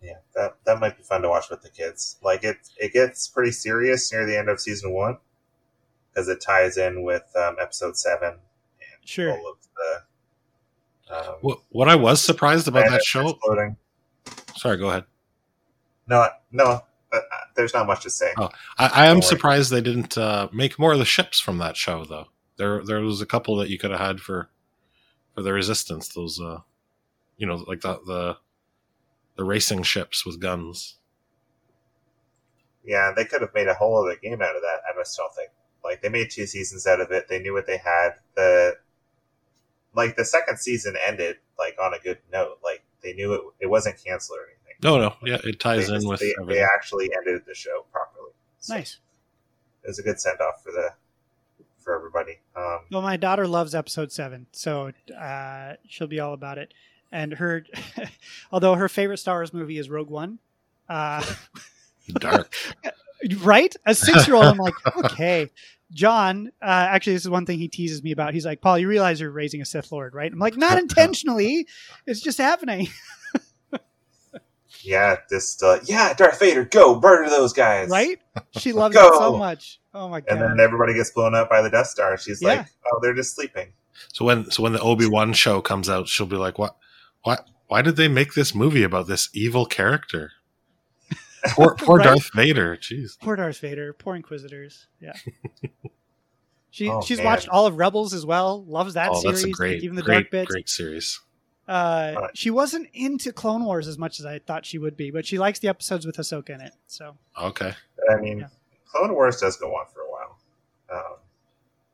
yeah. 0.01 0.19
that 0.35 0.57
that 0.65 0.79
might 0.81 0.97
be 0.97 1.03
fun 1.03 1.23
to 1.23 1.29
watch 1.29 1.51
with 1.51 1.63
the 1.63 1.71
kids. 1.71 2.17
Like 2.23 2.45
it, 2.45 2.57
it 2.77 2.93
gets 2.93 3.27
pretty 3.29 3.51
serious 3.53 4.13
near 4.13 4.27
the 4.27 4.39
end 4.39 4.49
of 4.49 4.61
season 4.61 4.93
one 4.93 5.19
because 6.11 6.29
it 6.29 6.41
ties 6.41 6.77
in 6.77 7.03
with 7.03 7.25
um, 7.37 7.57
episode 7.61 7.97
seven 7.97 8.31
and 8.35 9.09
Sure. 9.09 9.33
all 9.33 9.51
of 9.53 9.57
the. 9.77 11.17
Um, 11.17 11.35
What 11.41 11.59
what 11.71 11.89
I 11.89 11.95
was 11.97 12.23
surprised 12.23 12.69
about 12.69 12.89
that 12.91 13.03
show. 13.03 13.31
exploding. 13.31 13.77
Sorry, 14.57 14.77
go 14.77 14.91
ahead. 14.91 15.05
No, 16.07 16.29
no, 16.53 16.65
uh, 16.65 16.81
uh, 17.13 17.21
there's 17.57 17.75
not 17.75 17.87
much 17.87 18.03
to 18.03 18.11
say. 18.11 18.33
Oh. 18.37 18.51
I, 18.79 18.87
I 18.89 19.07
am 19.07 19.21
surprised 19.23 19.71
they 19.71 19.81
didn't 19.81 20.17
uh, 20.19 20.49
make 20.53 20.79
more 20.79 20.93
of 20.93 20.99
the 20.99 21.05
ships 21.05 21.39
from 21.41 21.59
that 21.59 21.77
show, 21.77 22.05
though. 22.05 22.27
There 22.57 22.85
there 22.85 23.01
was 23.01 23.21
a 23.21 23.27
couple 23.27 23.57
that 23.57 23.69
you 23.71 23.79
could 23.79 23.91
have 23.91 24.01
had 24.01 24.21
for 24.21 24.51
for 25.39 25.43
the 25.45 25.53
Resistance. 25.53 26.09
Those, 26.09 26.41
uh, 26.41 26.59
you 27.37 27.47
know, 27.47 27.65
like 27.69 27.81
the 27.81 28.01
the 28.07 28.37
the 29.37 29.45
racing 29.45 29.85
ships 29.85 30.27
with 30.27 30.41
guns. 30.41 30.97
Yeah, 32.85 33.13
they 33.15 33.25
could 33.25 33.41
have 33.43 33.55
made 33.55 33.69
a 33.69 33.75
whole 33.75 34.03
other 34.05 34.17
game 34.17 34.43
out 34.43 34.57
of 34.57 34.63
that. 34.63 34.81
I 34.93 34.97
must 34.97 35.17
don't 35.17 35.33
think. 35.35 35.51
Like 35.85 36.03
they 36.03 36.09
made 36.09 36.31
two 36.31 36.47
seasons 36.47 36.87
out 36.87 37.01
of 37.01 37.13
it. 37.13 37.29
They 37.29 37.39
knew 37.39 37.53
what 37.53 37.67
they 37.67 37.77
had. 37.79 38.15
The 38.35 38.77
like 39.95 40.17
the 40.17 40.25
second 40.25 40.59
season 40.59 40.97
ended 41.07 41.37
like 41.59 41.77
on 41.81 41.95
a 41.95 41.99
good 42.01 42.19
note. 42.33 42.59
Like 42.65 42.83
they 43.03 43.13
knew 43.13 43.33
it. 43.35 43.41
It 43.61 43.67
wasn't 43.67 44.03
canceled 44.05 44.39
or 44.41 44.43
anything. 44.47 44.59
No, 44.83 44.99
no, 44.99 45.15
yeah, 45.25 45.39
it 45.45 45.61
ties 45.61 45.87
they, 45.87 45.95
in 45.95 46.01
just- 46.01 46.09
with 46.09 46.21
they, 46.21 46.35
everything. 46.41 46.63
they 46.63 46.69
actually 46.77 47.11
ended 47.17 47.43
the 47.47 47.55
show 47.55 47.85
properly. 47.93 48.33
So 48.59 48.75
Nice. 48.75 48.99
It 49.85 49.89
was 49.89 49.99
a 50.01 50.03
good 50.03 50.21
send 50.21 50.41
off 50.41 50.63
for 50.65 50.73
the 50.73 50.91
for 51.89 51.97
everybody. 51.97 52.39
Um, 52.55 52.81
Well, 52.91 53.01
my 53.01 53.17
daughter 53.17 53.47
loves 53.47 53.75
episode 53.75 54.13
seven, 54.13 54.47
so 54.53 54.93
uh, 55.19 55.75
she'll 55.89 56.07
be 56.07 56.21
all 56.21 56.35
about 56.35 56.59
it. 56.59 56.75
And 57.11 57.33
her, 57.33 57.65
although 58.53 58.75
her 58.75 58.91
favorite 58.91 59.17
Star 59.17 59.39
Wars 59.39 59.55
movie 59.55 59.79
is 59.79 59.89
Rogue 59.89 60.11
One, 60.11 60.39
uh, 60.87 61.25
Dark. 62.09 62.55
right? 63.41 63.75
A 63.87 63.95
six 63.95 64.29
year 64.29 64.37
old, 64.37 64.45
I'm 64.45 64.59
like, 64.59 64.75
okay. 64.99 65.51
John, 65.91 66.53
uh, 66.61 66.67
actually, 66.67 67.15
this 67.15 67.25
is 67.25 67.31
one 67.31 67.47
thing 67.47 67.59
he 67.59 67.69
teases 67.69 68.03
me 68.03 68.13
about. 68.13 68.35
He's 68.35 68.45
like, 68.45 68.61
Paul, 68.61 68.79
you 68.79 68.87
realize 68.87 69.19
you're 69.19 69.31
raising 69.31 69.63
a 69.63 69.65
Sith 69.65 69.91
Lord, 69.91 70.15
right? 70.15 70.31
I'm 70.31 70.39
like, 70.39 70.59
not 70.59 70.79
intentionally. 70.79 71.67
It's 72.07 72.21
just 72.21 72.37
happening, 72.37 72.89
yeah, 74.83 75.17
this 75.29 75.63
uh, 75.63 75.81
yeah, 75.85 76.15
Darth 76.15 76.39
Vader, 76.41 76.65
go 76.65 77.01
murder 77.01 77.29
those 77.31 77.53
guys, 77.53 77.89
right? 77.89 78.19
She 78.53 78.73
loves 78.73 78.95
Go. 78.95 79.09
it 79.09 79.15
so 79.15 79.37
much. 79.37 79.81
Oh 79.99 80.09
my 80.09 80.23
And 80.29 80.41
then 80.41 80.61
everybody 80.61 80.95
gets 80.95 81.11
blown 81.11 81.35
up 81.35 81.51
by 81.51 81.61
the 81.63 81.71
Death 81.71 81.89
Star. 81.89 82.17
She's 82.17 82.41
Yeah. 82.41 82.49
like, 82.49 82.67
oh, 82.93 82.99
they're 83.03 83.15
just 83.15 83.35
sleeping. 83.35 83.73
So 84.13 84.25
when 84.25 84.51
so 84.51 84.63
when 84.63 84.73
the 84.73 84.81
Obi 84.81 85.07
Wan 85.07 85.33
show 85.33 85.61
comes 85.61 85.89
out, 85.89 86.07
she'll 86.09 86.27
be 86.27 86.37
like, 86.37 86.59
"What? 86.59 86.77
What? 87.25 87.47
Why 87.67 87.83
did 87.83 87.97
they 87.97 88.07
make 88.09 88.35
this 88.35 88.55
movie 88.55 88.83
about 88.85 89.09
this 89.09 89.29
evil 89.35 89.67
character? 89.67 90.33
Poor, 91.51 91.75
poor 91.77 91.99
Right? 91.99 92.05
Darth 92.05 92.31
Vader. 92.35 92.77
Jeez. 92.77 93.19
Poor 93.21 93.37
Darth 93.37 93.59
Vader. 93.59 93.93
Poor 93.93 94.15
Inquisitors. 94.17 94.87
Yeah. 95.01 95.15
She 96.71 96.89
Oh, 96.89 97.01
she's 97.01 97.17
man. 97.19 97.25
watched 97.27 97.49
all 97.49 97.67
of 97.67 97.77
Rebels 97.79 98.13
as 98.13 98.27
well. 98.27 98.63
Loves 98.65 98.95
that 98.95 99.11
oh, 99.11 99.21
series. 99.21 99.43
that's 99.43 99.53
a 99.53 99.57
great, 99.57 99.83
even 99.83 99.97
the 99.97 100.03
great, 100.03 100.15
dark 100.17 100.31
bits. 100.31 100.51
great 100.51 100.69
series. 100.69 101.19
Uh, 101.67 102.15
Right. 102.17 102.31
she 102.37 102.51
wasn't 102.51 102.89
into 102.93 103.33
Clone 103.33 103.65
Wars 103.65 103.89
as 103.89 103.99
much 103.99 104.21
as 104.21 104.27
I 104.27 104.39
thought 104.39 104.65
she 104.67 104.79
would 104.79 104.97
be, 104.97 105.11
but 105.11 105.27
she 105.27 105.39
likes 105.39 105.59
the 105.59 105.69
episodes 105.69 106.07
with 106.07 106.17
Ahsoka 106.19 106.51
in 106.51 106.61
it. 106.61 106.73
So 106.87 107.17
Okay. 107.41 107.73
I 108.11 108.17
mean, 108.17 108.41
Yeah. 108.41 108.47
Clone 108.91 109.13
Wars 109.13 109.41
does 109.41 109.57
go 109.57 109.71
on 109.75 109.87
for 109.93 110.01
a 110.01 110.11
while. 110.11 110.39
Um, 110.93 111.17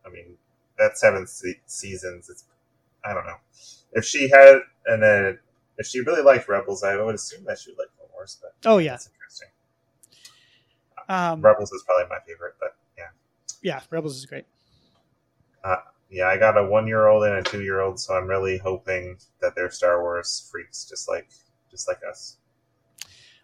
I 0.06 0.10
mean, 0.10 0.36
that 0.78 0.96
seven 0.98 1.26
se- 1.26 1.60
seasons. 1.66 2.28
It's 2.30 2.44
I 3.04 3.12
don't 3.14 3.26
know 3.26 3.36
if 3.92 4.04
she 4.04 4.28
had 4.28 4.60
an 4.86 5.02
uh, 5.02 5.32
if 5.78 5.86
she 5.86 6.00
really 6.00 6.22
liked 6.22 6.48
Rebels, 6.48 6.82
I 6.84 6.96
would 7.00 7.14
assume 7.14 7.44
that 7.46 7.58
she 7.58 7.70
would 7.70 7.78
like 7.78 7.88
Clone 7.98 8.08
Wars. 8.12 8.38
But 8.40 8.54
Oh, 8.68 8.78
yeah. 8.78 8.92
that's 8.92 9.08
interesting. 9.14 9.48
um, 11.08 11.40
Rebels 11.42 11.72
is 11.72 11.82
probably 11.86 12.08
my 12.08 12.18
favorite, 12.26 12.54
but 12.60 12.76
yeah, 12.96 13.08
yeah, 13.62 13.80
Rebels 13.90 14.16
is 14.16 14.26
great. 14.26 14.46
yeah. 16.10 16.28
I 16.28 16.36
got 16.38 16.56
a 16.56 16.64
one 16.64 16.86
year 16.86 17.08
old 17.08 17.24
and 17.24 17.34
a 17.34 17.42
two 17.42 17.62
year 17.62 17.80
old, 17.80 17.98
so 17.98 18.14
I'm 18.14 18.26
really 18.28 18.56
hoping 18.58 19.18
that 19.40 19.54
they're 19.56 19.70
Star 19.70 20.00
Wars 20.00 20.48
freaks, 20.50 20.84
just 20.84 21.08
like 21.08 21.28
just 21.70 21.88
like 21.88 21.98
us. 22.08 22.36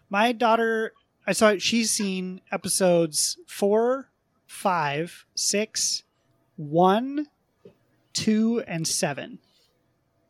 My 0.09 0.31
daughter, 0.31 0.93
I 1.27 1.33
saw 1.33 1.55
she's 1.57 1.91
seen 1.91 2.41
episodes 2.51 3.37
four, 3.47 4.09
five, 4.47 5.25
six, 5.35 6.03
one, 6.55 7.27
two, 8.13 8.63
and 8.67 8.87
seven, 8.87 9.39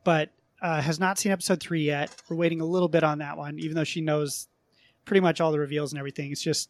but 0.04 0.30
uh, 0.62 0.82
has 0.82 1.00
not 1.00 1.18
seen 1.18 1.32
episode 1.32 1.60
three 1.60 1.84
yet. 1.84 2.14
We're 2.30 2.36
waiting 2.36 2.62
a 2.62 2.66
little 2.66 2.90
bit 2.90 3.04
on 3.04 3.20
that 3.20 3.38
one, 3.38 3.58
even 3.60 3.76
though 3.76 3.84
she 3.84 4.02
knows 4.02 4.48
pretty 5.06 5.22
much 5.22 5.42
all 5.42 5.52
the 5.52 5.60
reveals 5.60 5.92
and 5.92 5.98
everything. 6.00 6.32
It's 6.32 6.42
just, 6.42 6.70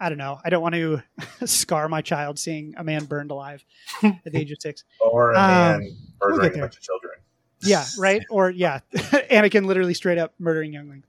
I 0.00 0.08
don't 0.08 0.18
know. 0.18 0.40
I 0.44 0.50
don't 0.50 0.62
want 0.62 0.74
to 0.74 1.02
scar 1.46 1.88
my 1.88 2.00
child 2.00 2.38
seeing 2.38 2.74
a 2.76 2.82
man 2.84 3.04
burned 3.04 3.30
alive 3.30 3.64
at 4.02 4.24
the 4.24 4.38
age 4.38 4.50
of 4.50 4.58
six. 4.60 4.84
Or 5.00 5.32
a 5.32 5.38
Um, 5.38 5.42
man 5.80 5.96
we'll 6.20 6.30
murdering 6.30 6.58
a 6.58 6.62
bunch 6.62 6.76
of 6.76 6.82
children. 6.82 7.12
Yeah, 7.60 7.84
right. 7.98 8.22
Or 8.30 8.50
yeah, 8.50 8.80
Anakin 8.94 9.66
literally 9.66 9.94
straight 9.94 10.18
up 10.18 10.32
murdering 10.38 10.72
younglings. 10.72 11.04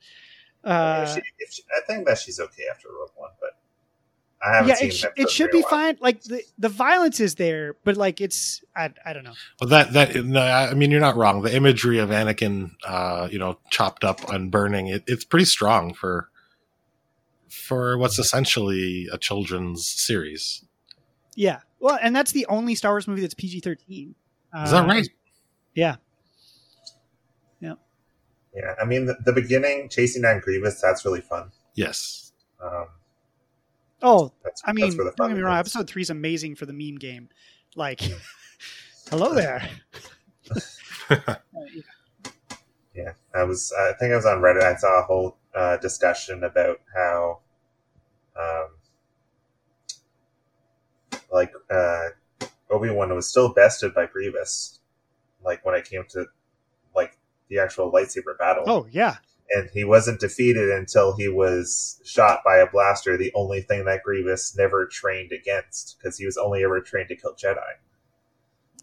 Uh, 0.64 1.06
if 1.08 1.14
she, 1.14 1.22
if 1.40 1.54
she, 1.54 1.64
I 1.76 1.82
think 1.88 2.06
that 2.08 2.18
she's 2.18 2.40
okay 2.40 2.64
after 2.72 2.90
Rogue 2.90 3.12
One, 3.16 3.32
but 3.40 3.52
I 4.42 4.56
haven't 4.56 4.70
yeah, 4.70 4.76
seen 4.76 4.90
it, 4.90 4.94
sh- 4.94 5.06
it 5.18 5.30
should 5.30 5.52
be 5.52 5.60
in 5.60 5.64
a 5.64 5.68
while. 5.68 5.82
fine. 5.86 5.98
Like 6.00 6.24
the 6.24 6.44
the 6.58 6.70
violence 6.70 7.20
is 7.20 7.36
there, 7.36 7.76
but 7.84 7.98
like 7.98 8.22
it's 8.22 8.64
I 8.76 8.92
I 9.06 9.14
don't 9.14 9.24
know. 9.24 9.34
Well, 9.60 9.70
that 9.70 9.94
that 9.94 10.16
no, 10.26 10.42
I 10.42 10.74
mean 10.74 10.92
you're 10.92 11.02
not 11.02 11.16
wrong. 11.16 11.42
The 11.42 11.54
imagery 11.56 12.00
of 12.00 12.10
Anakin, 12.10 12.72
uh, 12.86 13.28
you 13.32 13.40
know, 13.40 13.58
chopped 13.70 14.04
up 14.04 14.30
and 14.32 14.50
burning, 14.50 14.88
it, 14.88 15.04
it's 15.08 15.26
pretty 15.26 15.46
strong 15.46 15.94
for 15.94 16.30
for 17.50 17.98
what's 17.98 18.20
essentially 18.20 19.08
a 19.12 19.18
children's 19.18 19.86
series. 19.88 20.64
Yeah, 21.36 21.60
well, 21.80 21.98
and 22.02 22.16
that's 22.16 22.32
the 22.32 22.46
only 22.48 22.76
Star 22.76 22.92
Wars 22.92 23.08
movie 23.08 23.22
that's 23.22 23.34
PG 23.34 23.60
thirteen. 23.62 24.16
Is 24.64 24.72
that 24.72 24.88
right? 24.88 25.08
Yeah, 25.76 25.98
Yeah, 28.56 28.74
I 28.82 28.86
mean 28.86 29.06
the, 29.06 29.16
the 29.26 29.34
beginning 29.34 29.90
chasing 29.90 30.22
down 30.24 30.40
Grievous, 30.40 30.82
that's 30.82 31.06
really 31.06 31.22
fun. 31.22 31.52
Yes. 31.76 32.34
Um, 32.64 32.88
Oh, 34.02 34.32
that's, 34.44 34.62
I 34.66 34.72
mean, 34.72 34.96
where 34.96 35.12
don't 35.18 35.30
get 35.30 35.38
me 35.38 35.44
wrong. 35.44 35.56
is. 35.56 35.60
Episode 35.60 35.90
three 35.90 36.02
is 36.02 36.10
amazing 36.10 36.56
for 36.56 36.66
the 36.66 36.72
meme 36.74 36.98
game. 37.00 37.28
Like, 37.76 38.02
hello 39.10 39.34
there. 39.34 39.70
Yeah, 42.96 43.14
I 43.34 43.44
was. 43.44 43.72
I 43.80 43.94
think 43.94 44.12
I 44.12 44.18
was 44.18 44.26
on 44.26 44.40
Reddit. 44.42 44.66
And 44.66 44.76
I 44.76 44.76
saw 44.76 45.00
a 45.00 45.04
whole 45.04 45.38
uh, 45.56 45.78
discussion 45.78 46.44
about 46.44 46.82
how, 46.94 47.40
um, 48.38 48.68
like 51.32 51.54
uh, 51.70 52.10
Obi 52.70 52.90
Wan 52.90 53.14
was 53.16 53.30
still 53.30 53.54
bested 53.54 53.94
by 53.94 54.06
Grievous, 54.06 54.80
like 55.46 55.66
when 55.66 55.76
it 55.76 55.86
came 55.86 56.04
to 56.10 56.20
like 56.20 56.28
the 57.50 57.60
actual 57.60 57.92
lightsaber 57.92 58.38
battle. 58.38 58.64
Oh 58.68 58.88
yeah, 58.92 59.18
and 59.52 59.70
he 59.74 59.84
wasn't 59.84 60.20
defeated 60.20 60.70
until 60.70 61.16
he 61.16 61.28
was 61.28 62.02
shot 62.06 62.42
by 62.46 62.58
a 62.58 62.70
blaster. 62.70 63.18
The 63.18 63.32
only 63.36 63.62
thing 63.62 63.86
that 63.86 64.04
Grievous 64.04 64.56
never 64.58 64.86
trained 64.86 65.32
against, 65.32 65.98
because 65.98 66.18
he 66.18 66.26
was 66.26 66.38
only 66.38 66.64
ever 66.64 66.80
trained 66.82 67.10
to 67.10 67.16
kill 67.16 67.34
Jedi. 67.36 67.58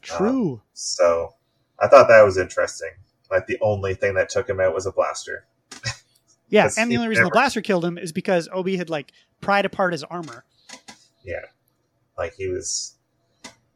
true. 0.02 0.62
So 0.72 1.34
I 1.78 1.88
thought 1.88 2.08
that 2.08 2.22
was 2.22 2.36
interesting. 2.38 2.90
Like 3.30 3.46
the 3.46 3.58
only 3.60 3.94
thing 3.94 4.14
that 4.14 4.28
took 4.28 4.48
him 4.48 4.60
out 4.60 4.74
was 4.74 4.86
a 4.86 4.92
blaster. 4.92 5.46
yeah, 6.48 6.68
and 6.78 6.90
the 6.90 6.96
only 6.96 7.08
reason 7.08 7.22
never- 7.22 7.30
the 7.30 7.34
blaster 7.38 7.60
killed 7.60 7.84
him 7.84 7.98
is 7.98 8.12
because 8.12 8.48
Obi 8.52 8.76
had 8.76 8.90
like 8.90 9.12
pried 9.40 9.64
apart 9.64 9.92
his 9.92 10.04
armor. 10.04 10.44
Yeah, 11.24 11.44
like 12.16 12.34
he 12.36 12.46
was, 12.48 12.94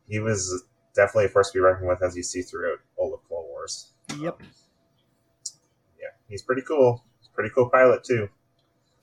he 0.09 0.21
was 0.21 0.63
definitely 0.95 1.25
a 1.27 1.29
force 1.29 1.51
to 1.51 1.59
be 1.59 1.61
reckoned 1.61 1.89
with, 1.89 2.03
as 2.03 2.17
you 2.17 2.23
see 2.23 2.43
throughout 2.43 2.79
all 2.97 3.13
of 3.13 3.27
Clone 3.27 3.45
Wars. 3.49 3.93
Yep. 4.21 4.41
Um, 4.41 4.47
he's 6.31 6.43
pretty 6.43 6.63
cool. 6.63 7.05
He's 7.19 7.29
a 7.29 7.35
pretty 7.35 7.51
cool 7.55 7.69
pilot 7.69 8.05
too. 8.05 8.29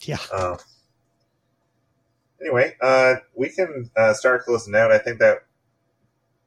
Yeah. 0.01 0.17
Um, 0.33 0.57
anyway, 2.41 2.75
uh, 2.81 3.15
we 3.35 3.49
can 3.49 3.91
uh, 3.95 4.13
start 4.13 4.45
closing 4.45 4.75
out. 4.75 4.91
I 4.91 4.97
think 4.97 5.19
that 5.19 5.39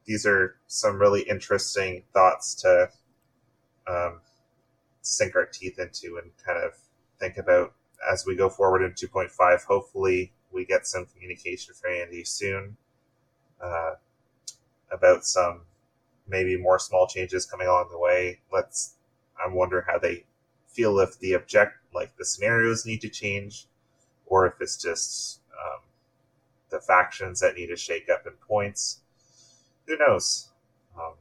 these 0.05 0.25
are 0.25 0.55
some 0.67 0.99
really 0.99 1.21
interesting 1.21 2.03
thoughts 2.13 2.55
to 2.55 2.89
um, 3.87 4.21
sink 5.01 5.35
our 5.35 5.45
teeth 5.45 5.79
into 5.79 6.17
and 6.17 6.31
kind 6.45 6.63
of 6.63 6.73
think 7.19 7.37
about 7.37 7.73
as 8.11 8.25
we 8.25 8.35
go 8.35 8.49
forward 8.49 8.81
in 8.81 8.91
2.5. 8.91 9.63
Hopefully, 9.65 10.33
we 10.51 10.65
get 10.65 10.87
some 10.87 11.05
communication 11.05 11.73
from 11.73 11.91
Andy 11.91 12.23
soon 12.23 12.77
uh, 13.61 13.91
about 14.91 15.23
some 15.23 15.61
maybe 16.27 16.57
more 16.57 16.79
small 16.79 17.07
changes 17.07 17.45
coming 17.45 17.67
along 17.67 17.89
the 17.91 17.99
way. 17.99 18.39
Let's. 18.51 18.95
I 19.43 19.51
wonder 19.51 19.83
how 19.87 19.97
they 19.97 20.25
feel 20.73 20.99
if 20.99 21.19
the 21.19 21.33
object, 21.33 21.73
like 21.93 22.15
the 22.17 22.25
scenarios, 22.25 22.85
need 22.85 23.01
to 23.01 23.09
change, 23.09 23.67
or 24.25 24.47
if 24.47 24.53
it's 24.59 24.77
just 24.77 25.41
um, 25.51 25.81
the 26.69 26.79
factions 26.79 27.39
that 27.39 27.55
need 27.55 27.67
to 27.67 27.75
shake 27.75 28.09
up 28.09 28.25
in 28.25 28.33
points. 28.47 29.01
Who 29.87 29.97
knows? 29.97 30.49
Um, 30.97 31.13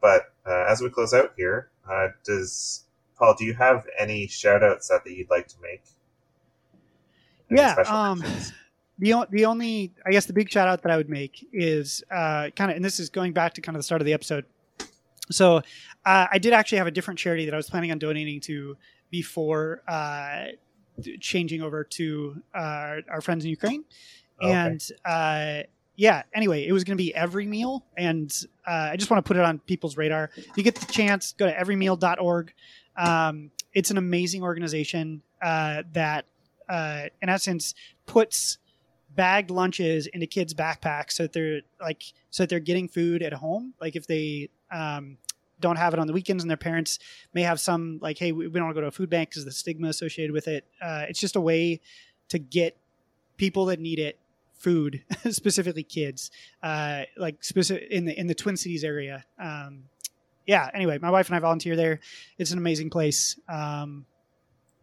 but 0.00 0.32
uh, 0.46 0.66
as 0.68 0.80
we 0.80 0.90
close 0.90 1.14
out 1.14 1.32
here, 1.36 1.70
uh, 1.90 2.08
does 2.24 2.84
Paul? 3.18 3.34
Do 3.38 3.44
you 3.44 3.54
have 3.54 3.86
any 3.98 4.26
shout 4.26 4.62
outs 4.62 4.88
that, 4.88 5.04
that 5.04 5.12
you'd 5.12 5.30
like 5.30 5.48
to 5.48 5.56
make? 5.62 5.82
Any 7.50 7.60
Yeah, 7.60 7.74
um. 7.88 8.22
The, 8.98 9.26
the 9.30 9.46
only, 9.46 9.92
I 10.06 10.10
guess, 10.12 10.26
the 10.26 10.32
big 10.32 10.48
shout 10.48 10.68
out 10.68 10.82
that 10.82 10.92
I 10.92 10.96
would 10.96 11.08
make 11.08 11.48
is 11.52 12.04
uh, 12.08 12.50
kind 12.54 12.70
of, 12.70 12.76
and 12.76 12.84
this 12.84 13.00
is 13.00 13.08
going 13.08 13.32
back 13.32 13.54
to 13.54 13.60
kind 13.60 13.74
of 13.74 13.80
the 13.80 13.82
start 13.82 14.00
of 14.00 14.06
the 14.06 14.12
episode. 14.12 14.44
So 15.28 15.62
uh, 16.04 16.26
I 16.30 16.38
did 16.38 16.52
actually 16.52 16.78
have 16.78 16.86
a 16.86 16.90
different 16.90 17.18
charity 17.18 17.44
that 17.44 17.54
I 17.54 17.56
was 17.56 17.70
planning 17.70 17.92
on 17.92 17.98
donating 17.98 18.40
to 18.42 18.76
before 19.10 19.82
uh, 19.86 20.46
changing 21.20 21.62
over 21.62 21.84
to 21.84 22.42
uh, 22.54 22.96
our 23.08 23.20
friends 23.20 23.44
in 23.44 23.50
Ukraine. 23.50 23.84
Okay. 24.42 24.52
And 24.52 24.82
uh, 25.04 25.62
yeah, 25.96 26.22
anyway, 26.34 26.66
it 26.66 26.72
was 26.72 26.84
going 26.84 26.96
to 26.96 27.02
be 27.02 27.14
every 27.14 27.46
meal. 27.46 27.84
And 27.96 28.32
uh, 28.66 28.90
I 28.92 28.96
just 28.96 29.10
want 29.10 29.24
to 29.24 29.28
put 29.28 29.36
it 29.36 29.44
on 29.44 29.58
people's 29.60 29.96
radar. 29.96 30.30
If 30.36 30.56
you 30.56 30.62
get 30.62 30.74
the 30.74 30.90
chance, 30.92 31.32
go 31.32 31.46
to 31.46 31.54
everymeal.org. 31.54 32.52
Um, 32.96 33.50
it's 33.72 33.90
an 33.90 33.98
amazing 33.98 34.42
organization 34.42 35.22
uh, 35.40 35.82
that, 35.92 36.26
uh, 36.68 37.04
in 37.20 37.28
essence, 37.28 37.74
puts 38.06 38.58
bagged 39.14 39.50
lunches 39.50 40.06
into 40.06 40.26
kids' 40.26 40.54
backpacks 40.54 41.12
so 41.12 41.24
that 41.24 41.32
they're 41.32 41.60
like 41.80 42.02
so 42.30 42.42
that 42.42 42.48
they're 42.48 42.60
getting 42.60 42.88
food 42.88 43.22
at 43.22 43.32
home. 43.32 43.74
Like 43.80 43.96
if 43.96 44.06
they 44.06 44.48
um, 44.70 45.18
don't 45.62 45.76
have 45.76 45.94
it 45.94 45.98
on 45.98 46.06
the 46.06 46.12
weekends 46.12 46.44
and 46.44 46.50
their 46.50 46.58
parents 46.58 46.98
may 47.32 47.42
have 47.42 47.58
some 47.58 47.98
like, 48.02 48.18
hey, 48.18 48.32
we, 48.32 48.46
we 48.46 48.52
don't 48.52 48.64
want 48.64 48.74
to 48.74 48.80
go 48.80 48.82
to 48.82 48.88
a 48.88 48.92
food 48.92 49.08
bank 49.08 49.30
because 49.30 49.44
the 49.46 49.52
stigma 49.52 49.88
associated 49.88 50.32
with 50.32 50.48
it. 50.48 50.66
Uh, 50.82 51.06
it's 51.08 51.18
just 51.20 51.36
a 51.36 51.40
way 51.40 51.80
to 52.28 52.38
get 52.38 52.76
people 53.38 53.66
that 53.66 53.80
need 53.80 53.98
it 53.98 54.18
food, 54.54 55.02
specifically 55.30 55.82
kids, 55.82 56.30
uh, 56.62 57.02
like 57.16 57.42
specific 57.42 57.90
in 57.90 58.04
the 58.04 58.18
in 58.18 58.26
the 58.26 58.34
Twin 58.34 58.56
Cities 58.56 58.84
area. 58.84 59.24
Um, 59.38 59.84
yeah. 60.46 60.70
Anyway, 60.74 60.98
my 60.98 61.10
wife 61.10 61.28
and 61.28 61.36
I 61.36 61.38
volunteer 61.38 61.76
there. 61.76 62.00
It's 62.38 62.50
an 62.50 62.58
amazing 62.58 62.90
place. 62.90 63.38
Um, 63.48 64.06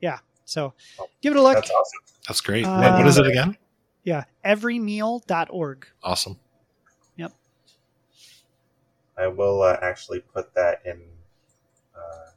yeah. 0.01 0.19
So 0.45 0.73
give 1.21 1.33
it 1.33 1.39
a 1.39 1.41
look. 1.41 1.55
That's 1.55 1.69
awesome. 1.69 1.99
That's 2.27 2.41
great. 2.41 2.65
Uh, 2.65 2.79
what, 2.79 2.93
what 2.93 3.07
is 3.07 3.17
it 3.17 3.27
again? 3.27 3.57
Yeah. 4.03 4.23
Everymeal.org. 4.45 5.87
Awesome. 6.03 6.39
I 9.19 9.27
will 9.27 9.61
uh, 9.61 9.77
actually 9.81 10.19
put 10.21 10.53
that 10.55 10.81
in 10.85 11.01
uh, 11.95 12.29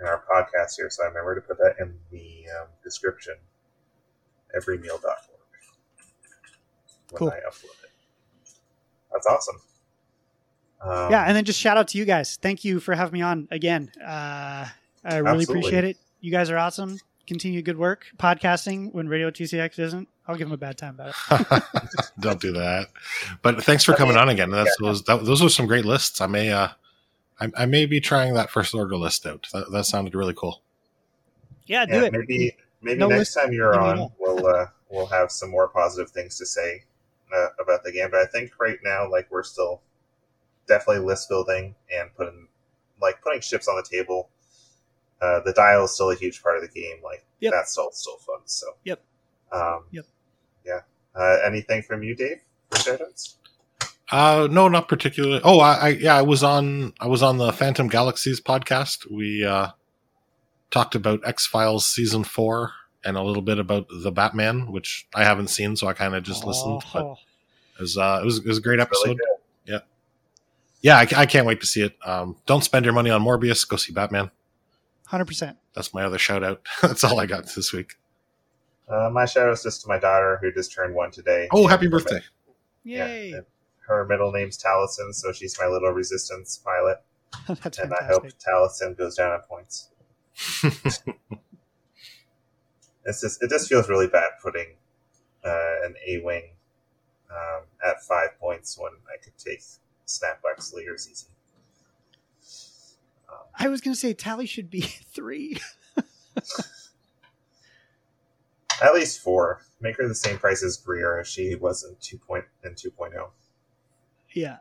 in 0.00 0.06
our 0.06 0.24
podcast 0.30 0.76
here, 0.76 0.90
so 0.90 1.04
I 1.04 1.08
remember 1.08 1.34
to 1.36 1.40
put 1.40 1.58
that 1.58 1.76
in 1.80 1.94
the 2.10 2.44
um, 2.60 2.68
description. 2.82 3.34
Everymeal.org 4.56 5.02
when 7.10 7.20
Cool. 7.20 7.30
I 7.30 7.38
upload 7.48 7.84
it. 7.84 7.90
That's 9.12 9.26
awesome. 9.26 9.56
Um, 10.80 11.10
yeah, 11.10 11.24
and 11.24 11.36
then 11.36 11.44
just 11.44 11.60
shout 11.60 11.76
out 11.76 11.88
to 11.88 11.98
you 11.98 12.04
guys. 12.04 12.36
Thank 12.36 12.64
you 12.64 12.80
for 12.80 12.94
having 12.94 13.12
me 13.14 13.22
on 13.22 13.48
again. 13.50 13.90
Uh, 14.00 14.66
I 15.04 15.16
really 15.16 15.42
Absolutely. 15.42 15.44
appreciate 15.44 15.84
it. 15.84 15.96
You 16.20 16.30
guys 16.30 16.50
are 16.50 16.58
awesome. 16.58 16.98
Continue 17.26 17.60
good 17.62 17.76
work 17.78 18.06
podcasting 18.18 18.92
when 18.92 19.08
Radio 19.08 19.30
TCX 19.30 19.78
isn't. 19.80 20.08
I'll 20.28 20.36
give 20.36 20.46
them 20.48 20.54
a 20.54 20.56
bad 20.58 20.78
time 20.78 20.94
about 20.98 21.14
it. 21.30 21.62
Don't 22.20 22.40
do 22.40 22.52
that. 22.52 22.88
But 23.42 23.62
thanks 23.64 23.82
for 23.84 23.94
coming 23.94 24.16
on 24.16 24.28
again. 24.28 24.50
That's 24.50 24.76
those 24.80 25.02
that, 25.04 25.24
those 25.24 25.42
are 25.42 25.48
some 25.48 25.66
great 25.66 25.84
lists. 25.84 26.20
I 26.20 26.26
may 26.26 26.50
uh 26.52 26.68
I, 27.40 27.50
I 27.56 27.66
may 27.66 27.86
be 27.86 28.00
trying 28.00 28.34
that 28.34 28.50
first 28.50 28.74
order 28.74 28.96
list 28.96 29.26
out. 29.26 29.46
That, 29.52 29.70
that 29.72 29.86
sounded 29.86 30.14
really 30.14 30.34
cool. 30.34 30.62
Yeah, 31.66 31.84
do 31.84 31.94
yeah, 31.94 32.02
it. 32.04 32.12
maybe 32.12 32.56
maybe 32.80 32.98
No 32.98 33.08
next 33.08 33.18
list- 33.18 33.38
time 33.38 33.52
you're 33.52 33.72
maybe 33.72 33.84
on, 33.84 33.96
not. 33.96 34.12
we'll 34.18 34.46
uh, 34.46 34.66
we'll 34.88 35.06
have 35.06 35.30
some 35.32 35.50
more 35.50 35.68
positive 35.68 36.10
things 36.12 36.38
to 36.38 36.46
say 36.46 36.82
uh, 37.34 37.48
about 37.60 37.82
the 37.82 37.90
game. 37.92 38.08
But 38.10 38.20
I 38.20 38.26
think 38.26 38.52
right 38.60 38.78
now, 38.84 39.10
like 39.10 39.28
we're 39.30 39.42
still 39.42 39.80
definitely 40.68 41.04
list 41.04 41.28
building 41.28 41.74
and 41.92 42.08
putting 42.16 42.46
like 43.02 43.20
putting 43.22 43.40
ships 43.40 43.66
on 43.68 43.76
the 43.76 43.82
table. 43.88 44.28
Uh, 45.20 45.40
the 45.44 45.52
dial 45.52 45.84
is 45.84 45.92
still 45.92 46.10
a 46.10 46.14
huge 46.16 46.42
part 46.42 46.56
of 46.56 46.62
the 46.62 46.68
game. 46.68 46.96
Like 47.02 47.24
Yep. 47.40 47.52
that's 47.52 47.72
still 47.72 47.90
still 47.92 48.16
fun. 48.18 48.40
So 48.46 48.66
Yep. 48.84 49.02
um, 49.52 49.84
Yep. 49.90 50.04
yeah. 50.66 50.80
Uh, 51.14 51.38
anything 51.44 51.82
from 51.82 52.02
you, 52.02 52.14
Dave? 52.14 52.38
For 52.70 52.78
shoutouts? 52.78 53.34
Uh 54.10 54.46
no, 54.50 54.68
not 54.68 54.88
particularly. 54.88 55.40
Oh, 55.42 55.58
I, 55.58 55.74
I 55.74 55.88
yeah, 55.88 56.16
I 56.16 56.22
was 56.22 56.42
on 56.44 56.92
I 57.00 57.06
was 57.08 57.22
on 57.22 57.38
the 57.38 57.52
Phantom 57.52 57.88
Galaxies 57.88 58.40
podcast. 58.40 59.10
We 59.10 59.44
uh 59.44 59.68
talked 60.70 60.94
about 60.94 61.26
X 61.26 61.46
Files 61.46 61.86
season 61.88 62.22
four 62.24 62.72
and 63.04 63.16
a 63.16 63.22
little 63.22 63.42
bit 63.42 63.58
about 63.58 63.86
the 64.02 64.12
Batman, 64.12 64.70
which 64.70 65.08
I 65.14 65.24
haven't 65.24 65.48
seen, 65.48 65.74
so 65.76 65.86
I 65.88 65.92
kind 65.92 66.14
of 66.14 66.22
just 66.22 66.44
listened. 66.44 66.82
But 66.92 67.02
Oh, 67.04 67.18
it 67.78 67.82
was 67.82 67.96
uh, 67.98 68.20
it 68.22 68.24
was 68.24 68.38
it 68.38 68.46
was 68.46 68.58
a 68.58 68.60
great 68.60 68.78
It's 68.80 68.90
really 69.04 69.12
episode. 69.12 69.18
good. 69.66 69.82
yeah, 70.82 70.96
I, 70.98 71.06
I 71.22 71.26
can't 71.26 71.46
wait 71.46 71.60
to 71.62 71.66
see 71.66 71.82
it. 71.82 71.96
Um, 72.04 72.36
don't 72.46 72.62
spend 72.62 72.84
your 72.84 72.94
money 72.94 73.10
on 73.10 73.22
Morbius. 73.22 73.66
Go 73.68 73.76
see 73.76 73.92
Batman. 73.92 74.30
100%. 75.10 75.56
That's 75.74 75.94
my 75.94 76.04
other 76.04 76.18
shout 76.18 76.42
out. 76.42 76.62
That's 76.82 77.04
all 77.04 77.20
I 77.20 77.26
got 77.26 77.46
this 77.54 77.72
week. 77.72 77.94
Uh, 78.88 79.10
my 79.12 79.24
shout 79.24 79.48
outs 79.48 79.62
just 79.62 79.82
to 79.82 79.88
my 79.88 79.98
daughter 79.98 80.38
who 80.40 80.52
just 80.52 80.72
turned 80.72 80.94
one 80.94 81.10
today. 81.10 81.48
Oh, 81.52 81.66
happy 81.66 81.88
birthday! 81.88 82.20
Yay. 82.84 83.30
Yeah. 83.30 83.40
Her 83.86 84.04
middle 84.04 84.30
name's 84.30 84.56
Taliesin, 84.62 85.12
so 85.12 85.32
she's 85.32 85.58
my 85.58 85.66
little 85.66 85.90
resistance 85.90 86.58
pilot. 86.64 86.98
That's 87.62 87.78
and 87.78 87.92
I 87.92 88.04
hope 88.04 88.22
fantastic. 88.22 88.40
Tallissan 88.40 88.96
goes 88.98 89.16
down 89.16 89.32
on 89.32 89.40
points. 89.40 89.88
It's 93.06 93.20
just 93.20 93.42
it 93.42 93.50
just 93.50 93.68
feels 93.68 93.88
really 93.88 94.08
bad 94.08 94.30
putting 94.42 94.66
uh, 95.44 95.74
an 95.84 95.94
A 96.06 96.18
wing 96.24 96.42
um, 97.30 97.62
at 97.86 98.02
five 98.02 98.30
points 98.40 98.76
when 98.78 98.90
I 99.08 99.22
could 99.22 99.38
take 99.38 99.62
Snapback 100.06 100.60
Slayers 100.60 101.08
easy. 101.08 101.28
I 103.58 103.68
was 103.68 103.80
going 103.80 103.94
to 103.94 104.00
say 104.00 104.12
tally 104.12 104.46
should 104.46 104.70
be 104.70 104.80
three. 105.12 105.58
At 108.82 108.94
least 108.94 109.20
four. 109.20 109.62
Make 109.80 109.96
her 109.96 110.06
the 110.06 110.14
same 110.14 110.38
price 110.38 110.62
as 110.62 110.76
Greer 110.76 111.20
as 111.20 111.28
she 111.28 111.54
was 111.54 111.84
in 111.84 111.96
two 112.00 112.18
point 112.18 112.44
in 112.64 112.74
two 112.74 112.92
oh. 113.00 113.30
Yeah. 114.32 114.58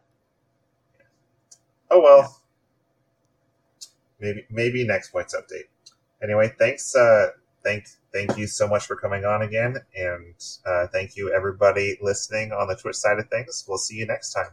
Oh 1.92 2.02
well. 2.02 2.42
Maybe 4.20 4.46
maybe 4.50 4.86
next 4.86 5.10
points 5.12 5.36
update. 5.36 5.68
Anyway, 6.24 6.54
thanks. 6.58 6.96
Uh, 6.96 7.32
thank 7.64 7.88
thank 8.14 8.38
you 8.38 8.48
so 8.48 8.68
much 8.68 8.86
for 8.86 8.96
coming 8.96 9.26
on 9.26 9.42
again, 9.42 9.78
and 9.96 10.36
uh, 10.66 10.88
thank 10.88 11.18
you 11.18 11.34
everybody 11.34 11.98
listening 12.02 12.54
on 12.54 12.68
the 12.68 12.76
Twitch 12.76 12.96
side 12.96 13.20
of 13.20 13.30
things. 13.30 13.66
We'll 13.68 13.78
see 13.78 13.96
you 13.96 14.06
next 14.06 14.32
time. 14.32 14.52